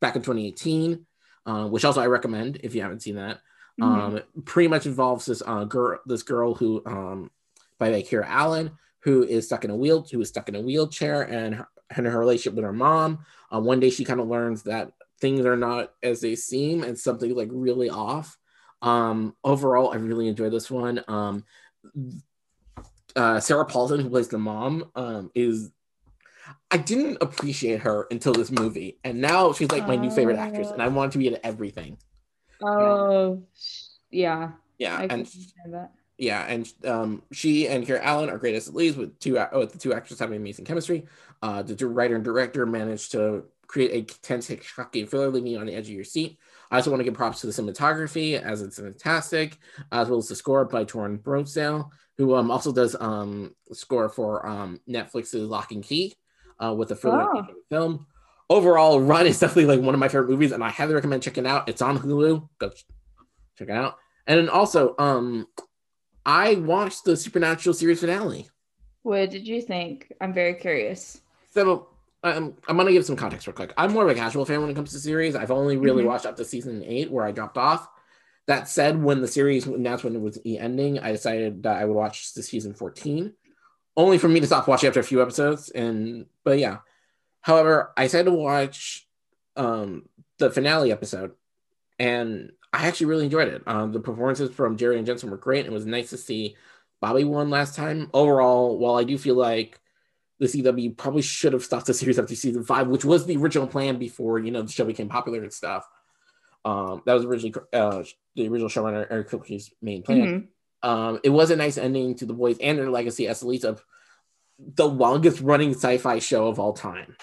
back 0.00 0.16
in 0.16 0.22
2018, 0.22 1.04
uh, 1.46 1.68
which 1.68 1.84
also 1.84 2.00
I 2.00 2.06
recommend 2.06 2.60
if 2.62 2.74
you 2.74 2.82
haven't 2.82 3.02
seen 3.02 3.16
that. 3.16 3.40
Mhm. 3.80 3.84
Um, 3.84 4.20
pretty 4.44 4.68
much 4.68 4.86
involves 4.86 5.26
this 5.26 5.42
uh, 5.46 5.64
girl, 5.64 5.98
this 6.06 6.22
girl 6.22 6.54
who, 6.54 6.82
um, 6.86 7.30
by 7.78 7.90
Kiera 8.02 8.26
Allen, 8.26 8.72
who 9.00 9.24
is 9.24 9.46
stuck 9.46 9.64
in 9.64 9.70
a 9.70 9.76
wheel, 9.76 10.06
who 10.10 10.20
is 10.20 10.28
stuck 10.28 10.48
in 10.48 10.54
a 10.54 10.60
wheelchair, 10.60 11.22
and 11.22 11.54
her, 11.56 11.68
and 11.90 12.06
her 12.06 12.18
relationship 12.18 12.54
with 12.54 12.64
her 12.64 12.72
mom. 12.72 13.24
Uh, 13.52 13.60
one 13.60 13.80
day 13.80 13.90
she 13.90 14.04
kind 14.04 14.20
of 14.20 14.28
learns 14.28 14.62
that 14.64 14.92
things 15.20 15.44
are 15.46 15.56
not 15.56 15.92
as 16.02 16.20
they 16.20 16.36
seem, 16.36 16.82
and 16.82 16.98
something 16.98 17.34
like 17.34 17.48
really 17.50 17.90
off. 17.90 18.36
Um, 18.82 19.34
overall, 19.44 19.92
I 19.92 19.96
really 19.96 20.28
enjoyed 20.28 20.52
this 20.52 20.70
one. 20.70 21.02
Uh, 23.16 23.40
Sarah 23.40 23.66
Paulson, 23.66 24.00
who 24.00 24.10
plays 24.10 24.28
the 24.28 24.38
mom, 24.38 24.90
um, 24.94 25.30
is 25.34 25.70
I 26.70 26.78
didn't 26.78 27.18
appreciate 27.20 27.80
her 27.80 28.06
until 28.10 28.32
this 28.32 28.50
movie, 28.50 28.98
and 29.04 29.20
now 29.20 29.52
she's 29.52 29.70
like 29.70 29.86
my 29.86 29.96
new 29.96 30.10
favorite 30.10 30.38
actress, 30.38 30.70
and 30.70 30.82
I 30.82 30.88
want 30.88 31.12
to 31.12 31.18
be 31.18 31.28
in 31.28 31.38
everything. 31.44 31.98
Oh, 32.62 33.42
yeah. 34.10 34.52
Yeah, 34.78 34.96
I 34.96 35.04
and 35.04 35.28
that. 35.70 35.92
yeah, 36.18 36.44
and 36.48 36.72
um, 36.84 37.22
she 37.32 37.68
and 37.68 37.86
Kiera 37.86 38.00
Allen 38.02 38.30
are 38.30 38.38
great 38.38 38.54
as 38.54 38.72
leads 38.72 38.96
with 38.96 39.18
two 39.18 39.38
uh, 39.38 39.48
with 39.52 39.72
the 39.72 39.78
two 39.78 39.94
actors 39.94 40.18
having 40.18 40.36
amazing 40.36 40.64
chemistry. 40.64 41.06
Uh, 41.42 41.62
the 41.62 41.86
writer 41.86 42.16
and 42.16 42.24
director 42.24 42.66
managed 42.66 43.12
to 43.12 43.44
create 43.66 43.92
a 43.92 44.14
tense, 44.22 44.50
shocking 44.62 45.06
thriller, 45.06 45.30
leaving 45.30 45.52
you 45.52 45.58
on 45.58 45.66
the 45.66 45.74
edge 45.74 45.88
of 45.88 45.94
your 45.94 46.04
seat. 46.04 46.38
I 46.72 46.76
also 46.76 46.90
want 46.90 47.00
to 47.00 47.04
give 47.04 47.12
props 47.12 47.42
to 47.42 47.46
the 47.46 47.52
cinematography 47.52 48.40
as 48.40 48.62
it's 48.62 48.78
fantastic, 48.78 49.58
as 49.92 50.08
well 50.08 50.18
as 50.18 50.28
the 50.28 50.34
score 50.34 50.64
by 50.64 50.86
Torin 50.86 51.22
Borrowdale, 51.22 51.90
who 52.16 52.34
um, 52.34 52.50
also 52.50 52.72
does 52.72 52.96
um, 52.98 53.54
score 53.72 54.08
for 54.08 54.46
um, 54.46 54.80
Netflix's 54.88 55.34
Locke 55.34 55.72
and 55.72 55.84
Key 55.84 56.14
uh, 56.58 56.74
with 56.74 56.88
the 56.88 56.96
film. 56.96 57.14
Oh. 57.14 57.46
film. 57.68 58.06
Overall, 58.48 59.00
Run 59.02 59.26
is 59.26 59.38
definitely 59.38 59.76
like 59.76 59.84
one 59.84 59.94
of 59.94 60.00
my 60.00 60.08
favorite 60.08 60.30
movies, 60.30 60.50
and 60.50 60.64
I 60.64 60.70
highly 60.70 60.94
recommend 60.94 61.22
checking 61.22 61.44
it 61.44 61.48
out. 61.48 61.68
It's 61.68 61.82
on 61.82 61.98
Hulu. 61.98 62.48
Go 62.56 62.70
ch- 62.70 62.86
check 63.58 63.68
it 63.68 63.76
out. 63.76 63.98
And 64.26 64.38
then 64.38 64.48
also, 64.48 64.94
um, 64.98 65.46
I 66.24 66.54
watched 66.54 67.04
the 67.04 67.18
Supernatural 67.18 67.74
series 67.74 68.00
finale. 68.00 68.48
What 69.02 69.28
did 69.28 69.46
you 69.46 69.60
think? 69.60 70.10
I'm 70.22 70.32
very 70.32 70.54
curious. 70.54 71.20
So 71.50 71.88
um, 72.24 72.56
I'm 72.68 72.76
gonna 72.76 72.92
give 72.92 73.04
some 73.04 73.16
context 73.16 73.46
real 73.46 73.54
quick. 73.54 73.72
I'm 73.76 73.92
more 73.92 74.04
of 74.04 74.10
a 74.10 74.14
casual 74.14 74.44
fan 74.44 74.60
when 74.60 74.70
it 74.70 74.74
comes 74.74 74.92
to 74.92 74.98
series. 74.98 75.34
I've 75.34 75.50
only 75.50 75.76
really 75.76 76.04
Mhm. 76.04 76.06
watched 76.06 76.26
up 76.26 76.36
to 76.36 76.44
season 76.44 76.82
eight, 76.84 77.10
where 77.10 77.24
I 77.24 77.32
dropped 77.32 77.58
off. 77.58 77.88
That 78.46 78.68
said, 78.68 79.02
when 79.02 79.20
the 79.20 79.28
series 79.28 79.66
announced 79.66 80.04
when 80.04 80.14
it 80.16 80.20
was 80.20 80.38
ending, 80.44 80.98
I 80.98 81.12
decided 81.12 81.62
that 81.64 81.76
I 81.76 81.84
would 81.84 81.94
watch 81.94 82.34
the 82.34 82.42
season 82.42 82.74
14, 82.74 83.34
only 83.96 84.18
for 84.18 84.28
me 84.28 84.40
to 84.40 84.46
stop 84.46 84.66
watching 84.68 84.88
after 84.88 85.00
a 85.00 85.04
few 85.04 85.22
episodes. 85.22 85.68
And 85.70 86.26
but 86.44 86.58
yeah, 86.58 86.78
however, 87.40 87.92
I 87.96 88.04
decided 88.04 88.24
to 88.30 88.36
watch 88.36 89.08
um, 89.56 90.08
the 90.38 90.50
finale 90.50 90.90
episode, 90.92 91.32
and 91.98 92.52
I 92.72 92.86
actually 92.88 93.06
really 93.06 93.24
enjoyed 93.26 93.48
it. 93.48 93.62
Um, 93.66 93.92
the 93.92 94.00
performances 94.00 94.50
from 94.50 94.76
Jared 94.76 94.96
and 94.98 95.06
Jensen 95.06 95.30
were 95.30 95.36
great. 95.36 95.66
It 95.66 95.72
was 95.72 95.84
nice 95.86 96.10
to 96.10 96.16
see 96.16 96.56
Bobby 97.00 97.24
one 97.24 97.50
last 97.50 97.74
time. 97.74 98.08
Overall, 98.14 98.78
while 98.78 98.94
I 98.94 99.04
do 99.04 99.18
feel 99.18 99.34
like 99.34 99.78
the 100.42 100.48
CW 100.48 100.96
probably 100.96 101.22
should 101.22 101.52
have 101.52 101.62
stopped 101.62 101.86
the 101.86 101.94
series 101.94 102.18
after 102.18 102.34
season 102.34 102.64
five, 102.64 102.88
which 102.88 103.04
was 103.04 103.26
the 103.26 103.36
original 103.36 103.68
plan 103.68 103.96
before 103.96 104.40
you 104.40 104.50
know 104.50 104.62
the 104.62 104.72
show 104.72 104.84
became 104.84 105.08
popular 105.08 105.40
and 105.40 105.52
stuff. 105.52 105.88
Um, 106.64 107.00
that 107.06 107.14
was 107.14 107.24
originally 107.24 107.54
uh, 107.72 108.02
the 108.34 108.48
original 108.48 108.68
showrunner 108.68 109.06
Eric 109.08 109.28
Kripke's 109.28 109.70
main 109.80 110.02
plan. 110.02 110.50
Mhm. 110.82 110.88
Um, 110.88 111.20
it 111.22 111.28
was 111.28 111.52
a 111.52 111.56
nice 111.56 111.78
ending 111.78 112.16
to 112.16 112.26
the 112.26 112.34
boys 112.34 112.56
and 112.60 112.76
their 112.76 112.90
legacy 112.90 113.28
as 113.28 113.38
the 113.38 113.46
leads 113.46 113.64
of 113.64 113.84
the 114.58 114.88
longest 114.88 115.40
running 115.40 115.74
sci-fi 115.74 116.18
show 116.18 116.48
of 116.48 116.58
all 116.58 116.72
time. 116.72 117.16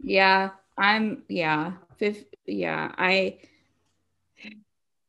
Yeah, 0.00 0.50
I'm. 0.76 1.24
Yeah, 1.28 1.72
fifth. 1.96 2.24
Yeah, 2.46 2.92
I. 2.96 3.38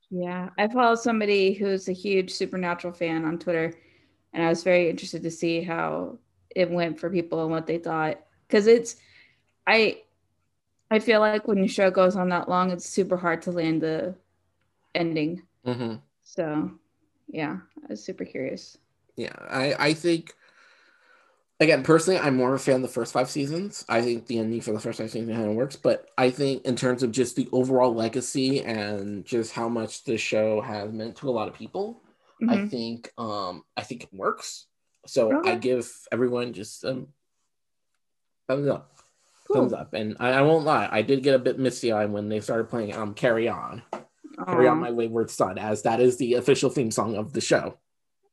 Yeah, 0.10 0.50
I 0.58 0.68
follow 0.68 0.96
somebody 0.96 1.54
who's 1.54 1.88
a 1.88 1.94
huge 1.94 2.32
Supernatural 2.32 2.92
fan 2.92 3.24
on 3.24 3.38
Twitter, 3.38 3.76
and 4.34 4.44
I 4.44 4.50
was 4.50 4.64
very 4.64 4.90
interested 4.90 5.22
to 5.22 5.30
see 5.30 5.62
how 5.62 6.18
it 6.56 6.70
went 6.70 7.00
for 7.00 7.10
people 7.10 7.42
and 7.42 7.52
what 7.52 7.68
they 7.68 7.78
thought. 7.78 8.20
Because 8.48 8.68
it's, 8.68 8.96
I, 9.68 10.02
I 10.92 11.00
feel 11.00 11.20
like 11.20 11.48
when 11.48 11.62
the 11.62 11.68
show 11.68 11.92
goes 11.92 12.16
on 12.16 12.30
that 12.30 12.50
long, 12.50 12.72
it's 12.72 12.90
super 12.90 13.18
hard 13.18 13.44
to 13.44 13.52
land 13.52 13.82
the 13.82 14.16
ending. 14.96 15.44
Mm-hmm. 15.66 15.96
So, 16.24 16.72
yeah, 17.28 17.58
I 17.84 17.88
was 17.90 18.04
super 18.04 18.26
curious. 18.26 18.78
Yeah, 19.16 19.36
I 19.50 19.76
I 19.78 19.94
think 19.94 20.34
again 21.60 21.84
personally 21.84 22.20
I'm 22.20 22.38
more 22.38 22.54
of 22.54 22.62
a 22.62 22.64
fan 22.64 22.78
of 22.78 22.82
the 22.84 22.88
first 22.88 23.12
five 23.12 23.30
seasons. 23.30 23.84
I 23.90 24.02
think 24.02 24.28
the 24.28 24.40
ending 24.40 24.62
for 24.62 24.72
the 24.72 24.80
first 24.80 25.00
five 25.00 25.12
seasons 25.12 25.36
kind 25.36 25.50
of 25.50 25.56
works, 25.56 25.76
but 25.76 26.08
I 26.18 26.30
think 26.30 26.64
in 26.66 26.78
terms 26.78 27.04
of 27.04 27.12
just 27.12 27.36
the 27.36 27.50
overall 27.52 27.94
legacy 27.94 28.64
and 28.64 29.26
just 29.26 29.52
how 29.52 29.68
much 29.68 30.06
the 30.06 30.18
show 30.18 30.62
has 30.62 30.94
meant 30.94 31.18
to 31.18 31.30
a 31.30 31.32
lot 31.32 31.50
of 31.50 31.54
people, 31.54 32.02
mm-hmm. 32.42 32.50
I 32.50 32.68
think 32.68 33.12
um 33.18 33.64
I 33.76 33.82
think 33.82 34.04
it 34.04 34.14
works. 34.14 34.68
So 35.10 35.38
okay. 35.40 35.54
I 35.54 35.56
give 35.56 35.92
everyone 36.12 36.54
just 36.54 36.86
um 36.86 37.08
thumbs 38.48 38.68
up. 38.68 38.96
Cool. 39.48 39.56
Thumbs 39.56 39.74
up. 39.74 39.94
And 39.94 40.16
I, 40.20 40.32
I, 40.34 40.42
won't 40.42 40.66
lie, 40.66 40.88
I 40.92 41.02
did 41.02 41.24
get 41.24 41.34
a 41.34 41.40
bit 41.40 41.58
misty 41.58 41.92
eyed 41.92 42.12
when 42.12 42.30
they 42.30 42.40
started 42.40 42.70
playing 42.70 42.96
um 42.96 43.14
Carry 43.14 43.48
On. 43.48 43.82
Aww. 43.94 44.46
Carry 44.46 44.68
On 44.68 44.80
My 44.80 44.92
Wayward 44.92 45.30
Son, 45.30 45.58
as 45.58 45.82
that 45.84 46.00
is 46.00 46.18
the 46.18 46.36
official 46.36 46.70
theme 46.70 46.92
song 46.92 47.16
of 47.16 47.34
the 47.34 47.42
show. 47.42 47.78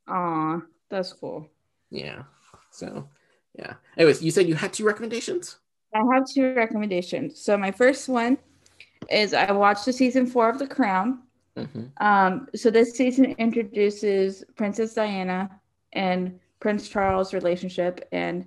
Aw, 0.08 0.60
that's 0.90 1.12
cool. 1.12 1.48
Yeah. 1.90 2.24
So 2.70 3.08
yeah. 3.58 3.74
Anyways, 3.96 4.22
you 4.22 4.30
said 4.30 4.46
you 4.46 4.54
had 4.54 4.72
two 4.72 4.84
recommendations? 4.84 5.56
I 5.94 6.02
have 6.12 6.24
two 6.28 6.54
recommendations. 6.54 7.40
So 7.40 7.56
my 7.56 7.70
first 7.70 8.08
one 8.08 8.36
is 9.10 9.32
I 9.32 9.50
watched 9.52 9.86
the 9.86 9.92
season 9.92 10.26
four 10.26 10.50
of 10.50 10.58
The 10.58 10.66
Crown. 10.66 11.22
Mm-hmm. 11.56 12.04
Um, 12.04 12.48
so 12.54 12.70
this 12.70 12.92
season 12.92 13.34
introduces 13.38 14.44
Princess 14.56 14.92
Diana 14.92 15.50
and 15.94 16.38
Prince 16.60 16.88
Charles' 16.88 17.34
relationship. 17.34 18.06
And 18.12 18.46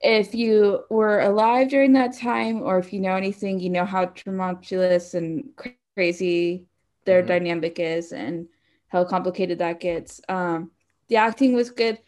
if 0.00 0.34
you 0.34 0.84
were 0.90 1.20
alive 1.20 1.68
during 1.68 1.92
that 1.94 2.16
time, 2.16 2.62
or 2.62 2.78
if 2.78 2.92
you 2.92 3.00
know 3.00 3.16
anything, 3.16 3.60
you 3.60 3.70
know 3.70 3.84
how 3.84 4.06
tumultuous 4.06 5.14
and 5.14 5.48
crazy 5.94 6.66
their 7.04 7.20
mm-hmm. 7.20 7.28
dynamic 7.28 7.78
is 7.78 8.12
and 8.12 8.46
how 8.88 9.04
complicated 9.04 9.58
that 9.58 9.80
gets. 9.80 10.20
Um, 10.28 10.70
the 11.08 11.16
acting 11.16 11.54
was 11.54 11.70
good. 11.70 11.98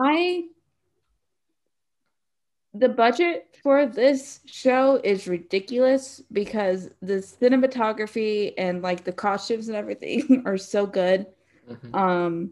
I 0.00 0.44
the 2.74 2.88
budget 2.88 3.56
for 3.62 3.86
this 3.86 4.40
show 4.46 5.00
is 5.02 5.26
ridiculous 5.26 6.22
because 6.30 6.90
the 7.02 7.14
cinematography 7.14 8.52
and 8.56 8.82
like 8.82 9.04
the 9.04 9.12
costumes 9.12 9.68
and 9.68 9.76
everything 9.76 10.42
are 10.46 10.58
so 10.58 10.86
good. 10.86 11.26
Mm-hmm. 11.68 11.94
Um, 11.94 12.50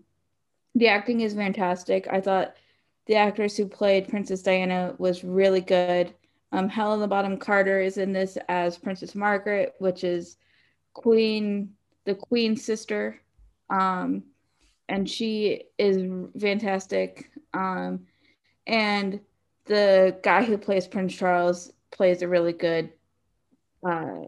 the 0.77 0.89
acting 0.89 1.23
is 1.23 1.33
fantastic. 1.33 2.07
I 2.11 2.21
thought 2.21 2.55
the 3.07 3.17
actress 3.17 3.57
who 3.57 3.67
played 3.67 4.09
Princess 4.09 4.43
Diana 4.43 4.95
was 4.99 5.25
really 5.25 5.63
good. 5.63 6.15
Um, 6.53 6.69
the 6.69 7.09
Bonham 7.09 7.39
Carter 7.39 7.81
is 7.81 7.97
in 7.97 8.13
this 8.13 8.37
as 8.51 8.77
Princess 8.77 9.15
Margaret, 9.15 9.75
which 9.79 10.05
is 10.05 10.37
Queen, 10.93 11.71
the 12.05 12.15
Queen's 12.15 12.63
sister. 12.63 13.19
Um, 13.71 14.25
and 14.89 15.09
she 15.09 15.65
is 15.79 16.03
fantastic. 16.39 17.31
Um, 17.55 18.07
and 18.67 19.21
the 19.65 20.19
guy 20.23 20.45
who 20.45 20.59
plays 20.59 20.87
Prince 20.87 21.15
Charles 21.15 21.73
plays 21.91 22.21
a 22.21 22.29
really 22.29 22.53
good, 22.53 22.91
uh, 23.83 24.25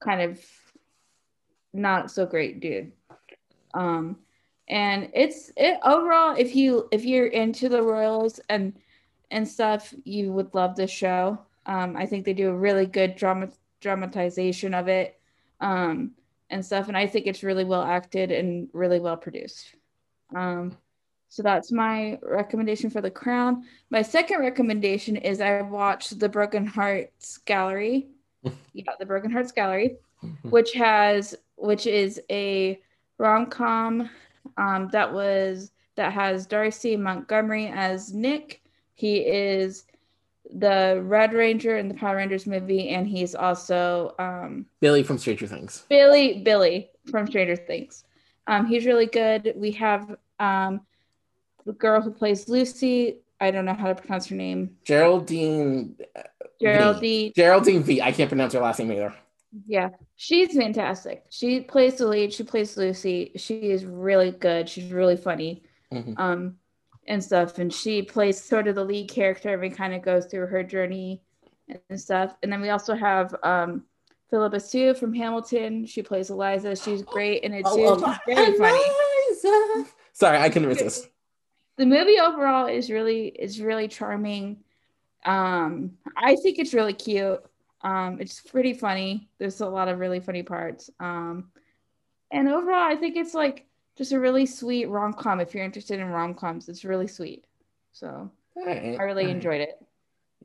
kind 0.00 0.22
of 0.22 0.40
not 1.74 2.10
so 2.10 2.24
great 2.24 2.60
dude. 2.60 2.92
Um, 3.74 4.16
and 4.68 5.10
it's 5.14 5.50
it 5.56 5.78
overall 5.84 6.34
if 6.36 6.54
you 6.54 6.88
if 6.92 7.04
you're 7.04 7.26
into 7.26 7.68
the 7.68 7.82
royals 7.82 8.40
and 8.48 8.74
and 9.30 9.46
stuff 9.46 9.94
you 10.04 10.32
would 10.32 10.54
love 10.54 10.76
this 10.76 10.90
show. 10.90 11.38
Um 11.66 11.96
i 11.96 12.06
think 12.06 12.24
they 12.24 12.34
do 12.34 12.50
a 12.50 12.56
really 12.56 12.86
good 12.86 13.16
drama 13.16 13.48
dramatization 13.80 14.74
of 14.74 14.88
it 14.88 15.18
um 15.60 16.12
and 16.50 16.64
stuff. 16.64 16.88
And 16.88 16.96
i 16.96 17.06
think 17.06 17.26
it's 17.26 17.42
really 17.42 17.64
well 17.64 17.82
acted 17.82 18.30
and 18.30 18.68
really 18.72 19.00
well 19.00 19.16
produced. 19.16 19.74
Um 20.34 20.76
so 21.30 21.42
that's 21.42 21.70
my 21.70 22.18
recommendation 22.22 22.88
for 22.88 23.02
the 23.02 23.10
crown. 23.10 23.64
My 23.90 24.00
second 24.02 24.40
recommendation 24.40 25.16
is 25.16 25.40
i 25.40 25.62
watched 25.62 26.18
the 26.18 26.28
broken 26.28 26.66
hearts 26.66 27.38
gallery. 27.38 28.08
Yeah 28.72 28.84
the 28.98 29.06
broken 29.06 29.30
hearts 29.30 29.52
gallery 29.52 29.96
which 30.42 30.72
has 30.72 31.34
which 31.56 31.86
is 31.86 32.20
a 32.30 32.80
rom-com 33.18 34.08
um, 34.56 34.88
that 34.92 35.12
was 35.12 35.70
that 35.96 36.12
has 36.12 36.46
Dacre 36.46 36.96
Montgomery 36.98 37.66
as 37.74 38.14
Nick. 38.14 38.62
He 38.94 39.18
is 39.18 39.84
the 40.52 41.00
Red 41.04 41.32
Ranger 41.32 41.76
in 41.76 41.88
the 41.88 41.94
Power 41.94 42.16
Rangers 42.16 42.46
movie, 42.46 42.88
and 42.90 43.06
he's 43.06 43.34
also 43.34 44.14
um, 44.18 44.66
Billy 44.80 45.02
from 45.02 45.18
Stranger 45.18 45.46
Things. 45.46 45.84
Billy, 45.88 46.42
Billy 46.42 46.90
from 47.10 47.26
Stranger 47.26 47.56
Things. 47.56 48.04
Um, 48.46 48.66
he's 48.66 48.86
really 48.86 49.06
good. 49.06 49.52
We 49.56 49.72
have 49.72 50.16
um, 50.38 50.80
the 51.66 51.72
girl 51.74 52.00
who 52.00 52.10
plays 52.10 52.48
Lucy. 52.48 53.18
I 53.40 53.50
don't 53.50 53.64
know 53.66 53.74
how 53.74 53.88
to 53.88 53.94
pronounce 53.94 54.26
her 54.28 54.36
name. 54.36 54.76
Geraldine. 54.84 55.96
Geraldine. 56.60 57.00
V. 57.00 57.32
Geraldine 57.36 57.82
V. 57.82 58.02
I 58.02 58.10
can't 58.12 58.28
pronounce 58.28 58.54
her 58.54 58.60
last 58.60 58.78
name 58.78 58.92
either. 58.92 59.14
Yeah, 59.66 59.90
she's 60.16 60.54
fantastic. 60.54 61.24
She 61.30 61.60
plays 61.60 61.96
the 61.96 62.06
lead. 62.06 62.32
She 62.32 62.42
plays 62.42 62.76
Lucy. 62.76 63.32
She 63.36 63.70
is 63.70 63.84
really 63.84 64.30
good. 64.30 64.68
She's 64.68 64.92
really 64.92 65.16
funny, 65.16 65.62
mm-hmm. 65.92 66.12
um, 66.18 66.56
and 67.06 67.22
stuff. 67.22 67.58
And 67.58 67.72
she 67.72 68.02
plays 68.02 68.42
sort 68.42 68.68
of 68.68 68.74
the 68.74 68.84
lead 68.84 69.10
character 69.10 69.60
and 69.60 69.76
kind 69.76 69.94
of 69.94 70.02
goes 70.02 70.26
through 70.26 70.46
her 70.48 70.62
journey 70.62 71.22
and 71.88 72.00
stuff. 72.00 72.34
And 72.42 72.52
then 72.52 72.60
we 72.60 72.68
also 72.70 72.94
have 72.94 73.34
um, 73.42 73.84
Philippa 74.30 74.60
Soo 74.60 74.94
from 74.94 75.14
Hamilton. 75.14 75.86
She 75.86 76.02
plays 76.02 76.30
Eliza. 76.30 76.76
She's 76.76 77.02
great 77.02 77.42
in 77.42 77.54
it 77.54 77.62
too. 77.64 77.70
Oh, 77.72 78.18
She's 78.26 78.36
very 78.36 78.58
funny. 78.58 79.88
Sorry, 80.12 80.38
I 80.38 80.48
couldn't 80.48 80.68
resist. 80.68 81.08
The 81.76 81.86
movie 81.86 82.18
overall 82.18 82.66
is 82.66 82.90
really 82.90 83.28
is 83.28 83.60
really 83.60 83.88
charming. 83.88 84.58
Um, 85.24 85.92
I 86.16 86.36
think 86.36 86.58
it's 86.58 86.74
really 86.74 86.92
cute. 86.92 87.40
Um, 87.82 88.18
it's 88.20 88.40
pretty 88.40 88.74
funny. 88.74 89.28
There's 89.38 89.60
a 89.60 89.68
lot 89.68 89.88
of 89.88 89.98
really 89.98 90.20
funny 90.20 90.42
parts. 90.42 90.90
Um, 90.98 91.50
and 92.30 92.48
overall, 92.48 92.90
I 92.90 92.96
think 92.96 93.16
it's 93.16 93.34
like 93.34 93.66
just 93.96 94.12
a 94.12 94.20
really 94.20 94.46
sweet 94.46 94.86
rom 94.86 95.12
com. 95.12 95.40
If 95.40 95.54
you're 95.54 95.64
interested 95.64 96.00
in 96.00 96.08
rom 96.08 96.34
coms, 96.34 96.68
it's 96.68 96.84
really 96.84 97.06
sweet. 97.06 97.44
So 97.92 98.30
right. 98.56 98.96
I 98.98 99.02
really 99.02 99.30
enjoyed 99.30 99.60
it. 99.60 99.78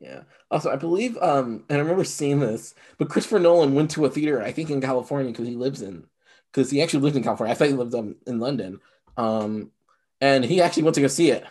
Yeah. 0.00 0.22
Also, 0.50 0.70
I 0.70 0.76
believe, 0.76 1.16
um, 1.18 1.64
and 1.68 1.78
I 1.78 1.80
remember 1.80 2.04
seeing 2.04 2.40
this, 2.40 2.74
but 2.98 3.08
Christopher 3.08 3.38
Nolan 3.38 3.74
went 3.74 3.90
to 3.92 4.04
a 4.04 4.10
theater, 4.10 4.42
I 4.42 4.50
think 4.50 4.70
in 4.70 4.80
California, 4.80 5.30
because 5.30 5.46
he 5.46 5.54
lives 5.54 5.82
in, 5.82 6.04
because 6.52 6.70
he 6.70 6.82
actually 6.82 7.00
lived 7.00 7.16
in 7.16 7.22
California. 7.22 7.52
I 7.52 7.56
thought 7.56 7.68
he 7.68 7.74
lived 7.74 7.94
um, 7.94 8.16
in 8.26 8.40
London. 8.40 8.80
Um, 9.16 9.70
and 10.20 10.44
he 10.44 10.60
actually 10.60 10.82
went 10.82 10.94
to 10.96 11.00
go 11.00 11.06
see 11.06 11.30
it. 11.30 11.44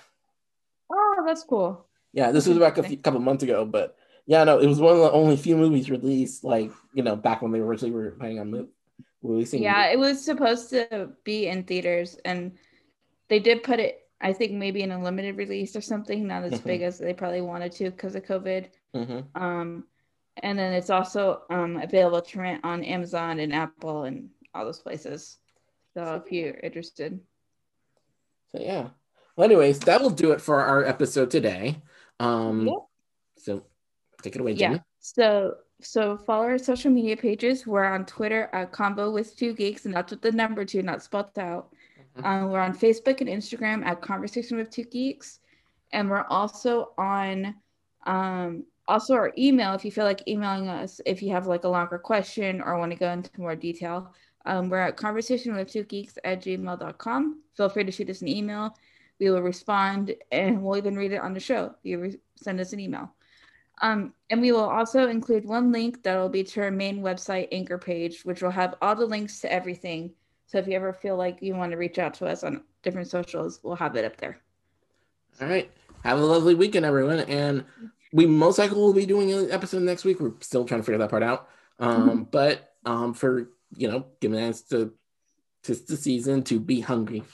Oh, 0.91 1.23
that's 1.25 1.43
cool. 1.43 1.85
Yeah, 2.11 2.31
this 2.31 2.47
was 2.47 2.57
back 2.57 2.77
a 2.77 2.83
few, 2.83 2.97
couple 2.97 3.19
months 3.19 3.43
ago, 3.43 3.65
but 3.65 3.95
yeah, 4.25 4.43
no, 4.43 4.59
it 4.59 4.67
was 4.67 4.79
one 4.79 4.93
of 4.93 5.01
the 5.01 5.11
only 5.11 5.35
few 5.35 5.57
movies 5.57 5.89
released, 5.89 6.43
like 6.43 6.71
you 6.93 7.03
know, 7.03 7.15
back 7.15 7.41
when 7.41 7.51
they 7.51 7.59
originally 7.59 7.93
were 7.93 8.11
planning 8.11 8.39
on 8.39 8.67
releasing. 9.21 9.61
Yeah, 9.61 9.87
it 9.87 9.99
was 9.99 10.23
supposed 10.23 10.69
to 10.69 11.09
be 11.23 11.47
in 11.47 11.63
theaters, 11.63 12.17
and 12.23 12.53
they 13.29 13.39
did 13.39 13.63
put 13.63 13.79
it. 13.79 13.99
I 14.21 14.31
think 14.31 14.53
maybe 14.53 14.83
in 14.83 14.91
a 14.91 15.03
limited 15.03 15.35
release 15.35 15.75
or 15.75 15.81
something, 15.81 16.25
not 16.25 16.43
as 16.43 16.61
big 16.61 16.79
mm-hmm. 16.79 16.87
as 16.87 16.97
they 16.97 17.13
probably 17.13 17.41
wanted 17.41 17.73
to 17.73 17.91
because 17.91 18.15
of 18.15 18.23
COVID. 18.23 18.67
Mm-hmm. 18.95 19.41
Um, 19.41 19.83
and 20.41 20.57
then 20.57 20.71
it's 20.71 20.89
also 20.89 21.41
um, 21.49 21.77
available 21.77 22.21
to 22.21 22.39
rent 22.39 22.61
on 22.63 22.83
Amazon 22.83 23.39
and 23.39 23.53
Apple 23.53 24.03
and 24.03 24.29
all 24.55 24.63
those 24.63 24.79
places. 24.79 25.39
So 25.93 26.21
if 26.25 26.31
you're 26.31 26.55
interested. 26.55 27.19
So 28.53 28.61
yeah. 28.61 28.87
Well, 29.35 29.45
anyways, 29.45 29.79
that 29.81 30.01
will 30.01 30.09
do 30.09 30.31
it 30.31 30.41
for 30.41 30.61
our 30.61 30.85
episode 30.85 31.29
today. 31.29 31.81
Um, 32.19 32.67
yep. 32.67 32.75
So 33.37 33.65
Take 34.23 34.35
it 34.35 34.41
away, 34.41 34.55
Jenny. 34.55 34.75
Yeah. 34.75 34.81
So 34.99 35.55
so 35.81 36.17
follow 36.17 36.45
our 36.45 36.57
social 36.57 36.89
media 36.89 37.17
pages. 37.17 37.67
We're 37.67 37.83
on 37.83 38.05
Twitter 38.05 38.49
at 38.53 38.71
Convo 38.71 39.13
with 39.13 39.35
Two 39.35 39.53
Geeks, 39.53 39.85
and 39.85 39.93
that's 39.93 40.11
with 40.11 40.21
the 40.21 40.31
number 40.31 40.63
two, 40.65 40.81
not 40.81 41.03
spelled 41.03 41.37
out. 41.37 41.73
Mm-hmm. 42.17 42.25
Um, 42.25 42.51
we're 42.51 42.61
on 42.61 42.75
Facebook 42.75 43.19
and 43.21 43.29
Instagram 43.29 43.85
at 43.85 44.01
Conversation 44.01 44.57
with 44.57 44.69
Two 44.69 44.85
Geeks, 44.85 45.39
and 45.91 46.09
we're 46.09 46.25
also 46.29 46.93
on 46.97 47.55
um, 48.05 48.65
also 48.87 49.13
our 49.13 49.33
email. 49.37 49.73
If 49.73 49.83
you 49.83 49.91
feel 49.91 50.05
like 50.05 50.25
emailing 50.27 50.69
us, 50.69 51.01
if 51.05 51.21
you 51.21 51.31
have 51.31 51.47
like 51.47 51.65
a 51.65 51.69
longer 51.69 51.97
question 51.97 52.61
or 52.61 52.77
want 52.77 52.91
to 52.91 52.97
go 52.97 53.11
into 53.11 53.29
more 53.37 53.55
detail, 53.55 54.13
um, 54.45 54.69
we're 54.69 54.79
at 54.79 54.95
Conversation 54.95 55.53
with 55.53 55.69
Two 55.69 55.83
Geeks 55.83 56.17
at 56.23 56.41
gmail.com. 56.41 57.41
Feel 57.57 57.69
free 57.69 57.83
to 57.83 57.91
shoot 57.91 58.09
us 58.09 58.21
an 58.21 58.29
email. 58.29 58.77
We 59.19 59.29
will 59.29 59.41
respond, 59.41 60.15
and 60.31 60.63
we'll 60.63 60.77
even 60.77 60.95
read 60.95 61.11
it 61.11 61.21
on 61.21 61.33
the 61.33 61.39
show. 61.39 61.75
You 61.83 61.99
re- 61.99 62.19
send 62.35 62.61
us 62.61 62.71
an 62.71 62.79
email. 62.79 63.13
Um, 63.81 64.13
and 64.29 64.41
we 64.41 64.51
will 64.51 64.69
also 64.69 65.07
include 65.07 65.45
one 65.45 65.71
link 65.71 66.03
that 66.03 66.17
will 66.17 66.29
be 66.29 66.43
to 66.43 66.61
our 66.61 66.71
main 66.71 67.01
website 67.01 67.47
anchor 67.51 67.77
page, 67.77 68.23
which 68.23 68.41
will 68.41 68.51
have 68.51 68.75
all 68.81 68.95
the 68.95 69.05
links 69.05 69.39
to 69.41 69.51
everything. 69.51 70.13
So 70.45 70.57
if 70.57 70.67
you 70.67 70.73
ever 70.73 70.93
feel 70.93 71.17
like 71.17 71.41
you 71.41 71.55
want 71.55 71.71
to 71.71 71.77
reach 71.77 71.99
out 71.99 72.13
to 72.15 72.27
us 72.27 72.43
on 72.43 72.63
different 72.83 73.09
socials, 73.09 73.59
we'll 73.63 73.75
have 73.75 73.95
it 73.95 74.05
up 74.05 74.17
there. 74.17 74.39
All 75.41 75.47
right. 75.47 75.71
Have 76.03 76.19
a 76.19 76.25
lovely 76.25 76.53
weekend, 76.53 76.85
everyone. 76.85 77.21
And 77.21 77.65
we 78.11 78.25
most 78.25 78.59
likely 78.59 78.77
will 78.77 78.93
be 78.93 79.05
doing 79.05 79.31
an 79.31 79.51
episode 79.51 79.81
next 79.81 80.05
week. 80.05 80.19
We're 80.19 80.33
still 80.41 80.65
trying 80.65 80.81
to 80.81 80.85
figure 80.85 80.99
that 80.99 81.09
part 81.09 81.23
out. 81.23 81.49
Um, 81.79 82.09
mm-hmm. 82.09 82.23
But 82.23 82.73
um, 82.85 83.13
for, 83.13 83.49
you 83.75 83.87
know, 83.87 84.05
giving 84.19 84.39
us 84.39 84.61
to 84.63 84.93
tis 85.63 85.83
the 85.83 85.97
season 85.97 86.43
to 86.43 86.59
be 86.59 86.81
hungry. 86.81 87.23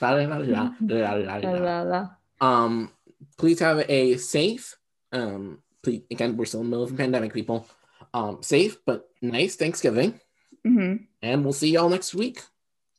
Um, 2.40 2.90
please 3.36 3.60
have 3.60 3.84
a 3.86 4.16
safe. 4.16 4.76
Um, 5.12 5.58
please 5.82 6.02
again, 6.10 6.36
we're 6.36 6.44
still 6.46 6.60
in 6.60 6.66
the 6.66 6.70
middle 6.70 6.84
of 6.84 6.92
a 6.92 6.96
pandemic, 6.96 7.32
people. 7.32 7.66
Um, 8.14 8.42
safe 8.42 8.78
but 8.86 9.08
nice 9.22 9.56
Thanksgiving, 9.56 10.18
Mhm. 10.66 11.06
and 11.22 11.44
we'll 11.44 11.52
see 11.52 11.70
y'all 11.70 11.88
next 11.88 12.14
week. 12.14 12.40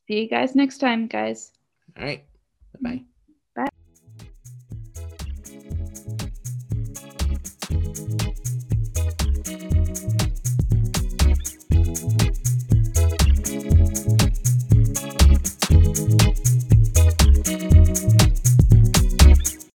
See 0.08 0.22
you 0.22 0.30
guys 0.30 0.56
next 0.56 0.78
time, 0.80 1.08
guys. 1.08 1.52
All 1.98 2.04
right, 2.06 2.24
Bye 2.74 2.80
bye. 2.98 3.04